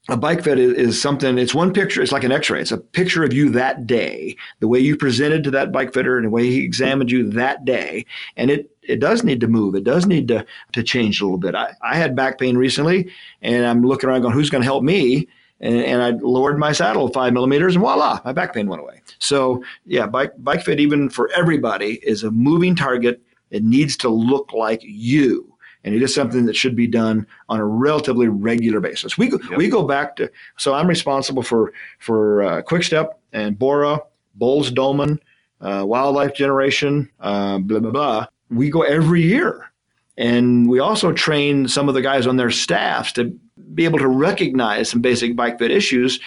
A 0.08 0.18
bike 0.18 0.44
fit 0.44 0.60
is, 0.60 0.74
is 0.74 1.02
something. 1.02 1.38
It's 1.40 1.56
one 1.56 1.74
picture. 1.74 2.02
It's 2.02 2.12
like 2.12 2.24
an 2.24 2.32
X-ray. 2.32 2.62
It's 2.62 2.72
a 2.72 2.78
picture 2.78 3.24
of 3.24 3.34
you 3.34 3.50
that 3.52 3.88
day, 3.88 4.36
the 4.60 4.68
way 4.68 4.78
you 4.78 4.96
presented 4.96 5.44
to 5.46 5.52
that 5.52 5.72
bike 5.72 5.94
fitter, 5.94 6.18
and 6.18 6.28
the 6.28 6.30
way 6.30 6.46
he 6.46 6.64
examined 6.64 7.10
you 7.10 7.28
that 7.32 7.66
day. 7.66 8.06
And 8.36 8.52
it 8.52 8.70
it 8.84 9.00
does 9.00 9.24
need 9.24 9.40
to 9.40 9.48
move. 9.48 9.76
It 9.76 9.86
does 9.86 10.06
need 10.06 10.28
to 10.28 10.46
to 10.74 10.84
change 10.84 11.22
a 11.22 11.24
little 11.24 11.40
bit. 11.40 11.56
I, 11.56 11.74
I 11.82 11.96
had 11.96 12.18
back 12.18 12.38
pain 12.38 12.58
recently, 12.58 13.10
and 13.42 13.66
I'm 13.66 13.82
looking 13.82 14.10
around 14.10 14.24
going, 14.24 14.34
who's 14.34 14.50
going 14.50 14.62
to 14.62 14.72
help 14.72 14.84
me? 14.84 15.28
And, 15.62 15.78
and, 15.78 16.02
I 16.02 16.10
lowered 16.10 16.60
my 16.60 16.74
saddle 16.74 17.08
five 17.08 17.32
millimeters, 17.32 17.76
and 17.76 17.82
voila, 17.82 18.20
my 18.26 18.34
back 18.34 18.54
pain 18.54 18.68
went 18.68 18.82
away. 18.82 19.02
So 19.20 19.64
yeah, 19.86 20.06
bike 20.06 20.34
bike 20.38 20.64
fit 20.64 20.80
even 20.80 21.10
for 21.10 21.30
everybody 21.32 22.00
is 22.04 22.24
a 22.24 22.32
moving 22.32 22.76
target. 22.76 23.22
It 23.52 23.64
needs 23.64 23.96
to 23.98 24.10
look 24.10 24.52
like 24.52 24.82
you, 24.84 25.56
and 25.86 25.96
it 25.96 26.02
is 26.02 26.14
something 26.14 26.46
that 26.46 26.58
should 26.58 26.76
be 26.76 26.88
done 26.88 27.26
on 27.48 27.60
a 27.60 27.66
relatively 27.66 28.28
regular 28.28 28.82
basis. 28.82 29.18
We 29.18 29.30
go, 29.30 29.40
yep. 29.50 29.58
we 29.58 29.70
go 29.70 29.84
back 29.84 30.18
to 30.18 30.30
so 30.58 30.74
I'm 30.74 30.88
responsible 30.88 31.44
for 31.44 31.72
for 32.00 32.44
uh, 32.44 32.62
Quick 32.62 32.84
Step 32.84 33.20
and 33.32 33.58
Bora, 33.58 34.00
Boels 34.38 34.74
Dolman, 34.74 35.20
uh, 35.62 35.84
Wildlife 35.86 36.34
Generation, 36.36 37.10
uh, 37.22 37.60
blah 37.60 37.80
blah 37.80 37.92
blah. 37.92 38.28
We 38.50 38.70
go 38.70 38.82
every 38.82 39.22
year, 39.22 39.72
and 40.18 40.70
we 40.70 40.80
also 40.80 41.12
train 41.12 41.68
some 41.68 41.90
of 41.90 41.96
the 41.96 42.02
guys 42.02 42.26
on 42.26 42.38
their 42.38 42.52
staffs 42.52 43.12
to 43.14 43.38
be 43.74 43.86
able 43.86 44.00
to 44.00 44.08
recognize 44.08 44.90
some 44.90 45.02
basic 45.02 45.36
bike 45.36 45.60
fit 45.60 45.72
issues 45.72 46.20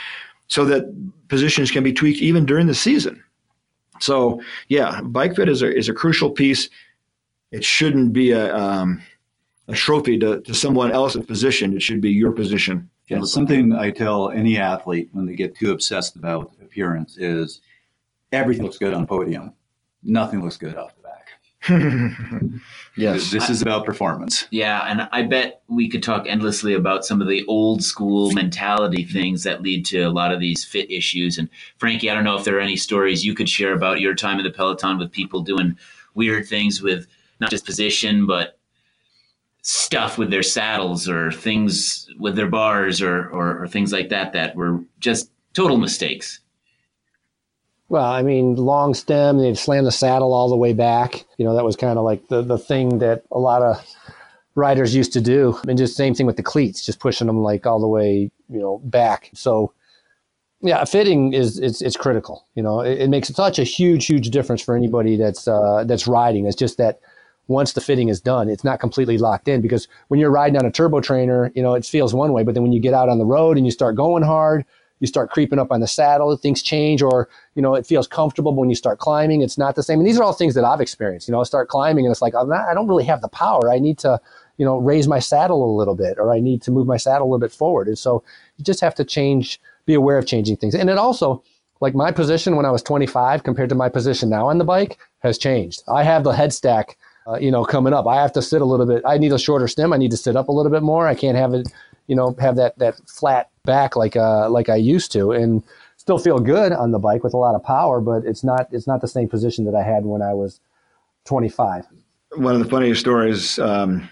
so 0.48 0.64
that 0.66 0.84
positions 1.28 1.70
can 1.70 1.82
be 1.82 1.92
tweaked 1.92 2.20
even 2.20 2.44
during 2.44 2.66
the 2.66 2.74
season. 2.74 3.22
So 4.00 4.40
yeah, 4.68 5.00
bike 5.02 5.36
fit 5.36 5.48
is 5.48 5.62
a, 5.62 5.74
is 5.74 5.88
a 5.88 5.94
crucial 5.94 6.30
piece. 6.30 6.68
It 7.50 7.64
shouldn't 7.64 8.12
be 8.12 8.32
a, 8.32 8.54
um, 8.54 9.02
a 9.68 9.74
trophy 9.74 10.18
to, 10.18 10.40
to 10.42 10.54
someone 10.54 10.92
else's 10.92 11.24
position. 11.24 11.74
It 11.74 11.82
should 11.82 12.00
be 12.00 12.10
your 12.10 12.32
position. 12.32 12.90
Yeah, 13.08 13.22
something 13.22 13.72
I 13.72 13.90
tell 13.90 14.30
any 14.30 14.58
athlete 14.58 15.08
when 15.12 15.24
they 15.24 15.34
get 15.34 15.56
too 15.56 15.72
obsessed 15.72 16.16
about 16.16 16.52
appearance 16.60 17.16
is 17.16 17.62
everything 18.32 18.64
looks 18.64 18.76
good 18.76 18.92
on 18.92 19.06
podium. 19.06 19.54
Nothing 20.02 20.42
looks 20.42 20.58
good 20.58 20.76
off 20.76 20.92
yes. 22.96 23.30
This 23.30 23.50
is 23.50 23.62
about 23.62 23.84
performance. 23.84 24.46
Yeah. 24.50 24.84
And 24.86 25.08
I 25.12 25.22
bet 25.22 25.62
we 25.68 25.88
could 25.88 26.02
talk 26.02 26.26
endlessly 26.26 26.74
about 26.74 27.04
some 27.04 27.20
of 27.20 27.28
the 27.28 27.44
old 27.46 27.82
school 27.82 28.30
mentality 28.32 29.04
things 29.04 29.42
that 29.42 29.62
lead 29.62 29.84
to 29.86 30.02
a 30.02 30.10
lot 30.10 30.32
of 30.32 30.40
these 30.40 30.64
fit 30.64 30.90
issues. 30.90 31.36
And 31.36 31.48
Frankie, 31.78 32.10
I 32.10 32.14
don't 32.14 32.24
know 32.24 32.36
if 32.36 32.44
there 32.44 32.56
are 32.56 32.60
any 32.60 32.76
stories 32.76 33.24
you 33.24 33.34
could 33.34 33.48
share 33.48 33.72
about 33.72 34.00
your 34.00 34.14
time 34.14 34.38
in 34.38 34.44
the 34.44 34.50
Peloton 34.50 34.98
with 34.98 35.10
people 35.10 35.40
doing 35.40 35.76
weird 36.14 36.46
things 36.46 36.80
with 36.80 37.06
not 37.40 37.50
just 37.50 37.66
position, 37.66 38.26
but 38.26 38.58
stuff 39.62 40.16
with 40.16 40.30
their 40.30 40.42
saddles 40.42 41.08
or 41.08 41.32
things 41.32 42.08
with 42.18 42.36
their 42.36 42.48
bars 42.48 43.02
or, 43.02 43.28
or, 43.30 43.62
or 43.62 43.68
things 43.68 43.92
like 43.92 44.08
that 44.08 44.32
that 44.32 44.54
were 44.54 44.80
just 45.00 45.30
total 45.52 45.76
mistakes. 45.76 46.40
Well, 47.88 48.04
I 48.04 48.22
mean, 48.22 48.56
long 48.56 48.92
stem, 48.94 49.38
they'd 49.38 49.56
slam 49.56 49.84
the 49.84 49.92
saddle 49.92 50.34
all 50.34 50.48
the 50.50 50.56
way 50.56 50.74
back. 50.74 51.24
You 51.38 51.44
know, 51.46 51.54
that 51.54 51.64
was 51.64 51.76
kind 51.76 51.98
of 51.98 52.04
like 52.04 52.28
the, 52.28 52.42
the 52.42 52.58
thing 52.58 52.98
that 52.98 53.24
a 53.32 53.38
lot 53.38 53.62
of 53.62 53.82
riders 54.54 54.94
used 54.94 55.12
to 55.14 55.20
do. 55.20 55.58
And 55.66 55.78
just 55.78 55.96
same 55.96 56.14
thing 56.14 56.26
with 56.26 56.36
the 56.36 56.42
cleats, 56.42 56.84
just 56.84 57.00
pushing 57.00 57.26
them 57.26 57.42
like 57.42 57.66
all 57.66 57.80
the 57.80 57.88
way, 57.88 58.30
you 58.50 58.60
know, 58.60 58.78
back. 58.84 59.30
So, 59.32 59.72
yeah, 60.60 60.84
fitting 60.84 61.32
is 61.32 61.58
it's, 61.58 61.80
it's 61.80 61.96
critical. 61.96 62.46
You 62.54 62.62
know, 62.62 62.80
it, 62.80 63.02
it 63.02 63.10
makes 63.10 63.28
such 63.28 63.58
a 63.58 63.64
huge, 63.64 64.04
huge 64.04 64.30
difference 64.30 64.60
for 64.60 64.76
anybody 64.76 65.16
that's 65.16 65.48
uh, 65.48 65.84
that's 65.86 66.06
riding. 66.06 66.44
It's 66.46 66.56
just 66.56 66.76
that 66.76 67.00
once 67.46 67.72
the 67.72 67.80
fitting 67.80 68.08
is 68.08 68.20
done, 68.20 68.50
it's 68.50 68.64
not 68.64 68.80
completely 68.80 69.16
locked 69.16 69.48
in 69.48 69.62
because 69.62 69.88
when 70.08 70.20
you're 70.20 70.30
riding 70.30 70.58
on 70.58 70.66
a 70.66 70.70
turbo 70.70 71.00
trainer, 71.00 71.50
you 71.54 71.62
know, 71.62 71.74
it 71.74 71.86
feels 71.86 72.12
one 72.12 72.32
way, 72.34 72.42
but 72.42 72.54
then 72.54 72.62
when 72.62 72.72
you 72.72 72.80
get 72.80 72.92
out 72.92 73.08
on 73.08 73.18
the 73.18 73.24
road 73.24 73.56
and 73.56 73.64
you 73.64 73.72
start 73.72 73.96
going 73.96 74.22
hard, 74.22 74.66
you 75.00 75.06
start 75.06 75.30
creeping 75.30 75.58
up 75.58 75.70
on 75.70 75.80
the 75.80 75.86
saddle, 75.86 76.36
things 76.36 76.62
change, 76.62 77.02
or 77.02 77.28
you 77.54 77.62
know 77.62 77.74
it 77.74 77.86
feels 77.86 78.06
comfortable. 78.06 78.54
When 78.54 78.68
you 78.68 78.76
start 78.76 78.98
climbing, 78.98 79.42
it's 79.42 79.58
not 79.58 79.74
the 79.74 79.82
same. 79.82 79.98
And 79.98 80.06
these 80.06 80.18
are 80.18 80.22
all 80.22 80.32
things 80.32 80.54
that 80.54 80.64
I've 80.64 80.80
experienced. 80.80 81.28
You 81.28 81.32
know, 81.32 81.40
I 81.40 81.44
start 81.44 81.68
climbing 81.68 82.06
and 82.06 82.12
it's 82.12 82.22
like 82.22 82.34
I'm 82.34 82.48
not, 82.48 82.68
I 82.68 82.74
don't 82.74 82.88
really 82.88 83.04
have 83.04 83.20
the 83.20 83.28
power. 83.28 83.70
I 83.70 83.78
need 83.78 83.98
to 83.98 84.20
you 84.56 84.64
know 84.64 84.78
raise 84.78 85.08
my 85.08 85.18
saddle 85.18 85.64
a 85.64 85.76
little 85.76 85.94
bit, 85.94 86.18
or 86.18 86.32
I 86.32 86.40
need 86.40 86.62
to 86.62 86.70
move 86.70 86.86
my 86.86 86.96
saddle 86.96 87.26
a 87.26 87.28
little 87.28 87.38
bit 87.38 87.52
forward. 87.52 87.88
And 87.88 87.98
so 87.98 88.22
you 88.56 88.64
just 88.64 88.80
have 88.80 88.94
to 88.96 89.04
change, 89.04 89.60
be 89.86 89.94
aware 89.94 90.18
of 90.18 90.26
changing 90.26 90.56
things. 90.56 90.74
And 90.74 90.90
it 90.90 90.98
also 90.98 91.42
like 91.80 91.94
my 91.94 92.10
position 92.10 92.56
when 92.56 92.66
I 92.66 92.70
was 92.70 92.82
25 92.82 93.44
compared 93.44 93.68
to 93.68 93.74
my 93.74 93.88
position 93.88 94.28
now 94.28 94.48
on 94.48 94.58
the 94.58 94.64
bike 94.64 94.98
has 95.20 95.38
changed. 95.38 95.82
I 95.88 96.02
have 96.02 96.24
the 96.24 96.32
head 96.32 96.52
stack. 96.52 96.96
Uh, 97.26 97.36
you 97.38 97.50
know, 97.50 97.62
coming 97.62 97.92
up, 97.92 98.06
I 98.06 98.16
have 98.22 98.32
to 98.32 98.40
sit 98.40 98.62
a 98.62 98.64
little 98.64 98.86
bit. 98.86 99.02
I 99.04 99.18
need 99.18 99.32
a 99.32 99.38
shorter 99.38 99.68
stem. 99.68 99.92
I 99.92 99.98
need 99.98 100.10
to 100.12 100.16
sit 100.16 100.34
up 100.34 100.48
a 100.48 100.52
little 100.52 100.72
bit 100.72 100.82
more. 100.82 101.06
I 101.06 101.14
can't 101.14 101.36
have 101.36 101.52
it, 101.52 101.68
you 102.06 102.16
know, 102.16 102.34
have 102.40 102.56
that 102.56 102.78
that 102.78 102.96
flat 103.06 103.50
back 103.68 103.94
like 103.94 104.16
uh, 104.16 104.50
like 104.50 104.68
I 104.68 104.76
used 104.76 105.12
to, 105.12 105.30
and 105.30 105.62
still 105.96 106.18
feel 106.18 106.38
good 106.38 106.72
on 106.72 106.90
the 106.90 106.98
bike 106.98 107.22
with 107.22 107.34
a 107.34 107.36
lot 107.36 107.54
of 107.54 107.62
power, 107.62 108.00
but 108.00 108.24
it's 108.24 108.42
not 108.42 108.66
it's 108.72 108.86
not 108.86 109.02
the 109.02 109.06
same 109.06 109.28
position 109.28 109.66
that 109.66 109.74
I 109.74 109.82
had 109.82 110.04
when 110.06 110.22
I 110.22 110.32
was 110.32 110.58
25. 111.26 111.86
One 112.36 112.54
of 112.54 112.62
the 112.64 112.68
funniest 112.68 113.00
stories. 113.00 113.58
Um, 113.58 114.08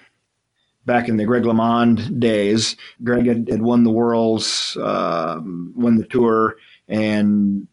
back 0.85 1.09
in 1.09 1.17
the 1.17 1.25
Greg 1.25 1.43
LeMond 1.43 2.21
days, 2.21 2.77
Greg 3.03 3.27
had, 3.27 3.49
had 3.49 3.63
won 3.63 3.83
the 3.83 3.91
Worlds, 3.91 4.77
uh, 4.81 5.41
won 5.43 5.97
the 5.97 6.07
Tour, 6.07 6.57
and 6.87 7.67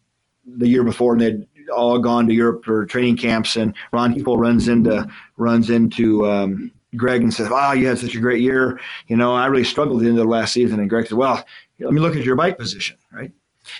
the 0.45 0.67
year 0.67 0.83
before 0.83 1.17
they'd 1.17 1.45
all 1.75 1.99
gone 1.99 2.27
to 2.27 2.33
Europe 2.33 2.63
for 2.65 2.85
training 2.85 3.17
camps. 3.17 3.55
And 3.55 3.75
Ron 3.91 4.15
Kiefel 4.15 4.37
runs 4.37 4.67
into 4.67 5.07
runs 5.37 5.69
into 5.69 6.29
um, 6.29 6.71
Greg 6.95 7.21
and 7.21 7.33
says, 7.33 7.49
"Wow, 7.49 7.73
you 7.73 7.87
had 7.87 7.99
such 7.99 8.15
a 8.15 8.19
great 8.19 8.41
year. 8.41 8.79
You 9.07 9.17
know, 9.17 9.33
I 9.33 9.47
really 9.47 9.63
struggled 9.63 10.05
of 10.05 10.15
the 10.15 10.23
last 10.23 10.53
season." 10.53 10.79
And 10.79 10.89
Greg 10.89 11.07
said, 11.07 11.17
"Well, 11.17 11.43
let 11.79 11.93
me 11.93 11.99
look 11.99 12.15
at 12.15 12.23
your 12.23 12.35
bike 12.35 12.57
position, 12.57 12.97
right?" 13.11 13.31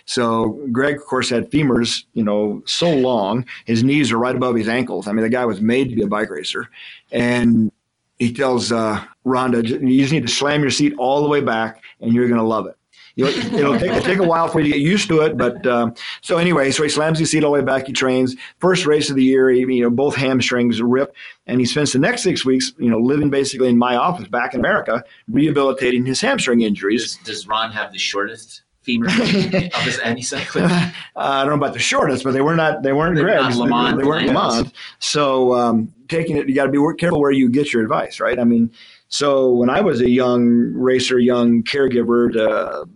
So 0.05 0.61
Greg, 0.71 0.95
of 0.95 1.05
course, 1.05 1.29
had 1.29 1.51
femurs, 1.51 2.05
you 2.13 2.23
know, 2.23 2.63
so 2.65 2.89
long, 2.89 3.45
his 3.65 3.83
knees 3.83 4.11
are 4.11 4.17
right 4.17 4.35
above 4.35 4.55
his 4.55 4.67
ankles. 4.67 5.07
I 5.07 5.11
mean, 5.11 5.23
the 5.23 5.29
guy 5.29 5.45
was 5.45 5.61
made 5.61 5.89
to 5.89 5.95
be 5.95 6.03
a 6.03 6.07
bike 6.07 6.29
racer, 6.29 6.69
and 7.11 7.71
he 8.19 8.33
tells 8.33 8.71
uh, 8.71 9.03
Rhonda, 9.25 9.67
"You 9.67 10.01
just 10.01 10.13
need 10.13 10.27
to 10.27 10.33
slam 10.33 10.61
your 10.61 10.71
seat 10.71 10.93
all 10.97 11.21
the 11.21 11.29
way 11.29 11.41
back, 11.41 11.83
and 11.99 12.13
you're 12.13 12.27
going 12.27 12.39
to 12.39 12.45
love 12.45 12.67
it." 12.67 12.77
You'll, 13.15 13.29
it'll 13.29 13.77
take, 13.77 13.91
it'll 13.91 14.01
take 14.01 14.19
a 14.19 14.27
while 14.27 14.47
for 14.47 14.59
you 14.59 14.71
to 14.71 14.79
get 14.79 14.81
used 14.81 15.07
to 15.09 15.21
it. 15.21 15.37
But 15.37 15.65
um, 15.67 15.93
so 16.21 16.37
anyway, 16.37 16.71
so 16.71 16.83
he 16.83 16.89
slams 16.89 17.19
his 17.19 17.29
seat 17.31 17.43
all 17.43 17.51
the 17.51 17.59
way 17.59 17.65
back. 17.65 17.85
He 17.87 17.93
trains. 17.93 18.35
First 18.59 18.85
race 18.85 19.09
of 19.09 19.15
the 19.15 19.23
year, 19.23 19.49
he, 19.49 19.59
you 19.59 19.83
know, 19.83 19.89
both 19.89 20.15
hamstrings 20.15 20.81
rip, 20.81 21.15
and 21.45 21.59
he 21.59 21.65
spends 21.65 21.93
the 21.93 21.99
next 21.99 22.23
six 22.23 22.43
weeks, 22.43 22.73
you 22.77 22.89
know, 22.89 22.99
living 22.99 23.29
basically 23.29 23.69
in 23.69 23.77
my 23.77 23.95
office 23.95 24.27
back 24.27 24.53
in 24.53 24.59
America, 24.59 25.03
rehabilitating 25.27 26.05
his 26.05 26.21
hamstring 26.21 26.61
injuries. 26.61 27.17
Does, 27.17 27.25
does 27.25 27.47
Ron 27.47 27.71
have 27.71 27.91
the 27.91 27.99
shortest? 27.99 28.61
femur 28.83 29.07
of 29.07 29.13
his? 29.13 30.33
Uh, 31.15 31.19
I 31.19 31.41
don't 31.41 31.49
know 31.49 31.65
about 31.65 31.73
the 31.73 31.79
shortest, 31.79 32.23
but 32.23 32.31
they 32.31 32.41
were 32.41 32.55
not. 32.55 32.81
They 32.81 32.91
weren't 32.91 33.15
They're 33.15 33.25
Greg's. 33.25 33.57
They, 33.57 33.65
they, 33.65 33.69
weren't 33.69 34.29
LeMond. 34.29 34.73
So 34.97 35.53
um, 35.53 35.93
taking 36.07 36.37
it, 36.37 36.49
you 36.49 36.55
got 36.55 36.65
to 36.65 36.71
be 36.71 36.79
careful 36.97 37.21
where 37.21 37.31
you 37.31 37.49
get 37.49 37.71
your 37.71 37.83
advice, 37.83 38.19
right? 38.19 38.39
I 38.39 38.43
mean, 38.43 38.71
so 39.09 39.51
when 39.53 39.69
I 39.69 39.81
was 39.81 40.01
a 40.01 40.09
young 40.09 40.73
racer, 40.73 41.19
young 41.19 41.61
caregiver 41.61 42.33
to 42.33 42.89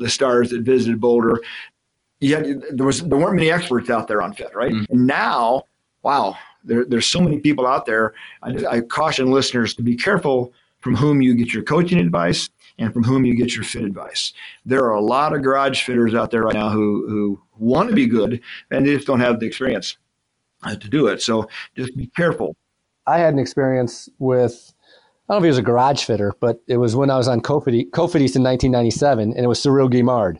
the 0.00 0.10
stars 0.10 0.50
that 0.50 0.62
visited 0.62 1.00
Boulder, 1.00 1.40
yet 2.18 2.44
there 2.72 2.86
was 2.86 3.02
there 3.02 3.18
weren't 3.18 3.36
many 3.36 3.50
experts 3.50 3.90
out 3.90 4.08
there 4.08 4.22
on 4.22 4.32
fit, 4.32 4.54
right? 4.54 4.72
Mm-hmm. 4.72 4.92
And 4.92 5.06
now, 5.06 5.64
wow, 6.02 6.36
there, 6.64 6.84
there's 6.84 7.06
so 7.06 7.20
many 7.20 7.38
people 7.38 7.66
out 7.66 7.86
there. 7.86 8.14
I, 8.42 8.66
I 8.66 8.80
caution 8.80 9.30
listeners 9.30 9.74
to 9.74 9.82
be 9.82 9.96
careful 9.96 10.52
from 10.80 10.96
whom 10.96 11.22
you 11.22 11.34
get 11.34 11.52
your 11.52 11.62
coaching 11.62 11.98
advice 11.98 12.48
and 12.78 12.92
from 12.92 13.04
whom 13.04 13.24
you 13.24 13.34
get 13.34 13.54
your 13.54 13.64
fit 13.64 13.84
advice. 13.84 14.32
There 14.64 14.84
are 14.84 14.94
a 14.94 15.00
lot 15.00 15.34
of 15.34 15.42
garage 15.42 15.82
fitters 15.82 16.14
out 16.14 16.30
there 16.30 16.42
right 16.42 16.54
now 16.54 16.70
who 16.70 17.06
who 17.08 17.40
want 17.58 17.90
to 17.90 17.94
be 17.94 18.06
good 18.06 18.40
and 18.70 18.86
they 18.86 18.94
just 18.94 19.06
don't 19.06 19.20
have 19.20 19.38
the 19.38 19.46
experience 19.46 19.96
to 20.68 20.88
do 20.88 21.06
it. 21.06 21.22
So 21.22 21.48
just 21.76 21.96
be 21.96 22.06
careful. 22.08 22.56
I 23.06 23.18
had 23.18 23.34
an 23.34 23.38
experience 23.38 24.08
with 24.18 24.72
I 25.30 25.34
don't 25.34 25.42
know 25.42 25.46
if 25.46 25.48
he 25.50 25.50
was 25.50 25.58
a 25.58 25.62
garage 25.62 26.04
fitter, 26.04 26.34
but 26.40 26.60
it 26.66 26.78
was 26.78 26.96
when 26.96 27.08
I 27.08 27.16
was 27.16 27.28
on 27.28 27.40
Cofidis, 27.40 27.84
in 27.84 28.42
1997, 28.42 29.32
and 29.32 29.44
it 29.44 29.46
was 29.46 29.62
Cyril 29.62 29.88
Guimard. 29.88 30.38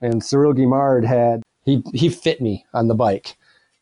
And 0.00 0.24
Cyril 0.24 0.54
Guimard 0.54 1.04
had, 1.04 1.42
he, 1.64 1.82
he 1.94 2.08
fit 2.08 2.40
me 2.40 2.64
on 2.72 2.86
the 2.86 2.94
bike. 2.94 3.36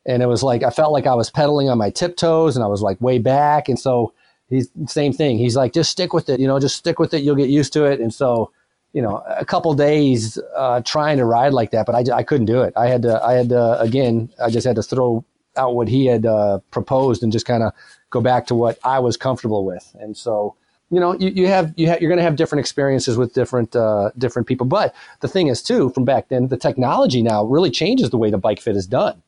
And 0.06 0.22
it 0.22 0.26
was 0.26 0.42
like, 0.42 0.62
I 0.62 0.70
felt 0.70 0.94
like 0.94 1.06
I 1.06 1.14
was 1.14 1.28
pedaling 1.30 1.68
on 1.68 1.76
my 1.76 1.90
tiptoes 1.90 2.56
and 2.56 2.64
I 2.64 2.66
was 2.66 2.80
like 2.80 2.98
way 2.98 3.18
back. 3.18 3.68
And 3.68 3.78
so 3.78 4.14
he's 4.48 4.70
same 4.86 5.12
thing. 5.12 5.36
He's 5.36 5.54
like, 5.54 5.74
just 5.74 5.90
stick 5.90 6.14
with 6.14 6.30
it, 6.30 6.40
you 6.40 6.46
know, 6.46 6.58
just 6.58 6.76
stick 6.76 6.98
with 6.98 7.12
it. 7.12 7.22
You'll 7.22 7.36
get 7.36 7.50
used 7.50 7.74
to 7.74 7.84
it. 7.84 8.00
And 8.00 8.12
so, 8.14 8.50
you 8.94 9.02
know, 9.02 9.22
a 9.28 9.44
couple 9.44 9.74
days 9.74 10.38
uh, 10.56 10.80
trying 10.80 11.18
to 11.18 11.26
ride 11.26 11.52
like 11.52 11.72
that, 11.72 11.84
but 11.84 11.94
I, 11.94 12.16
I 12.16 12.22
couldn't 12.22 12.46
do 12.46 12.62
it. 12.62 12.72
I 12.74 12.86
had 12.86 13.02
to, 13.02 13.22
I 13.22 13.34
had 13.34 13.50
to, 13.50 13.78
again, 13.82 14.30
I 14.42 14.48
just 14.48 14.66
had 14.66 14.76
to 14.76 14.82
throw 14.82 15.26
out 15.58 15.74
what 15.74 15.88
he 15.88 16.06
had 16.06 16.24
uh, 16.24 16.60
proposed 16.70 17.22
and 17.22 17.30
just 17.30 17.44
kind 17.44 17.62
of 17.62 17.74
go 18.10 18.20
back 18.20 18.46
to 18.46 18.54
what 18.54 18.78
I 18.84 18.98
was 18.98 19.16
comfortable 19.16 19.64
with. 19.64 19.94
And 20.00 20.16
so, 20.16 20.54
you 20.90 21.00
know, 21.00 21.14
you, 21.14 21.28
you 21.30 21.46
have 21.48 21.74
you 21.76 21.86
you're 21.86 22.08
going 22.08 22.16
to 22.18 22.22
have 22.22 22.36
different 22.36 22.60
experiences 22.60 23.16
with 23.16 23.34
different 23.34 23.76
uh, 23.76 24.10
different 24.16 24.48
people. 24.48 24.66
But 24.66 24.94
the 25.20 25.28
thing 25.28 25.48
is, 25.48 25.62
too, 25.62 25.90
from 25.90 26.04
back 26.04 26.28
then, 26.28 26.48
the 26.48 26.56
technology 26.56 27.22
now 27.22 27.44
really 27.44 27.70
changes 27.70 28.10
the 28.10 28.18
way 28.18 28.30
the 28.30 28.38
bike 28.38 28.60
fit 28.60 28.76
is 28.76 28.86
done. 28.86 29.22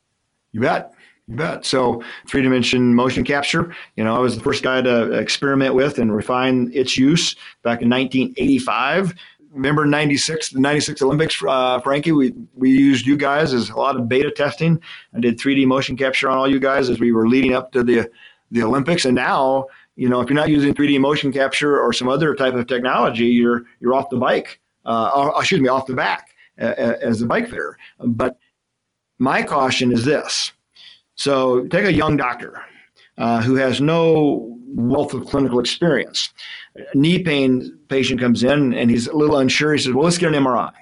You 0.52 0.60
bet. 0.60 0.92
You 1.28 1.36
bet. 1.36 1.64
So 1.64 2.02
three 2.26 2.42
dimension 2.42 2.94
motion 2.94 3.24
capture, 3.24 3.74
you 3.96 4.02
know, 4.02 4.16
I 4.16 4.18
was 4.18 4.36
the 4.36 4.42
first 4.42 4.62
guy 4.62 4.80
to 4.80 5.12
experiment 5.12 5.74
with 5.74 5.98
and 5.98 6.14
refine 6.14 6.70
its 6.74 6.96
use 6.96 7.34
back 7.62 7.82
in 7.82 7.90
1985. 7.90 9.14
Remember 9.52 9.84
96, 9.84 10.50
the 10.50 10.60
96 10.60 11.02
Olympics, 11.02 11.42
uh, 11.46 11.80
Frankie, 11.80 12.12
we, 12.12 12.32
we 12.54 12.70
used 12.70 13.04
you 13.04 13.16
guys 13.16 13.52
as 13.52 13.68
a 13.68 13.76
lot 13.76 13.96
of 13.96 14.08
beta 14.08 14.30
testing. 14.30 14.80
I 15.14 15.20
did 15.20 15.38
3D 15.38 15.66
motion 15.66 15.96
capture 15.96 16.28
on 16.28 16.38
all 16.38 16.48
you 16.48 16.60
guys 16.60 16.88
as 16.88 17.00
we 17.00 17.10
were 17.10 17.28
leading 17.28 17.52
up 17.52 17.72
to 17.72 17.82
the, 17.82 18.08
the 18.50 18.62
Olympics. 18.62 19.04
And 19.04 19.14
now, 19.14 19.66
you 19.96 20.08
know, 20.08 20.20
if 20.20 20.28
you're 20.28 20.36
not 20.36 20.48
using 20.48 20.74
3D 20.74 21.00
motion 21.00 21.32
capture 21.32 21.80
or 21.80 21.92
some 21.92 22.08
other 22.08 22.34
type 22.34 22.54
of 22.54 22.66
technology, 22.66 23.26
you're, 23.26 23.64
you're 23.80 23.94
off 23.94 24.10
the 24.10 24.16
bike, 24.16 24.60
uh, 24.84 25.30
excuse 25.36 25.60
me, 25.60 25.68
off 25.68 25.86
the 25.86 25.94
back 25.94 26.30
uh, 26.60 26.74
as 27.00 27.22
a 27.22 27.26
bike 27.26 27.48
fitter. 27.48 27.76
But 27.98 28.38
my 29.18 29.42
caution 29.42 29.92
is 29.92 30.04
this 30.04 30.52
so 31.20 31.66
take 31.66 31.84
a 31.84 31.92
young 31.92 32.16
doctor 32.16 32.62
uh, 33.18 33.42
who 33.42 33.56
has 33.56 33.78
no 33.78 34.56
wealth 34.68 35.12
of 35.12 35.26
clinical 35.26 35.60
experience. 35.60 36.32
A 36.76 36.96
knee 36.96 37.22
pain 37.22 37.78
patient 37.88 38.18
comes 38.18 38.42
in 38.42 38.72
and 38.72 38.90
he's 38.90 39.06
a 39.06 39.14
little 39.14 39.36
unsure. 39.36 39.74
He 39.74 39.80
says, 39.80 39.92
"Well, 39.92 40.04
let's 40.04 40.16
get 40.16 40.34
an 40.34 40.42
MRI." 40.42 40.72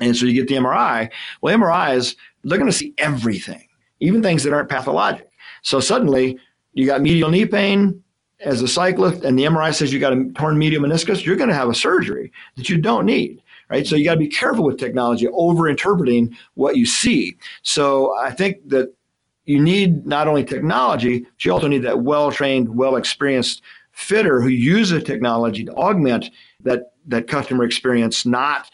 And 0.00 0.16
so 0.16 0.26
you 0.26 0.34
get 0.34 0.46
the 0.46 0.54
MRI. 0.54 1.10
Well, 1.40 1.58
MRIs 1.58 2.14
they're 2.44 2.58
going 2.58 2.70
to 2.70 2.76
see 2.76 2.94
everything, 2.98 3.66
even 3.98 4.22
things 4.22 4.44
that 4.44 4.52
aren't 4.52 4.68
pathologic. 4.68 5.28
So 5.62 5.80
suddenly 5.80 6.38
you 6.72 6.86
got 6.86 7.02
medial 7.02 7.30
knee 7.30 7.46
pain 7.46 8.02
as 8.40 8.60
a 8.62 8.68
cyclist, 8.68 9.22
and 9.22 9.38
the 9.38 9.44
MRI 9.44 9.72
says 9.74 9.92
you 9.92 10.00
got 10.00 10.12
a 10.12 10.30
torn 10.34 10.58
medial 10.58 10.82
meniscus. 10.82 11.24
You're 11.24 11.36
going 11.36 11.48
to 11.48 11.54
have 11.54 11.68
a 11.68 11.74
surgery 11.74 12.32
that 12.56 12.68
you 12.68 12.78
don't 12.78 13.06
need 13.06 13.42
right? 13.72 13.86
So 13.86 13.96
you 13.96 14.04
got 14.04 14.14
to 14.14 14.20
be 14.20 14.28
careful 14.28 14.64
with 14.64 14.78
technology, 14.78 15.26
over 15.28 15.66
interpreting 15.66 16.36
what 16.54 16.76
you 16.76 16.84
see. 16.84 17.38
So 17.62 18.14
I 18.18 18.30
think 18.30 18.68
that 18.68 18.94
you 19.46 19.58
need 19.58 20.06
not 20.06 20.28
only 20.28 20.44
technology, 20.44 21.20
but 21.20 21.44
you 21.44 21.52
also 21.52 21.68
need 21.68 21.82
that 21.82 22.00
well 22.00 22.30
trained, 22.30 22.76
well 22.76 22.96
experienced 22.96 23.62
fitter 23.92 24.42
who 24.42 24.48
uses 24.48 25.02
technology 25.04 25.64
to 25.64 25.72
augment 25.72 26.30
that, 26.60 26.92
that 27.06 27.28
customer 27.28 27.64
experience, 27.64 28.26
not 28.26 28.70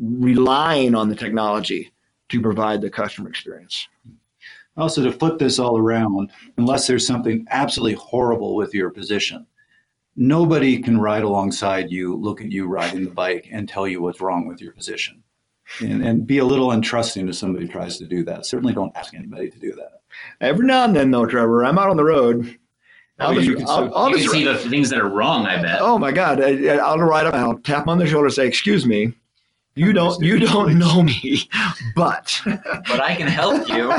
relying 0.00 0.94
on 0.94 1.10
the 1.10 1.14
technology 1.14 1.92
to 2.30 2.40
provide 2.40 2.80
the 2.80 2.90
customer 2.90 3.28
experience. 3.28 3.86
Also, 4.78 5.02
to 5.02 5.12
flip 5.12 5.38
this 5.38 5.58
all 5.58 5.76
around, 5.76 6.30
unless 6.56 6.86
there's 6.86 7.06
something 7.06 7.44
absolutely 7.50 7.94
horrible 7.94 8.54
with 8.54 8.72
your 8.72 8.90
position, 8.90 9.46
nobody 10.16 10.80
can 10.80 11.00
ride 11.00 11.24
alongside 11.24 11.90
you, 11.90 12.16
look 12.16 12.40
at 12.40 12.52
you 12.52 12.66
riding 12.66 13.04
the 13.04 13.10
bike, 13.10 13.48
and 13.50 13.68
tell 13.68 13.86
you 13.88 14.00
what's 14.00 14.20
wrong 14.20 14.46
with 14.46 14.60
your 14.60 14.72
position. 14.72 15.22
And, 15.80 16.02
and 16.02 16.26
be 16.26 16.38
a 16.38 16.44
little 16.44 16.68
untrusting 16.68 17.28
if 17.28 17.34
somebody 17.34 17.68
tries 17.68 17.98
to 17.98 18.06
do 18.06 18.24
that. 18.24 18.46
Certainly 18.46 18.72
don't 18.72 18.96
ask 18.96 19.12
anybody 19.14 19.50
to 19.50 19.58
do 19.58 19.72
that. 19.74 20.00
Every 20.40 20.66
now 20.66 20.84
and 20.84 20.96
then, 20.96 21.10
though, 21.10 21.26
Trevor, 21.26 21.64
I'm 21.64 21.78
out 21.78 21.90
on 21.90 21.96
the 21.96 22.04
road. 22.04 22.58
I'll 23.18 23.34
just, 23.34 23.46
you 23.46 23.56
can, 23.56 23.68
I'll, 23.68 23.94
I'll 23.94 24.10
you 24.10 24.16
can 24.18 24.28
see 24.28 24.44
the 24.44 24.56
things 24.56 24.90
that 24.90 25.00
are 25.00 25.08
wrong. 25.08 25.44
I 25.46 25.60
bet. 25.60 25.80
Oh 25.82 25.98
my 25.98 26.12
God! 26.12 26.40
I, 26.40 26.76
I'll 26.76 26.98
ride 26.98 27.26
up 27.26 27.34
and 27.34 27.42
I'll 27.42 27.58
tap 27.58 27.88
on 27.88 27.98
the 27.98 28.06
shoulder, 28.06 28.26
and 28.26 28.34
say, 28.34 28.46
"Excuse 28.46 28.86
me, 28.86 29.12
you 29.78 29.92
don't 29.92 30.22
you 30.22 30.38
don't 30.38 30.78
know 30.78 31.02
me, 31.02 31.48
but 31.94 32.40
but 32.44 33.00
I 33.00 33.14
can 33.14 33.28
help 33.28 33.68
you 33.68 33.90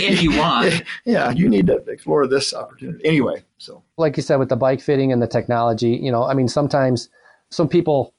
if 0.00 0.22
you 0.22 0.36
want. 0.36 0.82
Yeah, 1.04 1.30
you 1.30 1.48
need 1.48 1.66
to 1.68 1.76
explore 1.88 2.26
this 2.26 2.52
opportunity 2.52 3.04
anyway. 3.04 3.42
So, 3.56 3.82
like 3.96 4.16
you 4.16 4.22
said, 4.22 4.36
with 4.36 4.48
the 4.48 4.56
bike 4.56 4.80
fitting 4.80 5.12
and 5.12 5.22
the 5.22 5.26
technology, 5.26 5.90
you 5.90 6.12
know, 6.12 6.24
I 6.24 6.34
mean, 6.34 6.48
sometimes 6.48 7.08
some 7.50 7.68
people 7.68 8.14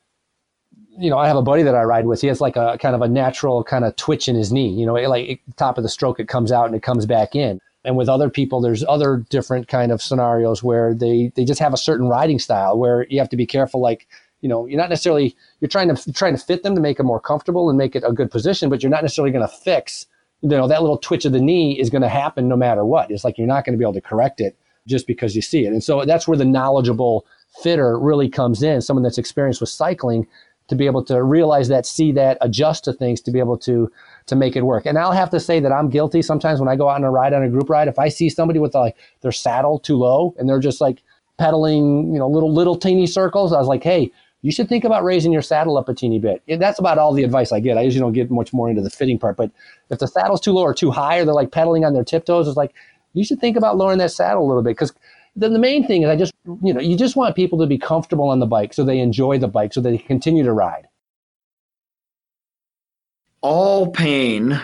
you 0.98 1.10
know, 1.10 1.18
I 1.18 1.28
have 1.28 1.38
a 1.38 1.42
buddy 1.42 1.64
that 1.64 1.76
I 1.76 1.84
ride 1.84 2.06
with. 2.06 2.20
He 2.20 2.28
has 2.28 2.42
like 2.42 2.58
a 2.58 2.78
kind 2.78 2.94
of 2.94 3.02
a 3.02 3.08
natural 3.08 3.64
kind 3.64 3.86
of 3.86 3.96
twitch 3.96 4.28
in 4.28 4.36
his 4.36 4.52
knee. 4.52 4.70
You 4.70 4.86
know, 4.86 4.96
like 4.96 5.42
top 5.56 5.78
of 5.78 5.84
the 5.84 5.90
stroke, 5.90 6.20
it 6.20 6.28
comes 6.28 6.52
out 6.52 6.66
and 6.66 6.76
it 6.76 6.84
comes 6.84 7.06
back 7.06 7.36
in. 7.36 7.60
And 7.86 7.96
with 7.96 8.10
other 8.10 8.30
people, 8.30 8.60
there's 8.60 8.84
other 8.88 9.26
different 9.30 9.70
kind 9.70 9.92
of 9.92 10.02
scenarios 10.02 10.62
where 10.62 10.94
they 10.94 11.32
they 11.36 11.46
just 11.46 11.62
have 11.62 11.74
a 11.74 11.78
certain 11.78 12.10
riding 12.10 12.38
style 12.38 12.78
where 12.78 13.08
you 13.10 13.20
have 13.20 13.30
to 13.30 13.38
be 13.38 13.46
careful. 13.46 13.80
Like, 13.80 14.08
you 14.42 14.50
know, 14.50 14.66
you're 14.66 14.80
not 14.80 14.90
necessarily 14.90 15.36
you're 15.60 15.70
trying 15.70 15.94
to 15.94 16.14
trying 16.14 16.36
to 16.36 16.44
fit 16.44 16.64
them 16.64 16.76
to 16.76 16.82
make 16.82 16.98
them 16.98 17.08
more 17.08 17.20
comfortable 17.20 17.70
and 17.70 17.78
make 17.78 17.96
it 17.96 18.04
a 18.06 18.14
good 18.14 18.32
position, 18.32 18.70
but 18.70 18.82
you're 18.82 18.90
not 18.90 19.04
necessarily 19.04 19.32
going 19.32 19.48
to 19.48 19.54
fix. 19.54 20.06
You 20.42 20.50
know, 20.50 20.68
that 20.68 20.82
little 20.82 20.98
twitch 20.98 21.26
of 21.26 21.34
the 21.34 21.42
knee 21.42 21.78
is 21.80 21.90
going 21.90 22.02
to 22.02 22.10
happen 22.10 22.48
no 22.48 22.56
matter 22.56 22.86
what. 22.86 23.12
It's 23.12 23.24
like 23.24 23.38
you're 23.38 23.48
not 23.48 23.66
going 23.66 23.74
to 23.74 23.78
be 23.78 23.84
able 23.84 23.94
to 23.94 24.02
correct 24.02 24.40
it 24.40 24.58
just 24.88 25.06
because 25.08 25.36
you 25.36 25.42
see 25.42 25.66
it. 25.66 25.74
And 25.74 25.84
so 25.84 26.06
that's 26.06 26.28
where 26.28 26.38
the 26.38 26.46
knowledgeable 26.46 27.26
fitter 27.62 28.00
really 28.00 28.30
comes 28.30 28.64
in. 28.64 28.82
Someone 28.82 29.04
that's 29.04 29.18
experienced 29.18 29.60
with 29.60 29.70
cycling 29.70 30.28
to 30.70 30.76
be 30.76 30.86
able 30.86 31.04
to 31.04 31.22
realize 31.24 31.68
that, 31.68 31.86
see 31.86 32.12
that, 32.14 32.38
adjust 32.42 32.86
to 32.86 32.94
things 32.94 33.22
to 33.22 33.32
be 33.32 33.40
able 33.40 33.58
to 33.58 33.92
to 34.28 34.36
make 34.36 34.56
it 34.56 34.62
work. 34.62 34.86
And 34.86 34.98
I'll 34.98 35.12
have 35.12 35.32
to 35.32 35.40
say 35.40 35.60
that 35.60 35.72
I'm 35.72 35.90
guilty 35.90 36.22
sometimes 36.22 36.60
when 36.60 36.70
I 36.70 36.76
go 36.76 36.88
out 36.88 36.96
on 36.96 37.04
a 37.04 37.12
ride 37.12 37.34
on 37.34 37.44
a 37.44 37.50
group 37.50 37.70
ride. 37.70 37.88
If 37.88 38.00
I 38.00 38.10
see 38.10 38.30
somebody 38.30 38.60
with 38.60 38.76
like 38.76 38.96
their 39.22 39.32
saddle 39.32 39.80
too 39.80 39.98
low 39.98 40.36
and 40.38 40.48
they're 40.48 40.60
just 40.60 40.80
like 40.80 41.02
pedaling, 41.38 42.14
you 42.14 42.20
know, 42.20 42.30
little 42.30 42.54
little 42.54 42.76
teeny 42.76 43.08
circles, 43.08 43.52
I 43.52 43.58
was 43.58 43.68
like, 43.68 43.84
hey, 43.84 44.12
you 44.42 44.52
should 44.52 44.70
think 44.70 44.84
about 44.84 45.04
raising 45.04 45.32
your 45.32 45.42
saddle 45.42 45.78
up 45.78 45.90
a 45.90 45.94
teeny 45.94 46.20
bit. 46.20 46.42
And 46.48 46.62
that's 46.62 46.80
about 46.80 46.98
all 46.98 47.14
the 47.14 47.24
advice 47.24 47.52
I 47.52 47.60
get. 47.60 47.78
I 47.78 47.82
usually 47.82 48.02
don't 48.02 48.14
get 48.14 48.32
much 48.32 48.54
more 48.54 48.70
into 48.70 48.82
the 48.82 48.90
fitting 48.90 49.20
part, 49.20 49.36
but 49.36 49.52
if 49.90 50.00
the 50.00 50.08
saddle's 50.08 50.42
too 50.42 50.54
low 50.54 50.64
or 50.64 50.74
too 50.74 50.92
high, 50.92 51.20
or 51.20 51.26
they're 51.26 51.34
like 51.34 51.52
pedaling 51.52 51.86
on 51.86 51.94
their 51.94 52.04
tiptoes, 52.04 52.48
it's 52.48 52.58
like 52.58 52.74
you 53.14 53.24
should 53.24 53.40
think 53.40 53.58
about 53.58 53.78
lowering 53.78 53.98
that 53.98 54.12
saddle 54.12 54.46
a 54.46 54.48
little 54.48 54.64
bit 54.64 54.72
because 54.72 54.94
then 55.36 55.54
the 55.54 55.60
main 55.60 55.86
thing 55.86 56.04
is 56.04 56.10
I 56.10 56.16
just 56.16 56.34
you 56.64 56.74
know 56.74 56.80
you 56.80 56.98
just 56.98 57.16
want 57.16 57.36
people 57.36 57.60
to 57.60 57.68
be 57.68 57.78
comfortable 57.78 58.30
on 58.30 58.40
the 58.40 58.46
bike 58.46 58.74
so 58.74 58.84
they 58.84 59.00
enjoy 59.00 59.38
the 59.38 59.48
bike 59.48 59.74
so 59.74 59.82
they 59.82 59.98
continue 59.98 60.44
to 60.44 60.52
ride 60.52 60.88
all 63.42 63.92
pain 63.92 64.60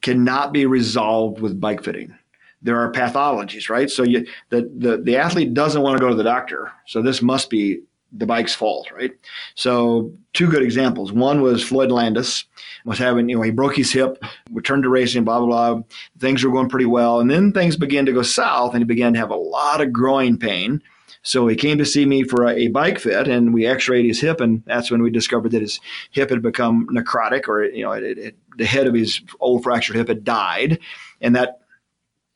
cannot 0.00 0.52
be 0.52 0.66
resolved 0.66 1.40
with 1.40 1.60
bike 1.60 1.84
fitting. 1.84 2.16
There 2.62 2.78
are 2.78 2.92
pathologies, 2.92 3.68
right? 3.68 3.88
So 3.88 4.02
you, 4.02 4.26
the, 4.50 4.70
the, 4.76 4.98
the 4.98 5.16
athlete 5.16 5.54
doesn't 5.54 5.82
want 5.82 5.96
to 5.96 6.00
go 6.00 6.10
to 6.10 6.14
the 6.14 6.24
doctor. 6.24 6.72
So 6.86 7.00
this 7.02 7.22
must 7.22 7.48
be 7.48 7.80
the 8.12 8.26
bike's 8.26 8.54
fault, 8.54 8.90
right? 8.90 9.12
So 9.54 10.12
two 10.32 10.50
good 10.50 10.62
examples. 10.62 11.12
One 11.12 11.42
was 11.42 11.62
Floyd 11.62 11.90
Landis 11.90 12.44
was 12.84 12.98
having, 12.98 13.28
you 13.28 13.36
know, 13.36 13.42
he 13.42 13.50
broke 13.50 13.76
his 13.76 13.92
hip, 13.92 14.22
returned 14.50 14.82
to 14.84 14.88
racing, 14.88 15.24
blah, 15.24 15.38
blah, 15.38 15.74
blah. 15.74 15.82
Things 16.18 16.42
were 16.42 16.50
going 16.50 16.68
pretty 16.68 16.86
well. 16.86 17.20
And 17.20 17.30
then 17.30 17.52
things 17.52 17.76
began 17.76 18.06
to 18.06 18.12
go 18.12 18.22
south 18.22 18.74
and 18.74 18.80
he 18.80 18.86
began 18.86 19.12
to 19.12 19.18
have 19.18 19.30
a 19.30 19.36
lot 19.36 19.80
of 19.80 19.92
growing 19.92 20.38
pain. 20.38 20.82
So 21.22 21.46
he 21.46 21.56
came 21.56 21.76
to 21.78 21.84
see 21.84 22.06
me 22.06 22.22
for 22.22 22.46
a, 22.46 22.56
a 22.56 22.68
bike 22.68 22.98
fit, 22.98 23.28
and 23.28 23.52
we 23.52 23.66
X-rayed 23.66 24.06
his 24.06 24.20
hip, 24.20 24.40
and 24.40 24.62
that's 24.64 24.90
when 24.90 25.02
we 25.02 25.10
discovered 25.10 25.52
that 25.52 25.60
his 25.60 25.78
hip 26.12 26.30
had 26.30 26.40
become 26.40 26.86
necrotic, 26.90 27.46
or 27.46 27.64
you 27.64 27.84
know, 27.84 27.92
it, 27.92 28.16
it, 28.16 28.36
the 28.56 28.64
head 28.64 28.86
of 28.86 28.94
his 28.94 29.20
old 29.38 29.62
fractured 29.62 29.96
hip 29.96 30.08
had 30.08 30.24
died, 30.24 30.78
and 31.20 31.36
that 31.36 31.59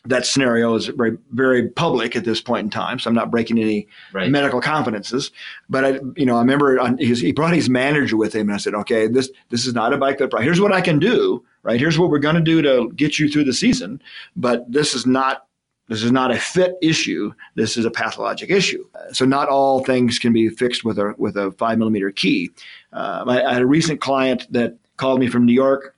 that 0.06 0.26
scenario 0.26 0.74
is 0.74 0.86
very 0.88 1.16
very 1.32 1.68
public 1.68 2.14
at 2.14 2.24
this 2.24 2.40
point 2.40 2.64
in 2.64 2.70
time. 2.70 2.98
So 2.98 3.08
I'm 3.08 3.14
not 3.14 3.30
breaking 3.30 3.58
any 3.58 3.88
right. 4.12 4.30
medical 4.30 4.60
confidences, 4.60 5.30
but 5.68 5.84
I, 5.84 5.88
you 6.16 6.26
know, 6.26 6.36
I 6.36 6.40
remember 6.40 6.78
on 6.78 6.98
he 6.98 7.32
brought 7.32 7.54
his 7.54 7.70
manager 7.70 8.16
with 8.16 8.34
him, 8.34 8.48
and 8.48 8.54
I 8.54 8.58
said, 8.58 8.74
okay, 8.74 9.08
this 9.08 9.30
this 9.50 9.66
is 9.66 9.74
not 9.74 9.92
a 9.92 9.96
bike 9.96 10.18
fit. 10.18 10.32
Here's 10.40 10.60
what 10.60 10.72
I 10.72 10.80
can 10.80 10.98
do. 10.98 11.44
Right. 11.62 11.80
Here's 11.80 11.98
what 11.98 12.10
we're 12.10 12.18
going 12.18 12.34
to 12.34 12.42
do 12.42 12.60
to 12.60 12.92
get 12.94 13.18
you 13.18 13.28
through 13.28 13.44
the 13.44 13.54
season, 13.54 14.02
but 14.36 14.70
this 14.70 14.94
is 14.94 15.06
not 15.06 15.46
this 15.88 16.02
is 16.02 16.12
not 16.12 16.30
a 16.30 16.38
fit 16.38 16.76
issue. 16.82 17.32
This 17.56 17.76
is 17.76 17.84
a 17.84 17.90
pathologic 17.90 18.50
issue. 18.50 18.86
So 19.12 19.24
not 19.24 19.48
all 19.48 19.84
things 19.84 20.18
can 20.18 20.32
be 20.32 20.48
fixed 20.48 20.84
with 20.84 20.98
a 20.98 21.14
with 21.18 21.36
a 21.36 21.52
five 21.52 21.78
millimeter 21.78 22.10
key. 22.10 22.50
Uh, 22.92 23.24
I, 23.26 23.42
I, 23.42 23.52
had 23.54 23.62
a 23.62 23.66
recent 23.66 24.00
client 24.00 24.46
that 24.50 24.76
called 24.96 25.20
me 25.20 25.28
from 25.28 25.44
New 25.44 25.52
York. 25.52 25.94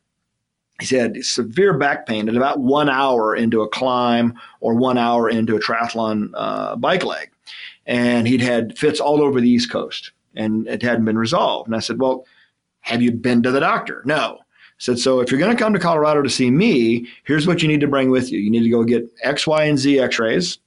He 0.81 0.86
said 0.86 1.24
severe 1.24 1.78
back 1.78 2.07
pain 2.07 2.28
at 2.28 2.36
about 2.36 2.61
one 2.61 2.89
hour 2.89 3.35
into 3.35 3.62
a 3.62 3.69
climb 3.69 4.39
or 4.61 4.74
one 4.74 4.98
hour 4.98 5.28
into 5.28 5.57
a 5.57 5.61
triathlon 5.61 6.31
uh, 6.35 6.77
bike 6.77 7.05
leg, 7.05 7.31
and 7.86 8.28
he'd 8.28 8.43
had 8.43 8.77
fits 8.78 9.01
all 9.01 9.23
over 9.23 9.40
the 9.40 9.48
East 9.48 9.70
Coast, 9.70 10.12
and 10.35 10.66
it 10.69 10.82
hadn't 10.82 11.07
been 11.07 11.19
resolved. 11.19 11.69
And 11.69 11.77
I 11.77 11.81
said, 11.81 11.98
"Well, 11.98 12.27
have 12.81 13.01
you 13.01 13.12
been 13.12 13.43
to 13.43 13.51
the 13.51 13.61
doctor?" 13.61 14.03
No 14.05 14.40
said, 14.78 14.98
so 14.98 15.20
if 15.20 15.31
you're 15.31 15.40
going 15.40 15.57
to 15.57 15.62
come 15.62 15.73
to 15.73 15.78
Colorado 15.78 16.23
to 16.23 16.31
see 16.31 16.51
me, 16.51 17.07
here's 17.24 17.47
what 17.47 17.62
you 17.62 17.69
need 17.69 17.81
to 17.81 17.86
bring 17.86 18.11
with 18.11 18.31
you. 18.31 18.39
You 18.39 18.51
need 18.51 18.62
to 18.62 18.70
go 18.70 18.85
get 18.85 19.11
X, 19.23 19.47
Y, 19.47 19.65
and 19.65 19.78
Z 19.78 19.98
X-rays, 19.98 20.59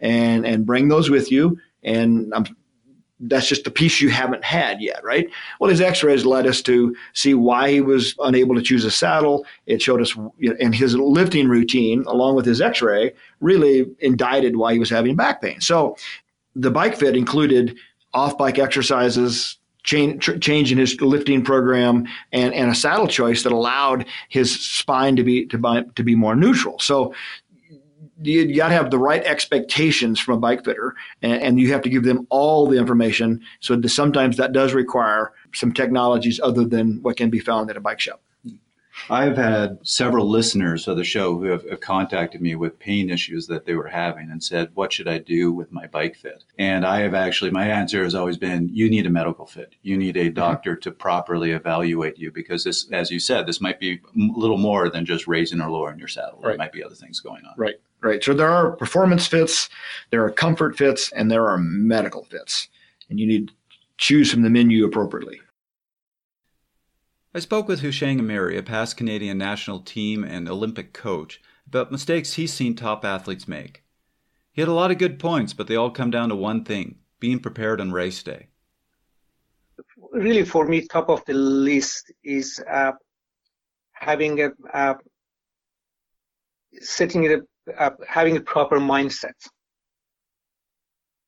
and 0.00 0.46
and 0.46 0.64
bring 0.64 0.88
those 0.88 1.10
with 1.10 1.30
you. 1.30 1.58
And 1.82 2.32
I'm, 2.34 2.44
that's 3.20 3.48
just 3.48 3.64
the 3.64 3.70
piece 3.70 4.00
you 4.00 4.10
haven't 4.10 4.44
had 4.44 4.80
yet, 4.80 5.02
right? 5.02 5.28
Well, 5.58 5.70
his 5.70 5.80
X-rays 5.80 6.24
led 6.24 6.46
us 6.46 6.62
to 6.62 6.94
see 7.14 7.34
why 7.34 7.70
he 7.70 7.80
was 7.80 8.14
unable 8.20 8.54
to 8.54 8.62
choose 8.62 8.84
a 8.84 8.90
saddle. 8.90 9.44
It 9.66 9.82
showed 9.82 10.00
us, 10.00 10.14
you 10.38 10.50
know, 10.50 10.56
and 10.60 10.74
his 10.74 10.94
lifting 10.94 11.48
routine, 11.48 12.04
along 12.06 12.36
with 12.36 12.46
his 12.46 12.60
X-ray, 12.60 13.12
really 13.40 13.86
indicted 13.98 14.56
why 14.56 14.72
he 14.72 14.78
was 14.78 14.90
having 14.90 15.16
back 15.16 15.42
pain. 15.42 15.60
So, 15.60 15.96
the 16.54 16.70
bike 16.70 16.96
fit 16.96 17.16
included 17.16 17.76
off-bike 18.14 18.58
exercises, 18.58 19.58
change, 19.84 20.28
change 20.40 20.72
in 20.72 20.78
his 20.78 21.00
lifting 21.00 21.44
program 21.44 22.06
and, 22.32 22.52
and 22.52 22.70
a 22.70 22.74
saddle 22.74 23.06
choice 23.06 23.42
that 23.42 23.52
allowed 23.52 24.06
his 24.28 24.60
spine 24.60 25.16
to 25.16 25.24
be 25.24 25.46
to, 25.46 25.58
buy, 25.58 25.82
to 25.94 26.02
be 26.02 26.14
more 26.14 26.34
neutral. 26.34 26.78
So 26.78 27.14
you, 28.22 28.42
you 28.42 28.56
got 28.56 28.68
to 28.68 28.74
have 28.74 28.90
the 28.90 28.98
right 28.98 29.24
expectations 29.24 30.18
from 30.18 30.36
a 30.36 30.40
bike 30.40 30.64
fitter, 30.64 30.94
and, 31.22 31.42
and, 31.42 31.60
you 31.60 31.72
have 31.72 31.82
to 31.82 31.88
give 31.88 32.04
them 32.04 32.26
all 32.30 32.66
the 32.66 32.78
information. 32.78 33.42
So 33.60 33.80
sometimes 33.82 34.36
that 34.36 34.52
does 34.52 34.74
require 34.74 35.32
some 35.54 35.72
technologies 35.72 36.40
other 36.42 36.64
than 36.64 37.02
what 37.02 37.16
can 37.16 37.30
be 37.30 37.38
found 37.38 37.70
at 37.70 37.76
a 37.76 37.80
bike 37.80 38.00
shop. 38.00 38.20
I've 39.10 39.36
had 39.36 39.78
several 39.82 40.28
listeners 40.28 40.88
of 40.88 40.96
the 40.96 41.04
show 41.04 41.38
who 41.38 41.44
have, 41.44 41.68
have, 41.68 41.80
contacted 41.80 42.40
me 42.40 42.54
with 42.54 42.78
pain 42.78 43.10
issues 43.10 43.46
that 43.46 43.64
they 43.64 43.74
were 43.74 43.88
having 43.88 44.30
and 44.30 44.42
said, 44.42 44.70
What 44.74 44.92
should 44.92 45.08
I 45.08 45.18
do 45.18 45.52
with 45.52 45.72
my 45.72 45.86
bike 45.86 46.16
fit? 46.16 46.44
And 46.58 46.84
I 46.84 47.00
have 47.00 47.14
actually, 47.14 47.50
my 47.50 47.68
answer 47.68 48.02
has 48.02 48.14
always 48.14 48.36
been, 48.36 48.68
You 48.72 48.90
need 48.90 49.06
a 49.06 49.10
medical 49.10 49.46
fit. 49.46 49.74
You 49.82 49.96
need 49.96 50.16
a 50.16 50.26
mm-hmm. 50.26 50.34
doctor 50.34 50.72
mm-hmm. 50.72 50.80
to 50.80 50.90
properly 50.90 51.52
evaluate 51.52 52.18
you 52.18 52.32
because 52.32 52.64
this, 52.64 52.90
as 52.92 53.10
you 53.10 53.20
said, 53.20 53.46
this 53.46 53.60
might 53.60 53.80
be 53.80 53.94
a 53.94 53.98
little 54.16 54.58
more 54.58 54.90
than 54.90 55.06
just 55.06 55.26
raising 55.26 55.60
or 55.60 55.70
lowering 55.70 55.98
your 55.98 56.08
saddle. 56.08 56.40
Right. 56.40 56.50
There 56.50 56.58
might 56.58 56.72
be 56.72 56.84
other 56.84 56.94
things 56.94 57.20
going 57.20 57.44
on. 57.44 57.54
Right, 57.56 57.76
right. 58.00 58.22
So 58.22 58.34
there 58.34 58.50
are 58.50 58.72
performance 58.72 59.26
fits, 59.26 59.68
there 60.10 60.24
are 60.24 60.30
comfort 60.30 60.76
fits, 60.76 61.12
and 61.12 61.30
there 61.30 61.48
are 61.48 61.58
medical 61.58 62.24
fits. 62.24 62.68
And 63.10 63.18
you 63.18 63.26
need 63.26 63.48
to 63.48 63.54
choose 63.96 64.32
from 64.32 64.42
the 64.42 64.50
menu 64.50 64.84
appropriately. 64.84 65.40
I 67.34 67.40
spoke 67.40 67.68
with 67.68 67.82
Houshang 67.82 68.20
Amiri, 68.20 68.56
a 68.56 68.62
past 68.62 68.96
Canadian 68.96 69.38
national 69.38 69.80
team 69.80 70.24
and 70.24 70.48
Olympic 70.48 70.92
coach, 70.92 71.40
about 71.66 71.92
mistakes 71.92 72.34
he's 72.34 72.52
seen 72.52 72.74
top 72.74 73.04
athletes 73.04 73.46
make. 73.46 73.84
He 74.52 74.62
had 74.62 74.68
a 74.68 74.72
lot 74.72 74.90
of 74.90 74.98
good 74.98 75.18
points, 75.18 75.52
but 75.52 75.66
they 75.66 75.76
all 75.76 75.90
come 75.90 76.10
down 76.10 76.30
to 76.30 76.34
one 76.34 76.64
thing 76.64 76.96
being 77.20 77.38
prepared 77.38 77.80
on 77.80 77.92
race 77.92 78.22
day. 78.22 78.48
Really, 80.12 80.44
for 80.44 80.66
me, 80.66 80.86
top 80.86 81.10
of 81.10 81.24
the 81.26 81.34
list 81.34 82.10
is 82.24 82.60
uh, 82.68 82.92
having 83.92 84.40
a 84.40 84.50
uh, 84.72 84.94
setting 86.80 87.24
it 87.24 87.42
up, 87.78 87.98
having 88.06 88.36
a 88.36 88.40
proper 88.40 88.78
mindset. 88.78 89.34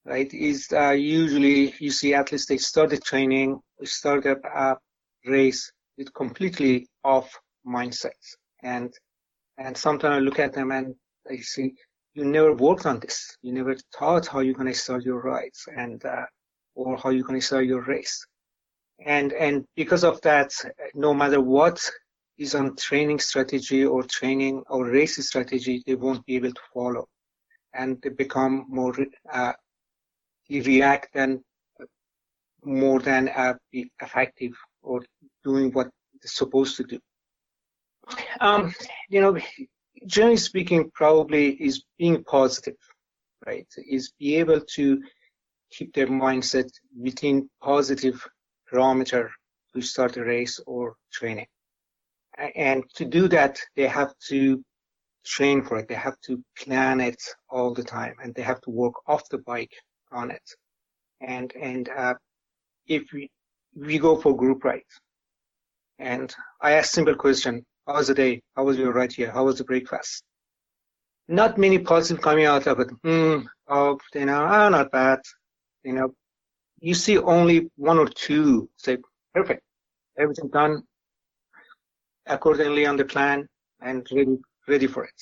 Right? 0.04 0.32
Is 0.32 0.68
uh, 0.72 0.90
usually 0.90 1.74
you 1.78 1.90
see 1.90 2.14
athletes 2.14 2.46
they 2.46 2.56
start 2.56 2.90
the 2.90 2.98
training, 2.98 3.60
start 3.84 4.24
a 4.26 4.38
uh, 4.38 4.74
race, 5.26 5.70
with 5.98 6.12
completely 6.14 6.88
off 7.04 7.38
mindsets. 7.66 8.36
And 8.62 8.92
and 9.58 9.76
sometimes 9.76 10.14
I 10.16 10.18
look 10.20 10.38
at 10.38 10.54
them 10.54 10.72
and 10.72 10.94
I 11.30 11.36
see 11.36 11.74
you 12.14 12.24
never 12.24 12.54
worked 12.54 12.86
on 12.86 12.98
this. 12.98 13.36
You 13.42 13.52
never 13.52 13.76
thought 13.96 14.26
how 14.26 14.40
you're 14.40 14.54
going 14.54 14.72
to 14.72 14.78
start 14.78 15.04
your 15.04 15.20
rides 15.20 15.68
and 15.76 16.04
uh, 16.04 16.24
or 16.74 16.96
how 16.96 17.10
you're 17.10 17.24
going 17.24 17.40
to 17.40 17.46
start 17.46 17.66
your 17.66 17.82
race. 17.82 18.26
And 19.04 19.32
and 19.32 19.64
because 19.76 20.04
of 20.04 20.20
that, 20.22 20.50
no 20.94 21.14
matter 21.14 21.40
what 21.40 21.78
is 22.40 22.54
on 22.54 22.74
training 22.74 23.20
strategy 23.20 23.84
or 23.84 24.02
training 24.02 24.62
or 24.70 24.86
race 24.86 25.24
strategy, 25.28 25.82
they 25.86 25.94
won't 25.94 26.24
be 26.24 26.36
able 26.36 26.52
to 26.52 26.60
follow, 26.72 27.06
and 27.74 28.00
they 28.02 28.08
become 28.08 28.64
more 28.68 28.94
uh, 29.30 29.52
react 30.48 31.10
and 31.14 31.40
more 32.64 32.98
than 33.00 33.28
uh, 33.28 33.54
be 33.70 33.92
effective 34.00 34.52
or 34.82 35.04
doing 35.44 35.70
what 35.72 35.88
they're 36.20 36.30
supposed 36.42 36.76
to 36.78 36.84
do. 36.84 36.98
Um, 38.40 38.74
you 39.10 39.20
know, 39.20 39.38
generally 40.06 40.38
speaking, 40.38 40.90
probably 40.94 41.50
is 41.50 41.84
being 41.98 42.24
positive, 42.24 42.80
right? 43.46 43.68
Is 43.76 44.12
be 44.18 44.36
able 44.36 44.62
to 44.76 45.02
keep 45.70 45.92
their 45.92 46.08
mindset 46.08 46.70
within 46.98 47.50
positive 47.62 48.26
parameter 48.72 49.28
to 49.74 49.82
start 49.82 50.16
a 50.16 50.24
race 50.24 50.58
or 50.66 50.96
training. 51.12 51.46
And 52.54 52.84
to 52.94 53.04
do 53.04 53.28
that, 53.28 53.58
they 53.76 53.86
have 53.86 54.12
to 54.28 54.64
train 55.24 55.62
for 55.62 55.78
it. 55.78 55.88
They 55.88 55.94
have 55.94 56.18
to 56.26 56.42
plan 56.58 57.00
it 57.00 57.22
all 57.50 57.74
the 57.74 57.84
time, 57.84 58.14
and 58.22 58.34
they 58.34 58.42
have 58.42 58.60
to 58.62 58.70
work 58.70 58.94
off 59.06 59.28
the 59.28 59.38
bike 59.38 59.72
on 60.12 60.30
it. 60.30 60.42
And 61.20 61.52
and 61.54 61.88
uh, 61.88 62.14
if 62.86 63.12
we 63.12 63.30
we 63.76 63.98
go 63.98 64.16
for 64.16 64.36
group 64.36 64.64
rides, 64.64 65.00
and 65.98 66.34
I 66.60 66.72
ask 66.72 66.92
simple 66.92 67.14
question, 67.14 67.64
how 67.86 67.94
was 67.94 68.08
the 68.08 68.14
day? 68.14 68.42
How 68.56 68.64
was 68.64 68.78
your 68.78 68.92
ride 68.92 69.12
here? 69.12 69.30
How 69.30 69.44
was 69.44 69.58
the 69.58 69.64
breakfast? 69.64 70.22
Not 71.28 71.58
many 71.58 71.78
positive 71.78 72.22
coming 72.22 72.46
out 72.46 72.66
of 72.66 72.80
it. 72.80 72.90
Hmm, 73.04 73.46
oh, 73.68 73.98
you 74.14 74.24
know, 74.24 74.44
oh, 74.50 74.68
not 74.70 74.90
bad. 74.90 75.20
You 75.84 75.92
know, 75.92 76.14
you 76.80 76.94
see 76.94 77.18
only 77.18 77.70
one 77.76 77.98
or 77.98 78.08
two 78.08 78.68
say, 78.76 78.98
perfect, 79.34 79.62
everything 80.18 80.48
done 80.48 80.82
accordingly 82.30 82.86
on 82.86 82.96
the 82.96 83.04
plan 83.04 83.46
and 83.82 84.06
ready, 84.12 84.38
ready 84.68 84.86
for 84.86 85.04
it. 85.04 85.20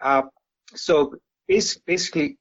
Uh, 0.00 0.22
so 0.74 1.14
basically, 1.46 2.38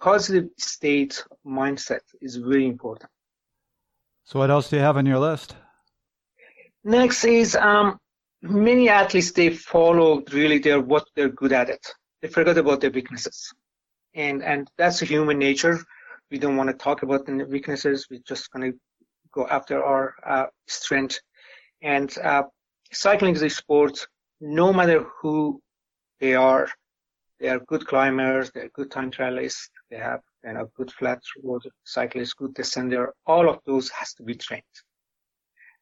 positive 0.00 0.48
state 0.58 1.24
mindset 1.46 2.00
is 2.20 2.36
very 2.36 2.66
important. 2.66 3.10
So 4.24 4.40
what 4.40 4.50
else 4.50 4.68
do 4.68 4.76
you 4.76 4.82
have 4.82 4.96
on 4.96 5.06
your 5.06 5.18
list? 5.18 5.54
Next 6.84 7.24
is 7.24 7.56
um, 7.56 7.98
many 8.42 8.88
athletes 8.88 9.32
they 9.32 9.50
follow 9.50 10.22
really 10.32 10.58
their 10.58 10.80
what 10.80 11.06
they're 11.14 11.28
good 11.28 11.52
at 11.52 11.68
it. 11.68 11.84
They 12.22 12.28
forget 12.28 12.58
about 12.58 12.80
their 12.80 12.90
weaknesses, 12.90 13.52
and 14.14 14.42
and 14.42 14.68
that's 14.78 15.00
human 15.00 15.38
nature. 15.38 15.78
We 16.30 16.38
don't 16.38 16.56
want 16.56 16.70
to 16.70 16.76
talk 16.76 17.02
about 17.02 17.26
the 17.26 17.44
weaknesses. 17.44 18.06
We're 18.10 18.26
just 18.26 18.50
going 18.50 18.72
to 18.72 18.78
go 19.32 19.46
after 19.46 19.82
our 19.84 20.14
uh, 20.24 20.46
strength. 20.66 21.20
And 21.82 22.16
uh, 22.18 22.44
cycling 22.92 23.34
is 23.34 23.42
a 23.42 23.50
sport. 23.50 24.06
No 24.40 24.72
matter 24.72 25.06
who 25.20 25.60
they 26.20 26.34
are, 26.34 26.68
they 27.40 27.48
are 27.48 27.60
good 27.60 27.86
climbers. 27.86 28.50
They're 28.50 28.70
good 28.70 28.90
time 28.90 29.10
trialists. 29.10 29.68
They 29.90 29.98
have 29.98 30.20
you 30.44 30.52
know 30.52 30.68
good 30.76 30.92
flat 30.92 31.20
road 31.42 31.62
cyclists, 31.84 32.34
good 32.34 32.54
descender. 32.54 33.08
All 33.26 33.48
of 33.48 33.60
those 33.66 33.90
has 33.90 34.14
to 34.14 34.22
be 34.22 34.34
trained. 34.34 34.62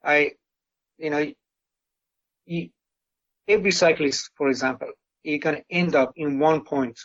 I 0.04 0.32
you 0.98 1.10
know, 1.10 1.32
you, 2.46 2.68
every 3.48 3.72
cyclist, 3.72 4.30
for 4.36 4.48
example, 4.48 4.88
you 5.22 5.40
can 5.40 5.62
end 5.70 5.94
up 5.94 6.12
in 6.16 6.38
one 6.38 6.64
point 6.64 6.98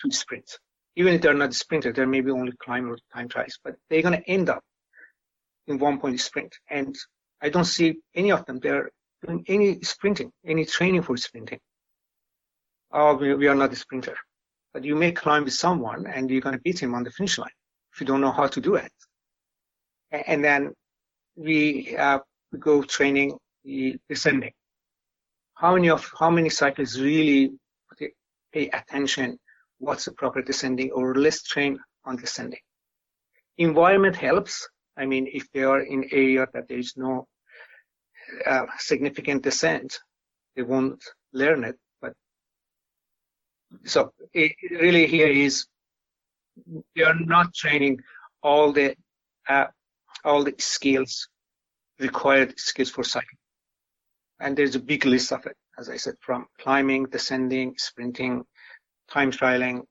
to 0.00 0.10
sprint. 0.10 0.58
Even 0.96 1.14
if 1.14 1.20
they're 1.20 1.34
not 1.34 1.54
sprinter, 1.54 1.92
they're 1.92 2.06
maybe 2.06 2.30
only 2.30 2.52
climber 2.58 2.96
time 3.12 3.28
trials, 3.28 3.58
but 3.62 3.76
they're 3.90 4.02
going 4.02 4.18
to 4.18 4.30
end 4.30 4.48
up 4.48 4.62
in 5.66 5.78
one 5.78 5.98
point 5.98 6.20
sprint. 6.20 6.54
And 6.70 6.96
I 7.42 7.48
don't 7.48 7.64
see 7.64 7.96
any 8.14 8.32
of 8.32 8.44
them 8.46 8.58
They're 8.60 8.90
doing 9.24 9.44
any 9.48 9.80
sprinting, 9.82 10.32
any 10.44 10.64
training 10.64 11.02
for 11.02 11.16
sprinting. 11.16 11.60
Oh, 12.92 13.14
we, 13.16 13.34
we 13.34 13.48
are 13.48 13.54
not 13.54 13.72
a 13.72 13.76
sprinter. 13.76 14.16
But 14.72 14.84
you 14.84 14.94
may 14.94 15.12
climb 15.12 15.44
with 15.44 15.54
someone 15.54 16.06
and 16.06 16.30
you're 16.30 16.40
going 16.40 16.54
to 16.54 16.60
beat 16.60 16.82
him 16.82 16.94
on 16.94 17.04
the 17.04 17.10
finish 17.10 17.38
line 17.38 17.50
if 17.92 18.00
you 18.00 18.06
don't 18.06 18.20
know 18.20 18.32
how 18.32 18.46
to 18.46 18.60
do 18.60 18.74
it. 18.76 18.92
And 20.10 20.44
then 20.44 20.72
we 21.36 21.96
uh, 21.96 22.20
go 22.58 22.82
training 22.82 23.38
descending. 24.08 24.52
How 25.54 25.74
many 25.74 25.90
of 25.90 26.10
how 26.18 26.30
many 26.30 26.50
cyclists 26.50 26.98
really 26.98 27.52
pay 28.52 28.68
attention? 28.68 29.38
What's 29.78 30.04
the 30.04 30.12
proper 30.12 30.42
descending, 30.42 30.90
or 30.92 31.14
let's 31.14 31.42
train 31.42 31.78
on 32.06 32.16
descending. 32.16 32.60
Environment 33.58 34.16
helps. 34.16 34.68
I 34.96 35.06
mean, 35.06 35.28
if 35.32 35.50
they 35.52 35.62
are 35.62 35.80
in 35.80 36.08
area 36.10 36.46
that 36.52 36.68
there 36.68 36.78
is 36.78 36.94
no 36.96 37.26
uh, 38.46 38.66
significant 38.78 39.42
descent, 39.42 39.98
they 40.54 40.62
won't 40.62 41.02
learn 41.32 41.64
it. 41.64 41.76
But 42.00 42.14
so 43.84 44.12
it 44.32 44.52
really 44.70 45.06
here 45.06 45.28
is 45.28 45.66
they 46.94 47.02
are 47.02 47.18
not 47.18 47.54
training 47.54 48.00
all 48.42 48.72
the 48.72 48.96
uh, 49.48 49.66
all 50.24 50.44
the 50.44 50.54
skills 50.58 51.28
required 51.98 52.58
skills 52.58 52.90
for 52.90 53.04
cycling. 53.04 53.38
And 54.40 54.56
there's 54.56 54.74
a 54.74 54.80
big 54.80 55.06
list 55.06 55.32
of 55.32 55.46
it, 55.46 55.56
as 55.78 55.88
I 55.88 55.96
said, 55.96 56.14
from 56.20 56.46
climbing, 56.60 57.06
descending, 57.06 57.74
sprinting, 57.78 58.44
time 59.10 59.30
trialing, 59.30 59.82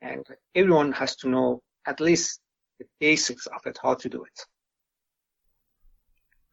and 0.00 0.26
everyone 0.54 0.92
has 0.92 1.14
to 1.16 1.28
know 1.28 1.62
at 1.86 2.00
least 2.00 2.40
the 2.78 2.86
basics 2.98 3.46
of 3.46 3.60
it, 3.66 3.78
how 3.80 3.94
to 3.94 4.08
do 4.08 4.24
it. 4.24 4.46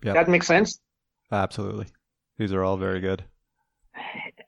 Yep. 0.03 0.15
That 0.15 0.29
makes 0.29 0.47
sense? 0.47 0.79
Absolutely. 1.31 1.87
These 2.37 2.53
are 2.53 2.63
all 2.63 2.77
very 2.77 2.99
good. 2.99 3.23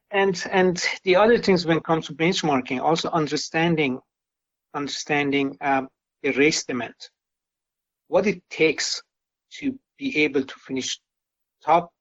And 0.09 0.41
and 0.51 0.83
the 1.03 1.15
other 1.15 1.37
things 1.37 1.65
when 1.65 1.77
it 1.77 1.83
comes 1.83 2.07
to 2.07 2.13
benchmarking, 2.13 2.81
also 2.81 3.09
understanding 3.09 3.99
understanding 4.73 5.57
um, 5.61 5.89
the 6.23 6.31
race 6.31 6.63
demand, 6.63 6.95
what 8.07 8.27
it 8.27 8.41
takes 8.49 9.01
to 9.59 9.77
be 9.97 10.23
able 10.23 10.43
to 10.43 10.55
finish 10.59 10.99
top 11.63 11.91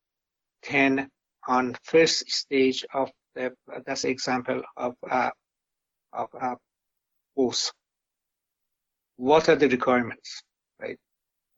10 0.62 1.09
on 1.48 1.77
first 1.85 2.31
stage 2.31 2.85
of 2.94 3.10
the, 3.35 3.52
that's 3.86 4.05
example 4.05 4.62
of, 4.77 4.94
uh, 5.09 5.31
of 6.12 6.28
uh, 6.40 6.55
both. 7.36 7.72
What 9.16 9.48
are 9.48 9.56
the 9.56 9.68
requirements, 9.68 10.43
right? 10.81 10.98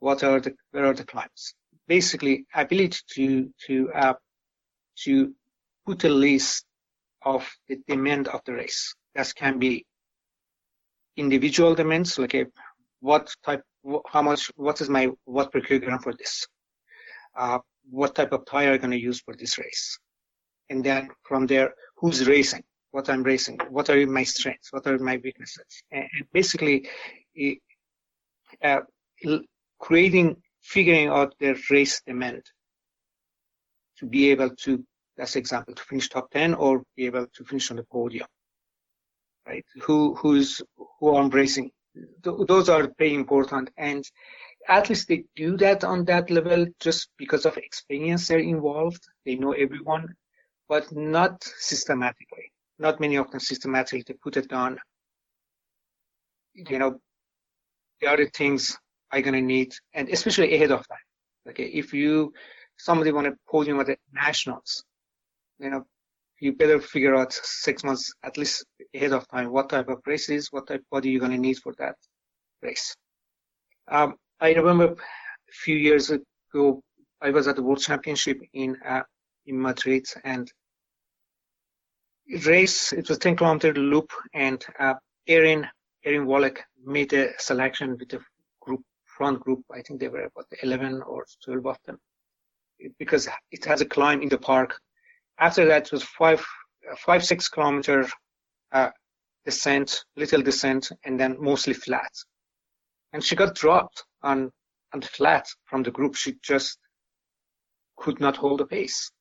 What 0.01 0.25
are 0.25 0.41
the, 0.41 0.55
where 0.71 0.87
are 0.87 0.95
the 0.95 1.05
climbs? 1.05 1.55
Basically, 1.89 2.47
ability 2.55 2.99
to, 3.15 3.51
to, 3.67 3.93
uh, 3.93 4.15
to 5.05 5.35
put 5.87 6.05
a 6.05 6.09
list 6.09 6.65
of 7.23 7.49
the 7.69 7.79
demand 7.89 8.29
of 8.29 8.41
the 8.45 8.53
race. 8.53 8.95
That 9.15 9.33
can 9.35 9.59
be 9.59 9.85
individual 11.17 11.75
demands, 11.75 12.19
like 12.19 12.35
a, 12.35 12.47
what 13.01 13.35
type 13.45 13.63
how 14.07 14.23
much, 14.23 14.51
what 14.55 14.81
is 14.81 14.89
my 14.89 15.11
what 15.25 15.51
per 15.53 15.61
kilogram 15.61 15.99
for 15.99 16.15
this? 16.15 16.47
Uh, 17.37 17.59
what 17.91 18.15
type 18.15 18.33
of 18.33 18.47
tire 18.47 18.73
I'm 18.73 18.79
going 18.79 18.93
to 18.93 19.01
use 19.01 19.21
for 19.21 19.35
this 19.35 19.59
race. 19.59 19.99
And 20.71 20.85
then 20.85 21.09
from 21.25 21.47
there, 21.47 21.75
who's 21.97 22.27
racing, 22.27 22.63
what 22.93 23.11
I'm 23.11 23.23
racing, 23.23 23.59
what 23.71 23.91
are 23.91 24.07
my 24.07 24.23
strengths, 24.23 24.73
what 24.73 24.87
are 24.87 24.99
my 24.99 25.21
weaknesses. 25.23 25.83
And, 25.91 26.07
basically, 26.33 26.89
uh, 28.63 28.81
creating, 29.81 30.37
figuring 30.63 31.09
out 31.09 31.35
their 31.39 31.57
race 31.71 32.01
demand 32.07 32.43
to 33.99 34.07
be 34.07 34.31
able 34.31 34.51
to, 34.51 34.85
that's 35.17 35.37
example, 35.37 35.75
to 35.75 35.83
finish 35.83 36.09
top 36.09 36.31
10 36.31 36.55
or 36.55 36.83
be 36.97 37.07
able 37.07 37.27
to 37.35 37.45
finish 37.45 37.71
on 37.71 37.77
the 37.77 37.85
podium. 37.85 38.27
Right? 39.47 39.65
Who, 39.83 40.15
who's, 40.15 40.63
who 40.99 41.17
I'm 41.17 41.29
racing. 41.31 41.71
Th- 42.23 42.37
those 42.47 42.69
are 42.69 42.91
very 42.99 43.15
important. 43.15 43.71
And 43.77 44.05
at 44.69 44.89
least 44.89 45.09
they 45.09 45.25
do 45.37 45.57
that 45.59 45.85
on 45.85 46.05
that 46.07 46.31
level 46.31 46.67
just 46.81 47.09
because 47.19 47.45
of 47.45 47.57
experience 47.57 48.29
they're 48.29 48.39
involved. 48.39 49.03
They 49.27 49.35
know 49.35 49.53
everyone, 49.53 50.15
but 50.69 50.91
not 50.93 51.43
systematically. 51.43 52.53
Not 52.79 53.01
many 53.01 53.17
of 53.17 53.31
them 53.31 53.41
systematically 53.41 54.17
put 54.23 54.37
it 54.37 54.53
on. 54.53 54.79
You 56.55 56.79
know, 56.79 57.01
the 58.01 58.09
other 58.09 58.27
things 58.27 58.77
I'm 59.13 59.23
gonna 59.23 59.43
need, 59.43 59.75
and 59.93 60.09
especially 60.09 60.55
ahead 60.55 60.71
of 60.71 60.87
time. 60.89 61.51
Okay, 61.51 61.67
if 61.67 61.93
you 61.93 62.33
somebody 62.77 63.13
want 63.13 63.27
to 63.27 63.37
podium 63.49 63.79
at 63.81 63.87
the 63.87 63.97
nationals, 64.13 64.85
you 65.59 65.71
know, 65.71 65.85
you 66.41 66.53
better 66.55 66.81
figure 66.81 67.15
out 67.15 67.33
six 67.33 67.85
months 67.85 68.13
at 68.25 68.37
least 68.37 68.65
ahead 68.95 69.13
of 69.13 69.29
time 69.29 69.53
what 69.53 69.69
type 69.69 69.89
of 69.89 70.01
race 70.07 70.29
is, 70.29 70.51
what 70.51 70.67
type 70.67 70.81
of 70.81 70.91
body 70.91 71.11
you're 71.11 71.21
gonna 71.21 71.39
need 71.39 71.59
for 71.59 71.75
that 71.79 71.97
race. 72.63 72.97
Um, 73.89 74.15
I 74.41 74.55
remember 74.55 74.93
a 74.93 75.53
few 75.53 75.77
years 75.77 76.11
ago, 76.11 76.83
I 77.21 77.31
was 77.31 77.47
at 77.47 77.57
the 77.57 77.63
World 77.63 77.81
Championship 77.81 78.41
in 78.53 78.77
uh, 78.85 79.03
in 79.47 79.61
Madrid, 79.61 80.07
and 80.25 80.51
race. 82.47 82.93
It 82.93 83.09
was 83.09 83.19
10 83.19 83.37
kilometer 83.37 83.75
loop, 83.75 84.11
and 84.33 84.65
uh, 84.79 84.95
Erinne 85.29 85.69
Erinne 86.07 86.27
Willock 86.27 86.61
made 86.85 87.13
a 87.13 87.39
selection 87.39 87.97
with 87.99 88.09
the 88.09 88.21
front 89.23 89.39
group. 89.39 89.63
I 89.71 89.83
think 89.83 90.01
they 90.01 90.09
were 90.09 90.25
about 90.25 90.47
11 90.65 91.01
or 91.03 91.25
12 91.45 91.67
of 91.67 91.79
them, 91.87 91.99
because 92.99 93.29
it 93.53 93.65
has 93.67 93.81
a 93.81 93.93
climb 93.97 94.21
in 94.21 94.29
the 94.29 94.39
park. 94.39 94.81
After 95.39 95.65
that, 95.67 95.87
it 95.87 95.93
was 95.93 96.03
five 96.03 96.45
five 97.07 97.25
six 97.25 97.49
kilometer 97.49 98.09
uh, 98.73 98.91
descent, 99.45 100.05
little 100.17 100.43
descent, 100.43 100.91
and 101.05 101.21
then 101.21 101.37
mostly 101.39 101.73
flat. 101.73 102.13
And 103.13 103.23
she 103.23 103.37
got 103.37 103.55
dropped 103.55 104.03
on 104.23 104.51
on 104.93 104.99
the 105.01 105.13
flat 105.19 105.47
from 105.67 105.85
the 105.85 105.93
group. 105.93 106.17
She 106.17 106.33
just 106.43 106.79
could 107.97 108.19
not 108.19 108.37
hold 108.37 108.59
the 108.59 108.67
pace. 108.67 109.13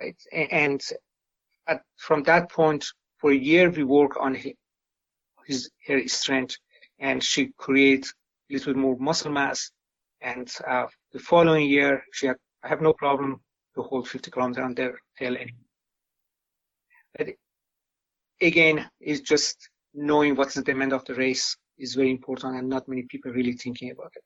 Right, 0.00 0.20
and 0.32 0.80
at, 1.68 1.80
from 2.06 2.24
that 2.24 2.50
point, 2.50 2.84
for 3.20 3.30
a 3.30 3.42
year, 3.50 3.70
we 3.70 3.84
work 3.84 4.16
on 4.18 4.34
his 5.46 5.70
her 5.86 6.08
strength, 6.08 6.56
and 6.98 7.22
she 7.22 7.52
create 7.56 8.06
a 8.08 8.25
little 8.50 8.72
bit 8.72 8.80
more 8.80 8.96
muscle 8.98 9.32
mass. 9.32 9.70
And 10.20 10.50
uh, 10.66 10.86
the 11.12 11.18
following 11.18 11.68
year, 11.68 12.02
she 12.12 12.26
had, 12.26 12.36
I 12.64 12.68
have 12.68 12.80
no 12.80 12.92
problem 12.92 13.40
to 13.74 13.82
hold 13.82 14.08
50 14.08 14.30
kilometers 14.30 14.64
on 14.64 14.74
their 14.74 14.98
tail 15.18 15.34
anymore. 15.34 15.66
But 17.16 17.28
again, 18.40 18.88
it's 19.00 19.20
just 19.20 19.68
knowing 19.94 20.36
what's 20.36 20.54
the 20.54 20.62
demand 20.62 20.92
of 20.92 21.04
the 21.04 21.14
race 21.14 21.56
is 21.78 21.94
very 21.94 22.10
important, 22.10 22.56
and 22.56 22.68
not 22.68 22.88
many 22.88 23.02
people 23.02 23.32
really 23.32 23.52
thinking 23.52 23.90
about 23.90 24.12
it. 24.14 24.22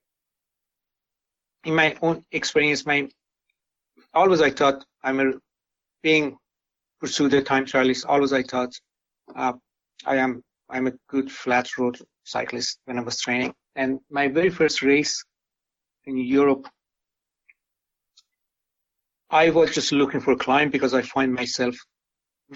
In 1.68 1.74
my 1.74 1.97
own 2.02 2.24
experience, 2.32 2.86
my 2.86 3.09
always 4.14 4.40
I 4.40 4.51
thought 4.51 4.84
I'm 5.02 5.20
a, 5.20 5.32
being 6.02 6.38
pursued 7.01 7.34
a 7.34 7.42
time 7.42 7.66
trialist. 7.66 8.06
Always 8.09 8.32
I 8.32 8.42
thought 8.42 8.72
uh, 9.34 9.52
I 10.06 10.16
am 10.16 10.42
I'm 10.68 10.86
a 10.86 10.92
good 11.09 11.30
flat 11.30 11.76
road 11.78 11.98
cyclist 12.24 12.78
when 12.84 12.98
I 12.98 13.02
was 13.02 13.20
training. 13.20 13.55
And 13.76 14.01
my 14.10 14.28
very 14.28 14.51
first 14.51 14.82
race 14.82 15.24
in 16.05 16.16
Europe, 16.16 16.68
I 19.30 19.51
was 19.51 19.74
just 19.74 19.92
looking 19.92 20.20
for 20.20 20.32
a 20.32 20.36
climb 20.36 20.70
because 20.70 20.92
I 20.92 21.02
find 21.02 21.32
myself 21.32 21.76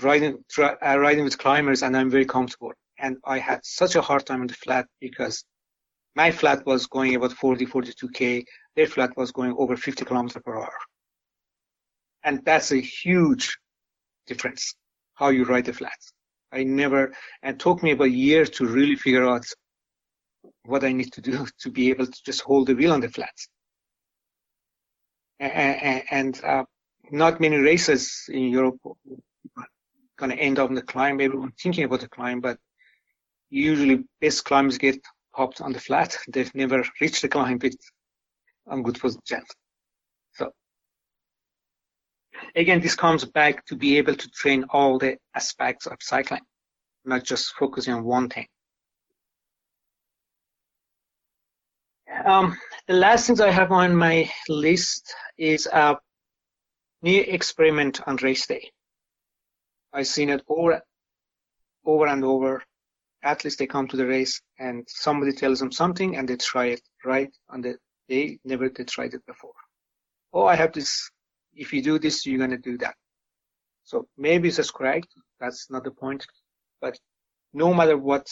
riding 0.03 0.45
uh, 0.59 0.99
riding 0.99 1.25
with 1.25 1.39
climbers 1.39 1.83
and 1.83 1.97
I'm 1.97 2.11
very 2.11 2.27
comfortable. 2.27 2.73
And 2.99 3.17
I 3.25 3.39
had 3.39 3.61
such 3.65 3.95
a 3.95 4.03
hard 4.03 4.27
time 4.27 4.41
on 4.41 4.47
the 4.49 4.55
flat 4.55 4.87
because 5.01 5.45
my 6.17 6.31
flat 6.31 6.65
was 6.67 6.87
going 6.87 7.15
about 7.15 7.33
40, 7.33 7.67
42k. 7.67 8.45
Their 8.77 8.87
flat 8.87 9.17
was 9.17 9.33
going 9.33 9.55
over 9.59 9.77
50 9.77 10.05
kilometers 10.05 10.43
per 10.45 10.57
hour. 10.57 10.79
And 12.23 12.45
that's 12.45 12.73
a 12.73 12.81
huge 12.81 13.57
difference 14.27 14.75
how 15.15 15.29
you 15.29 15.45
ride 15.45 15.67
the 15.67 15.73
flats. 15.73 16.13
I 16.53 16.65
never, 16.65 17.13
and 17.43 17.59
took 17.59 17.83
me 17.83 17.93
about 17.93 18.05
a 18.05 18.11
year 18.11 18.45
to 18.45 18.67
really 18.67 18.97
figure 18.97 19.29
out 19.29 19.45
what 20.65 20.85
I 20.85 20.93
need 20.93 21.13
to 21.13 21.21
do 21.21 21.47
to 21.61 21.71
be 21.71 21.91
able 21.91 22.07
to 22.07 22.23
just 22.25 22.41
hold 22.43 22.69
the 22.69 22.75
wheel 22.75 22.93
on 22.93 23.01
the 23.01 23.09
flats. 23.09 23.49
And, 25.41 26.43
uh, 26.43 26.65
not 27.11 27.41
many 27.41 27.57
races 27.57 28.25
in 28.29 28.45
Europe 28.45 28.79
are 28.87 29.67
going 30.17 30.31
to 30.31 30.39
end 30.39 30.59
up 30.59 30.71
on 30.71 30.75
the 30.75 30.83
climb. 30.83 31.21
Everyone 31.21 31.53
thinking 31.61 31.85
about 31.85 32.01
the 32.01 32.09
climb, 32.09 32.41
but 32.41 32.59
usually 33.51 34.05
best 34.21 34.45
climbers 34.45 34.79
get 34.79 34.99
hopped 35.33 35.61
on 35.61 35.73
the 35.73 35.81
flat. 35.81 36.17
They've 36.29 36.55
never 36.55 36.83
reached 37.01 37.23
the 37.23 37.29
climb 37.29 37.59
with 37.63 37.77
on 38.67 38.83
good 38.83 38.99
position. 38.99 39.43
So 40.33 40.53
again, 42.57 42.81
this 42.81 42.95
comes 42.95 43.25
back 43.25 43.65
to 43.67 43.77
be 43.77 43.99
able 43.99 44.15
to 44.15 44.31
train 44.31 44.65
all 44.71 44.99
the 44.99 45.19
aspects 45.35 45.87
of 45.87 45.99
cycling, 46.01 46.43
not 47.05 47.25
just 47.25 47.55
focusing 47.55 47.95
on 47.95 48.05
one 48.05 48.29
thing. 48.29 48.47
Um, 52.23 52.57
the 52.87 52.95
last 52.95 53.27
things 53.27 53.41
I 53.41 53.51
have 53.51 53.73
on 53.73 53.97
my 53.97 54.31
list 54.49 55.15
is 55.37 55.67
a 55.67 55.99
new 57.03 57.21
experiment 57.21 58.01
on 58.07 58.17
race 58.17 58.47
day. 58.47 58.71
I've 59.93 60.07
seen 60.07 60.31
it 60.31 60.43
over, 60.49 60.81
over 61.85 62.07
and 62.07 62.25
over. 62.25 62.63
At 63.23 63.45
least 63.45 63.59
they 63.59 63.67
come 63.67 63.89
to 63.89 63.97
the 63.97 64.07
race 64.07 64.41
and 64.59 64.85
somebody 64.89 65.33
tells 65.33 65.59
them 65.59 65.73
something 65.73 66.17
and 66.17 66.29
they 66.29 66.37
try 66.37 66.67
it 66.67 66.83
right 67.05 67.35
on 67.49 67.63
the 67.63 67.77
day. 68.09 68.39
Never 68.45 68.69
they 68.69 68.85
tried 68.85 69.15
it 69.15 69.27
before. 69.27 69.55
Oh, 70.33 70.47
I 70.47 70.57
have 70.57 70.73
this 70.73 71.11
if 71.57 71.73
you 71.73 71.83
do 71.83 71.99
this, 71.99 72.27
you're 72.27 72.39
going 72.39 72.51
to 72.51 72.59
do 72.59 72.77
that. 72.79 72.95
So 73.85 74.09
maybe 74.17 74.49
it's 74.49 74.71
correct. 74.71 75.09
That's 75.41 75.71
not 75.71 75.85
the 75.85 75.91
point. 75.91 76.27
But 76.81 76.99
no 77.53 77.73
matter 77.73 77.97
what 77.97 78.27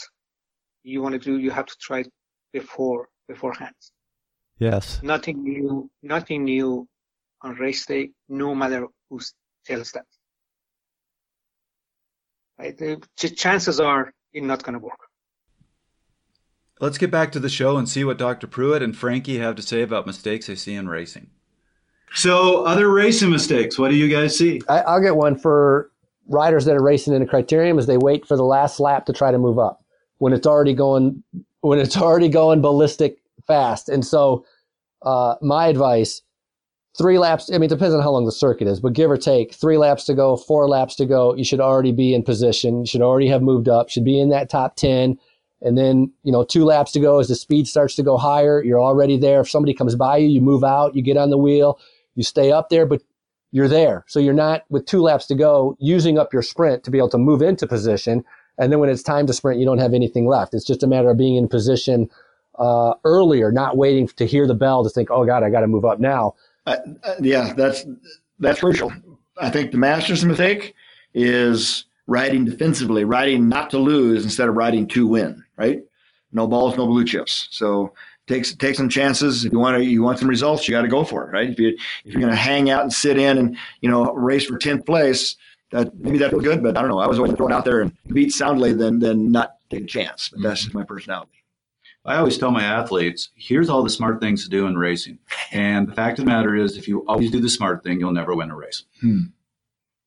you 0.83 1.03
want 1.03 1.15
to 1.15 1.19
do, 1.19 1.39
you 1.39 1.51
have 1.51 1.67
to 1.67 1.77
try 1.81 2.01
it 2.01 2.11
before 2.53 3.09
beforehand. 3.29 3.75
Yes. 4.59 5.01
Nothing 5.03 5.43
new. 5.43 5.91
Nothing 6.03 6.45
new 6.45 6.89
on 7.41 7.55
race 7.55 7.85
day. 7.87 8.11
No 8.29 8.55
matter 8.55 8.87
who 9.11 9.21
tells 9.67 9.93
that. 9.93 10.05
Right? 12.59 12.77
The 12.77 13.01
chances 13.17 13.81
are 13.81 14.13
it's 14.33 14.47
not 14.47 14.63
going 14.63 14.75
to 14.75 14.79
work. 14.79 15.01
Let's 16.81 16.99
get 16.99 17.11
back 17.11 17.33
to 17.33 17.41
the 17.41 17.49
show 17.49 17.77
and 17.77 17.89
see 17.89 18.03
what 18.03 18.19
Dr. 18.19 18.47
Pruitt 18.47 18.83
and 18.83 18.97
Frankie 18.97 19.39
have 19.39 19.55
to 19.57 19.63
say 19.63 19.83
about 19.83 20.07
mistakes 20.07 20.47
they 20.47 20.57
see 20.57 20.75
in 20.75 20.89
racing. 20.89 21.31
So, 22.15 22.65
other 22.65 22.91
racing 22.91 23.31
mistakes. 23.31 23.79
What 23.79 23.91
do 23.91 23.97
you 23.97 24.09
guys 24.09 24.37
see? 24.37 24.61
I, 24.69 24.95
will 24.95 25.03
get 25.03 25.17
one 25.17 25.39
for 25.39 25.91
riders 26.29 26.65
that 26.65 26.77
are 26.77 26.83
racing 26.83 27.15
in 27.15 27.23
a 27.23 27.27
criterium 27.27 27.79
is 27.79 27.87
they 27.87 27.99
wait 27.99 28.27
for 28.27 28.37
the 28.37 28.45
last 28.45 28.81
lap 28.81 29.07
to 29.07 29.13
try 29.13 29.31
to 29.31 29.39
move 29.39 29.59
up 29.59 29.85
when 30.19 30.33
it's 30.33 30.47
already 30.47 30.75
going 30.75 31.23
when 31.63 31.81
it's 31.81 31.97
already 31.97 32.29
going 32.29 32.61
ballistic 32.61 33.19
fast. 33.47 33.89
And 33.89 34.07
so, 34.07 34.45
uh, 35.03 35.35
my 35.41 35.67
advice: 35.67 36.23
three 36.97 37.19
laps. 37.19 37.51
I 37.51 37.55
mean, 37.55 37.65
it 37.65 37.69
depends 37.71 37.95
on 37.95 38.03
how 38.03 38.11
long 38.11 38.27
the 38.27 38.33
circuit 38.33 38.69
is, 38.69 38.79
but 38.79 38.93
give 38.93 39.11
or 39.11 39.17
take, 39.17 39.55
three 39.55 39.79
laps 39.79 40.05
to 40.05 40.15
go, 40.15 40.37
four 40.37 40.69
laps 40.69 40.95
to 40.97 41.07
go. 41.07 41.35
You 41.35 41.45
should 41.45 41.61
already 41.61 41.93
be 41.93 42.15
in 42.15 42.23
position. 42.23 42.81
You 42.81 42.87
should 42.87 43.03
already 43.03 43.29
have 43.29 43.43
moved 43.43 43.69
up. 43.69 43.89
Should 43.89 44.05
be 44.05 44.21
in 44.21 44.29
that 44.29 44.51
top 44.51 44.77
ten. 44.77 45.19
And 45.65 45.79
then, 45.79 46.13
you 46.25 46.33
know, 46.33 46.43
two 46.43 46.65
laps 46.65 46.91
to 46.91 47.01
go 47.01 47.21
as 47.21 47.29
the 47.29 47.37
speed 47.37 47.69
starts 47.69 47.95
to 47.95 48.03
go 48.03 48.17
higher, 48.17 48.65
you're 48.65 48.83
already 48.83 49.17
there. 49.17 49.43
If 49.43 49.49
somebody 49.49 49.73
comes 49.73 49.95
by 49.95 50.17
you, 50.17 50.27
you 50.27 50.41
move 50.41 50.65
out, 50.65 50.97
you 50.97 51.03
get 51.03 51.17
on 51.17 51.31
the 51.31 51.39
wheel, 51.39 51.79
you 52.17 52.25
stay 52.25 52.51
up 52.51 52.69
there, 52.69 52.85
but 52.85 53.01
you're 53.53 53.69
there. 53.69 54.05
So 54.09 54.19
you're 54.19 54.35
not 54.35 54.65
with 54.71 54.87
two 54.87 55.03
laps 55.03 55.27
to 55.27 55.37
go 55.37 55.77
using 55.79 56.19
up 56.19 56.33
your 56.33 56.43
sprint 56.43 56.83
to 56.83 56.91
be 56.91 56.99
able 56.99 57.11
to 57.11 57.19
move 57.19 57.43
into 57.43 57.69
position. 57.69 58.25
And 58.59 58.71
then 58.71 58.79
when 58.79 58.91
it's 58.91 59.03
time 59.03 59.27
to 59.27 59.33
sprint, 59.33 59.59
you 59.59 59.67
don't 59.67 59.79
have 59.79 59.95
anything 59.95 60.27
left. 60.27 60.55
It's 60.55 60.65
just 60.65 60.83
a 60.83 60.87
matter 60.87 61.11
of 61.11 61.17
being 61.17 61.37
in 61.37 61.49
position 61.49 62.09
uh, 62.59 62.95
earlier, 63.05 63.51
not 63.51 63.77
waiting 63.77 64.07
to 64.09 64.27
hear 64.27 64.47
the 64.47 64.55
bell 64.55 64.85
to 64.85 64.91
think, 64.91 65.11
oh 65.11 65.25
God, 65.25 65.43
I 65.43 65.51
got 65.51 65.61
to 65.61 65.67
move 65.67 65.85
up 65.85 66.01
now. 66.01 66.35
Uh, 66.67 66.77
uh, 67.03 67.15
yeah, 67.21 67.53
that's 67.55 67.85
that's 68.39 68.61
crucial. 68.61 68.93
I 69.39 69.51
think 69.51 69.73
the 69.73 69.79
master's 69.79 70.25
mistake 70.25 70.75
is 71.15 71.87
riding 72.07 72.45
defensively, 72.45 73.05
riding 73.05 73.49
not 73.49 73.71
to 73.71 73.79
lose 73.79 74.25
instead 74.25 74.49
of 74.49 74.55
riding 74.55 74.87
to 74.89 75.07
win. 75.07 75.43
Right? 75.57 75.83
No 76.33 76.47
balls, 76.47 76.77
no 76.77 76.87
blue 76.87 77.05
chips. 77.05 77.49
So 77.51 77.95
take 78.27 78.45
take 78.59 78.75
some 78.77 78.89
chances. 78.89 79.45
If 79.45 79.53
you 79.53 79.59
want 79.59 79.79
to, 79.79 79.85
you 79.85 80.03
want 80.03 80.19
some 80.19 80.29
results, 80.29 80.69
you 80.69 80.73
got 80.73 80.83
to 80.83 80.89
go 80.89 81.05
for 81.05 81.25
it, 81.27 81.33
right? 81.33 81.51
If 81.51 81.59
you 81.59 81.69
if 82.05 82.13
you're 82.13 82.21
going 82.21 82.33
to 82.33 82.37
hang 82.37 82.71
out 82.71 82.83
and 82.83 82.93
sit 82.93 83.19
in 83.19 83.39
and 83.39 83.57
you 83.81 83.91
know 83.91 84.13
race 84.13 84.47
for 84.47 84.59
tenth 84.59 84.87
place, 84.87 85.37
that 85.73 85.95
maybe 85.99 86.19
that 86.19 86.31
feels 86.31 86.45
good, 86.45 86.63
but 86.63 86.77
I 86.77 86.81
don't 86.81 86.91
know. 86.91 87.01
I 87.01 87.07
was 87.07 87.19
always 87.19 87.35
throwing 87.35 87.53
out 87.53 87.65
there 87.65 87.81
and 87.81 87.93
beat 88.09 88.33
soundly 88.33 88.73
than 88.73 88.99
than 89.01 89.33
not 89.33 89.57
take 89.71 89.85
a 89.85 89.87
chance. 89.87 90.29
But 90.29 90.43
that's 90.43 90.63
just 90.63 90.75
my 90.75 90.85
personality. 90.85 91.33
I 92.05 92.17
always 92.17 92.37
tell 92.37 92.51
my 92.51 92.65
athletes, 92.65 93.31
here's 93.37 93.69
all 93.69 93.83
the 93.83 93.91
smart 93.91 94.21
things 94.21 94.43
to 94.45 94.51
do 94.51 94.67
in 94.67 94.77
racing. 94.77 95.19
And 95.53 95.89
the 95.89 95.95
fact 95.95 96.19
of 96.19 96.25
the 96.25 96.31
matter 96.31 96.57
is, 96.57 96.77
if 96.77 96.89
you 96.89 97.07
always 97.07 97.31
do 97.31 97.41
the 97.41 97.49
smart 97.49 97.85
thing, 97.85 98.01
you'll 98.01 98.13
never 98.13 98.35
win 98.35 98.51
a 98.51 98.57
race. 98.57 98.85
Hmm. 99.01 99.21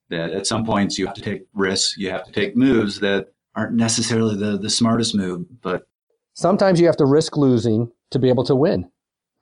That 0.09 0.31
at 0.31 0.45
some 0.45 0.65
points 0.65 0.99
you 0.99 1.05
have 1.05 1.15
to 1.15 1.21
take 1.21 1.47
risks, 1.53 1.97
you 1.97 2.11
have 2.11 2.25
to 2.25 2.31
take 2.31 2.55
moves 2.55 2.99
that 2.99 3.29
aren't 3.55 3.73
necessarily 3.73 4.35
the, 4.35 4.57
the 4.57 4.69
smartest 4.69 5.15
move, 5.15 5.45
but 5.61 5.87
sometimes 6.33 6.79
you 6.79 6.85
have 6.85 6.97
to 6.97 7.05
risk 7.05 7.37
losing 7.37 7.91
to 8.11 8.19
be 8.19 8.29
able 8.29 8.43
to 8.43 8.55
win. 8.55 8.91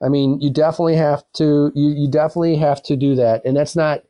I 0.02 0.08
mean, 0.08 0.40
you 0.40 0.50
definitely 0.50 0.96
have 0.96 1.24
to 1.34 1.72
you, 1.74 1.90
you 1.90 2.08
definitely 2.08 2.56
have 2.56 2.82
to 2.84 2.96
do 2.96 3.14
that. 3.16 3.42
And 3.44 3.56
that's 3.56 3.76
not 3.76 4.02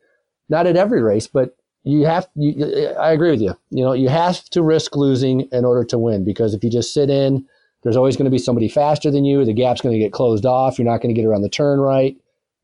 not 0.49 0.67
at 0.67 0.77
every 0.77 1.03
race, 1.03 1.27
but 1.27 1.57
you 1.85 2.07
have 2.07 2.27
you, 2.35 2.89
I 2.99 3.13
agree 3.13 3.31
with 3.31 3.43
you. 3.43 3.57
You 3.71 3.85
know, 3.85 3.93
you 3.93 4.09
have 4.09 4.43
to 4.51 4.63
risk 4.63 4.97
losing 4.97 5.43
in 5.53 5.65
order 5.65 5.85
to 5.85 5.99
win 5.99 6.25
because 6.25 6.55
if 6.55 6.65
you 6.65 6.71
just 6.71 6.95
sit 6.95 7.11
in, 7.11 7.47
there's 7.83 7.97
always 7.97 8.17
going 8.17 8.25
to 8.25 8.31
be 8.31 8.39
somebody 8.39 8.69
faster 8.69 9.11
than 9.11 9.25
you. 9.25 9.45
The 9.45 9.53
gap's 9.53 9.83
going 9.83 9.93
to 9.93 9.99
get 9.99 10.13
closed 10.13 10.47
off. 10.47 10.79
You're 10.79 10.89
not 10.89 11.03
going 11.03 11.15
to 11.15 11.21
get 11.21 11.27
around 11.27 11.43
the 11.43 11.51
turn 11.51 11.79
right. 11.81 12.17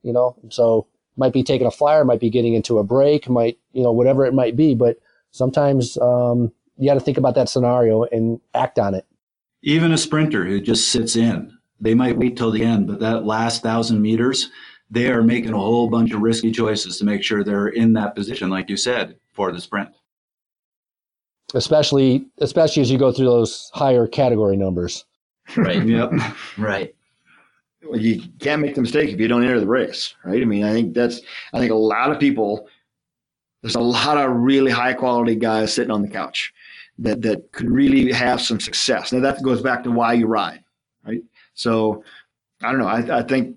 You 0.03 0.15
know, 0.15 0.35
so 0.49 0.87
might 1.17 1.35
be 1.35 1.43
taking 1.43 1.67
a 1.67 1.71
flyer, 1.71 2.05
might 2.05 2.21
be 2.21 2.31
getting 2.31 2.55
into 2.55 2.79
a 2.79 2.85
break, 2.85 3.29
might 3.29 3.59
you 3.73 3.83
know 3.83 3.93
whatever 3.93 4.25
it 4.25 4.33
might 4.33 4.57
be. 4.57 4.75
But 4.75 4.99
sometimes 5.31 5.99
um, 5.99 6.51
you 6.79 6.89
got 6.89 6.95
to 6.95 7.01
think 7.01 7.19
about 7.19 7.35
that 7.35 7.51
scenario 7.51 8.05
and 8.05 8.41
act 8.55 8.79
on 8.79 8.95
it. 8.95 9.07
Even 9.63 9.93
a 9.93 9.99
sprinter 9.99 10.47
who 10.47 10.59
just 10.59 10.89
sits 10.89 11.15
in, 11.15 11.53
they 11.79 11.95
might 11.95 12.17
wait 12.17 12.39
till 12.39 12.51
the 12.51 12.65
end, 12.65 12.87
but 12.87 13.01
that 13.01 13.27
last 13.27 13.63
thousand 13.63 14.01
meters, 14.01 14.51
they 14.91 15.09
are 15.09 15.23
making 15.23 15.53
a 15.53 15.59
whole 15.59 15.89
bunch 15.89 16.13
of 16.13 16.21
risky 16.21 16.51
choices 16.51 16.99
to 16.99 17.05
make 17.05 17.23
sure 17.23 17.45
they're 17.45 17.69
in 17.69 17.93
that 17.95 18.15
position, 18.15 18.51
like 18.51 18.69
you 18.69 18.77
said, 18.77 19.17
for 19.33 19.53
the 19.53 19.61
sprint. 19.61 19.89
Especially, 21.55 22.27
especially 22.39 22.83
as 22.83 22.91
you 22.91 22.99
go 22.99 23.13
through 23.13 23.27
those 23.27 23.71
higher 23.73 24.07
category 24.07 24.57
numbers. 24.57 25.05
Right. 25.57 25.85
yep. 25.87 26.13
Right. 26.59 26.95
Well, 27.83 28.01
you 28.01 28.23
can't 28.41 28.61
make 28.61 28.75
the 28.75 28.83
mistake 28.83 29.11
if 29.11 29.19
you 29.19 29.29
don't 29.29 29.43
enter 29.43 29.59
the 29.59 29.67
race, 29.67 30.15
right? 30.25 30.41
I 30.41 30.45
mean, 30.45 30.65
I 30.65 30.73
think 30.73 30.95
that's. 30.95 31.21
I 31.53 31.59
think 31.59 31.73
a 31.73 31.77
lot 31.77 32.11
of 32.11 32.21
people. 32.21 32.69
There's 33.63 33.75
a 33.75 33.81
lot 33.81 34.17
of 34.17 34.35
really 34.37 34.71
high 34.71 34.95
quality 34.95 35.35
guys 35.35 35.75
sitting 35.75 35.91
on 35.91 36.03
the 36.03 36.09
couch 36.09 36.53
that 36.99 37.23
that 37.23 37.53
could 37.53 37.71
really 37.71 38.13
have 38.13 38.41
some 38.41 38.61
success. 38.61 39.13
Now 39.13 39.21
that 39.21 39.43
goes 39.43 39.61
back 39.61 39.83
to 39.85 39.91
why 39.91 40.15
you 40.15 40.27
ride, 40.27 40.63
right? 41.07 41.23
So 41.55 42.05
I 42.63 42.71
don't 42.71 42.81
know. 42.81 42.87
I, 42.87 43.19
I 43.19 43.23
think 43.23 43.57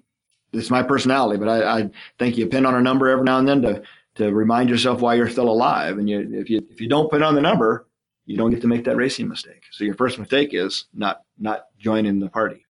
it's 0.53 0.69
my 0.69 0.83
personality, 0.83 1.39
but 1.39 1.49
I, 1.49 1.79
I 1.79 1.89
think 2.19 2.37
you 2.37 2.47
pin 2.47 2.65
on 2.65 2.75
a 2.75 2.81
number 2.81 3.09
every 3.09 3.25
now 3.25 3.39
and 3.39 3.47
then 3.47 3.61
to 3.63 3.83
to 4.15 4.31
remind 4.31 4.69
yourself 4.69 5.01
why 5.01 5.15
you're 5.15 5.29
still 5.29 5.49
alive. 5.49 5.97
And 5.97 6.09
you, 6.09 6.19
if 6.33 6.49
you 6.49 6.65
if 6.69 6.79
you 6.79 6.87
don't 6.87 7.11
pin 7.11 7.23
on 7.23 7.35
the 7.35 7.41
number, 7.41 7.87
you 8.25 8.37
don't 8.37 8.51
get 8.51 8.61
to 8.61 8.67
make 8.67 8.85
that 8.85 8.95
racing 8.95 9.27
mistake. 9.27 9.63
So 9.71 9.83
your 9.83 9.95
first 9.95 10.19
mistake 10.19 10.49
is 10.53 10.85
not 10.93 11.21
not 11.37 11.65
joining 11.77 12.19
the 12.19 12.29
party. 12.29 12.65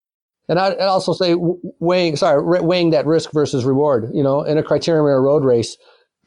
And 0.47 0.59
I'd 0.59 0.79
also 0.79 1.13
say 1.13 1.35
weighing, 1.37 2.15
sorry, 2.15 2.61
weighing 2.61 2.89
that 2.89 3.05
risk 3.05 3.31
versus 3.31 3.65
reward. 3.65 4.09
You 4.13 4.23
know, 4.23 4.41
in 4.41 4.57
a 4.57 4.63
criterium 4.63 5.03
or 5.03 5.13
a 5.13 5.21
road 5.21 5.45
race, 5.45 5.77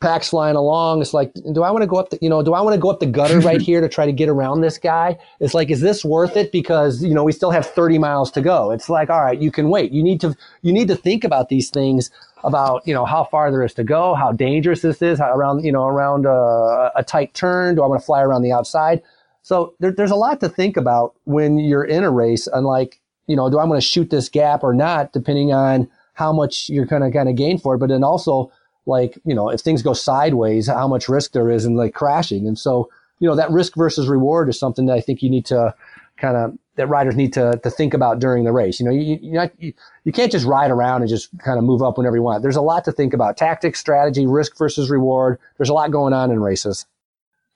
packs 0.02 0.28
flying 0.28 0.56
along. 0.56 1.00
It's 1.00 1.14
like, 1.14 1.32
do 1.52 1.62
I 1.62 1.70
want 1.70 1.82
to 1.82 1.86
go 1.86 1.96
up 1.96 2.10
the, 2.10 2.18
you 2.20 2.28
know, 2.28 2.42
do 2.42 2.52
I 2.52 2.60
want 2.60 2.74
to 2.74 2.80
go 2.80 2.90
up 2.90 3.00
the 3.00 3.06
gutter 3.06 3.40
right 3.40 3.60
here 3.68 3.80
to 3.80 3.88
try 3.88 4.04
to 4.04 4.12
get 4.12 4.28
around 4.28 4.60
this 4.60 4.76
guy? 4.76 5.16
It's 5.40 5.54
like, 5.54 5.70
is 5.70 5.80
this 5.80 6.04
worth 6.04 6.36
it? 6.36 6.52
Because, 6.52 7.02
you 7.02 7.14
know, 7.14 7.24
we 7.24 7.32
still 7.32 7.52
have 7.52 7.64
30 7.64 7.98
miles 7.98 8.30
to 8.32 8.42
go. 8.42 8.72
It's 8.72 8.90
like, 8.90 9.08
all 9.08 9.22
right, 9.22 9.40
you 9.40 9.50
can 9.50 9.70
wait. 9.70 9.92
You 9.92 10.02
need 10.02 10.20
to, 10.20 10.36
you 10.60 10.72
need 10.72 10.88
to 10.88 10.96
think 10.96 11.24
about 11.24 11.48
these 11.48 11.70
things 11.70 12.10
about, 12.44 12.86
you 12.86 12.92
know, 12.92 13.04
how 13.04 13.24
far 13.24 13.50
there 13.50 13.62
is 13.62 13.72
to 13.74 13.84
go, 13.84 14.14
how 14.14 14.32
dangerous 14.32 14.82
this 14.82 15.00
is, 15.00 15.20
how 15.20 15.32
around, 15.32 15.64
you 15.64 15.72
know, 15.72 15.86
around 15.86 16.26
a, 16.26 16.90
a 16.96 17.04
tight 17.06 17.32
turn. 17.34 17.76
Do 17.76 17.82
I 17.82 17.86
want 17.86 18.00
to 18.00 18.04
fly 18.04 18.20
around 18.20 18.42
the 18.42 18.52
outside? 18.52 19.00
So 19.42 19.74
there, 19.78 19.92
there's 19.92 20.10
a 20.10 20.16
lot 20.16 20.40
to 20.40 20.48
think 20.48 20.76
about 20.76 21.14
when 21.24 21.58
you're 21.58 21.84
in 21.84 22.02
a 22.02 22.10
race. 22.10 22.48
Unlike, 22.52 23.00
you 23.28 23.36
know, 23.36 23.48
do 23.48 23.58
I 23.58 23.64
want 23.64 23.80
to 23.80 23.86
shoot 23.86 24.10
this 24.10 24.28
gap 24.28 24.64
or 24.64 24.74
not, 24.74 25.12
depending 25.12 25.52
on 25.52 25.88
how 26.14 26.32
much 26.32 26.68
you're 26.68 26.86
going 26.86 27.02
to 27.02 27.10
kind 27.10 27.28
of 27.28 27.36
gain 27.36 27.58
for 27.58 27.74
it. 27.74 27.78
But 27.78 27.88
then 27.88 28.04
also, 28.04 28.50
like, 28.86 29.18
you 29.24 29.34
know, 29.34 29.48
if 29.48 29.60
things 29.60 29.82
go 29.82 29.92
sideways, 29.92 30.66
how 30.66 30.88
much 30.88 31.08
risk 31.08 31.32
there 31.32 31.50
is 31.50 31.64
in 31.64 31.76
like 31.76 31.94
crashing. 31.94 32.46
And 32.46 32.58
so, 32.58 32.90
you 33.20 33.28
know, 33.28 33.36
that 33.36 33.50
risk 33.50 33.76
versus 33.76 34.08
reward 34.08 34.48
is 34.48 34.58
something 34.58 34.86
that 34.86 34.94
I 34.94 35.00
think 35.00 35.22
you 35.22 35.30
need 35.30 35.46
to 35.46 35.74
kind 36.16 36.36
of, 36.36 36.58
that 36.76 36.88
riders 36.88 37.14
need 37.14 37.32
to, 37.34 37.60
to 37.62 37.70
think 37.70 37.94
about 37.94 38.18
during 38.18 38.44
the 38.44 38.52
race. 38.52 38.80
You 38.80 38.86
know, 38.86 38.92
you, 38.92 39.18
you, 39.20 39.50
you, 39.58 39.72
you 40.04 40.12
can't 40.12 40.32
just 40.32 40.46
ride 40.46 40.70
around 40.70 41.02
and 41.02 41.08
just 41.08 41.28
kind 41.38 41.58
of 41.58 41.64
move 41.64 41.82
up 41.82 41.98
whenever 41.98 42.16
you 42.16 42.22
want. 42.22 42.42
There's 42.42 42.56
a 42.56 42.62
lot 42.62 42.84
to 42.86 42.92
think 42.92 43.12
about 43.12 43.36
tactics, 43.36 43.78
strategy, 43.78 44.26
risk 44.26 44.56
versus 44.56 44.90
reward. 44.90 45.38
There's 45.58 45.68
a 45.68 45.74
lot 45.74 45.90
going 45.90 46.12
on 46.12 46.30
in 46.30 46.40
races. 46.40 46.86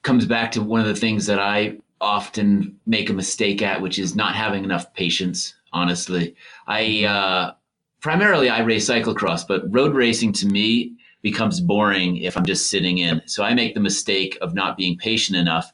Comes 0.03 0.25
back 0.25 0.51
to 0.51 0.61
one 0.61 0.79
of 0.79 0.87
the 0.87 0.95
things 0.95 1.25
that 1.25 1.39
I 1.39 1.77
often 1.99 2.79
make 2.85 3.09
a 3.09 3.13
mistake 3.13 3.61
at, 3.61 3.81
which 3.81 3.97
is 3.97 4.15
not 4.15 4.35
having 4.35 4.63
enough 4.63 4.93
patience. 4.93 5.55
Honestly, 5.73 6.35
I, 6.67 7.03
uh, 7.03 7.53
primarily 7.99 8.49
I 8.49 8.59
race 8.59 8.87
cyclocross, 8.87 9.45
but 9.47 9.63
road 9.73 9.95
racing 9.95 10.31
to 10.33 10.47
me 10.47 10.95
becomes 11.31 11.59
boring 11.59 12.17
if 12.17 12.37
I'm 12.37 12.45
just 12.45 12.69
sitting 12.69 12.99
in. 12.99 13.21
So 13.25 13.43
I 13.43 13.53
make 13.53 13.73
the 13.73 13.81
mistake 13.81 14.37
of 14.39 14.53
not 14.53 14.77
being 14.77 14.97
patient 14.97 15.37
enough 15.37 15.73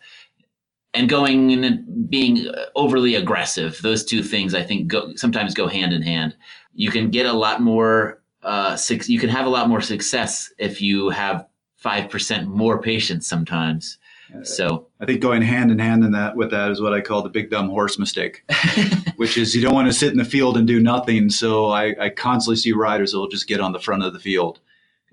and 0.96 1.08
going 1.08 1.64
and 1.64 2.10
being 2.10 2.48
overly 2.76 3.14
aggressive. 3.14 3.80
Those 3.84 4.04
two 4.04 4.24
things 4.24 4.56
I 4.56 4.64
think 4.64 4.88
go, 4.88 5.14
sometimes 5.16 5.54
go 5.54 5.68
hand 5.68 5.94
in 5.94 6.02
hand. 6.02 6.36
You 6.74 6.90
can 6.90 7.12
get 7.12 7.28
a 7.28 7.34
lot 7.34 7.62
more, 7.62 8.24
uh, 8.42 8.76
you 9.06 9.20
can 9.20 9.30
have 9.30 9.46
a 9.46 9.50
lot 9.50 9.70
more 9.70 9.82
success 9.82 10.52
if 10.58 10.82
you 10.82 11.12
have 11.12 11.46
5% 11.86 12.48
more 12.48 12.82
patience 12.82 13.28
sometimes. 13.28 14.00
So 14.42 14.88
I 15.00 15.06
think 15.06 15.22
going 15.22 15.44
hand 15.44 15.70
in 15.70 15.78
hand 15.78 16.04
in 16.04 16.12
that 16.14 16.36
with 16.36 16.50
that 16.50 16.72
is 16.72 16.82
what 16.82 16.92
I 16.92 17.02
call 17.02 17.22
the 17.22 17.30
big 17.30 17.52
dumb 17.52 17.70
horse 17.70 18.00
mistake, 18.00 18.44
which 19.18 19.38
is 19.38 19.54
you 19.54 19.62
don't 19.62 19.76
want 19.76 19.88
to 19.88 19.94
sit 19.94 20.12
in 20.12 20.18
the 20.18 20.26
field 20.26 20.58
and 20.58 20.66
do 20.68 20.80
nothing. 20.80 21.30
So 21.30 21.68
I, 21.68 21.94
I 22.00 22.10
constantly 22.10 22.56
see 22.56 22.72
riders 22.72 23.12
that 23.12 23.20
will 23.20 23.28
just 23.28 23.48
get 23.48 23.60
on 23.60 23.74
the 23.74 23.80
front 23.80 24.02
of 24.02 24.14
the 24.14 24.20
field 24.20 24.60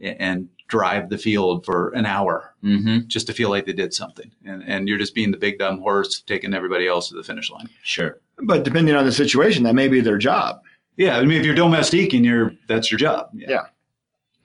and 0.01 0.49
drive 0.71 1.11
the 1.11 1.19
field 1.19 1.65
for 1.65 1.91
an 1.91 2.07
hour 2.07 2.55
mm-hmm. 2.63 3.01
just 3.09 3.27
to 3.27 3.33
feel 3.33 3.51
like 3.51 3.67
they 3.67 3.73
did 3.73 3.93
something. 3.93 4.31
And, 4.45 4.63
and 4.63 4.89
you're 4.89 4.99
just 4.99 5.15
being 5.15 5.33
the 5.33 5.37
big 5.37 5.59
dumb 5.59 5.81
horse 5.81 6.21
taking 6.21 6.55
everybody 6.55 6.87
else 6.87 7.09
to 7.09 7.17
the 7.17 7.25
finish 7.25 7.51
line. 7.51 7.69
Sure. 7.83 8.19
But 8.39 8.65
depending 8.65 8.95
on 8.95 9.05
the 9.05 9.13
situation, 9.13 9.65
that 9.65 9.75
may 9.75 9.89
be 9.89 10.01
their 10.01 10.17
job. 10.17 10.63
Yeah. 10.97 11.19
I 11.19 11.25
mean, 11.25 11.41
if 11.41 11.45
you're 11.45 11.55
domestique 11.55 12.15
and 12.15 12.25
you're, 12.25 12.53
that's 12.69 12.91
your 12.91 12.99
job. 12.99 13.31
Yeah. 13.35 13.51
yeah. 13.51 13.63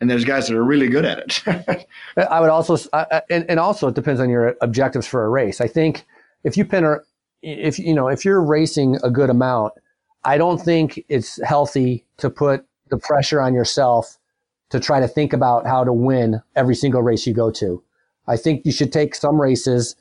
And 0.02 0.10
there's 0.10 0.26
guys 0.26 0.48
that 0.48 0.58
are 0.58 0.64
really 0.64 0.90
good 0.90 1.06
at 1.06 1.20
it. 1.20 1.88
I 2.18 2.42
would 2.42 2.50
also, 2.50 2.78
I, 2.92 3.22
and, 3.30 3.50
and 3.50 3.60
also 3.60 3.88
it 3.88 3.96
depends 3.96 4.20
on 4.20 4.30
your 4.30 4.56
objectives 4.62 5.08
for 5.08 5.24
a 5.24 5.30
race. 5.30 5.62
I 5.62 5.68
think 5.68 6.06
if 6.44 6.58
you 6.58 6.66
pin 6.66 6.84
or 6.84 7.06
if, 7.42 7.80
you 7.80 7.94
know, 7.94 8.08
if 8.08 8.26
you're 8.26 8.42
racing 8.42 8.98
a 9.04 9.10
good 9.10 9.30
amount, 9.30 9.74
I 10.24 10.38
don't 10.38 10.58
think 10.58 11.06
it's 11.08 11.42
healthy 11.44 12.04
to 12.18 12.30
put 12.30 12.66
the 12.90 12.98
pressure 12.98 13.40
on 13.40 13.54
yourself 13.54 14.18
to 14.70 14.80
try 14.80 15.00
to 15.00 15.08
think 15.08 15.34
about 15.34 15.66
how 15.66 15.84
to 15.84 15.94
win 15.94 16.42
every 16.56 16.76
single 16.76 17.02
race 17.02 17.26
you 17.28 17.34
go 17.34 17.52
to. 17.52 17.84
I 18.28 18.38
think 18.38 18.66
you 18.66 18.72
should 18.72 18.92
take 18.92 19.16
some 19.16 19.40
races 19.40 19.96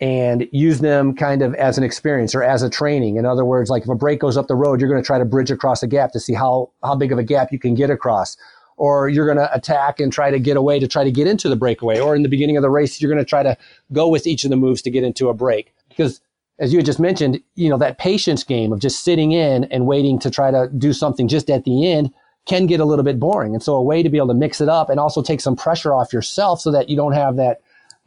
and 0.00 0.48
use 0.52 0.78
them 0.78 1.14
kind 1.14 1.42
of 1.42 1.54
as 1.54 1.76
an 1.76 1.84
experience 1.84 2.34
or 2.34 2.42
as 2.42 2.62
a 2.62 2.70
training. 2.70 3.16
In 3.16 3.26
other 3.26 3.44
words, 3.44 3.68
like 3.68 3.82
if 3.82 3.88
a 3.88 3.94
break 3.94 4.20
goes 4.20 4.36
up 4.36 4.46
the 4.46 4.54
road, 4.54 4.80
you're 4.80 4.90
going 4.90 5.02
to 5.02 5.06
try 5.06 5.18
to 5.18 5.24
bridge 5.24 5.50
across 5.50 5.82
a 5.82 5.86
gap 5.86 6.12
to 6.12 6.20
see 6.20 6.34
how, 6.34 6.70
how 6.84 6.94
big 6.94 7.12
of 7.12 7.18
a 7.18 7.24
gap 7.24 7.52
you 7.52 7.58
can 7.58 7.74
get 7.74 7.90
across. 7.90 8.36
Or 8.76 9.08
you're 9.08 9.26
going 9.26 9.38
to 9.38 9.52
attack 9.52 9.98
and 9.98 10.12
try 10.12 10.30
to 10.30 10.38
get 10.38 10.56
away 10.56 10.78
to 10.78 10.86
try 10.86 11.02
to 11.02 11.10
get 11.10 11.26
into 11.26 11.48
the 11.48 11.56
breakaway. 11.56 11.98
Or 11.98 12.14
in 12.14 12.22
the 12.22 12.28
beginning 12.28 12.56
of 12.56 12.62
the 12.62 12.70
race, 12.70 13.00
you're 13.00 13.10
going 13.10 13.24
to 13.24 13.28
try 13.28 13.42
to 13.42 13.56
go 13.92 14.08
with 14.08 14.24
each 14.24 14.44
of 14.44 14.50
the 14.50 14.56
moves 14.56 14.82
to 14.82 14.90
get 14.90 15.02
into 15.02 15.28
a 15.28 15.34
break. 15.34 15.74
Because 15.88 16.20
as 16.60 16.72
you 16.72 16.78
had 16.78 16.86
just 16.86 17.00
mentioned, 17.00 17.40
you 17.56 17.68
know, 17.68 17.78
that 17.78 17.98
patience 17.98 18.44
game 18.44 18.72
of 18.72 18.78
just 18.78 19.02
sitting 19.02 19.32
in 19.32 19.64
and 19.64 19.86
waiting 19.86 20.18
to 20.20 20.30
try 20.30 20.52
to 20.52 20.68
do 20.78 20.92
something 20.92 21.26
just 21.26 21.50
at 21.50 21.64
the 21.64 21.90
end 21.90 22.12
can 22.48 22.66
get 22.66 22.80
a 22.80 22.84
little 22.84 23.04
bit 23.04 23.20
boring. 23.20 23.54
And 23.54 23.62
so 23.62 23.74
a 23.74 23.82
way 23.82 24.02
to 24.02 24.08
be 24.08 24.16
able 24.16 24.28
to 24.28 24.34
mix 24.34 24.60
it 24.60 24.68
up 24.68 24.88
and 24.90 24.98
also 24.98 25.22
take 25.22 25.40
some 25.40 25.54
pressure 25.54 25.92
off 25.92 26.12
yourself 26.12 26.60
so 26.60 26.72
that 26.72 26.88
you 26.88 26.96
don't 26.96 27.12
have 27.12 27.36
that 27.36 27.60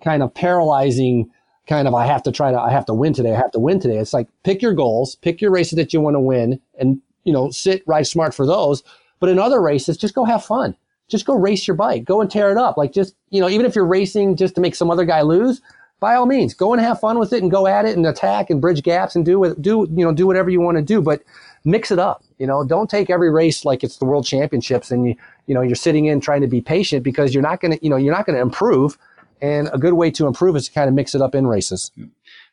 kind 0.03 0.23
of 0.23 0.34
paralyzing 0.34 1.30
kind 1.68 1.88
of, 1.88 1.93
I 1.93 2.07
have 2.07 2.23
to 2.23 2.31
try 2.31 2.51
to, 2.51 2.59
I 2.59 2.72
have 2.72 2.85
to 2.88 2.93
win 2.93 3.13
today. 3.13 3.34
I 3.34 3.38
have 3.38 3.51
to 3.51 3.59
win 3.59 3.80
today. 3.80 3.97
It's 3.97 4.13
like 4.13 4.27
pick 4.43 4.61
your 4.61 4.73
goals, 4.73 5.15
pick 5.15 5.41
your 5.41 5.51
races 5.51 5.77
that 5.77 5.93
you 5.93 6.01
want 6.01 6.15
to 6.15 6.19
win 6.19 6.59
and, 6.80 6.99
you 7.23 7.31
know, 7.31 7.51
sit, 7.51 7.84
ride 7.85 8.07
smart 8.07 8.34
for 8.34 8.47
those. 8.47 8.84
But 9.19 9.30
in 9.30 9.38
other 9.38 9.61
races, 9.61 9.95
just 9.95 10.15
go 10.15 10.26
have 10.26 10.43
fun. 10.43 10.76
Just 11.07 11.27
go 11.27 11.35
race 11.35 11.68
your 11.68 11.76
bike. 11.76 12.03
Go 12.03 12.19
and 12.19 12.31
tear 12.31 12.51
it 12.51 12.57
up. 12.57 12.77
Like 12.77 12.93
just, 12.93 13.15
you 13.30 13.39
know, 13.39 13.49
even 13.49 13.68
if 13.68 13.76
you're 13.76 13.85
racing 13.85 14.38
just 14.38 14.55
to 14.55 14.61
make 14.61 14.73
some 14.73 14.89
other 14.89 15.05
guy 15.05 15.22
lose, 15.22 15.61
by 16.02 16.15
all 16.15 16.26
means, 16.26 16.53
go 16.53 16.73
and 16.73 16.82
have 16.82 16.99
fun 16.99 17.19
with 17.19 17.32
it 17.32 17.41
and 17.41 17.49
go 17.49 17.68
at 17.68 17.86
it 17.86 17.95
and 17.95 18.06
attack 18.06 18.49
and 18.49 18.60
bridge 18.60 18.82
gaps 18.84 19.15
and 19.15 19.23
do 19.23 19.40
what, 19.40 19.61
do, 19.61 19.88
you 19.95 20.03
know, 20.03 20.11
do 20.11 20.28
whatever 20.28 20.49
you 20.49 20.60
want 20.60 20.78
to 20.78 20.84
do. 20.84 20.99
But 20.99 21.22
mix 21.64 21.91
it 21.91 21.99
up. 21.99 22.23
You 22.40 22.48
know, 22.48 22.65
don't 22.65 22.90
take 22.90 23.11
every 23.11 23.30
race 23.30 23.64
like 23.64 23.84
it's 23.84 23.98
the 23.98 24.06
world 24.06 24.26
championships 24.26 24.90
and 24.90 25.07
you, 25.07 25.15
you 25.45 25.53
know, 25.53 25.61
you're 25.61 25.76
sitting 25.76 26.06
in 26.06 26.19
trying 26.19 26.41
to 26.41 26.48
be 26.48 26.60
patient 26.60 27.03
because 27.03 27.36
you're 27.36 27.44
not 27.44 27.61
going 27.61 27.78
to, 27.78 27.84
you 27.84 27.90
know, 27.90 27.98
you're 27.98 28.14
not 28.14 28.26
going 28.26 28.36
to 28.36 28.41
improve. 28.41 28.98
And 29.44 29.69
a 29.72 29.78
good 29.78 29.94
way 29.94 30.10
to 30.11 30.26
improve 30.26 30.56
is 30.56 30.65
to 30.68 30.73
kind 30.73 30.90
of 30.90 30.95
mix 30.95 31.14
it 31.14 31.22
up 31.22 31.36
in 31.36 31.45
races. 31.45 31.91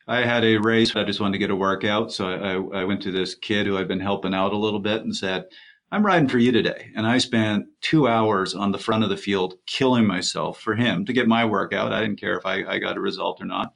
I 0.07 0.25
had 0.25 0.43
a 0.45 0.57
race. 0.57 0.95
I 0.95 1.03
just 1.03 1.19
wanted 1.19 1.33
to 1.33 1.39
get 1.39 1.49
a 1.49 1.55
workout. 1.55 2.11
So 2.11 2.27
I, 2.27 2.81
I 2.81 2.83
went 2.83 3.01
to 3.03 3.11
this 3.11 3.33
kid 3.33 3.65
who 3.65 3.77
I'd 3.77 3.87
been 3.87 3.99
helping 3.99 4.33
out 4.35 4.53
a 4.53 4.57
little 4.57 4.79
bit 4.79 5.01
and 5.01 5.15
said, 5.15 5.45
I'm 5.91 6.05
riding 6.05 6.29
for 6.29 6.37
you 6.37 6.51
today. 6.51 6.91
And 6.95 7.07
I 7.07 7.17
spent 7.17 7.65
two 7.81 8.07
hours 8.07 8.53
on 8.53 8.71
the 8.71 8.77
front 8.77 9.03
of 9.03 9.09
the 9.09 9.17
field 9.17 9.55
killing 9.65 10.05
myself 10.05 10.59
for 10.59 10.75
him 10.75 11.03
to 11.05 11.13
get 11.13 11.27
my 11.27 11.45
workout. 11.45 11.91
I 11.91 12.01
didn't 12.01 12.19
care 12.19 12.37
if 12.37 12.45
I, 12.45 12.63
I 12.65 12.77
got 12.77 12.97
a 12.97 13.01
result 13.01 13.41
or 13.41 13.45
not. 13.45 13.73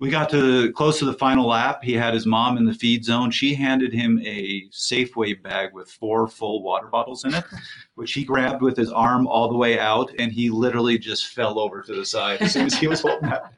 We 0.00 0.10
got 0.10 0.30
to 0.30 0.70
close 0.74 1.00
to 1.00 1.06
the 1.06 1.14
final 1.14 1.48
lap. 1.48 1.82
He 1.82 1.94
had 1.94 2.14
his 2.14 2.24
mom 2.24 2.56
in 2.56 2.66
the 2.66 2.74
feed 2.74 3.04
zone. 3.04 3.32
She 3.32 3.54
handed 3.54 3.92
him 3.92 4.20
a 4.24 4.68
Safeway 4.70 5.42
bag 5.42 5.72
with 5.72 5.90
four 5.90 6.28
full 6.28 6.62
water 6.62 6.86
bottles 6.86 7.24
in 7.24 7.34
it, 7.34 7.44
which 7.96 8.12
he 8.12 8.24
grabbed 8.24 8.62
with 8.62 8.76
his 8.76 8.92
arm 8.92 9.26
all 9.26 9.48
the 9.48 9.56
way 9.56 9.78
out, 9.80 10.12
and 10.20 10.30
he 10.30 10.50
literally 10.50 10.98
just 10.98 11.28
fell 11.28 11.58
over 11.58 11.82
to 11.82 11.94
the 11.96 12.04
side 12.04 12.40
as 12.42 12.52
soon 12.52 12.66
as 12.66 12.74
he 12.74 12.86
was 12.86 13.00
holding 13.00 13.28
that. 13.28 13.52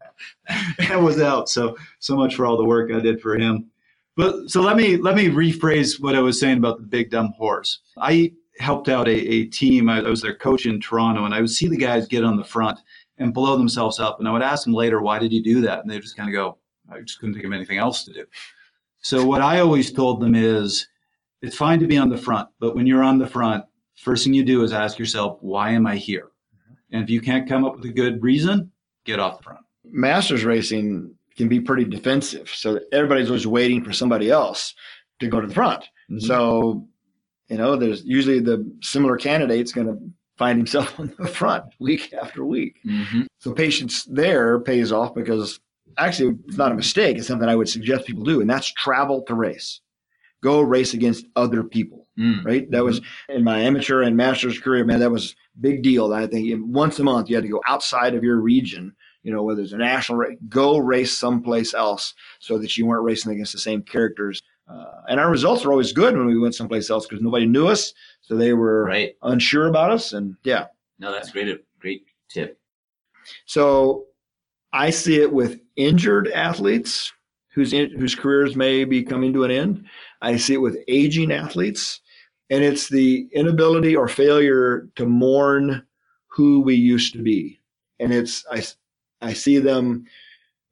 and 0.79 1.05
was 1.05 1.21
out. 1.21 1.51
So 1.51 1.77
so 1.99 2.17
much 2.17 2.37
for 2.37 2.47
all 2.47 2.57
the 2.57 2.65
work 2.65 2.91
I 2.91 3.01
did 3.01 3.21
for 3.21 3.37
him. 3.37 3.71
But 4.17 4.51
so 4.51 4.61
let 4.61 4.77
me 4.77 4.97
let 4.97 5.17
me 5.17 5.29
rephrase 5.29 6.01
what 6.01 6.15
I 6.15 6.21
was 6.21 6.39
saying 6.39 6.59
about 6.59 6.81
the 6.81 6.87
big 6.87 7.11
dumb 7.11 7.33
horse. 7.37 7.81
I 7.97 8.33
helped 8.59 8.89
out 8.89 9.09
a, 9.09 9.13
a 9.13 9.47
team. 9.47 9.89
I, 9.89 10.01
I 10.01 10.09
was 10.09 10.21
their 10.21 10.35
coach 10.35 10.67
in 10.67 10.81
Toronto, 10.81 11.25
and 11.25 11.35
I 11.35 11.41
would 11.41 11.51
see 11.51 11.69
the 11.69 11.77
guys 11.77 12.07
get 12.07 12.25
on 12.25 12.37
the 12.37 12.45
front 12.45 12.79
and 13.19 13.33
blow 13.33 13.57
themselves 13.57 13.99
up. 13.99 14.19
And 14.19 14.29
I 14.29 14.33
would 14.33 14.43
ask 14.43 14.65
them 14.65 14.75
later, 14.75 15.01
why 15.01 15.19
did 15.19 15.33
you 15.33 15.43
do 15.43 15.61
that? 15.63 15.81
And 15.81 15.91
they 15.91 15.99
just 15.99 16.17
kind 16.17 16.29
of 16.29 16.35
go, 16.35 16.59
I 16.93 17.01
just 17.01 17.19
couldn't 17.19 17.35
think 17.35 17.47
of 17.47 17.53
anything 17.53 17.79
else 17.79 18.05
to 18.05 18.13
do. 18.13 18.27
So 19.03 19.25
what 19.25 19.41
I 19.41 19.61
always 19.61 19.93
told 19.93 20.21
them 20.21 20.35
is, 20.35 20.87
it's 21.43 21.57
fine 21.57 21.81
to 21.81 21.87
be 21.87 21.97
on 21.97 22.11
the 22.11 22.19
front, 22.19 22.51
but 22.59 22.75
when 22.75 22.87
you're 22.87 23.03
on 23.03 23.19
the 23.19 23.27
front, 23.27 23.65
first 23.97 24.25
thing 24.25 24.35
you 24.35 24.45
do 24.45 24.63
is 24.63 24.75
ask 24.75 24.99
yourself, 24.99 25.39
why 25.41 25.71
am 25.71 25.87
I 25.87 25.97
here? 25.97 26.33
And 26.93 27.03
if 27.03 27.09
you 27.09 27.23
can't 27.23 27.49
come 27.49 27.65
up 27.65 27.77
with 27.77 27.87
a 27.87 27.93
good 27.93 28.23
reason, 28.23 28.71
get 29.05 29.19
off 29.19 29.39
the 29.39 29.45
front. 29.45 29.61
Masters 29.85 30.45
racing 30.45 31.15
can 31.41 31.49
be 31.49 31.59
pretty 31.59 31.85
defensive. 31.85 32.51
So 32.51 32.79
everybody's 32.93 33.29
always 33.29 33.47
waiting 33.47 33.83
for 33.83 33.95
somebody 33.95 34.31
else 34.31 34.75
to 35.21 35.27
go 35.27 35.41
to 35.41 35.47
the 35.47 35.55
front. 35.55 35.85
Mm-hmm. 36.11 36.19
So, 36.19 36.87
you 37.49 37.57
know, 37.57 37.77
there's 37.77 38.05
usually 38.05 38.41
the 38.41 38.71
similar 38.83 39.17
candidate's 39.17 39.73
going 39.73 39.87
to 39.87 39.99
find 40.37 40.59
himself 40.59 41.01
on 41.01 41.15
the 41.19 41.27
front 41.27 41.65
week 41.79 42.13
after 42.13 42.45
week. 42.45 42.77
Mm-hmm. 42.87 43.23
So 43.39 43.55
patience 43.55 44.05
there 44.05 44.61
pays 44.61 44.93
off 44.93 45.15
because 45.15 45.59
actually 45.97 46.37
it's 46.47 46.59
not 46.59 46.73
a 46.73 46.75
mistake. 46.75 47.17
It's 47.17 47.27
something 47.27 47.49
I 47.49 47.57
would 47.57 47.71
suggest 47.71 48.07
people 48.07 48.25
do, 48.25 48.43
and 48.43 48.51
that's 48.51 48.71
travel 48.73 49.23
to 49.23 49.35
race. 49.35 49.81
Go 50.43 50.61
race 50.61 50.93
against 50.93 51.25
other 51.37 51.65
people. 51.65 52.07
Mm. 52.19 52.45
Right. 52.45 52.71
That 52.71 52.79
mm-hmm. 52.79 52.85
was 52.85 53.01
in 53.31 53.45
my 53.45 53.61
amateur 53.61 54.03
and 54.03 54.15
master's 54.15 54.59
career, 54.59 54.85
man, 54.85 55.01
that 55.01 55.11
was 55.11 55.35
big 55.59 55.83
deal. 55.83 56.13
I 56.13 56.27
think 56.27 56.53
once 56.67 56.99
a 56.99 57.03
month 57.03 57.31
you 57.31 57.37
had 57.37 57.45
to 57.45 57.51
go 57.51 57.63
outside 57.67 58.15
of 58.15 58.23
your 58.23 58.37
region, 58.37 58.95
you 59.23 59.33
know, 59.33 59.43
whether 59.43 59.63
it's 59.63 59.73
a 59.73 59.79
national 59.79 60.19
race, 60.19 60.39
go 60.49 60.79
race 60.79 61.17
someplace 61.17 61.75
else 61.75 62.15
so 62.39 62.59
that 62.59 62.77
you 62.77 62.87
weren't 62.87 63.05
racing 63.05 63.33
against 63.33 63.53
the 63.53 63.59
same 63.59 63.83
characters. 63.83 64.41
Uh, 64.69 65.03
and 65.09 65.19
our 65.19 65.31
results 65.31 65.65
were 65.65 65.73
always 65.73 65.93
good 65.93 66.17
when 66.17 66.27
we 66.27 66.39
went 66.39 66.55
someplace 66.55 66.91
else 66.91 67.07
because 67.07 67.23
nobody 67.23 67.47
knew 67.47 67.67
us. 67.67 67.93
So 68.23 68.37
they 68.37 68.53
were 68.53 68.85
right. 68.85 69.15
unsure 69.23 69.67
about 69.67 69.91
us. 69.91 70.13
And 70.13 70.37
yeah. 70.45 70.67
No, 70.99 71.13
that's 71.13 71.31
great. 71.31 71.49
A 71.49 71.59
great 71.81 72.05
tip. 72.29 72.59
So 73.47 74.07
I 74.73 74.91
see 74.91 75.21
it 75.21 75.33
with 75.33 75.61
injured 75.77 76.29
athletes 76.29 77.13
whose, 77.53 77.73
in, 77.73 77.91
whose 77.99 78.15
careers 78.15 78.55
may 78.55 78.85
be 78.85 79.03
coming 79.03 79.33
to 79.33 79.45
an 79.45 79.51
end. 79.51 79.87
I 80.23 80.37
see 80.37 80.55
it 80.55 80.63
with 80.63 80.79
aging 80.89 81.33
athletes. 81.33 82.01
And 82.49 82.65
it's 82.65 82.89
the 82.89 83.29
inability 83.33 83.97
or 83.97 84.09
failure 84.09 84.89
to 84.97 85.07
mourn 85.07 85.85
who 86.29 86.61
we 86.61 86.75
used 86.75 87.13
to 87.15 87.23
be. 87.23 87.61
And 87.99 88.13
it's, 88.13 88.45
I, 88.51 88.63
I 89.21 89.33
see 89.33 89.59
them 89.59 90.07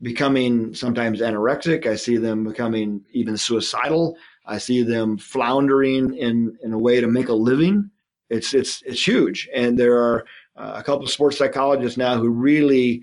becoming 0.00 0.74
sometimes 0.74 1.20
anorexic. 1.20 1.86
I 1.86 1.96
see 1.96 2.16
them 2.16 2.44
becoming 2.44 3.04
even 3.12 3.36
suicidal. 3.36 4.16
I 4.46 4.58
see 4.58 4.82
them 4.82 5.18
floundering 5.18 6.14
in, 6.14 6.56
in 6.62 6.72
a 6.72 6.78
way 6.78 7.00
to 7.00 7.08
make 7.08 7.28
a 7.28 7.34
living. 7.34 7.90
It's, 8.30 8.54
it's, 8.54 8.82
it's 8.82 9.06
huge. 9.06 9.48
And 9.54 9.78
there 9.78 9.98
are 9.98 10.24
uh, 10.56 10.74
a 10.76 10.82
couple 10.82 11.04
of 11.04 11.10
sports 11.10 11.38
psychologists 11.38 11.98
now 11.98 12.16
who 12.16 12.28
really 12.28 13.02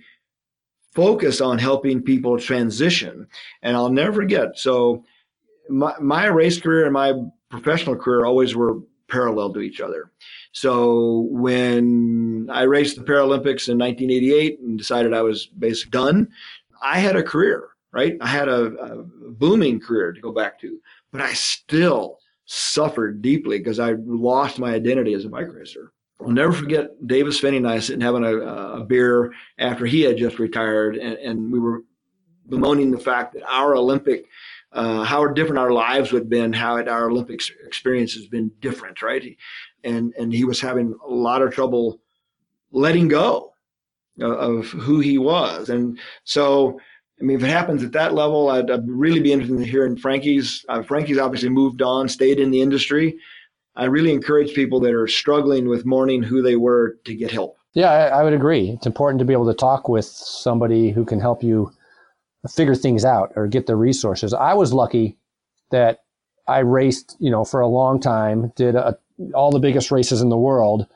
focus 0.93 1.41
on 1.41 1.57
helping 1.57 2.01
people 2.01 2.39
transition. 2.39 3.27
And 3.61 3.75
I'll 3.75 3.89
never 3.89 4.13
forget. 4.13 4.57
So 4.57 5.03
my, 5.69 5.93
my 5.99 6.25
race 6.27 6.59
career 6.59 6.85
and 6.85 6.93
my 6.93 7.13
professional 7.49 7.95
career 7.95 8.25
always 8.25 8.55
were 8.55 8.79
parallel 9.09 9.53
to 9.53 9.59
each 9.61 9.81
other. 9.81 10.11
So 10.51 11.27
when 11.29 12.47
I 12.51 12.63
raced 12.63 12.95
the 12.95 13.03
Paralympics 13.03 13.69
in 13.69 13.77
1988 13.77 14.59
and 14.59 14.77
decided 14.77 15.13
I 15.13 15.21
was 15.21 15.47
basically 15.47 15.91
done, 15.91 16.29
I 16.81 16.99
had 16.99 17.15
a 17.15 17.23
career, 17.23 17.69
right? 17.91 18.17
I 18.21 18.27
had 18.27 18.47
a, 18.47 18.65
a 18.65 19.03
booming 19.03 19.79
career 19.79 20.13
to 20.13 20.21
go 20.21 20.31
back 20.31 20.59
to 20.61 20.79
but 21.15 21.23
I 21.23 21.33
still 21.33 22.19
suffered 22.43 23.21
deeply 23.21 23.57
because 23.57 23.79
I 23.79 23.93
lost 24.05 24.59
my 24.59 24.73
identity 24.73 25.13
as 25.13 25.23
a 25.23 25.29
bike 25.29 25.47
racer. 25.49 25.93
I'll 26.19 26.29
never 26.29 26.51
forget 26.51 26.89
Davis 27.07 27.39
Phinney 27.39 27.55
and 27.55 27.67
I 27.67 27.79
sitting 27.79 28.01
having 28.01 28.25
a, 28.25 28.35
a 28.35 28.83
beer 28.83 29.31
after 29.57 29.85
he 29.85 30.01
had 30.01 30.17
just 30.17 30.39
retired, 30.39 30.97
and, 30.97 31.13
and, 31.17 31.51
we 31.53 31.59
were 31.59 31.83
bemoaning 32.49 32.91
the 32.91 32.99
fact 32.99 33.33
that 33.33 33.43
our 33.43 33.77
Olympic, 33.77 34.25
uh, 34.75 35.03
how 35.03 35.25
different 35.27 35.57
our 35.57 35.71
lives 35.71 36.11
would 36.11 36.23
have 36.23 36.29
been, 36.29 36.53
how 36.53 36.75
it, 36.75 36.87
our 36.87 37.09
Olympic 37.09 37.41
experience 37.65 38.13
has 38.13 38.27
been 38.27 38.51
different, 38.59 39.01
right? 39.01 39.37
And 39.83 40.13
and 40.19 40.31
he 40.31 40.43
was 40.43 40.61
having 40.61 40.93
a 41.03 41.11
lot 41.11 41.41
of 41.41 41.53
trouble 41.53 42.01
letting 42.71 43.07
go 43.07 43.53
of 44.21 44.67
who 44.67 44.99
he 44.99 45.17
was, 45.17 45.69
and 45.69 45.97
so 46.25 46.79
I 47.19 47.23
mean, 47.23 47.37
if 47.37 47.43
it 47.43 47.49
happens 47.49 47.83
at 47.83 47.93
that 47.93 48.13
level, 48.13 48.49
I'd, 48.49 48.69
I'd 48.69 48.87
really 48.87 49.21
be 49.21 49.31
interested 49.31 49.57
in 49.57 49.63
hearing 49.63 49.95
Frankie's. 49.95 50.65
Uh, 50.67 50.83
Frankie's 50.83 51.17
obviously 51.17 51.49
moved 51.49 51.81
on, 51.81 52.09
stayed 52.09 52.39
in 52.39 52.51
the 52.51 52.61
industry. 52.61 53.17
I 53.77 53.85
really 53.85 54.11
encourage 54.11 54.53
people 54.53 54.79
that 54.81 54.93
are 54.93 55.07
struggling 55.07 55.67
with 55.67 55.85
mourning 55.85 56.23
who 56.23 56.41
they 56.41 56.57
were 56.57 56.97
to 57.05 57.15
get 57.15 57.31
help. 57.31 57.57
Yeah, 57.73 57.91
I, 57.91 58.19
I 58.19 58.23
would 58.23 58.33
agree. 58.33 58.69
It's 58.69 58.85
important 58.85 59.19
to 59.19 59.25
be 59.25 59.33
able 59.33 59.45
to 59.47 59.53
talk 59.53 59.87
with 59.87 60.05
somebody 60.05 60.91
who 60.91 61.05
can 61.05 61.19
help 61.19 61.43
you 61.43 61.71
figure 62.49 62.75
things 62.75 63.05
out 63.05 63.33
or 63.35 63.47
get 63.47 63.67
the 63.67 63.75
resources. 63.75 64.33
I 64.33 64.53
was 64.53 64.73
lucky 64.73 65.17
that 65.71 66.03
I 66.47 66.59
raced, 66.59 67.15
you 67.19 67.31
know, 67.31 67.43
for 67.43 67.61
a 67.61 67.67
long 67.67 67.99
time, 67.99 68.51
did 68.55 68.75
a, 68.75 68.97
all 69.33 69.51
the 69.51 69.59
biggest 69.59 69.91
races 69.91 70.21
in 70.21 70.29
the 70.29 70.37
world. 70.37 70.87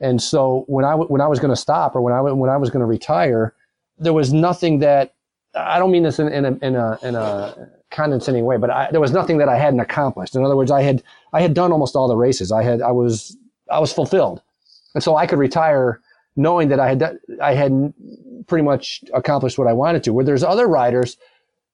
And 0.00 0.20
so 0.20 0.64
when 0.66 0.84
I, 0.84 0.94
when 0.94 1.20
I 1.20 1.26
was 1.26 1.38
going 1.38 1.52
to 1.52 1.60
stop 1.60 1.94
or 1.94 2.00
when 2.00 2.12
I, 2.12 2.20
when 2.20 2.50
I 2.50 2.56
was 2.56 2.70
going 2.70 2.80
to 2.80 2.86
retire, 2.86 3.54
there 3.98 4.12
was 4.12 4.32
nothing 4.32 4.80
that 4.80 5.14
I 5.54 5.78
don't 5.78 5.90
mean 5.90 6.02
this 6.02 6.18
in, 6.18 6.28
in, 6.28 6.44
a, 6.44 6.58
in 6.60 6.76
a, 6.76 6.98
in 7.02 7.14
a 7.14 7.68
condescending 7.90 8.44
way, 8.44 8.56
but 8.56 8.68
I, 8.68 8.90
there 8.90 9.00
was 9.00 9.12
nothing 9.12 9.38
that 9.38 9.48
I 9.48 9.56
hadn't 9.56 9.80
accomplished. 9.80 10.34
In 10.34 10.44
other 10.44 10.56
words, 10.56 10.70
I 10.70 10.82
had, 10.82 11.02
I 11.32 11.40
had 11.40 11.54
done 11.54 11.72
almost 11.72 11.96
all 11.96 12.08
the 12.08 12.16
races. 12.16 12.52
I 12.52 12.62
had, 12.62 12.82
I 12.82 12.90
was, 12.90 13.36
I 13.70 13.78
was 13.78 13.92
fulfilled. 13.92 14.42
And 14.94 15.02
so 15.02 15.16
I 15.16 15.26
could 15.26 15.38
retire 15.38 16.00
knowing 16.36 16.68
that 16.68 16.80
I 16.80 16.88
had, 16.88 17.18
I 17.42 17.54
had 17.54 17.92
pretty 18.46 18.64
much 18.64 19.02
accomplished 19.12 19.58
what 19.58 19.66
I 19.66 19.72
wanted 19.72 20.04
to. 20.04 20.12
Where 20.12 20.24
there's 20.24 20.44
other 20.44 20.66
riders 20.66 21.16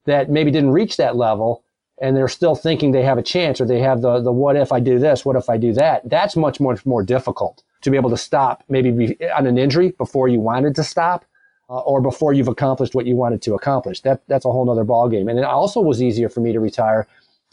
that 0.05 0.31
maybe 0.31 0.51
didn't 0.51 0.71
reach 0.71 0.97
that 0.97 1.17
level 1.17 1.65
and 2.01 2.17
they're 2.17 2.29
still 2.29 2.55
thinking 2.55 2.91
they 2.91 3.03
have 3.03 3.19
a 3.19 3.23
chance 3.23 3.61
or 3.61 3.67
they 3.67 3.81
have 3.81 4.03
the, 4.03 4.21
the 4.21 4.33
what 4.33 4.57
if 4.57 4.73
I 4.73 4.81
do 4.81 4.99
this, 4.99 5.25
what 5.25 5.37
if 5.37 5.49
I 5.49 5.57
do 5.57 5.73
that. 5.75 6.09
That's 6.09 6.37
much, 6.37 6.59
much 6.59 6.85
more 6.85 7.03
difficult 7.03 7.63
to 7.83 7.91
be 7.91 7.97
able 7.97 8.11
to 8.11 8.17
stop 8.17 8.65
maybe 8.69 9.17
on 9.37 9.47
an 9.47 9.59
injury 9.59 9.91
before 9.93 10.29
you 10.29 10.41
wanted 10.41 10.75
to 10.77 10.85
stop 10.85 11.25
uh, 11.69 11.79
or 11.81 12.01
before 12.01 12.33
you've 12.33 12.49
accomplished 12.49 12.95
what 12.95 13.07
you 13.07 13.17
wanted 13.17 13.43
to 13.43 13.55
accomplish. 13.55 14.01
That 14.01 14.23
that's 14.27 14.45
a 14.45 14.51
whole 14.51 14.69
other 14.71 14.85
ballgame. 14.85 15.29
And 15.29 15.39
it 15.39 15.45
also 15.45 15.81
was 15.81 16.03
easier 16.03 16.29
for 16.29 16.41
me 16.41 16.53
to 16.53 16.61
retire 16.61 17.07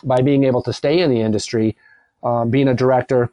by 0.04 0.22
being 0.22 0.44
able 0.46 0.62
to 0.64 0.74
stay 0.74 1.00
in 1.00 1.10
the 1.10 1.22
industry, 1.22 1.76
um, 2.24 2.50
being 2.50 2.68
a 2.68 2.74
director, 2.74 3.32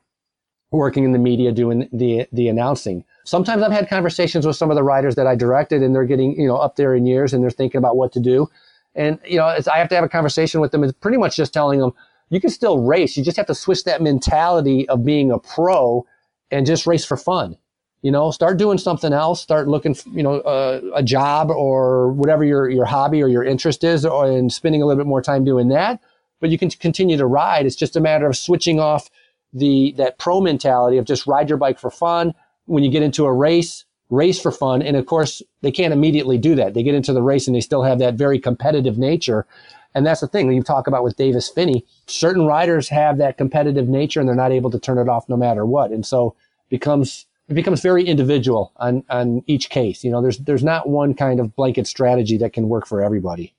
working 0.71 1.05
in 1.05 1.13
the 1.13 1.19
media, 1.19 1.53
doing 1.53 1.89
the 1.93 2.27
the 2.33 2.49
announcing. 2.49 3.05
Sometimes 3.27 3.63
I've 3.63 3.73
had 3.73 3.89
conversations 3.89 4.47
with 4.47 4.57
some 4.57 4.71
of 4.71 4.77
the 4.77 4.83
writers 4.83 5.17
that 5.17 5.27
I 5.27 5.35
directed, 5.35 5.83
and 5.83 5.95
they're 5.95 6.05
getting 6.05 6.39
you 6.41 6.47
know 6.47 6.57
up 6.57 6.77
there 6.77 6.95
in 6.95 7.07
years, 7.07 7.33
and 7.33 7.43
they're 7.43 7.51
thinking 7.51 7.79
about 7.79 7.97
what 7.97 8.13
to 8.13 8.21
do. 8.21 8.49
And 8.95 9.19
you 9.27 9.37
know, 9.37 9.45
I 9.45 9.79
have 9.79 9.89
to 9.91 9.95
have 9.95 10.05
a 10.05 10.09
conversation 10.09 10.61
with 10.61 10.73
them. 10.73 10.85
It's 10.85 10.93
pretty 10.93 11.19
much 11.19 11.37
just 11.37 11.53
telling 11.53 11.81
them 11.81 11.93
you 12.31 12.41
can 12.41 12.51
still 12.51 12.79
race. 12.79 13.17
You 13.17 13.25
just 13.25 13.37
have 13.37 13.47
to 13.47 13.55
switch 13.55 13.85
that 13.85 14.01
mentality 14.01 14.89
of 14.89 15.05
being 15.05 15.31
a 15.31 15.39
pro 15.39 16.07
and 16.51 16.65
just 16.65 16.87
race 16.87 17.05
for 17.05 17.17
fun 17.17 17.57
you 18.03 18.13
know 18.13 18.31
start 18.31 18.57
doing 18.57 18.79
something 18.79 19.13
else 19.13 19.43
start 19.43 19.67
looking 19.67 19.97
you 20.13 20.23
know 20.23 20.41
uh, 20.41 20.81
a 20.95 21.03
job 21.03 21.51
or 21.51 22.13
whatever 22.13 22.45
your 22.45 22.69
your 22.69 22.85
hobby 22.85 23.23
or 23.23 23.29
your 23.29 23.43
interest 23.43 23.83
is 23.83 24.05
or, 24.07 24.27
and 24.27 24.53
spending 24.53 24.81
a 24.81 24.87
little 24.87 25.03
bit 25.03 25.09
more 25.09 25.21
time 25.21 25.45
doing 25.45 25.69
that 25.69 26.01
but 26.41 26.51
you 26.51 26.57
can 26.57 26.71
continue 26.71 27.17
to 27.17 27.27
ride 27.27 27.67
it's 27.67 27.75
just 27.75 27.97
a 27.97 28.01
matter 28.01 28.27
of 28.27 28.37
switching 28.37 28.79
off 28.79 29.11
the 29.53 29.93
that 29.97 30.19
pro 30.19 30.41
mentality 30.41 30.99
of 30.99 31.05
just 31.05 31.27
ride 31.27 31.49
your 31.49 31.59
bike 31.59 31.81
for 31.81 31.91
fun 31.91 32.33
when 32.67 32.85
you 32.85 32.91
get 32.91 33.03
into 33.03 33.25
a 33.25 33.33
race 33.33 33.85
race 34.09 34.41
for 34.41 34.53
fun 34.53 34.83
and 34.83 34.97
of 34.97 35.07
course 35.07 35.43
they 35.63 35.73
can't 35.73 35.93
immediately 35.93 36.39
do 36.39 36.55
that 36.55 36.75
they 36.75 36.83
get 36.83 36.95
into 36.95 37.13
the 37.13 37.23
race 37.23 37.49
and 37.49 37.57
they 37.57 37.61
still 37.61 37.83
have 37.83 37.99
that 37.99 38.15
very 38.15 38.39
competitive 38.39 38.99
nature 38.99 39.47
and 39.95 40.07
that's 40.07 40.21
the 40.21 40.29
thing 40.29 40.53
you 40.53 40.63
talk 40.63 40.87
about 40.87 41.03
with 41.03 41.17
Davis 41.17 41.49
Phinney. 41.49 41.85
certain 42.07 42.47
riders 42.47 42.89
have 42.89 43.19
that 43.19 43.39
competitive 43.39 43.89
nature 43.89 44.21
and 44.21 44.29
they're 44.29 44.37
not 44.37 44.53
able 44.53 44.71
to 44.71 44.79
turn 44.79 44.99
it 44.99 45.09
off 45.09 45.29
no 45.29 45.37
matter 45.37 45.67
what 45.67 45.91
and 45.91 46.07
so 46.07 46.37
becomes 46.69 47.27
it 47.49 47.55
becomes 47.55 47.81
very 47.81 48.05
individual 48.05 48.73
on, 48.77 49.05
on 49.09 49.43
each 49.47 49.71
case. 49.71 50.03
You 50.03 50.11
know, 50.11 50.21
there's, 50.21 50.39
there's 50.39 50.65
not 50.65 50.89
one 50.89 51.15
kind 51.15 51.39
of 51.39 51.55
blanket 51.55 51.87
strategy 51.87 52.37
that 52.39 52.53
can 52.53 52.69
work 52.69 52.87
for 52.87 53.03
everybody. 53.03 53.55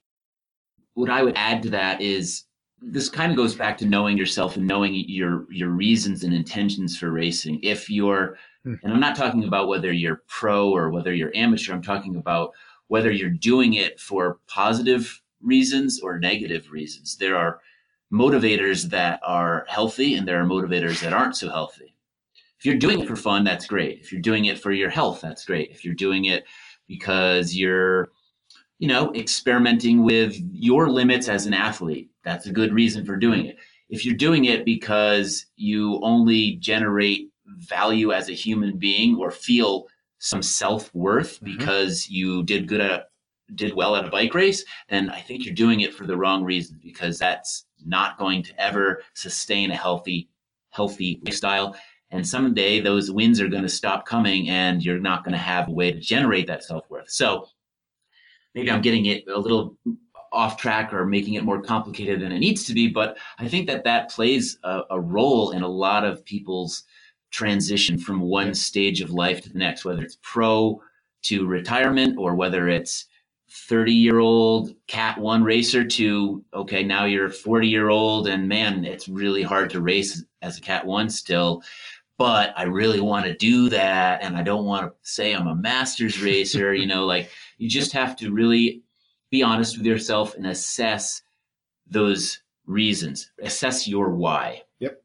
what 0.95 1.09
I 1.09 1.23
would 1.23 1.37
add 1.37 1.63
to 1.63 1.69
that 1.69 2.01
is 2.01 2.43
this 2.81 3.09
kind 3.09 3.31
of 3.31 3.37
goes 3.37 3.55
back 3.55 3.77
to 3.79 3.85
knowing 3.85 4.17
yourself 4.17 4.57
and 4.57 4.67
knowing 4.67 4.93
your 4.93 5.45
your 5.51 5.69
reasons 5.69 6.23
and 6.23 6.33
intentions 6.33 6.97
for 6.97 7.11
racing. 7.11 7.59
If 7.63 7.89
you're 7.89 8.37
hmm. 8.67 8.75
and 8.83 8.93
I'm 8.93 8.99
not 8.99 9.15
talking 9.15 9.43
about 9.43 9.67
whether 9.67 9.91
you're 9.91 10.21
pro 10.27 10.69
or 10.69 10.89
whether 10.89 11.13
you're 11.13 11.35
amateur, 11.35 11.73
I'm 11.73 11.81
talking 11.81 12.15
about 12.15 12.51
whether 12.87 13.11
you're 13.11 13.29
doing 13.29 13.75
it 13.75 13.99
for 13.99 14.39
positive 14.47 15.21
reasons 15.41 15.99
or 16.01 16.19
negative 16.19 16.71
reasons. 16.71 17.17
There 17.17 17.37
are 17.37 17.59
motivators 18.11 18.89
that 18.89 19.19
are 19.23 19.65
healthy 19.67 20.15
and 20.15 20.27
there 20.27 20.41
are 20.41 20.45
motivators 20.45 21.01
that 21.01 21.13
aren't 21.13 21.35
so 21.35 21.49
healthy. 21.49 21.95
If 22.57 22.65
you're 22.65 22.75
doing 22.75 23.01
it 23.01 23.07
for 23.07 23.15
fun, 23.15 23.43
that's 23.43 23.67
great. 23.67 23.99
If 23.99 24.11
you're 24.11 24.21
doing 24.21 24.45
it 24.45 24.57
for 24.57 24.71
your 24.71 24.89
health, 24.89 25.21
that's 25.21 25.45
great. 25.45 25.69
If 25.69 25.85
you're 25.85 25.93
doing 25.93 26.25
it 26.25 26.45
because 26.87 27.55
you're 27.55 28.09
you 28.79 28.87
know, 28.87 29.13
experimenting 29.15 30.03
with 30.03 30.35
your 30.51 30.89
limits 30.89 31.29
as 31.29 31.45
an 31.45 31.53
athlete. 31.53 32.09
That's 32.23 32.45
a 32.45 32.51
good 32.51 32.73
reason 32.73 33.05
for 33.05 33.15
doing 33.15 33.45
it. 33.45 33.57
If 33.89 34.05
you're 34.05 34.15
doing 34.15 34.45
it 34.45 34.65
because 34.65 35.45
you 35.55 35.99
only 36.03 36.55
generate 36.57 37.31
value 37.57 38.11
as 38.11 38.29
a 38.29 38.33
human 38.33 38.77
being 38.77 39.15
or 39.15 39.31
feel 39.31 39.87
some 40.19 40.41
self 40.41 40.93
worth 40.93 41.35
mm-hmm. 41.35 41.57
because 41.57 42.09
you 42.09 42.43
did 42.43 42.67
good 42.67 42.81
at 42.81 43.09
did 43.55 43.73
well 43.73 43.95
at 43.95 44.05
a 44.05 44.09
bike 44.09 44.33
race, 44.33 44.65
then 44.89 45.09
I 45.09 45.21
think 45.21 45.45
you're 45.45 45.55
doing 45.55 45.79
it 45.79 45.93
for 45.93 46.05
the 46.05 46.17
wrong 46.17 46.43
reason 46.43 46.79
because 46.83 47.17
that's 47.17 47.65
not 47.85 48.17
going 48.17 48.43
to 48.43 48.61
ever 48.61 49.01
sustain 49.13 49.71
a 49.71 49.75
healthy 49.75 50.29
healthy 50.71 51.21
lifestyle. 51.23 51.75
And 52.11 52.27
someday 52.27 52.79
those 52.79 53.11
wins 53.11 53.41
are 53.41 53.47
going 53.47 53.63
to 53.63 53.69
stop 53.69 54.05
coming 54.05 54.49
and 54.49 54.83
you're 54.83 54.99
not 54.99 55.23
going 55.23 55.33
to 55.33 55.37
have 55.37 55.67
a 55.67 55.71
way 55.71 55.91
to 55.91 55.99
generate 55.99 56.47
that 56.47 56.63
self 56.63 56.89
worth. 56.89 57.09
So 57.09 57.47
maybe 58.53 58.71
I'm 58.71 58.81
getting 58.81 59.05
it 59.05 59.27
a 59.27 59.39
little 59.39 59.77
off 60.31 60.57
track 60.57 60.93
or 60.93 61.05
making 61.05 61.35
it 61.35 61.43
more 61.43 61.61
complicated 61.61 62.21
than 62.21 62.31
it 62.31 62.39
needs 62.39 62.65
to 62.65 62.73
be. 62.73 62.87
But 62.87 63.17
I 63.39 63.47
think 63.47 63.67
that 63.67 63.83
that 63.85 64.09
plays 64.09 64.57
a, 64.63 64.81
a 64.91 64.99
role 64.99 65.51
in 65.51 65.63
a 65.63 65.67
lot 65.67 66.03
of 66.03 66.23
people's 66.25 66.83
transition 67.31 67.97
from 67.97 68.21
one 68.21 68.53
stage 68.53 69.01
of 69.01 69.11
life 69.11 69.41
to 69.41 69.49
the 69.49 69.59
next, 69.59 69.85
whether 69.85 70.01
it's 70.01 70.17
pro 70.21 70.81
to 71.23 71.45
retirement 71.45 72.17
or 72.17 72.35
whether 72.35 72.67
it's 72.67 73.05
30 73.49 73.93
year 73.93 74.19
old 74.19 74.73
cat 74.87 75.17
one 75.17 75.41
racer 75.41 75.83
to 75.83 76.43
okay 76.53 76.83
now 76.83 77.05
you're 77.05 77.29
40 77.29 77.65
year 77.65 77.89
old 77.89 78.27
and 78.27 78.45
man 78.45 78.83
it's 78.83 79.07
really 79.07 79.41
hard 79.41 79.69
to 79.69 79.79
race 79.79 80.21
as 80.41 80.57
a 80.57 80.61
cat 80.61 80.85
one 80.85 81.09
still 81.09 81.63
but 82.17 82.53
i 82.57 82.63
really 82.63 82.99
want 82.99 83.25
to 83.25 83.33
do 83.35 83.69
that 83.69 84.21
and 84.21 84.35
i 84.35 84.43
don't 84.43 84.65
want 84.65 84.91
to 84.91 84.93
say 85.01 85.33
i'm 85.33 85.47
a 85.47 85.55
masters 85.55 86.21
racer 86.21 86.73
you 86.73 86.85
know 86.85 87.05
like 87.05 87.31
you 87.57 87.69
just 87.69 87.93
have 87.93 88.17
to 88.17 88.33
really 88.33 88.83
be 89.29 89.43
honest 89.43 89.77
with 89.77 89.85
yourself 89.85 90.35
and 90.35 90.47
assess 90.47 91.21
those 91.89 92.41
reasons. 92.65 93.31
Assess 93.41 93.87
your 93.87 94.11
why. 94.11 94.63
Yep. 94.79 95.01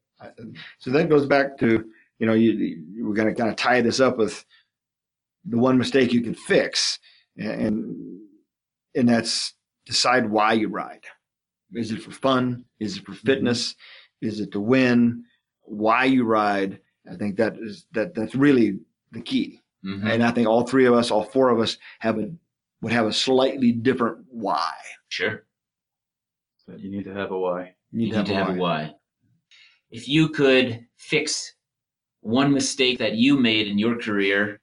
So 0.78 0.90
that 0.90 1.08
goes 1.08 1.26
back 1.26 1.58
to 1.58 1.90
you 2.22 2.28
know 2.28 2.34
you, 2.34 2.84
we're 3.00 3.14
going 3.14 3.26
to 3.26 3.34
kind 3.34 3.50
of 3.50 3.56
tie 3.56 3.80
this 3.80 3.98
up 3.98 4.16
with 4.16 4.44
the 5.44 5.58
one 5.58 5.76
mistake 5.76 6.12
you 6.12 6.22
can 6.22 6.36
fix, 6.36 7.00
and 7.36 8.20
and 8.94 9.08
that's 9.08 9.54
decide 9.86 10.30
why 10.30 10.52
you 10.52 10.68
ride. 10.68 11.04
Is 11.72 11.90
it 11.90 12.00
for 12.00 12.12
fun? 12.12 12.64
Is 12.78 12.98
it 12.98 13.04
for 13.04 13.10
mm-hmm. 13.10 13.26
fitness? 13.26 13.74
Is 14.20 14.38
it 14.38 14.52
to 14.52 14.60
win? 14.60 15.24
Why 15.62 16.04
you 16.04 16.22
ride? 16.22 16.78
I 17.10 17.16
think 17.16 17.38
that 17.38 17.56
is 17.60 17.86
that 17.90 18.14
that's 18.14 18.36
really 18.36 18.78
the 19.10 19.20
key. 19.20 19.58
Mm-hmm. 19.84 20.06
And 20.06 20.22
I 20.22 20.30
think 20.30 20.46
all 20.46 20.62
three 20.62 20.86
of 20.86 20.94
us, 20.94 21.10
all 21.10 21.24
four 21.24 21.50
of 21.50 21.58
us, 21.58 21.76
have 21.98 22.20
a 22.20 22.30
would 22.82 22.92
have 22.92 23.06
a 23.06 23.12
slightly 23.12 23.72
different 23.72 24.26
why. 24.30 24.70
Sure. 25.08 25.42
But 26.68 26.78
you 26.78 26.88
need 26.88 27.06
to 27.06 27.14
have 27.14 27.32
a 27.32 27.36
why. 27.36 27.74
You 27.90 27.98
need, 27.98 28.06
you 28.06 28.10
to, 28.12 28.16
have, 28.18 28.28
need 28.28 28.32
a 28.32 28.38
to 28.38 28.44
have 28.44 28.56
a 28.56 28.60
why. 28.60 28.94
If 29.90 30.08
you 30.08 30.28
could 30.28 30.86
fix 30.96 31.54
one 32.22 32.52
mistake 32.52 32.98
that 32.98 33.16
you 33.16 33.36
made 33.36 33.68
in 33.68 33.78
your 33.78 33.98
career, 33.98 34.60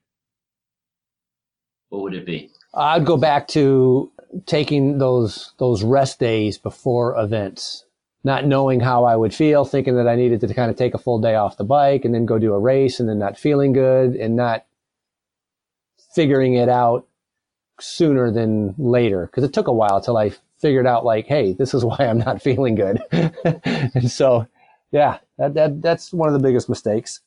what 1.90 2.02
would 2.02 2.14
it 2.14 2.26
be? 2.26 2.50
I'd 2.74 3.06
go 3.06 3.16
back 3.16 3.48
to 3.48 4.10
taking 4.46 4.98
those 4.98 5.52
those 5.58 5.82
rest 5.82 6.18
days 6.18 6.56
before 6.58 7.18
events, 7.18 7.84
not 8.24 8.46
knowing 8.46 8.80
how 8.80 9.04
I 9.04 9.16
would 9.16 9.34
feel, 9.34 9.64
thinking 9.64 9.96
that 9.96 10.08
I 10.08 10.16
needed 10.16 10.40
to 10.40 10.54
kind 10.54 10.70
of 10.70 10.76
take 10.76 10.94
a 10.94 10.98
full 10.98 11.20
day 11.20 11.34
off 11.34 11.56
the 11.56 11.64
bike 11.64 12.04
and 12.04 12.14
then 12.14 12.26
go 12.26 12.38
do 12.38 12.54
a 12.54 12.58
race 12.58 12.98
and 12.98 13.08
then 13.08 13.18
not 13.18 13.38
feeling 13.38 13.72
good 13.72 14.14
and 14.16 14.36
not 14.36 14.64
figuring 16.14 16.54
it 16.54 16.68
out 16.68 17.06
sooner 17.78 18.30
than 18.30 18.74
later 18.78 19.26
because 19.26 19.44
it 19.44 19.52
took 19.52 19.66
a 19.68 19.72
while 19.72 20.00
till 20.00 20.16
I 20.16 20.32
figured 20.58 20.86
out 20.86 21.04
like, 21.04 21.26
hey, 21.26 21.52
this 21.52 21.74
is 21.74 21.84
why 21.84 21.98
I'm 21.98 22.18
not 22.18 22.42
feeling 22.42 22.74
good. 22.74 23.02
and 23.12 24.10
so, 24.10 24.46
yeah, 24.92 25.18
that, 25.38 25.54
that 25.54 25.82
that's 25.82 26.12
one 26.12 26.28
of 26.28 26.34
the 26.34 26.46
biggest 26.46 26.68
mistakes. 26.68 27.20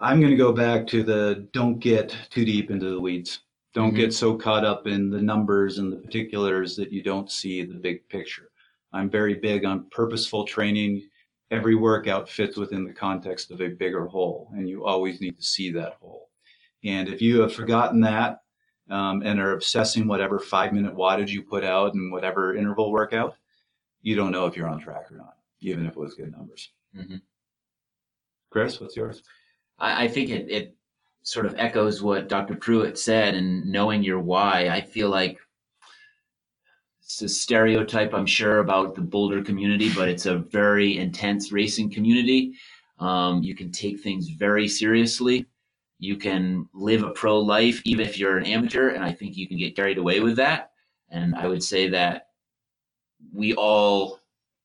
I'm 0.00 0.18
going 0.18 0.30
to 0.30 0.36
go 0.36 0.52
back 0.52 0.86
to 0.88 1.02
the 1.02 1.46
don't 1.52 1.78
get 1.78 2.16
too 2.30 2.44
deep 2.44 2.70
into 2.70 2.90
the 2.90 3.00
weeds. 3.00 3.40
Don't 3.74 3.88
mm-hmm. 3.88 3.96
get 3.98 4.14
so 4.14 4.34
caught 4.34 4.64
up 4.64 4.86
in 4.86 5.10
the 5.10 5.20
numbers 5.20 5.78
and 5.78 5.92
the 5.92 5.96
particulars 5.96 6.74
that 6.76 6.90
you 6.90 7.02
don't 7.02 7.30
see 7.30 7.62
the 7.62 7.74
big 7.74 8.08
picture. 8.08 8.50
I'm 8.92 9.10
very 9.10 9.34
big 9.34 9.64
on 9.64 9.86
purposeful 9.90 10.44
training. 10.44 11.08
Every 11.50 11.74
workout 11.74 12.28
fits 12.28 12.56
within 12.56 12.84
the 12.84 12.94
context 12.94 13.50
of 13.50 13.60
a 13.60 13.68
bigger 13.68 14.06
whole, 14.06 14.50
and 14.54 14.68
you 14.68 14.84
always 14.84 15.20
need 15.20 15.36
to 15.36 15.42
see 15.42 15.70
that 15.72 15.98
whole. 16.00 16.30
And 16.82 17.08
if 17.08 17.20
you 17.20 17.40
have 17.42 17.52
forgotten 17.52 18.00
that, 18.00 18.40
um, 18.88 19.22
and 19.24 19.38
are 19.38 19.52
obsessing 19.52 20.08
whatever 20.08 20.38
five 20.38 20.72
minute 20.72 20.96
wattage 20.96 21.28
you 21.28 21.42
put 21.42 21.62
out 21.62 21.94
and 21.94 22.10
whatever 22.10 22.56
interval 22.56 22.90
workout, 22.90 23.36
you 24.02 24.16
don't 24.16 24.32
know 24.32 24.46
if 24.46 24.56
you're 24.56 24.68
on 24.68 24.80
track 24.80 25.12
or 25.12 25.16
not, 25.16 25.36
even 25.60 25.86
if 25.86 25.92
it 25.92 25.98
was 25.98 26.14
good 26.14 26.32
numbers. 26.32 26.70
Mm-hmm. 26.96 27.16
Chris, 28.50 28.80
what's 28.80 28.96
yours? 28.96 29.22
I, 29.80 30.04
I 30.04 30.08
think 30.08 30.30
it, 30.30 30.50
it 30.50 30.76
sort 31.22 31.46
of 31.46 31.54
echoes 31.58 32.02
what 32.02 32.28
Dr. 32.28 32.54
Pruitt 32.54 32.98
said, 32.98 33.34
and 33.34 33.64
knowing 33.66 34.02
your 34.02 34.20
why. 34.20 34.68
I 34.68 34.80
feel 34.80 35.10
like 35.10 35.38
it's 37.02 37.22
a 37.22 37.28
stereotype, 37.28 38.14
I'm 38.14 38.26
sure, 38.26 38.58
about 38.58 38.94
the 38.94 39.00
Boulder 39.02 39.42
community, 39.42 39.90
but 39.94 40.08
it's 40.08 40.26
a 40.26 40.38
very 40.38 40.98
intense 40.98 41.52
racing 41.52 41.90
community. 41.90 42.54
Um, 42.98 43.42
you 43.42 43.54
can 43.54 43.72
take 43.72 44.00
things 44.00 44.28
very 44.28 44.68
seriously 44.68 45.46
you 46.00 46.16
can 46.16 46.66
live 46.72 47.02
a 47.02 47.10
pro 47.10 47.38
life 47.38 47.80
even 47.84 48.04
if 48.04 48.18
you're 48.18 48.38
an 48.38 48.46
amateur 48.46 48.88
and 48.88 49.04
i 49.04 49.12
think 49.12 49.36
you 49.36 49.46
can 49.46 49.58
get 49.58 49.76
carried 49.76 49.98
away 49.98 50.18
with 50.18 50.34
that 50.36 50.72
and 51.10 51.36
i 51.36 51.46
would 51.46 51.62
say 51.62 51.88
that 51.88 52.28
we 53.32 53.54
all 53.54 54.18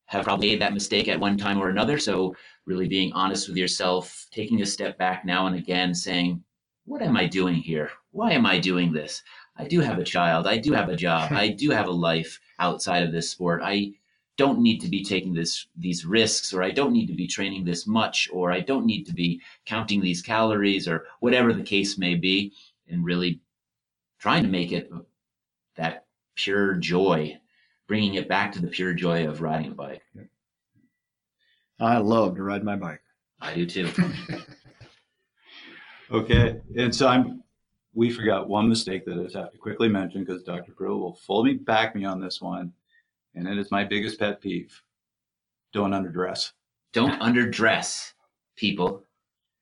have 0.05 0.23
probably 0.23 0.49
made 0.49 0.61
that 0.61 0.73
mistake 0.73 1.07
at 1.07 1.19
one 1.19 1.37
time 1.37 1.61
or 1.61 1.69
another 1.69 1.99
so 1.99 2.33
really 2.65 2.87
being 2.87 3.13
honest 3.13 3.47
with 3.47 3.57
yourself 3.57 4.27
taking 4.31 4.61
a 4.61 4.65
step 4.65 4.97
back 4.97 5.25
now 5.25 5.47
and 5.47 5.55
again 5.55 5.93
saying 5.93 6.43
what 6.85 7.01
am 7.01 7.17
i 7.17 7.25
doing 7.25 7.55
here? 7.55 7.91
Why 8.11 8.33
am 8.33 8.45
i 8.45 8.59
doing 8.59 8.93
this? 8.93 9.23
I 9.57 9.65
do 9.67 9.79
have 9.79 9.97
a 9.97 10.03
child. 10.03 10.47
I 10.47 10.57
do 10.57 10.73
have 10.73 10.89
a 10.89 10.95
job. 10.95 11.31
I 11.31 11.47
do 11.47 11.71
have 11.71 11.87
a 11.87 11.91
life 11.91 12.39
outside 12.59 13.03
of 13.03 13.11
this 13.11 13.29
sport. 13.29 13.61
I 13.63 13.93
don't 14.37 14.59
need 14.59 14.81
to 14.81 14.89
be 14.89 15.03
taking 15.03 15.33
this 15.33 15.67
these 15.77 16.05
risks 16.05 16.53
or 16.53 16.61
I 16.61 16.71
don't 16.71 16.91
need 16.91 17.07
to 17.07 17.13
be 17.13 17.27
training 17.27 17.63
this 17.63 17.87
much 17.87 18.29
or 18.31 18.51
I 18.51 18.59
don't 18.59 18.85
need 18.85 19.05
to 19.05 19.13
be 19.13 19.41
counting 19.65 20.01
these 20.01 20.21
calories 20.21 20.87
or 20.87 21.05
whatever 21.21 21.53
the 21.53 21.63
case 21.63 21.97
may 21.97 22.15
be 22.15 22.53
and 22.87 23.05
really 23.05 23.39
trying 24.19 24.43
to 24.43 24.49
make 24.49 24.71
it 24.71 24.91
that 25.75 26.05
pure 26.35 26.75
joy 26.75 27.39
bringing 27.87 28.15
it 28.15 28.27
back 28.27 28.51
to 28.51 28.61
the 28.61 28.67
pure 28.67 28.93
joy 28.93 29.27
of 29.27 29.41
riding 29.41 29.71
a 29.71 29.75
bike. 29.75 30.01
I 31.79 31.97
love 31.97 32.35
to 32.35 32.43
ride 32.43 32.63
my 32.63 32.75
bike. 32.75 33.01
I 33.41 33.53
do 33.53 33.65
too. 33.65 33.89
okay. 36.11 36.61
And 36.77 36.93
so 36.93 37.07
I'm 37.07 37.43
we 37.93 38.09
forgot 38.09 38.49
one 38.49 38.67
mistake 38.67 39.05
that 39.05 39.17
I 39.17 39.23
just 39.23 39.35
have 39.35 39.51
to 39.51 39.57
quickly 39.57 39.87
mention 39.87 40.23
because 40.23 40.43
Dr. 40.43 40.73
Pruitt 40.73 40.99
will 40.99 41.15
fully 41.15 41.53
back 41.53 41.95
me 41.95 42.03
on 42.03 42.19
this 42.19 42.41
one 42.41 42.73
and 43.35 43.47
it 43.47 43.57
is 43.57 43.71
my 43.71 43.83
biggest 43.83 44.19
pet 44.19 44.41
peeve. 44.41 44.81
Don't 45.73 45.91
underdress. 45.91 46.51
Don't 46.93 47.19
underdress, 47.19 48.13
people. 48.55 49.03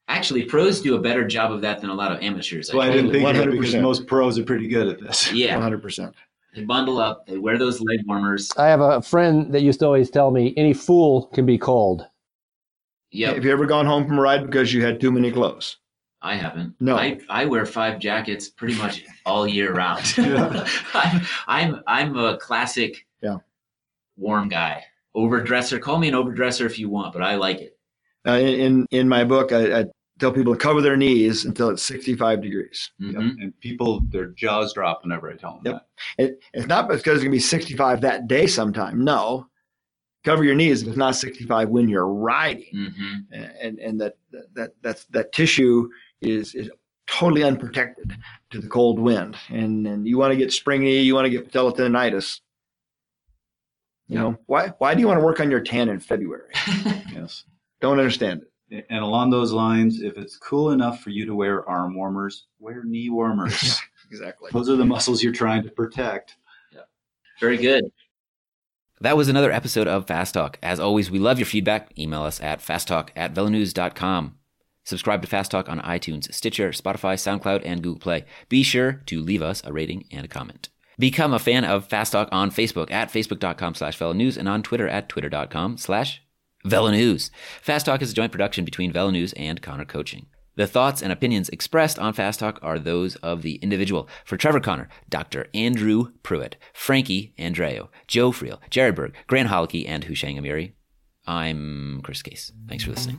Actually, 0.07 0.43
pros 0.43 0.81
do 0.81 0.95
a 0.95 0.99
better 0.99 1.25
job 1.25 1.51
of 1.51 1.61
that 1.61 1.81
than 1.81 1.89
a 1.89 1.93
lot 1.93 2.11
of 2.11 2.21
amateurs. 2.21 2.71
Well, 2.71 2.83
I, 2.83 2.89
I 2.89 2.91
didn't 2.91 3.11
think 3.11 3.25
100%. 3.25 3.51
because 3.51 3.75
most 3.75 4.05
pros 4.05 4.37
are 4.37 4.43
pretty 4.43 4.67
good 4.67 4.87
at 4.87 4.99
this. 4.99 5.31
Yeah, 5.31 5.57
100%. 5.57 6.13
They 6.55 6.63
bundle 6.63 6.99
up. 6.99 7.25
They 7.25 7.37
wear 7.37 7.57
those 7.57 7.81
leg 7.81 7.99
warmers. 8.05 8.51
I 8.57 8.67
have 8.67 8.81
a 8.81 9.01
friend 9.01 9.51
that 9.53 9.61
used 9.61 9.79
to 9.79 9.85
always 9.85 10.09
tell 10.09 10.31
me, 10.31 10.53
"Any 10.55 10.73
fool 10.73 11.27
can 11.33 11.45
be 11.45 11.57
cold." 11.57 12.05
Yeah. 13.11 13.33
Have 13.33 13.45
you 13.45 13.51
ever 13.51 13.65
gone 13.65 13.85
home 13.85 14.07
from 14.07 14.17
a 14.17 14.21
ride 14.21 14.45
because 14.45 14.73
you 14.73 14.83
had 14.83 14.99
too 14.99 15.11
many 15.11 15.31
clothes? 15.31 15.77
I 16.21 16.35
haven't. 16.35 16.75
No, 16.79 16.95
I, 16.95 17.19
I 17.29 17.45
wear 17.45 17.65
five 17.65 17.99
jackets 17.99 18.49
pretty 18.49 18.75
much 18.75 19.03
all 19.25 19.47
year 19.47 19.73
round. 19.73 20.01
I, 20.17 21.27
I'm 21.47 21.81
I'm 21.85 22.17
a 22.17 22.37
classic. 22.37 23.05
Yeah 23.21 23.37
warm 24.17 24.49
guy. 24.49 24.83
Overdresser. 25.15 25.79
Call 25.79 25.99
me 25.99 26.07
an 26.07 26.15
overdresser 26.15 26.65
if 26.65 26.79
you 26.79 26.89
want, 26.89 27.13
but 27.13 27.21
I 27.21 27.35
like 27.35 27.61
it. 27.61 27.77
Uh, 28.25 28.37
in 28.37 28.87
in 28.91 29.07
my 29.07 29.23
book, 29.23 29.51
I, 29.51 29.81
I 29.81 29.85
tell 30.23 30.31
people 30.31 30.53
to 30.53 30.59
cover 30.59 30.81
their 30.81 30.95
knees 30.95 31.43
until 31.43 31.69
it's 31.69 31.83
65 31.83 32.41
degrees. 32.41 32.91
Yep. 32.99 33.15
And 33.15 33.59
people, 33.59 34.01
their 34.09 34.27
jaws 34.27 34.73
drop 34.73 35.03
whenever 35.03 35.29
I 35.29 35.35
tell 35.35 35.59
them 35.61 35.73
Yep. 35.73 35.87
It, 36.17 36.39
it's 36.53 36.67
not 36.67 36.87
because 36.87 37.15
it's 37.15 37.23
going 37.23 37.25
to 37.25 37.29
be 37.31 37.39
65 37.39 38.01
that 38.01 38.27
day 38.27 38.47
sometime. 38.47 39.03
No. 39.03 39.47
Cover 40.23 40.45
your 40.45 40.55
knees 40.55 40.81
if 40.81 40.87
it's 40.87 40.97
not 40.97 41.17
65 41.17 41.67
when 41.67 41.89
you're 41.89 42.07
riding. 42.07 42.71
Mm-hmm. 42.73 43.43
And, 43.61 43.79
and 43.79 43.99
that, 43.99 44.13
that, 44.53 44.71
that's, 44.81 45.03
that 45.05 45.33
tissue 45.33 45.89
is, 46.21 46.55
is 46.55 46.71
totally 47.07 47.43
unprotected 47.43 48.13
to 48.51 48.59
the 48.59 48.69
cold 48.69 48.99
wind. 48.99 49.35
And, 49.49 49.85
and 49.85 50.07
you 50.07 50.17
want 50.17 50.31
to 50.31 50.37
get 50.37 50.53
springy, 50.53 50.99
you 50.99 51.13
want 51.15 51.25
to 51.25 51.29
get 51.29 51.51
patellotendinitis. 51.51 52.39
You 54.07 54.19
know, 54.19 54.37
why, 54.45 54.69
why 54.77 54.93
do 54.93 55.01
you 55.01 55.07
want 55.07 55.19
to 55.19 55.25
work 55.25 55.41
on 55.41 55.51
your 55.51 55.61
tan 55.61 55.89
in 55.89 55.99
February? 55.99 56.53
Yes. 57.13 57.43
Don't 57.79 57.99
understand 57.99 58.41
it. 58.41 58.52
And 58.89 59.03
along 59.03 59.29
those 59.29 59.51
lines, 59.51 60.01
if 60.01 60.17
it's 60.17 60.37
cool 60.37 60.71
enough 60.71 61.01
for 61.01 61.11
you 61.11 61.25
to 61.25 61.35
wear 61.35 61.67
arm 61.69 61.95
warmers, 61.95 62.45
wear 62.59 62.83
knee 62.83 63.09
warmers. 63.09 63.79
Exactly. 64.11 64.51
Those 64.53 64.69
are 64.69 64.75
the 64.75 64.85
muscles 64.85 65.23
you're 65.23 65.33
trying 65.33 65.63
to 65.63 65.71
protect. 65.71 66.35
Yeah. 66.71 66.81
Very 67.39 67.57
good. 67.57 67.85
That 69.01 69.17
was 69.17 69.27
another 69.27 69.51
episode 69.51 69.87
of 69.87 70.05
Fast 70.05 70.35
Talk. 70.35 70.59
As 70.61 70.79
always, 70.79 71.09
we 71.09 71.17
love 71.17 71.39
your 71.39 71.47
feedback. 71.47 71.97
Email 71.97 72.21
us 72.21 72.39
at 72.39 72.59
fasttalk 72.59 73.09
at 73.15 73.33
velonews.com. 73.33 74.35
Subscribe 74.83 75.21
to 75.23 75.27
Fast 75.27 75.49
Talk 75.49 75.67
on 75.67 75.79
iTunes, 75.79 76.31
Stitcher, 76.31 76.69
Spotify, 76.69 77.15
SoundCloud, 77.15 77.63
and 77.65 77.81
Google 77.81 77.99
Play. 77.99 78.25
Be 78.49 78.61
sure 78.61 79.01
to 79.07 79.21
leave 79.21 79.41
us 79.41 79.63
a 79.65 79.73
rating 79.73 80.05
and 80.11 80.25
a 80.25 80.29
comment. 80.29 80.69
Become 80.99 81.33
a 81.33 81.39
fan 81.39 81.65
of 81.65 81.87
Fast 81.87 82.11
Talk 82.11 82.29
on 82.31 82.51
Facebook 82.51 82.91
at 82.91 83.11
facebook.com 83.11 83.73
slash 83.75 83.97
velonews 83.97 84.37
and 84.37 84.47
on 84.47 84.61
Twitter 84.61 84.87
at 84.87 85.09
twitter.com 85.09 85.77
slash 85.77 86.21
velonews. 86.65 87.29
Fast 87.61 87.85
Talk 87.85 88.01
is 88.01 88.11
a 88.11 88.15
joint 88.15 88.31
production 88.31 88.65
between 88.65 88.93
Velonews 88.93 89.33
and 89.35 89.61
Connor 89.61 89.85
Coaching. 89.85 90.27
The 90.55 90.67
thoughts 90.67 91.01
and 91.01 91.11
opinions 91.11 91.49
expressed 91.49 91.97
on 91.97 92.13
Fast 92.13 92.39
Talk 92.39 92.59
are 92.61 92.77
those 92.77 93.15
of 93.17 93.41
the 93.41 93.55
individual. 93.55 94.07
For 94.23 94.37
Trevor 94.37 94.59
Connor, 94.59 94.87
Dr. 95.09 95.47
Andrew 95.53 96.11
Pruitt, 96.21 96.57
Frankie 96.73 97.33
Andreu, 97.39 97.89
Joe 98.07 98.31
Friel, 98.31 98.59
Jared 98.69 98.95
Berg, 98.95 99.15
Grant 99.27 99.49
Holicky, 99.49 99.87
and 99.87 100.05
Houshang 100.05 100.39
Amiri, 100.39 100.73
I'm 101.25 102.01
Chris 102.03 102.21
Case. 102.21 102.51
Thanks 102.67 102.83
for 102.83 102.91
listening. 102.91 103.17